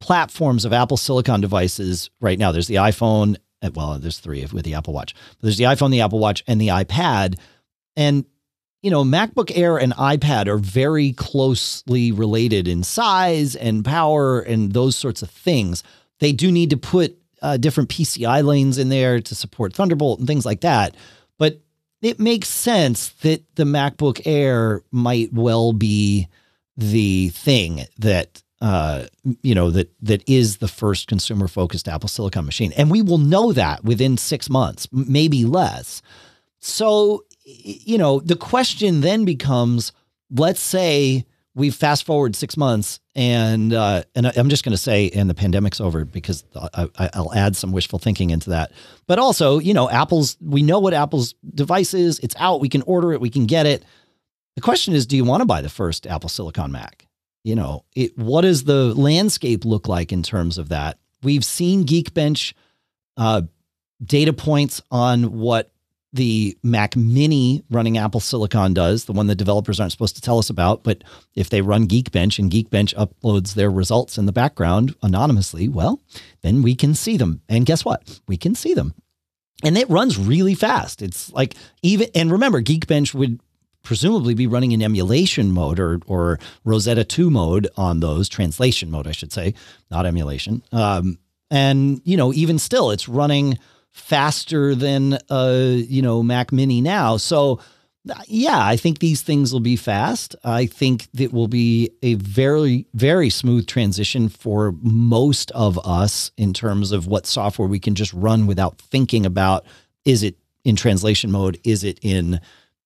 platforms 0.00 0.64
of 0.64 0.72
Apple 0.72 0.96
Silicon 0.96 1.40
devices 1.40 2.10
right 2.20 2.38
now. 2.38 2.52
There's 2.52 2.68
the 2.68 2.76
iPhone, 2.76 3.36
uh, 3.62 3.70
well, 3.74 3.98
there's 3.98 4.18
three 4.18 4.46
with 4.52 4.64
the 4.64 4.74
Apple 4.74 4.94
Watch. 4.94 5.14
There's 5.42 5.58
the 5.58 5.64
iPhone, 5.64 5.90
the 5.90 6.00
Apple 6.00 6.18
Watch, 6.18 6.42
and 6.46 6.60
the 6.60 6.68
iPad. 6.68 7.38
And 7.96 8.24
you 8.82 8.90
know, 8.90 9.04
MacBook 9.04 9.52
Air 9.54 9.76
and 9.76 9.92
iPad 9.94 10.46
are 10.46 10.56
very 10.56 11.12
closely 11.12 12.12
related 12.12 12.66
in 12.66 12.82
size 12.82 13.54
and 13.54 13.84
power 13.84 14.40
and 14.40 14.72
those 14.72 14.96
sorts 14.96 15.20
of 15.20 15.30
things. 15.30 15.82
They 16.18 16.32
do 16.32 16.50
need 16.50 16.70
to 16.70 16.78
put 16.78 17.18
uh, 17.42 17.58
different 17.58 17.90
PCI 17.90 18.42
lanes 18.42 18.78
in 18.78 18.88
there 18.88 19.20
to 19.20 19.34
support 19.34 19.74
Thunderbolt 19.74 20.18
and 20.18 20.26
things 20.26 20.46
like 20.46 20.62
that. 20.62 20.94
It 22.02 22.18
makes 22.18 22.48
sense 22.48 23.10
that 23.22 23.42
the 23.56 23.64
MacBook 23.64 24.22
Air 24.24 24.82
might 24.90 25.32
well 25.32 25.72
be 25.72 26.28
the 26.76 27.28
thing 27.30 27.84
that 27.98 28.42
uh, 28.60 29.06
you 29.42 29.54
know 29.54 29.70
that 29.70 29.90
that 30.02 30.22
is 30.28 30.58
the 30.58 30.68
first 30.68 31.08
consumer 31.08 31.48
focused 31.48 31.88
Apple 31.88 32.08
Silicon 32.08 32.44
machine, 32.44 32.72
and 32.76 32.90
we 32.90 33.02
will 33.02 33.18
know 33.18 33.52
that 33.52 33.84
within 33.84 34.16
six 34.16 34.50
months, 34.50 34.86
maybe 34.92 35.44
less. 35.44 36.02
So, 36.58 37.24
you 37.44 37.96
know, 37.96 38.20
the 38.20 38.36
question 38.36 39.00
then 39.00 39.24
becomes: 39.24 39.92
Let's 40.30 40.60
say 40.60 41.24
we 41.54 41.70
fast 41.70 42.04
forward 42.04 42.36
six 42.36 42.56
months 42.56 43.00
and 43.14 43.72
uh, 43.72 44.02
and 44.14 44.26
I'm 44.26 44.48
just 44.48 44.64
going 44.64 44.72
to 44.72 44.78
say 44.78 45.10
and 45.10 45.28
the 45.28 45.34
pandemic's 45.34 45.80
over 45.80 46.04
because 46.04 46.44
I, 46.54 47.10
will 47.16 47.34
add 47.34 47.56
some 47.56 47.72
wishful 47.72 47.98
thinking 47.98 48.30
into 48.30 48.50
that. 48.50 48.72
But 49.06 49.18
also, 49.18 49.58
you 49.58 49.74
know, 49.74 49.90
Apple's 49.90 50.36
we 50.40 50.62
know 50.62 50.78
what 50.78 50.94
Apple's 50.94 51.34
device 51.54 51.94
is. 51.94 52.18
It's 52.20 52.36
out. 52.38 52.60
We 52.60 52.68
can 52.68 52.82
order 52.82 53.12
it. 53.12 53.20
We 53.20 53.30
can 53.30 53.46
get 53.46 53.66
it. 53.66 53.84
The 54.56 54.62
question 54.62 54.94
is, 54.94 55.06
do 55.06 55.16
you 55.16 55.24
want 55.24 55.40
to 55.40 55.46
buy 55.46 55.60
the 55.60 55.68
first 55.68 56.06
Apple 56.06 56.28
Silicon 56.28 56.72
Mac? 56.72 57.06
You 57.42 57.54
know, 57.54 57.84
it, 57.96 58.16
what 58.18 58.42
does 58.42 58.64
the 58.64 58.94
landscape 58.94 59.64
look 59.64 59.88
like 59.88 60.12
in 60.12 60.22
terms 60.22 60.58
of 60.58 60.68
that? 60.68 60.98
We've 61.22 61.44
seen 61.44 61.84
Geekbench 61.84 62.52
uh, 63.16 63.42
data 64.04 64.32
points 64.32 64.82
on 64.90 65.38
what 65.38 65.72
the 66.12 66.56
Mac 66.62 66.96
Mini 66.96 67.62
running 67.70 67.96
Apple 67.96 68.20
Silicon 68.20 68.74
does, 68.74 69.04
the 69.04 69.12
one 69.12 69.28
that 69.28 69.36
developers 69.36 69.78
aren't 69.78 69.92
supposed 69.92 70.16
to 70.16 70.22
tell 70.22 70.38
us 70.38 70.50
about. 70.50 70.82
But 70.82 71.04
if 71.34 71.50
they 71.50 71.62
run 71.62 71.86
Geekbench 71.86 72.38
and 72.38 72.50
Geekbench 72.50 72.94
uploads 72.94 73.54
their 73.54 73.70
results 73.70 74.18
in 74.18 74.26
the 74.26 74.32
background 74.32 74.94
anonymously, 75.02 75.68
well, 75.68 76.00
then 76.42 76.62
we 76.62 76.74
can 76.74 76.94
see 76.94 77.16
them. 77.16 77.42
And 77.48 77.66
guess 77.66 77.84
what? 77.84 78.20
We 78.26 78.36
can 78.36 78.54
see 78.54 78.74
them. 78.74 78.94
And 79.62 79.76
it 79.78 79.88
runs 79.90 80.18
really 80.18 80.54
fast. 80.54 81.02
It's 81.02 81.32
like 81.32 81.54
even, 81.82 82.08
and 82.14 82.32
remember, 82.32 82.60
Geekbench 82.60 83.14
would 83.14 83.40
presumably 83.82 84.34
be 84.34 84.46
running 84.46 84.72
in 84.72 84.82
emulation 84.82 85.52
mode 85.52 85.78
or, 85.78 86.00
or 86.06 86.38
Rosetta 86.64 87.04
2 87.04 87.30
mode 87.30 87.68
on 87.76 88.00
those, 88.00 88.28
translation 88.28 88.90
mode, 88.90 89.06
I 89.06 89.12
should 89.12 89.32
say, 89.32 89.54
not 89.90 90.06
emulation. 90.06 90.62
Um, 90.72 91.18
and, 91.50 92.00
you 92.04 92.16
know, 92.16 92.32
even 92.32 92.58
still, 92.58 92.90
it's 92.90 93.08
running 93.08 93.58
faster 93.92 94.74
than 94.74 95.18
uh, 95.28 95.74
you 95.76 96.02
know 96.02 96.22
Mac 96.22 96.52
Mini 96.52 96.80
now. 96.80 97.16
So 97.16 97.60
yeah, 98.26 98.64
I 98.64 98.76
think 98.76 98.98
these 98.98 99.20
things 99.22 99.52
will 99.52 99.60
be 99.60 99.76
fast. 99.76 100.34
I 100.42 100.66
think 100.66 101.08
it 101.18 101.32
will 101.32 101.48
be 101.48 101.90
a 102.02 102.14
very 102.14 102.86
very 102.94 103.30
smooth 103.30 103.66
transition 103.66 104.28
for 104.28 104.74
most 104.80 105.50
of 105.52 105.78
us 105.86 106.30
in 106.36 106.52
terms 106.52 106.92
of 106.92 107.06
what 107.06 107.26
software 107.26 107.68
we 107.68 107.78
can 107.78 107.94
just 107.94 108.12
run 108.14 108.46
without 108.46 108.78
thinking 108.78 109.26
about 109.26 109.66
is 110.04 110.22
it 110.22 110.36
in 110.64 110.76
translation 110.76 111.30
mode, 111.30 111.58
is 111.64 111.84
it 111.84 111.98
in 112.02 112.40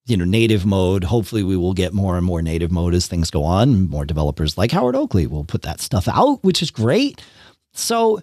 you 0.05 0.15
know 0.15 0.25
native 0.25 0.65
mode 0.65 1.03
hopefully 1.03 1.43
we 1.43 1.57
will 1.57 1.73
get 1.73 1.93
more 1.93 2.15
and 2.15 2.25
more 2.25 2.41
native 2.41 2.71
mode 2.71 2.93
as 2.93 3.07
things 3.07 3.31
go 3.31 3.43
on 3.43 3.89
more 3.89 4.05
developers 4.05 4.57
like 4.57 4.71
howard 4.71 4.95
oakley 4.95 5.25
will 5.25 5.43
put 5.43 5.63
that 5.63 5.81
stuff 5.81 6.07
out 6.07 6.43
which 6.43 6.61
is 6.61 6.69
great 6.69 7.21
so 7.73 8.21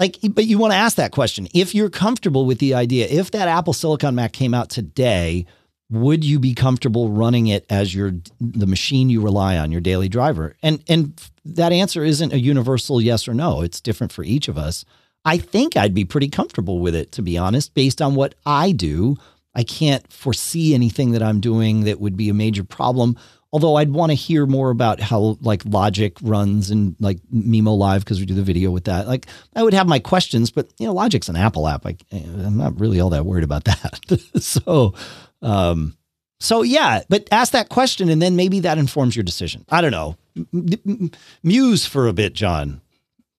like, 0.00 0.18
but 0.30 0.46
you 0.46 0.58
want 0.58 0.72
to 0.72 0.78
ask 0.78 0.96
that 0.96 1.12
question. 1.12 1.46
If 1.54 1.74
you're 1.74 1.90
comfortable 1.90 2.46
with 2.46 2.58
the 2.58 2.74
idea, 2.74 3.06
if 3.06 3.30
that 3.32 3.48
Apple 3.48 3.74
Silicon 3.74 4.14
Mac 4.14 4.32
came 4.32 4.54
out 4.54 4.70
today, 4.70 5.44
would 5.90 6.24
you 6.24 6.38
be 6.38 6.54
comfortable 6.54 7.10
running 7.10 7.48
it 7.48 7.66
as 7.68 7.94
your 7.94 8.12
the 8.40 8.66
machine 8.66 9.10
you 9.10 9.20
rely 9.20 9.58
on, 9.58 9.70
your 9.70 9.80
daily 9.80 10.08
driver? 10.08 10.56
And 10.62 10.82
and 10.88 11.20
that 11.44 11.72
answer 11.72 12.02
isn't 12.02 12.32
a 12.32 12.38
universal 12.38 13.00
yes 13.00 13.28
or 13.28 13.34
no. 13.34 13.60
It's 13.60 13.80
different 13.80 14.12
for 14.12 14.24
each 14.24 14.48
of 14.48 14.56
us. 14.56 14.84
I 15.24 15.36
think 15.36 15.76
I'd 15.76 15.94
be 15.94 16.06
pretty 16.06 16.28
comfortable 16.28 16.78
with 16.78 16.94
it, 16.94 17.12
to 17.12 17.22
be 17.22 17.36
honest, 17.36 17.74
based 17.74 18.00
on 18.00 18.14
what 18.14 18.34
I 18.46 18.72
do. 18.72 19.16
I 19.54 19.64
can't 19.64 20.10
foresee 20.10 20.74
anything 20.74 21.10
that 21.10 21.22
I'm 21.22 21.40
doing 21.40 21.84
that 21.84 22.00
would 22.00 22.16
be 22.16 22.28
a 22.28 22.34
major 22.34 22.64
problem. 22.64 23.18
Although 23.52 23.76
I'd 23.76 23.90
want 23.90 24.10
to 24.10 24.14
hear 24.14 24.46
more 24.46 24.70
about 24.70 25.00
how 25.00 25.36
like 25.40 25.64
Logic 25.64 26.16
runs 26.22 26.70
and 26.70 26.94
like 27.00 27.18
mimoLive 27.34 28.00
because 28.00 28.20
we 28.20 28.26
do 28.26 28.34
the 28.34 28.42
video 28.42 28.70
with 28.70 28.84
that. 28.84 29.08
Like 29.08 29.26
I 29.56 29.62
would 29.62 29.74
have 29.74 29.88
my 29.88 29.98
questions, 29.98 30.50
but 30.50 30.68
you 30.78 30.86
know, 30.86 30.92
Logic's 30.92 31.28
an 31.28 31.36
Apple 31.36 31.66
app. 31.66 31.84
I, 31.84 31.96
I'm 32.12 32.56
not 32.56 32.78
really 32.78 33.00
all 33.00 33.10
that 33.10 33.26
worried 33.26 33.44
about 33.44 33.64
that. 33.64 34.20
so, 34.42 34.94
um, 35.42 35.96
so 36.38 36.62
yeah, 36.62 37.02
but 37.08 37.28
ask 37.32 37.52
that 37.52 37.68
question 37.68 38.08
and 38.08 38.22
then 38.22 38.36
maybe 38.36 38.60
that 38.60 38.78
informs 38.78 39.16
your 39.16 39.24
decision. 39.24 39.64
I 39.68 39.80
don't 39.80 39.90
know. 39.90 40.16
M- 40.54 41.10
muse 41.42 41.86
for 41.86 42.06
a 42.06 42.12
bit, 42.12 42.34
John. 42.34 42.80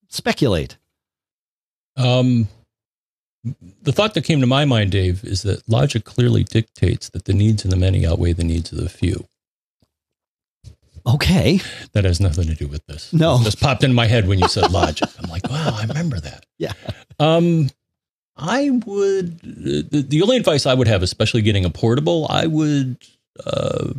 Speculate. 0.09 0.77
Um, 1.95 2.49
the 3.81 3.91
thought 3.91 4.13
that 4.13 4.23
came 4.23 4.39
to 4.41 4.47
my 4.47 4.65
mind, 4.65 4.91
Dave, 4.91 5.23
is 5.23 5.41
that 5.43 5.67
logic 5.67 6.03
clearly 6.03 6.43
dictates 6.43 7.09
that 7.09 7.25
the 7.25 7.33
needs 7.33 7.65
of 7.65 7.71
the 7.71 7.77
many 7.77 8.05
outweigh 8.05 8.33
the 8.33 8.43
needs 8.43 8.71
of 8.71 8.79
the 8.79 8.89
few. 8.89 9.25
Okay. 11.05 11.59
That 11.93 12.05
has 12.05 12.19
nothing 12.19 12.47
to 12.47 12.55
do 12.55 12.67
with 12.67 12.85
this. 12.85 13.11
No. 13.13 13.37
This 13.39 13.55
popped 13.55 13.83
in 13.83 13.93
my 13.93 14.07
head 14.07 14.27
when 14.27 14.39
you 14.39 14.47
said 14.47 14.71
logic. 14.71 15.09
I'm 15.21 15.29
like, 15.29 15.49
wow, 15.49 15.75
I 15.77 15.85
remember 15.85 16.19
that. 16.19 16.45
Yeah. 16.57 16.73
Um, 17.19 17.71
I 18.37 18.69
would, 18.85 19.39
the, 19.41 20.05
the 20.07 20.21
only 20.21 20.37
advice 20.37 20.67
I 20.67 20.75
would 20.75 20.87
have, 20.87 21.01
especially 21.01 21.41
getting 21.41 21.65
a 21.65 21.71
portable, 21.71 22.27
I 22.29 22.45
would, 22.45 22.97
uh, 23.43 23.93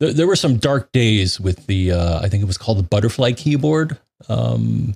th- 0.00 0.14
there 0.16 0.26
were 0.26 0.36
some 0.36 0.58
dark 0.58 0.92
days 0.92 1.40
with 1.40 1.66
the, 1.66 1.92
uh, 1.92 2.20
I 2.20 2.28
think 2.28 2.42
it 2.42 2.46
was 2.46 2.58
called 2.58 2.78
the 2.78 2.82
butterfly 2.82 3.32
keyboard. 3.32 3.98
Um, 4.28 4.94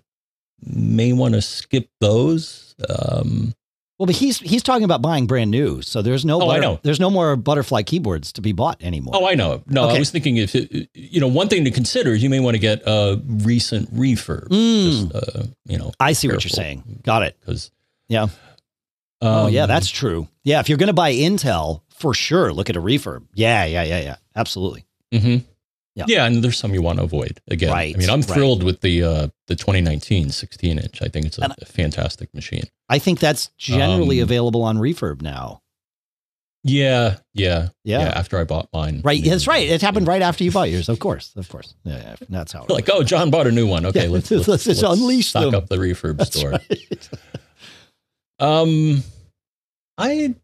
may 0.62 1.14
want 1.14 1.32
to 1.32 1.40
skip 1.40 1.88
those. 2.00 2.74
Um, 2.88 3.54
Well, 4.00 4.06
but 4.06 4.16
he's 4.16 4.38
he's 4.38 4.62
talking 4.62 4.84
about 4.84 5.02
buying 5.02 5.26
brand 5.26 5.50
new, 5.50 5.82
so 5.82 6.00
there's 6.00 6.24
no 6.24 6.40
Oh, 6.40 6.48
I 6.50 6.58
know. 6.58 6.80
there's 6.82 6.98
no 6.98 7.10
more 7.10 7.36
butterfly 7.36 7.82
keyboards 7.82 8.32
to 8.32 8.40
be 8.40 8.52
bought 8.52 8.82
anymore. 8.82 9.12
Oh, 9.14 9.26
I 9.28 9.34
know. 9.34 9.62
No, 9.66 9.84
Okay. 9.88 9.96
I 9.96 9.98
was 9.98 10.08
thinking 10.10 10.38
if 10.38 10.54
it, 10.54 10.88
you 10.94 11.20
know 11.20 11.28
one 11.28 11.48
thing 11.48 11.66
to 11.66 11.70
consider 11.70 12.12
is 12.14 12.22
you 12.22 12.30
may 12.30 12.40
want 12.40 12.54
to 12.54 12.58
get 12.58 12.80
a 12.86 13.20
recent 13.26 13.94
refurb. 13.94 14.48
Mm. 14.48 15.12
Just, 15.12 15.14
uh, 15.36 15.42
you 15.66 15.76
know, 15.76 15.92
I 16.00 16.14
see 16.14 16.28
what 16.28 16.42
you're 16.42 16.48
saying. 16.48 17.00
Got 17.04 17.24
it. 17.24 17.36
because 17.40 17.70
Yeah. 18.08 18.28
oh 19.20 19.48
yeah, 19.48 19.66
that's 19.66 19.90
true. 19.90 20.28
Yeah, 20.44 20.60
if 20.60 20.70
you're 20.70 20.78
going 20.78 20.86
to 20.86 20.94
buy 20.94 21.12
Intel, 21.12 21.82
for 21.90 22.14
sure, 22.14 22.54
look 22.54 22.70
at 22.70 22.76
a 22.76 22.80
refurb. 22.80 23.26
Yeah, 23.34 23.66
yeah, 23.66 23.82
yeah, 23.82 24.00
yeah. 24.00 24.16
Absolutely. 24.34 24.86
hmm 25.12 25.36
Yeah. 25.96 26.04
Yeah. 26.08 26.26
and 26.26 26.42
there's 26.42 26.56
some 26.58 26.72
you 26.72 26.82
want 26.82 26.98
to 26.98 27.04
avoid. 27.04 27.40
Again, 27.48 27.70
Right, 27.72 27.94
I 27.94 27.98
mean, 27.98 28.08
I'm 28.10 28.20
right. 28.20 28.28
thrilled 28.30 28.62
with 28.62 28.80
the 28.80 29.02
uh, 29.02 29.28
the 29.48 29.56
2019 29.56 30.30
16 30.30 30.78
inch. 30.78 31.02
I 31.02 31.08
think 31.08 31.26
it's 31.26 31.38
a, 31.38 31.54
fantastic 31.66 32.32
machine. 32.34 32.64
I 32.88 32.98
think 32.98 33.18
that's 33.20 33.48
generally 33.58 34.20
Um, 34.20 34.24
available 34.24 34.62
on 34.62 34.78
refurb 34.78 35.20
now. 35.22 35.62
Yeah, 36.62 37.16
yeah, 37.32 37.68
Yeah. 37.84 38.00
After 38.14 38.38
I 38.38 38.44
bought 38.44 38.68
mine, 38.72 39.00
Right. 39.02 39.24
That's 39.24 39.46
right. 39.46 39.66
It 39.66 39.80
happened 39.80 40.06
yeah. 40.06 40.12
right 40.12 40.22
after 40.22 40.44
you 40.44 40.50
bought 40.52 40.68
yours. 40.70 40.90
Of 40.90 40.98
course. 40.98 41.32
Of 41.34 41.48
course. 41.48 41.74
Yeah, 41.84 41.96
yeah 41.96 42.16
that's 42.28 42.52
how 42.52 42.64
it 42.64 42.70
Like, 42.70 42.88
oh, 42.92 43.02
John 43.02 43.30
bought 43.30 43.46
a 43.46 43.50
new 43.50 43.66
one. 43.66 43.86
Okay, 43.86 44.04
Yeah, 44.04 44.10
let's, 44.10 44.30
let's 44.30 44.46
let's, 44.46 44.66
let's 44.66 44.82
unleash 44.82 45.28
stock 45.28 45.44
them. 45.44 45.54
up 45.54 45.68
the 45.68 45.76
refurb 45.76 46.18
That's 46.18 46.38
store. 46.38 46.50
right. 46.50 47.08
Um, 48.38 49.02
I 49.98 50.34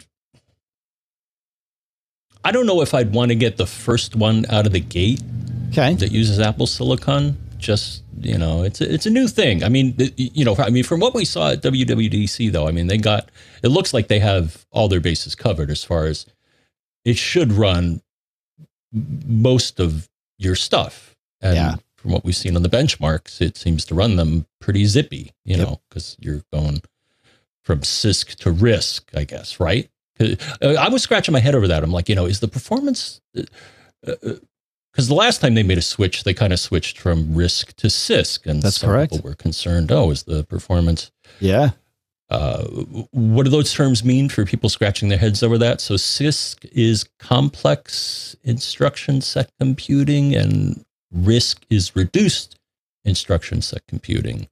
I 2.46 2.52
don't 2.52 2.66
know 2.66 2.80
if 2.80 2.94
I'd 2.94 3.12
want 3.12 3.30
to 3.30 3.34
get 3.34 3.56
the 3.56 3.66
first 3.66 4.14
one 4.14 4.46
out 4.50 4.66
of 4.66 4.72
the 4.72 4.80
gate 4.80 5.20
Okay. 5.72 5.94
that 5.94 6.12
uses 6.12 6.38
Apple 6.38 6.66
Silicon. 6.68 7.36
Just 7.58 8.02
you 8.20 8.38
know, 8.38 8.62
it's 8.62 8.80
a, 8.80 8.92
it's 8.94 9.04
a 9.06 9.10
new 9.10 9.28
thing. 9.28 9.62
I 9.64 9.68
mean, 9.68 9.94
you 10.16 10.44
know, 10.44 10.54
I 10.58 10.70
mean, 10.70 10.84
from 10.84 11.00
what 11.00 11.12
we 11.14 11.24
saw 11.24 11.50
at 11.50 11.62
WWDC, 11.62 12.50
though, 12.52 12.66
I 12.66 12.70
mean, 12.70 12.86
they 12.86 12.98
got 12.98 13.30
it 13.62 13.68
looks 13.68 13.92
like 13.92 14.08
they 14.08 14.20
have 14.20 14.64
all 14.70 14.88
their 14.88 15.00
bases 15.00 15.34
covered 15.34 15.70
as 15.70 15.82
far 15.84 16.04
as 16.06 16.24
it 17.04 17.16
should 17.18 17.52
run 17.52 18.00
most 18.92 19.80
of 19.80 20.08
your 20.38 20.54
stuff. 20.54 21.16
And 21.40 21.56
Yeah. 21.56 21.74
from 21.96 22.12
what 22.12 22.24
we've 22.24 22.36
seen 22.36 22.56
on 22.56 22.62
the 22.62 22.68
benchmarks, 22.70 23.40
it 23.40 23.56
seems 23.56 23.84
to 23.86 23.94
run 23.94 24.16
them 24.16 24.46
pretty 24.60 24.84
zippy. 24.86 25.32
You 25.44 25.56
Yep. 25.56 25.66
know, 25.66 25.80
because 25.88 26.16
you're 26.20 26.42
going 26.52 26.82
from 27.62 27.80
CISC 27.82 28.34
to 28.36 28.50
RISC, 28.52 29.02
I 29.14 29.24
guess, 29.24 29.58
right? 29.60 29.90
Uh, 30.18 30.34
I 30.78 30.88
was 30.88 31.02
scratching 31.02 31.32
my 31.32 31.40
head 31.40 31.54
over 31.54 31.68
that. 31.68 31.82
I'm 31.82 31.92
like, 31.92 32.08
you 32.08 32.14
know, 32.14 32.26
is 32.26 32.40
the 32.40 32.48
performance 32.48 33.20
because 34.96 35.08
the 35.08 35.14
last 35.14 35.42
time 35.42 35.54
they 35.54 35.62
made 35.62 35.76
a 35.76 35.82
switch, 35.82 36.24
they 36.24 36.32
kind 36.32 36.54
of 36.54 36.58
switched 36.60 36.98
from 36.98 37.34
RISC 37.34 37.74
to 37.74 37.88
CISC, 37.88 38.46
and 38.46 38.62
That's 38.62 38.80
some 38.80 38.88
correct. 38.90 39.12
people 39.12 39.28
were 39.28 39.34
concerned. 39.36 39.92
Oh, 39.92 40.10
is 40.10 40.22
the 40.22 40.44
performance? 40.44 41.10
Yeah. 41.38 41.70
Uh, 42.30 42.64
what 43.12 43.44
do 43.44 43.50
those 43.50 43.72
terms 43.72 44.02
mean 44.02 44.28
for 44.28 44.44
people 44.46 44.68
scratching 44.70 45.10
their 45.10 45.18
heads 45.18 45.42
over 45.42 45.58
that? 45.58 45.80
So 45.82 45.94
CISC 45.94 46.66
is 46.72 47.04
complex 47.18 48.34
instruction 48.42 49.20
set 49.20 49.50
computing, 49.60 50.34
and 50.34 50.84
RISC 51.14 51.58
is 51.68 51.94
reduced 51.94 52.58
instruction 53.04 53.60
set 53.62 53.86
computing. 53.86 54.48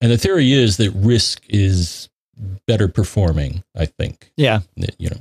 And 0.00 0.12
the 0.12 0.18
theory 0.18 0.52
is 0.52 0.76
that 0.76 0.94
RISC 0.94 1.40
is 1.48 2.08
better 2.66 2.88
performing. 2.88 3.62
I 3.76 3.86
think 3.86 4.30
Yeah. 4.36 4.60
you 4.98 5.10
know 5.10 5.20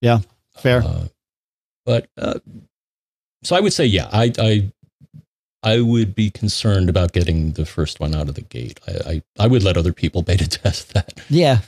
Yeah. 0.00 0.18
Fair. 0.58 0.82
uh, 0.82 1.06
but 1.86 2.08
uh, 2.18 2.38
so 3.42 3.56
I 3.56 3.60
would 3.60 3.72
say, 3.72 3.86
yeah, 3.86 4.08
I, 4.12 4.32
I 4.38 4.72
I 5.62 5.80
would 5.80 6.14
be 6.14 6.30
concerned 6.30 6.88
about 6.88 7.12
getting 7.12 7.52
the 7.52 7.64
first 7.66 7.98
one 8.00 8.14
out 8.14 8.28
of 8.28 8.34
the 8.34 8.42
gate. 8.42 8.78
I 8.86 8.92
I, 9.10 9.22
I 9.44 9.46
would 9.46 9.62
let 9.62 9.76
other 9.76 9.92
people 9.92 10.22
beta 10.28 10.48
test 10.48 10.92
that. 10.94 11.14
Yeah. 11.30 11.60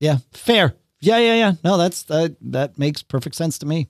Yeah. 0.00 0.18
Fair. 0.32 0.74
Yeah. 1.00 1.18
Yeah. 1.18 1.34
Yeah. 1.34 1.52
No, 1.64 1.76
that's 1.76 2.02
that. 2.04 2.36
That 2.40 2.78
makes 2.78 3.02
perfect 3.02 3.34
sense 3.36 3.58
to 3.58 3.66
me. 3.66 3.88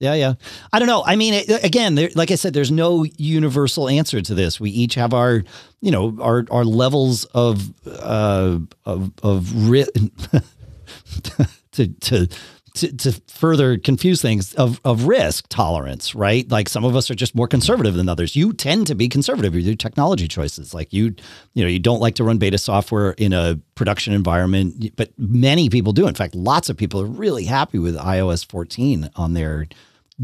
Yeah. 0.00 0.14
Yeah. 0.14 0.34
I 0.72 0.78
don't 0.78 0.88
know. 0.88 1.04
I 1.04 1.14
mean, 1.14 1.34
it, 1.34 1.62
again, 1.62 1.94
there, 1.94 2.08
like 2.14 2.30
I 2.30 2.34
said, 2.34 2.54
there's 2.54 2.70
no 2.72 3.04
universal 3.18 3.88
answer 3.88 4.22
to 4.22 4.34
this. 4.34 4.58
We 4.58 4.70
each 4.70 4.94
have 4.94 5.12
our, 5.12 5.44
you 5.82 5.90
know, 5.90 6.16
our 6.20 6.46
our 6.50 6.64
levels 6.64 7.26
of 7.26 7.72
uh 7.86 8.58
of 8.86 9.12
of 9.22 9.68
ri- 9.68 9.86
to 11.72 11.86
to. 11.86 12.28
To, 12.74 12.96
to 12.98 13.20
further 13.26 13.78
confuse 13.78 14.22
things 14.22 14.54
of, 14.54 14.80
of 14.84 15.06
risk 15.08 15.46
tolerance, 15.48 16.14
right? 16.14 16.48
Like 16.48 16.68
some 16.68 16.84
of 16.84 16.94
us 16.94 17.10
are 17.10 17.16
just 17.16 17.34
more 17.34 17.48
conservative 17.48 17.94
than 17.94 18.08
others. 18.08 18.36
You 18.36 18.52
tend 18.52 18.86
to 18.86 18.94
be 18.94 19.08
conservative 19.08 19.54
with 19.54 19.64
your 19.64 19.74
technology 19.74 20.28
choices. 20.28 20.72
Like 20.72 20.92
you, 20.92 21.16
you 21.54 21.64
know, 21.64 21.68
you 21.68 21.80
don't 21.80 21.98
like 21.98 22.14
to 22.14 22.24
run 22.24 22.38
beta 22.38 22.58
software 22.58 23.10
in 23.18 23.32
a 23.32 23.58
production 23.74 24.14
environment, 24.14 24.94
but 24.94 25.10
many 25.18 25.68
people 25.68 25.92
do. 25.92 26.06
In 26.06 26.14
fact, 26.14 26.36
lots 26.36 26.70
of 26.70 26.76
people 26.76 27.00
are 27.02 27.06
really 27.06 27.44
happy 27.44 27.80
with 27.80 27.96
iOS 27.96 28.46
14 28.48 29.10
on 29.16 29.34
their 29.34 29.66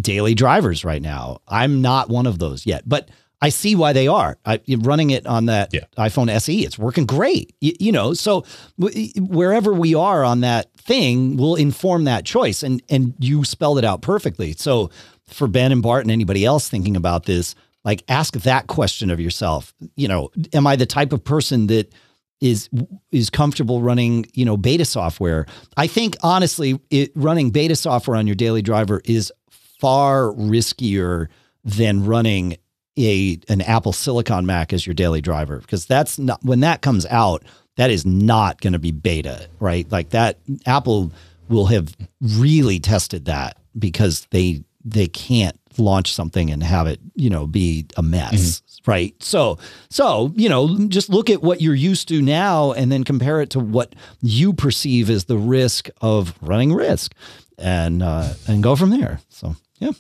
daily 0.01 0.35
drivers 0.35 0.85
right 0.85 1.03
now. 1.03 1.39
I'm 1.49 1.83
not 1.83 2.09
one 2.09 2.27
of 2.27 2.39
those 2.39 2.67
yet, 2.67 2.83
but 2.89 3.09
I 3.43 3.51
see 3.51 3.75
why 3.77 3.93
they 3.93 4.09
are. 4.09 4.39
I, 4.47 4.61
running 4.79 5.11
it 5.11 5.27
on 5.27 5.47
that 5.47 5.73
Yeah. 5.75 5.81
iPhone 5.99 6.31
SE, 6.31 6.65
it's 6.65 6.79
working 6.79 7.05
great. 7.05 7.55
You, 7.61 7.73
you 7.79 7.93
know, 7.93 8.15
so 8.15 8.45
w- 8.81 9.11
wherever 9.19 9.73
we 9.75 9.95
are 9.95 10.25
on 10.25 10.41
that 10.41 10.71
thing 10.79 11.37
will 11.37 11.55
inform 11.55 12.05
that 12.05 12.25
choice, 12.25 12.63
and 12.63 12.83
and 12.89 13.15
you 13.19 13.45
spelled 13.45 13.79
it 13.79 13.85
out 13.85 14.01
perfectly. 14.01 14.53
So 14.57 14.91
for 15.27 15.49
Ben 15.49 15.71
and 15.73 15.83
Bart 15.83 16.03
and 16.05 16.11
anybody 16.11 16.45
else 16.47 16.69
thinking 16.69 16.97
about 16.97 17.25
this, 17.27 17.55
like 17.85 18.03
ask 18.09 18.35
that 18.35 18.69
question 18.69 19.11
of 19.11 19.21
yourself. 19.21 19.75
You 19.97 20.09
know, 20.09 20.31
am 20.55 20.67
I 20.67 20.77
the 20.77 20.87
type 20.87 21.13
of 21.13 21.23
person 21.23 21.67
that 21.67 21.93
is 22.41 22.69
is 23.13 23.29
comfortable 23.31 23.83
running 23.83 24.27
you 24.33 24.45
know 24.47 24.57
beta 24.57 24.85
software? 24.87 25.45
I 25.77 25.87
think 25.89 26.17
honestly, 26.23 26.81
it, 26.91 27.13
running 27.15 27.51
beta 27.51 27.77
software 27.77 28.17
on 28.17 28.27
your 28.27 28.37
daily 28.37 28.63
driver 28.63 29.03
is 29.05 29.31
far 29.79 30.33
riskier 30.33 31.29
than 31.65 32.05
running 32.05 32.57
a 32.99 33.39
an 33.49 33.61
Apple 33.61 33.93
Silicon 33.93 34.47
Mac 34.47 34.73
as 34.73 34.87
your 34.87 34.95
daily 34.95 35.21
driver 35.21 35.59
because 35.59 35.87
that's 35.87 36.19
not 36.19 36.43
when 36.43 36.61
that 36.61 36.81
comes 36.83 37.05
out 37.07 37.43
that 37.77 37.91
is 37.91 38.07
not 38.07 38.61
going 38.61 38.73
to 38.73 38.79
be 38.79 38.91
beta 38.91 39.49
right? 39.61 39.91
Like 39.91 40.11
that 40.11 40.39
Apple 40.65 41.13
will 41.49 41.67
have 41.67 41.95
really 42.21 42.81
tested 42.81 43.27
that 43.27 43.59
because 43.79 44.27
they 44.31 44.63
they 44.85 45.09
can't 45.09 45.59
launch 45.79 46.15
something 46.15 46.51
and 46.51 46.63
have 46.63 46.87
it 46.87 46.99
you 47.15 47.29
know 47.29 47.47
be 47.47 47.85
a 47.97 48.03
mess 48.03 48.63
right? 48.87 49.15
So 49.23 49.59
so 49.91 50.33
you 50.37 50.49
know 50.49 50.79
just 50.89 51.11
look 51.11 51.29
at 51.29 51.43
what 51.43 51.61
you're 51.61 51.75
used 51.75 52.09
to 52.09 52.23
now 52.23 52.73
and 52.73 52.91
then 52.91 53.05
compare 53.05 53.43
it 53.43 53.51
to 53.51 53.61
what 53.61 53.95
you 54.23 54.55
perceive 54.55 55.11
as 55.11 55.25
the 55.25 55.37
risk 55.37 55.91
of 56.01 56.35
running 56.41 56.71
RISC 56.71 57.13
and 57.59 58.03
uh 58.03 58.33
and 58.47 58.63
go 58.63 58.77
from 58.77 58.91
there 58.91 59.19
so 59.29 59.57
yeah 59.79 59.93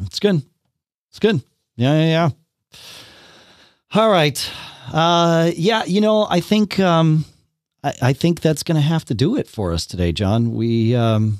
it's 0.00 0.20
good 0.20 0.42
it's 1.10 1.18
good 1.18 1.42
yeah, 1.76 1.94
yeah, 1.94 2.06
yeah. 2.06 2.30
All 3.94 4.10
right. 4.10 4.50
Uh, 4.92 5.50
yeah, 5.56 5.84
you 5.84 6.00
know, 6.00 6.26
I 6.28 6.40
think 6.40 6.78
um, 6.78 7.24
I, 7.82 7.94
I 8.02 8.12
think 8.12 8.40
that's 8.40 8.62
going 8.62 8.76
to 8.76 8.82
have 8.82 9.04
to 9.06 9.14
do 9.14 9.36
it 9.36 9.48
for 9.48 9.72
us 9.72 9.86
today, 9.86 10.12
John. 10.12 10.54
We, 10.54 10.94
um, 10.94 11.38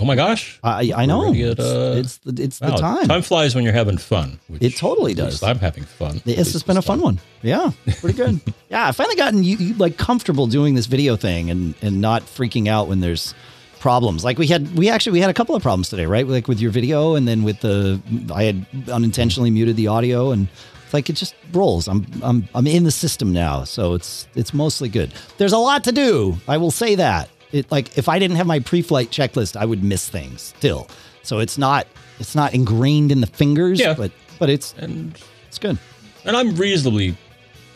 Oh 0.00 0.04
my 0.04 0.14
gosh! 0.14 0.60
I, 0.62 0.92
I 0.94 1.06
know 1.06 1.32
at, 1.34 1.58
uh, 1.58 1.94
it's 1.96 1.98
it's 1.98 2.18
the, 2.18 2.42
it's 2.44 2.60
Wow, 2.60 2.70
the 2.70 2.76
time. 2.76 3.08
Time 3.08 3.22
flies 3.22 3.56
when 3.56 3.64
you're 3.64 3.72
having 3.72 3.98
fun. 3.98 4.38
It 4.60 4.76
totally 4.76 5.12
does. 5.12 5.42
I'm 5.42 5.58
having 5.58 5.82
fun. 5.82 6.22
It's 6.24 6.52
just 6.52 6.68
been 6.68 6.76
a 6.76 6.82
fun 6.82 7.00
one. 7.00 7.18
Yeah, 7.42 7.72
pretty 7.98 8.16
good. 8.16 8.40
yeah, 8.70 8.86
I 8.86 8.92
finally 8.92 9.16
gotten 9.16 9.42
you, 9.42 9.56
you 9.56 9.74
like 9.74 9.96
comfortable 9.96 10.46
doing 10.46 10.76
this 10.76 10.86
video 10.86 11.16
thing 11.16 11.50
and 11.50 11.74
and 11.82 12.00
not 12.00 12.22
freaking 12.22 12.68
out 12.68 12.86
when 12.86 13.00
there's 13.00 13.34
problems. 13.80 14.24
Like 14.24 14.38
we 14.38 14.46
had 14.46 14.74
we 14.76 14.88
actually 14.88 15.12
we 15.12 15.20
had 15.20 15.30
a 15.30 15.34
couple 15.34 15.54
of 15.54 15.62
problems 15.62 15.88
today, 15.88 16.06
right? 16.06 16.26
Like 16.26 16.48
with 16.48 16.60
your 16.60 16.70
video 16.70 17.14
and 17.14 17.26
then 17.28 17.42
with 17.44 17.60
the 17.60 18.00
I 18.34 18.44
had 18.44 18.66
unintentionally 18.90 19.50
muted 19.50 19.76
the 19.76 19.86
audio 19.88 20.30
and 20.32 20.48
it's 20.84 20.94
like 20.94 21.10
it 21.10 21.16
just 21.16 21.34
rolls. 21.52 21.86
I'm 21.88 22.06
I'm 22.22 22.48
I'm 22.54 22.66
in 22.66 22.84
the 22.84 22.90
system 22.90 23.32
now, 23.32 23.64
so 23.64 23.94
it's 23.94 24.26
it's 24.34 24.52
mostly 24.54 24.88
good. 24.88 25.12
There's 25.38 25.52
a 25.52 25.58
lot 25.58 25.84
to 25.84 25.92
do. 25.92 26.36
I 26.48 26.56
will 26.56 26.70
say 26.70 26.94
that. 26.96 27.28
It 27.52 27.70
like 27.70 27.96
if 27.96 28.08
I 28.08 28.18
didn't 28.18 28.36
have 28.36 28.46
my 28.46 28.60
pre-flight 28.60 29.10
checklist, 29.10 29.56
I 29.56 29.64
would 29.64 29.82
miss 29.82 30.08
things 30.08 30.42
still. 30.42 30.88
So 31.22 31.38
it's 31.38 31.56
not 31.58 31.86
it's 32.18 32.34
not 32.34 32.54
ingrained 32.54 33.12
in 33.12 33.20
the 33.20 33.26
fingers, 33.26 33.78
Yeah. 33.80 33.94
but 33.94 34.12
but 34.38 34.48
it's 34.50 34.74
and 34.78 35.18
it's 35.46 35.58
good. 35.58 35.78
and 36.24 36.36
I'm 36.36 36.54
reasonably 36.56 37.16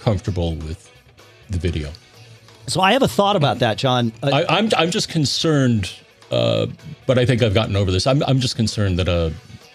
comfortable 0.00 0.56
with 0.56 0.90
the 1.50 1.58
video. 1.58 1.90
So 2.66 2.80
I 2.80 2.92
have 2.92 3.02
a 3.02 3.08
thought 3.08 3.36
about 3.36 3.58
that, 3.58 3.78
John. 3.78 4.12
Uh, 4.22 4.30
I, 4.32 4.58
I'm 4.58 4.68
I'm 4.76 4.90
just 4.90 5.08
concerned, 5.08 5.92
uh, 6.30 6.66
but 7.06 7.18
I 7.18 7.26
think 7.26 7.42
I've 7.42 7.54
gotten 7.54 7.76
over 7.76 7.90
this. 7.90 8.06
I'm 8.06 8.22
I'm 8.24 8.38
just 8.40 8.56
concerned 8.56 8.98
that 8.98 9.08
uh, 9.08 9.30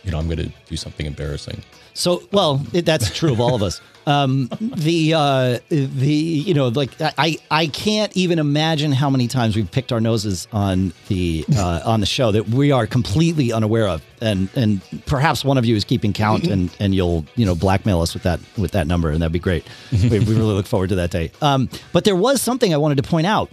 you 0.08 0.14
know, 0.14 0.20
I'm 0.20 0.26
going 0.28 0.38
to 0.38 0.50
do 0.68 0.78
something 0.78 1.06
embarrassing. 1.06 1.62
So, 1.94 2.24
well, 2.32 2.66
it, 2.72 2.86
that's 2.86 3.14
true 3.14 3.34
of 3.34 3.42
all 3.42 3.56
of 3.56 3.62
us. 3.62 3.82
Um, 4.06 4.50
the 4.62 5.14
uh, 5.14 5.60
the 5.68 6.14
you 6.14 6.54
know, 6.54 6.70
like 6.70 6.92
I 7.02 7.38
I 7.52 7.68
can't 7.68 8.16
even 8.16 8.40
imagine 8.40 8.94
how 8.94 9.10
many 9.10 9.28
times 9.28 9.58
we've 9.58 9.70
picked 9.70 9.92
our 9.92 10.00
noses 10.00 10.48
on 10.54 10.94
the 11.10 11.44
uh, 11.58 11.82
on 11.84 12.00
the 12.00 12.06
show 12.06 12.32
that 12.32 12.48
we 12.48 12.72
are 12.72 12.88
completely 12.88 13.52
unaware 13.52 13.86
of, 13.90 14.02
and 14.22 14.48
and 14.56 14.80
perhaps 15.08 15.44
one 15.44 15.58
of 15.58 15.66
you 15.66 15.76
is 15.76 15.84
keeping 15.84 16.14
count, 16.14 16.46
and 16.46 16.74
and 16.80 16.96
you'll 16.96 17.26
you 17.36 17.46
know 17.46 17.54
blackmail 17.54 18.00
us 18.00 18.14
with 18.14 18.24
that 18.24 18.40
with 18.58 18.72
that 18.72 18.88
number, 18.88 19.10
and 19.10 19.22
that'd 19.22 19.34
be 19.34 19.40
great. 19.40 19.68
we, 19.92 20.08
we 20.08 20.20
really 20.20 20.54
look 20.54 20.68
forward 20.68 20.88
to 20.88 20.96
that 20.96 21.12
day. 21.12 21.32
Um, 21.42 21.68
but 21.92 22.06
there 22.06 22.16
was 22.16 22.42
something 22.42 22.74
I 22.74 22.78
wanted 22.78 22.96
to 22.96 23.04
point 23.04 23.28
out 23.28 23.52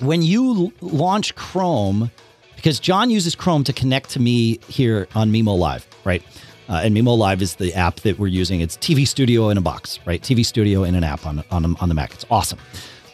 when 0.00 0.20
you 0.20 0.70
launch 0.82 1.34
Chrome, 1.34 2.10
because 2.58 2.80
John 2.80 3.08
uses 3.08 3.36
Chrome 3.36 3.62
to 3.64 3.72
connect 3.72 4.10
to 4.10 4.20
me 4.20 4.58
here 4.66 5.06
on 5.14 5.30
mimoLive, 5.30 5.84
right? 6.04 6.24
Uh, 6.68 6.80
and 6.82 6.94
mimoLive 6.94 7.40
is 7.40 7.54
the 7.54 7.72
app 7.72 8.00
that 8.00 8.18
we're 8.18 8.26
using. 8.26 8.60
It's 8.60 8.76
TV 8.76 9.06
Studio 9.06 9.48
in 9.48 9.56
a 9.56 9.60
box, 9.60 10.00
right? 10.04 10.20
TV 10.20 10.44
Studio 10.44 10.82
in 10.82 10.96
an 10.96 11.04
app 11.04 11.24
on 11.24 11.44
on, 11.52 11.76
on 11.76 11.88
the 11.88 11.94
Mac. 11.94 12.12
It's 12.14 12.26
awesome. 12.30 12.58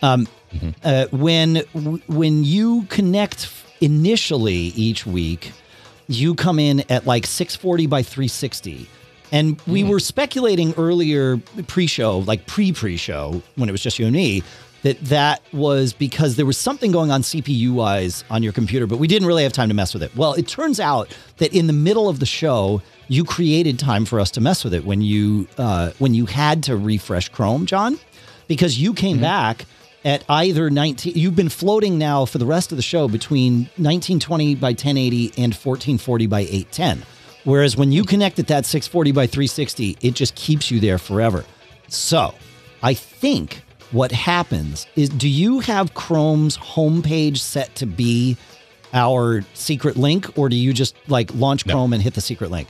Um, 0.00 0.26
uh, 0.82 1.06
when 1.10 1.56
when 2.06 2.42
you 2.42 2.84
connect 2.84 3.50
initially 3.82 4.54
each 4.54 5.04
week, 5.04 5.52
you 6.08 6.34
come 6.34 6.58
in 6.58 6.90
at 6.90 7.06
like 7.06 7.26
640 7.26 7.86
by 7.86 8.02
360. 8.02 8.88
And 9.30 9.60
we 9.66 9.84
were 9.84 9.98
speculating 9.98 10.74
earlier 10.76 11.38
pre-show, 11.66 12.20
like 12.20 12.46
pre-pre-show, 12.46 13.42
when 13.56 13.68
it 13.68 13.72
was 13.72 13.82
just 13.82 13.98
you 13.98 14.06
and 14.06 14.14
me, 14.14 14.42
that 14.84 15.00
that 15.06 15.42
was 15.52 15.94
because 15.94 16.36
there 16.36 16.44
was 16.44 16.58
something 16.58 16.92
going 16.92 17.10
on 17.10 17.22
CPU-wise 17.22 18.22
on 18.28 18.42
your 18.42 18.52
computer, 18.52 18.86
but 18.86 18.98
we 18.98 19.08
didn't 19.08 19.26
really 19.26 19.42
have 19.42 19.52
time 19.52 19.68
to 19.68 19.74
mess 19.74 19.94
with 19.94 20.02
it. 20.02 20.14
Well, 20.14 20.34
it 20.34 20.46
turns 20.46 20.78
out 20.78 21.16
that 21.38 21.54
in 21.54 21.66
the 21.66 21.72
middle 21.72 22.06
of 22.06 22.20
the 22.20 22.26
show, 22.26 22.82
you 23.08 23.24
created 23.24 23.78
time 23.78 24.04
for 24.04 24.20
us 24.20 24.30
to 24.32 24.42
mess 24.42 24.62
with 24.62 24.74
it 24.74 24.84
when 24.84 25.00
you 25.00 25.48
uh, 25.56 25.92
when 25.98 26.14
you 26.14 26.26
had 26.26 26.62
to 26.64 26.76
refresh 26.76 27.30
Chrome, 27.30 27.64
John, 27.64 27.98
because 28.46 28.78
you 28.78 28.92
came 28.92 29.20
back 29.20 29.64
at 30.04 30.22
either 30.28 30.68
19 30.68 31.14
you've 31.16 31.34
been 31.34 31.48
floating 31.48 31.96
now 31.96 32.26
for 32.26 32.36
the 32.36 32.44
rest 32.44 32.70
of 32.72 32.76
the 32.76 32.82
show 32.82 33.08
between 33.08 33.60
1920 33.76 34.54
by 34.56 34.68
1080 34.68 35.28
and 35.38 35.54
1440 35.54 36.26
by 36.26 36.40
810 36.40 37.02
whereas 37.44 37.74
when 37.74 37.90
you 37.90 38.04
connect 38.04 38.38
at 38.38 38.48
that 38.48 38.66
640 38.66 39.12
by 39.12 39.26
360 39.26 39.96
it 40.02 40.14
just 40.14 40.34
keeps 40.34 40.70
you 40.70 40.78
there 40.78 40.98
forever. 40.98 41.46
So 41.88 42.34
i 42.82 42.92
think 42.92 43.62
what 43.94 44.12
happens 44.12 44.86
is 44.96 45.08
do 45.08 45.28
you 45.28 45.60
have 45.60 45.94
chrome's 45.94 46.58
homepage 46.58 47.38
set 47.38 47.74
to 47.76 47.86
be 47.86 48.36
our 48.92 49.42
secret 49.54 49.96
link 49.96 50.36
or 50.38 50.48
do 50.48 50.56
you 50.56 50.72
just 50.72 50.94
like 51.08 51.32
launch 51.34 51.64
chrome 51.66 51.92
and 51.94 52.02
hit 52.02 52.12
the 52.14 52.20
secret 52.20 52.50
link 52.50 52.68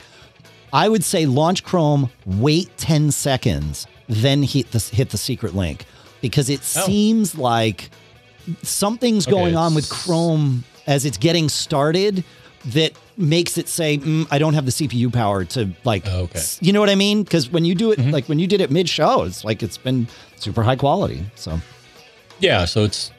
I 0.72 0.88
would 0.88 1.04
say 1.04 1.24
launch 1.26 1.62
Chrome, 1.62 2.10
wait 2.26 2.68
10 2.78 3.12
seconds, 3.12 3.86
then 4.08 4.42
hit 4.42 4.72
the 4.72 4.80
hit 4.80 5.10
the 5.10 5.18
secret 5.18 5.54
link 5.54 5.84
because 6.20 6.50
it 6.50 6.58
Oh. 6.76 6.84
seems 6.86 7.36
like 7.38 7.90
something's 8.64 9.24
Okay, 9.28 9.36
going 9.36 9.56
on 9.56 9.76
with 9.76 9.88
Chrome 9.88 10.64
as 10.88 11.04
it's 11.04 11.16
getting 11.16 11.48
started 11.48 12.24
that 12.66 12.92
makes 13.16 13.58
it 13.58 13.68
say 13.68 13.98
mm, 13.98 14.26
I 14.30 14.38
don't 14.38 14.54
have 14.54 14.64
the 14.64 14.72
CPU 14.72 15.12
power 15.12 15.44
to 15.46 15.70
like 15.84 16.04
Oh, 16.06 16.22
okay. 16.22 16.40
you 16.60 16.72
know 16.72 16.80
what 16.80 16.90
I 16.90 16.94
mean 16.94 17.22
because 17.22 17.50
when 17.50 17.64
you 17.64 17.74
do 17.74 17.92
it 17.92 17.98
Mhm. 17.98 18.12
like 18.12 18.28
when 18.28 18.38
you 18.38 18.46
did 18.46 18.60
it 18.60 18.70
mid 18.70 18.88
show 18.88 19.22
it's 19.24 19.44
like 19.44 19.62
it's 19.62 19.76
been 19.78 20.08
super 20.36 20.62
high 20.62 20.76
quality 20.76 21.24
so 21.34 21.60
Yeah, 22.40 22.64
so 22.64 22.84
it's 22.84 23.10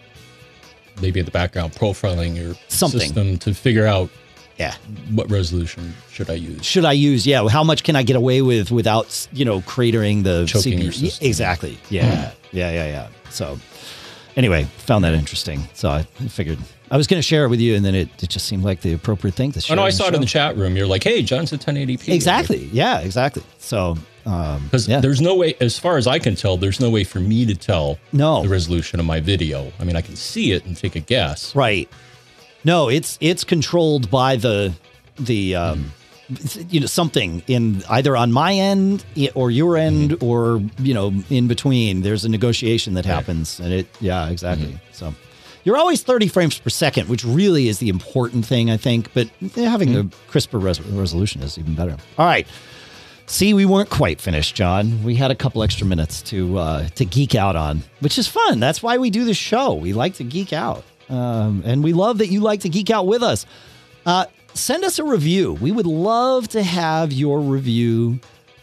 maybe 1.02 1.20
in 1.20 1.26
the 1.26 1.32
background 1.32 1.74
profiling 1.74 2.36
your 2.36 2.56
Something. 2.68 3.00
system 3.02 3.38
to 3.40 3.54
figure 3.54 3.86
out 3.86 4.10
yeah 4.58 4.76
what 5.12 5.30
resolution 5.30 5.94
should 6.12 6.30
I 6.30 6.36
use. 6.36 6.66
should 6.66 6.86
I 6.86 6.94
use? 6.94 7.28
Yeah, 7.28 7.48
how 7.50 7.64
much 7.64 7.84
can 7.84 7.96
I 7.96 8.04
get 8.04 8.16
away 8.16 8.42
with 8.42 8.72
without 8.72 9.28
you 9.34 9.46
know 9.46 9.62
cratering 9.62 10.24
the 10.24 10.46
Choking 10.48 10.80
CPU? 10.80 10.84
your 10.84 10.94
Yeah, 10.94 11.10
system. 11.10 11.28
Exactly. 11.28 11.78
Yeah, 11.90 12.32
yeah, 12.52 12.72
yeah, 12.72 12.88
yeah. 12.88 13.08
So 13.30 13.60
anyway, 14.38 14.64
found 14.86 15.04
that 15.04 15.14
interesting. 15.14 15.68
So 15.74 15.90
I 15.90 16.04
figured 16.30 16.58
I 16.96 16.98
was 16.98 17.08
going 17.08 17.18
to 17.18 17.28
share 17.28 17.44
it 17.44 17.50
with 17.50 17.60
you, 17.60 17.76
and 17.76 17.84
then 17.84 17.94
it, 17.94 18.08
it 18.24 18.30
just 18.30 18.46
seemed 18.48 18.64
like 18.64 18.80
the 18.80 18.94
appropriate 18.94 19.36
thing 19.36 19.52
to 19.52 19.60
share. 19.60 19.76
Oh 19.76 19.82
no, 19.82 19.86
I 19.86 19.90
saw 19.90 20.08
it 20.08 20.16
in 20.16 20.22
the 20.22 20.26
chat 20.28 20.56
room. 20.56 20.78
You're 20.78 20.88
like, 20.88 21.04
"Hey, 21.04 21.24
John's 21.24 21.52
at 21.52 21.60
1080p." 21.60 22.08
Exactly. 22.14 22.70
Yeah. 22.72 23.00
Exactly. 23.02 23.44
So 23.58 23.98
um, 24.26 24.64
Because 24.64 24.88
yeah. 24.88 25.02
there's 25.02 25.20
no 25.20 25.36
way, 25.36 25.56
as 25.60 25.78
far 25.78 25.98
as 25.98 26.08
I 26.08 26.20
can 26.20 26.36
tell, 26.36 26.56
there's 26.56 26.80
no 26.80 26.90
way 26.90 27.04
for 27.04 27.20
me 27.20 27.46
to 27.48 27.54
tell 27.54 28.00
no 28.14 28.44
the 28.44 28.48
resolution 28.50 29.02
of 29.02 29.06
my 29.06 29.20
video. 29.20 29.74
I 29.78 29.84
mean, 29.84 29.98
I 29.98 30.02
can 30.02 30.16
see 30.16 30.54
it 30.54 30.66
and 30.66 30.78
take 30.78 30.96
a 30.96 31.02
guess. 31.02 31.54
Right. 31.54 31.90
No, 32.64 32.88
it's 32.88 33.18
it's 33.20 33.44
controlled 33.44 34.10
by 34.10 34.38
the 34.38 34.74
the 35.20 35.56
um 35.58 35.92
you 36.70 36.80
know 36.80 36.88
something 36.88 37.44
in 37.48 37.84
either 37.90 38.16
on 38.18 38.32
my 38.32 38.54
end 38.54 39.04
or 39.36 39.52
your 39.52 39.76
end 39.78 40.16
or 40.24 40.62
you 40.80 40.94
know 40.94 41.14
in 41.30 41.48
between 41.48 42.02
there's 42.04 42.26
a 42.26 42.30
negotiation 42.30 42.96
that 42.96 43.06
Right. 43.06 43.14
happens 43.14 43.60
and 43.60 43.72
it 43.72 43.86
yeah 44.02 44.30
exactly 44.30 44.80
so 44.92 45.14
you're 45.66 45.76
always 45.76 46.02
30 46.04 46.28
frames 46.30 46.58
per 46.58 46.70
second 46.70 47.10
which 47.10 47.26
really 47.26 47.68
is 47.68 47.80
the 47.80 47.90
important 47.90 48.46
thing 48.46 48.70
i 48.70 48.78
think 48.78 49.14
but 49.14 49.28
having 49.56 49.92
the 49.92 50.10
crisper 50.28 50.58
res- 50.60 50.82
resolution 50.82 51.42
is 51.44 51.58
even 51.58 51.76
better 51.76 51.98
all 52.18 52.26
right 52.26 52.48
See, 53.28 53.56
we 53.56 53.66
weren't 53.66 53.90
quite 53.90 54.22
finished, 54.22 54.56
John. 54.56 55.04
We 55.04 55.16
had 55.16 55.32
a 55.32 55.36
couple 55.36 55.64
extra 55.64 55.88
minutes 55.88 56.22
to 56.24 56.60
uh, 56.60 56.88
to 56.90 57.06
geek 57.06 57.34
out 57.34 57.56
on, 57.56 57.82
which 58.00 58.20
is 58.20 58.28
fun. 58.28 58.60
That's 58.60 58.84
why 58.84 59.00
we 59.00 59.10
do 59.10 59.26
the 59.26 59.34
show. 59.34 59.74
We 59.74 59.94
like 59.94 60.14
to 60.16 60.24
geek 60.24 60.54
out, 60.54 60.84
um, 61.10 61.64
and 61.66 61.84
we 61.84 61.92
love 61.92 62.20
that 62.20 62.28
you 62.28 62.42
like 62.42 62.60
to 62.62 62.70
geek 62.70 62.92
out 62.92 63.08
with 63.08 63.24
us. 63.24 63.48
Uh, 64.06 64.26
send 64.54 64.84
us 64.84 65.00
a 65.00 65.04
review. 65.04 65.54
We 65.54 65.72
would 65.72 65.88
love 65.88 66.50
to 66.50 66.62
have 66.62 67.12
your 67.12 67.40
review 67.40 68.20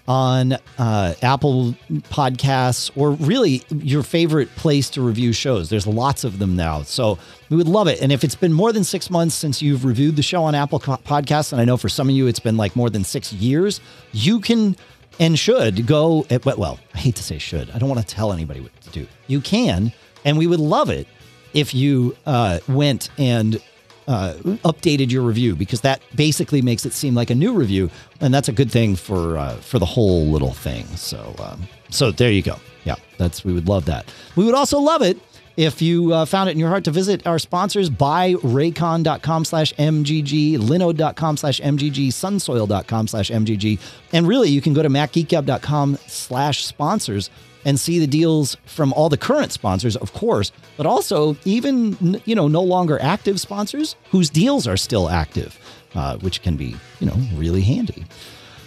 on 0.08 0.54
uh, 0.78 1.14
Apple 1.22 1.74
Podcasts 2.10 2.90
or 2.96 3.12
really 3.12 3.62
your 3.70 4.02
favorite 4.02 4.54
place 4.56 4.90
to 4.90 5.02
review 5.02 5.32
shows. 5.32 5.70
There's 5.70 5.86
lots 5.86 6.24
of 6.24 6.38
them 6.38 6.56
now. 6.56 6.82
So 6.82 7.18
we 7.50 7.56
would 7.56 7.68
love 7.68 7.86
it. 7.86 8.02
And 8.02 8.10
if 8.10 8.24
it's 8.24 8.34
been 8.34 8.52
more 8.52 8.72
than 8.72 8.84
six 8.84 9.10
months 9.10 9.34
since 9.34 9.62
you've 9.62 9.84
reviewed 9.84 10.16
the 10.16 10.22
show 10.22 10.42
on 10.44 10.54
Apple 10.54 10.80
Podcasts, 10.80 11.52
and 11.52 11.60
I 11.60 11.64
know 11.64 11.76
for 11.76 11.88
some 11.88 12.08
of 12.08 12.14
you 12.14 12.26
it's 12.26 12.40
been 12.40 12.56
like 12.56 12.74
more 12.74 12.90
than 12.90 13.04
six 13.04 13.32
years, 13.32 13.80
you 14.12 14.40
can 14.40 14.76
and 15.20 15.38
should 15.38 15.86
go 15.86 16.26
at, 16.30 16.44
well, 16.44 16.78
I 16.94 16.98
hate 16.98 17.16
to 17.16 17.22
say 17.22 17.38
should. 17.38 17.70
I 17.70 17.78
don't 17.78 17.88
want 17.88 18.00
to 18.00 18.06
tell 18.06 18.32
anybody 18.32 18.60
what 18.60 18.78
to 18.80 18.90
do. 18.90 19.06
You 19.26 19.40
can, 19.40 19.92
and 20.24 20.38
we 20.38 20.46
would 20.46 20.60
love 20.60 20.90
it 20.90 21.06
if 21.54 21.74
you 21.74 22.16
uh, 22.26 22.60
went 22.66 23.10
and 23.18 23.60
uh, 24.08 24.34
updated 24.64 25.10
your 25.10 25.22
review 25.22 25.54
because 25.54 25.80
that 25.82 26.00
basically 26.14 26.62
makes 26.62 26.84
it 26.84 26.92
seem 26.92 27.14
like 27.14 27.30
a 27.30 27.34
new 27.34 27.52
review, 27.52 27.90
and 28.20 28.32
that's 28.32 28.48
a 28.48 28.52
good 28.52 28.70
thing 28.70 28.96
for 28.96 29.36
uh, 29.36 29.56
for 29.56 29.78
the 29.78 29.86
whole 29.86 30.26
little 30.26 30.52
thing. 30.52 30.86
So 30.96 31.34
um, 31.38 31.68
so 31.90 32.10
there 32.10 32.30
you 32.30 32.42
go. 32.42 32.56
Yeah, 32.84 32.96
that's 33.18 33.44
we 33.44 33.52
would 33.52 33.68
love 33.68 33.84
that. 33.86 34.12
We 34.36 34.44
would 34.44 34.54
also 34.54 34.78
love 34.78 35.02
it 35.02 35.18
if 35.56 35.82
you 35.82 36.12
uh, 36.12 36.24
found 36.24 36.48
it 36.48 36.52
in 36.52 36.58
your 36.58 36.68
heart 36.68 36.84
to 36.84 36.90
visit 36.90 37.26
our 37.26 37.38
sponsors 37.38 37.90
buyraycon.com 37.90 39.44
slash 39.44 39.72
mgg 39.74 40.56
linode.com 40.58 41.36
slash 41.36 41.60
mgg 41.60 42.08
sunsoil.com 42.08 43.06
slash 43.06 43.30
mgg 43.30 43.78
and 44.12 44.26
really 44.26 44.48
you 44.48 44.60
can 44.60 44.72
go 44.72 44.82
to 44.82 44.88
macgeekgab.com 44.88 45.98
slash 46.06 46.64
sponsors 46.64 47.30
and 47.64 47.78
see 47.78 47.98
the 47.98 48.06
deals 48.06 48.56
from 48.66 48.93
all 48.93 49.09
the 49.09 49.16
current 49.16 49.52
sponsors, 49.52 49.97
of 49.97 50.12
course, 50.12 50.52
but 50.76 50.86
also 50.86 51.36
even 51.44 52.20
you 52.24 52.34
know 52.34 52.48
no 52.48 52.62
longer 52.62 53.01
active 53.01 53.40
sponsors 53.40 53.97
whose 54.10 54.30
deals 54.30 54.66
are 54.66 54.76
still 54.76 55.09
active, 55.09 55.59
uh, 55.94 56.16
which 56.18 56.43
can 56.43 56.56
be 56.56 56.76
you 57.01 57.06
know 57.06 57.16
really 57.34 57.62
handy 57.62 58.05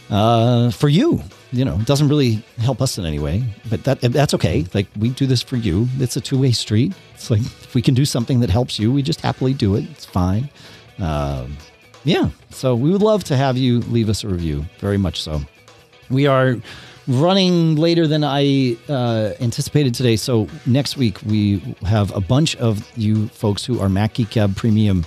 uh, 0.10 0.72
for 0.72 0.90
you. 0.90 1.22
You 1.52 1.64
know, 1.64 1.80
it 1.80 1.86
doesn't 1.86 2.10
really 2.10 2.44
help 2.58 2.82
us 2.82 2.98
in 2.98 3.06
any 3.06 3.20
way, 3.20 3.44
but 3.70 3.84
that 3.86 4.02
that's 4.02 4.34
okay. 4.34 4.66
Like 4.74 4.88
we 4.98 5.10
do 5.10 5.26
this 5.26 5.42
for 5.42 5.56
you. 5.56 5.88
It's 6.00 6.18
a 6.18 6.22
two 6.22 6.40
way 6.40 6.52
street. 6.52 6.94
It's 7.14 7.30
like 7.30 7.42
if 7.42 7.74
we 7.74 7.82
can 7.82 7.94
do 7.94 8.06
something 8.06 8.40
that 8.42 8.50
helps 8.50 8.78
you, 8.78 8.92
we 8.92 9.02
just 9.02 9.22
happily 9.22 9.54
do 9.54 9.76
it. 9.76 9.86
It's 9.92 10.06
fine. 10.06 10.50
Um, 11.00 11.58
yeah. 12.04 12.30
So 12.52 12.76
we 12.76 12.92
would 12.92 13.02
love 13.02 13.24
to 13.26 13.38
have 13.38 13.58
you 13.58 13.80
leave 13.82 14.10
us 14.10 14.24
a 14.24 14.28
review. 14.28 14.66
Very 14.80 14.98
much 14.98 15.22
so. 15.22 15.42
We 16.10 16.28
are 16.28 16.58
running 17.08 17.76
later 17.76 18.08
than 18.08 18.24
I 18.24 18.78
uh, 18.90 19.34
anticipated 19.40 19.94
today. 19.94 20.16
So 20.16 20.48
next 20.66 20.98
week 20.98 21.22
we 21.24 21.60
have 21.86 22.16
a 22.16 22.22
bunch 22.22 22.56
of 22.58 22.90
you 22.98 23.28
folks 23.30 23.66
who 23.66 23.80
are 23.80 23.90
Mac 23.90 24.16
Geek 24.16 24.32
Gab 24.32 24.56
Premium 24.56 25.06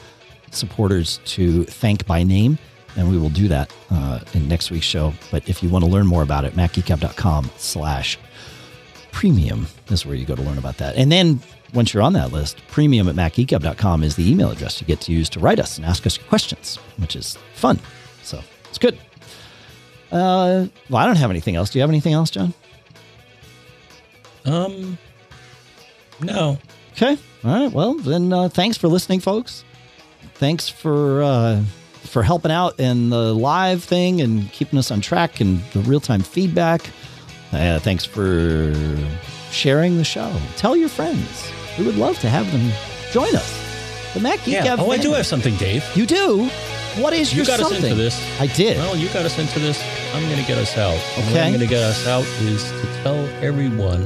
supporters 0.50 1.20
to 1.24 1.64
thank 1.64 2.06
by 2.06 2.22
name, 2.22 2.58
and 2.96 3.10
we 3.10 3.18
will 3.18 3.30
do 3.30 3.48
that 3.48 3.74
uh, 3.90 4.20
in 4.34 4.48
next 4.48 4.70
week's 4.70 4.86
show. 4.86 5.12
But 5.30 5.48
if 5.48 5.62
you 5.62 5.68
want 5.68 5.84
to 5.84 5.90
learn 5.90 6.06
more 6.06 6.22
about 6.22 6.44
it, 6.44 6.54
macgeekgab.com 6.54 7.50
slash 7.56 8.18
premium 9.12 9.66
is 9.88 10.06
where 10.06 10.14
you 10.14 10.24
go 10.24 10.34
to 10.34 10.42
learn 10.42 10.58
about 10.58 10.78
that. 10.78 10.96
And 10.96 11.10
then 11.10 11.40
once 11.74 11.92
you're 11.92 12.02
on 12.02 12.12
that 12.14 12.32
list, 12.32 12.62
premium 12.68 13.08
at 13.08 13.14
macgeekgab.com 13.14 14.02
is 14.02 14.16
the 14.16 14.30
email 14.30 14.50
address 14.50 14.80
you 14.80 14.86
get 14.86 15.00
to 15.02 15.12
use 15.12 15.28
to 15.30 15.40
write 15.40 15.58
us 15.58 15.76
and 15.76 15.84
ask 15.84 16.06
us 16.06 16.16
your 16.16 16.26
questions, 16.26 16.76
which 16.96 17.16
is 17.16 17.36
fun. 17.54 17.78
So 18.22 18.40
it's 18.68 18.78
good. 18.78 18.98
Uh, 20.10 20.66
well, 20.88 21.02
I 21.02 21.06
don't 21.06 21.16
have 21.16 21.30
anything 21.30 21.56
else. 21.56 21.70
Do 21.70 21.78
you 21.78 21.82
have 21.82 21.90
anything 21.90 22.12
else, 22.14 22.30
John? 22.30 22.54
Um, 24.44 24.98
no. 26.20 26.58
Okay. 26.92 27.18
All 27.44 27.50
right. 27.54 27.72
Well, 27.72 27.94
then 27.94 28.32
uh, 28.32 28.48
thanks 28.48 28.76
for 28.76 28.88
listening, 28.88 29.20
folks. 29.20 29.64
Thanks 30.34 30.68
for 30.68 31.22
uh, 31.22 31.62
for 32.02 32.22
helping 32.22 32.50
out 32.50 32.78
in 32.80 33.10
the 33.10 33.34
live 33.34 33.84
thing 33.84 34.20
and 34.20 34.50
keeping 34.52 34.78
us 34.78 34.90
on 34.90 35.00
track 35.00 35.40
and 35.40 35.62
the 35.72 35.80
real 35.80 36.00
time 36.00 36.22
feedback. 36.22 36.88
Uh, 37.52 37.78
thanks 37.78 38.04
for 38.04 38.74
sharing 39.50 39.96
the 39.96 40.04
show. 40.04 40.34
Tell 40.56 40.76
your 40.76 40.88
friends. 40.88 41.50
We 41.78 41.84
would 41.86 41.96
love 41.96 42.18
to 42.20 42.28
have 42.28 42.50
them 42.52 42.70
join 43.12 43.34
us. 43.34 44.14
The 44.14 44.20
Mac 44.20 44.42
Geek 44.44 44.54
Yeah. 44.54 44.76
Oh, 44.78 44.90
I 44.90 44.96
do 44.98 45.12
have 45.12 45.26
something, 45.26 45.54
Dave. 45.56 45.84
You 45.94 46.06
do. 46.06 46.50
What 47.00 47.12
is 47.12 47.32
You 47.32 47.38
your 47.38 47.46
got 47.46 47.60
us 47.60 47.68
something? 47.68 47.84
into 47.84 47.94
this. 47.94 48.40
I 48.40 48.46
did. 48.48 48.76
Well, 48.76 48.96
you 48.96 49.08
got 49.08 49.24
us 49.24 49.38
into 49.38 49.58
this. 49.58 49.80
I'm 50.14 50.22
going 50.28 50.40
to 50.40 50.46
get 50.46 50.58
us 50.58 50.76
out. 50.76 50.94
And 51.16 51.24
what 51.26 51.32
Okay. 51.32 51.42
I'm 51.42 51.52
going 51.52 51.60
to 51.60 51.66
get 51.66 51.82
us 51.82 52.06
out 52.06 52.24
is 52.42 52.62
to 52.70 53.02
tell 53.02 53.16
everyone 53.42 54.02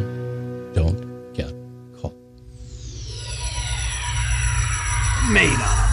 don't 0.74 1.32
get 1.34 1.52
caught. 2.00 2.14
made 5.30 5.52
of? 5.52 5.91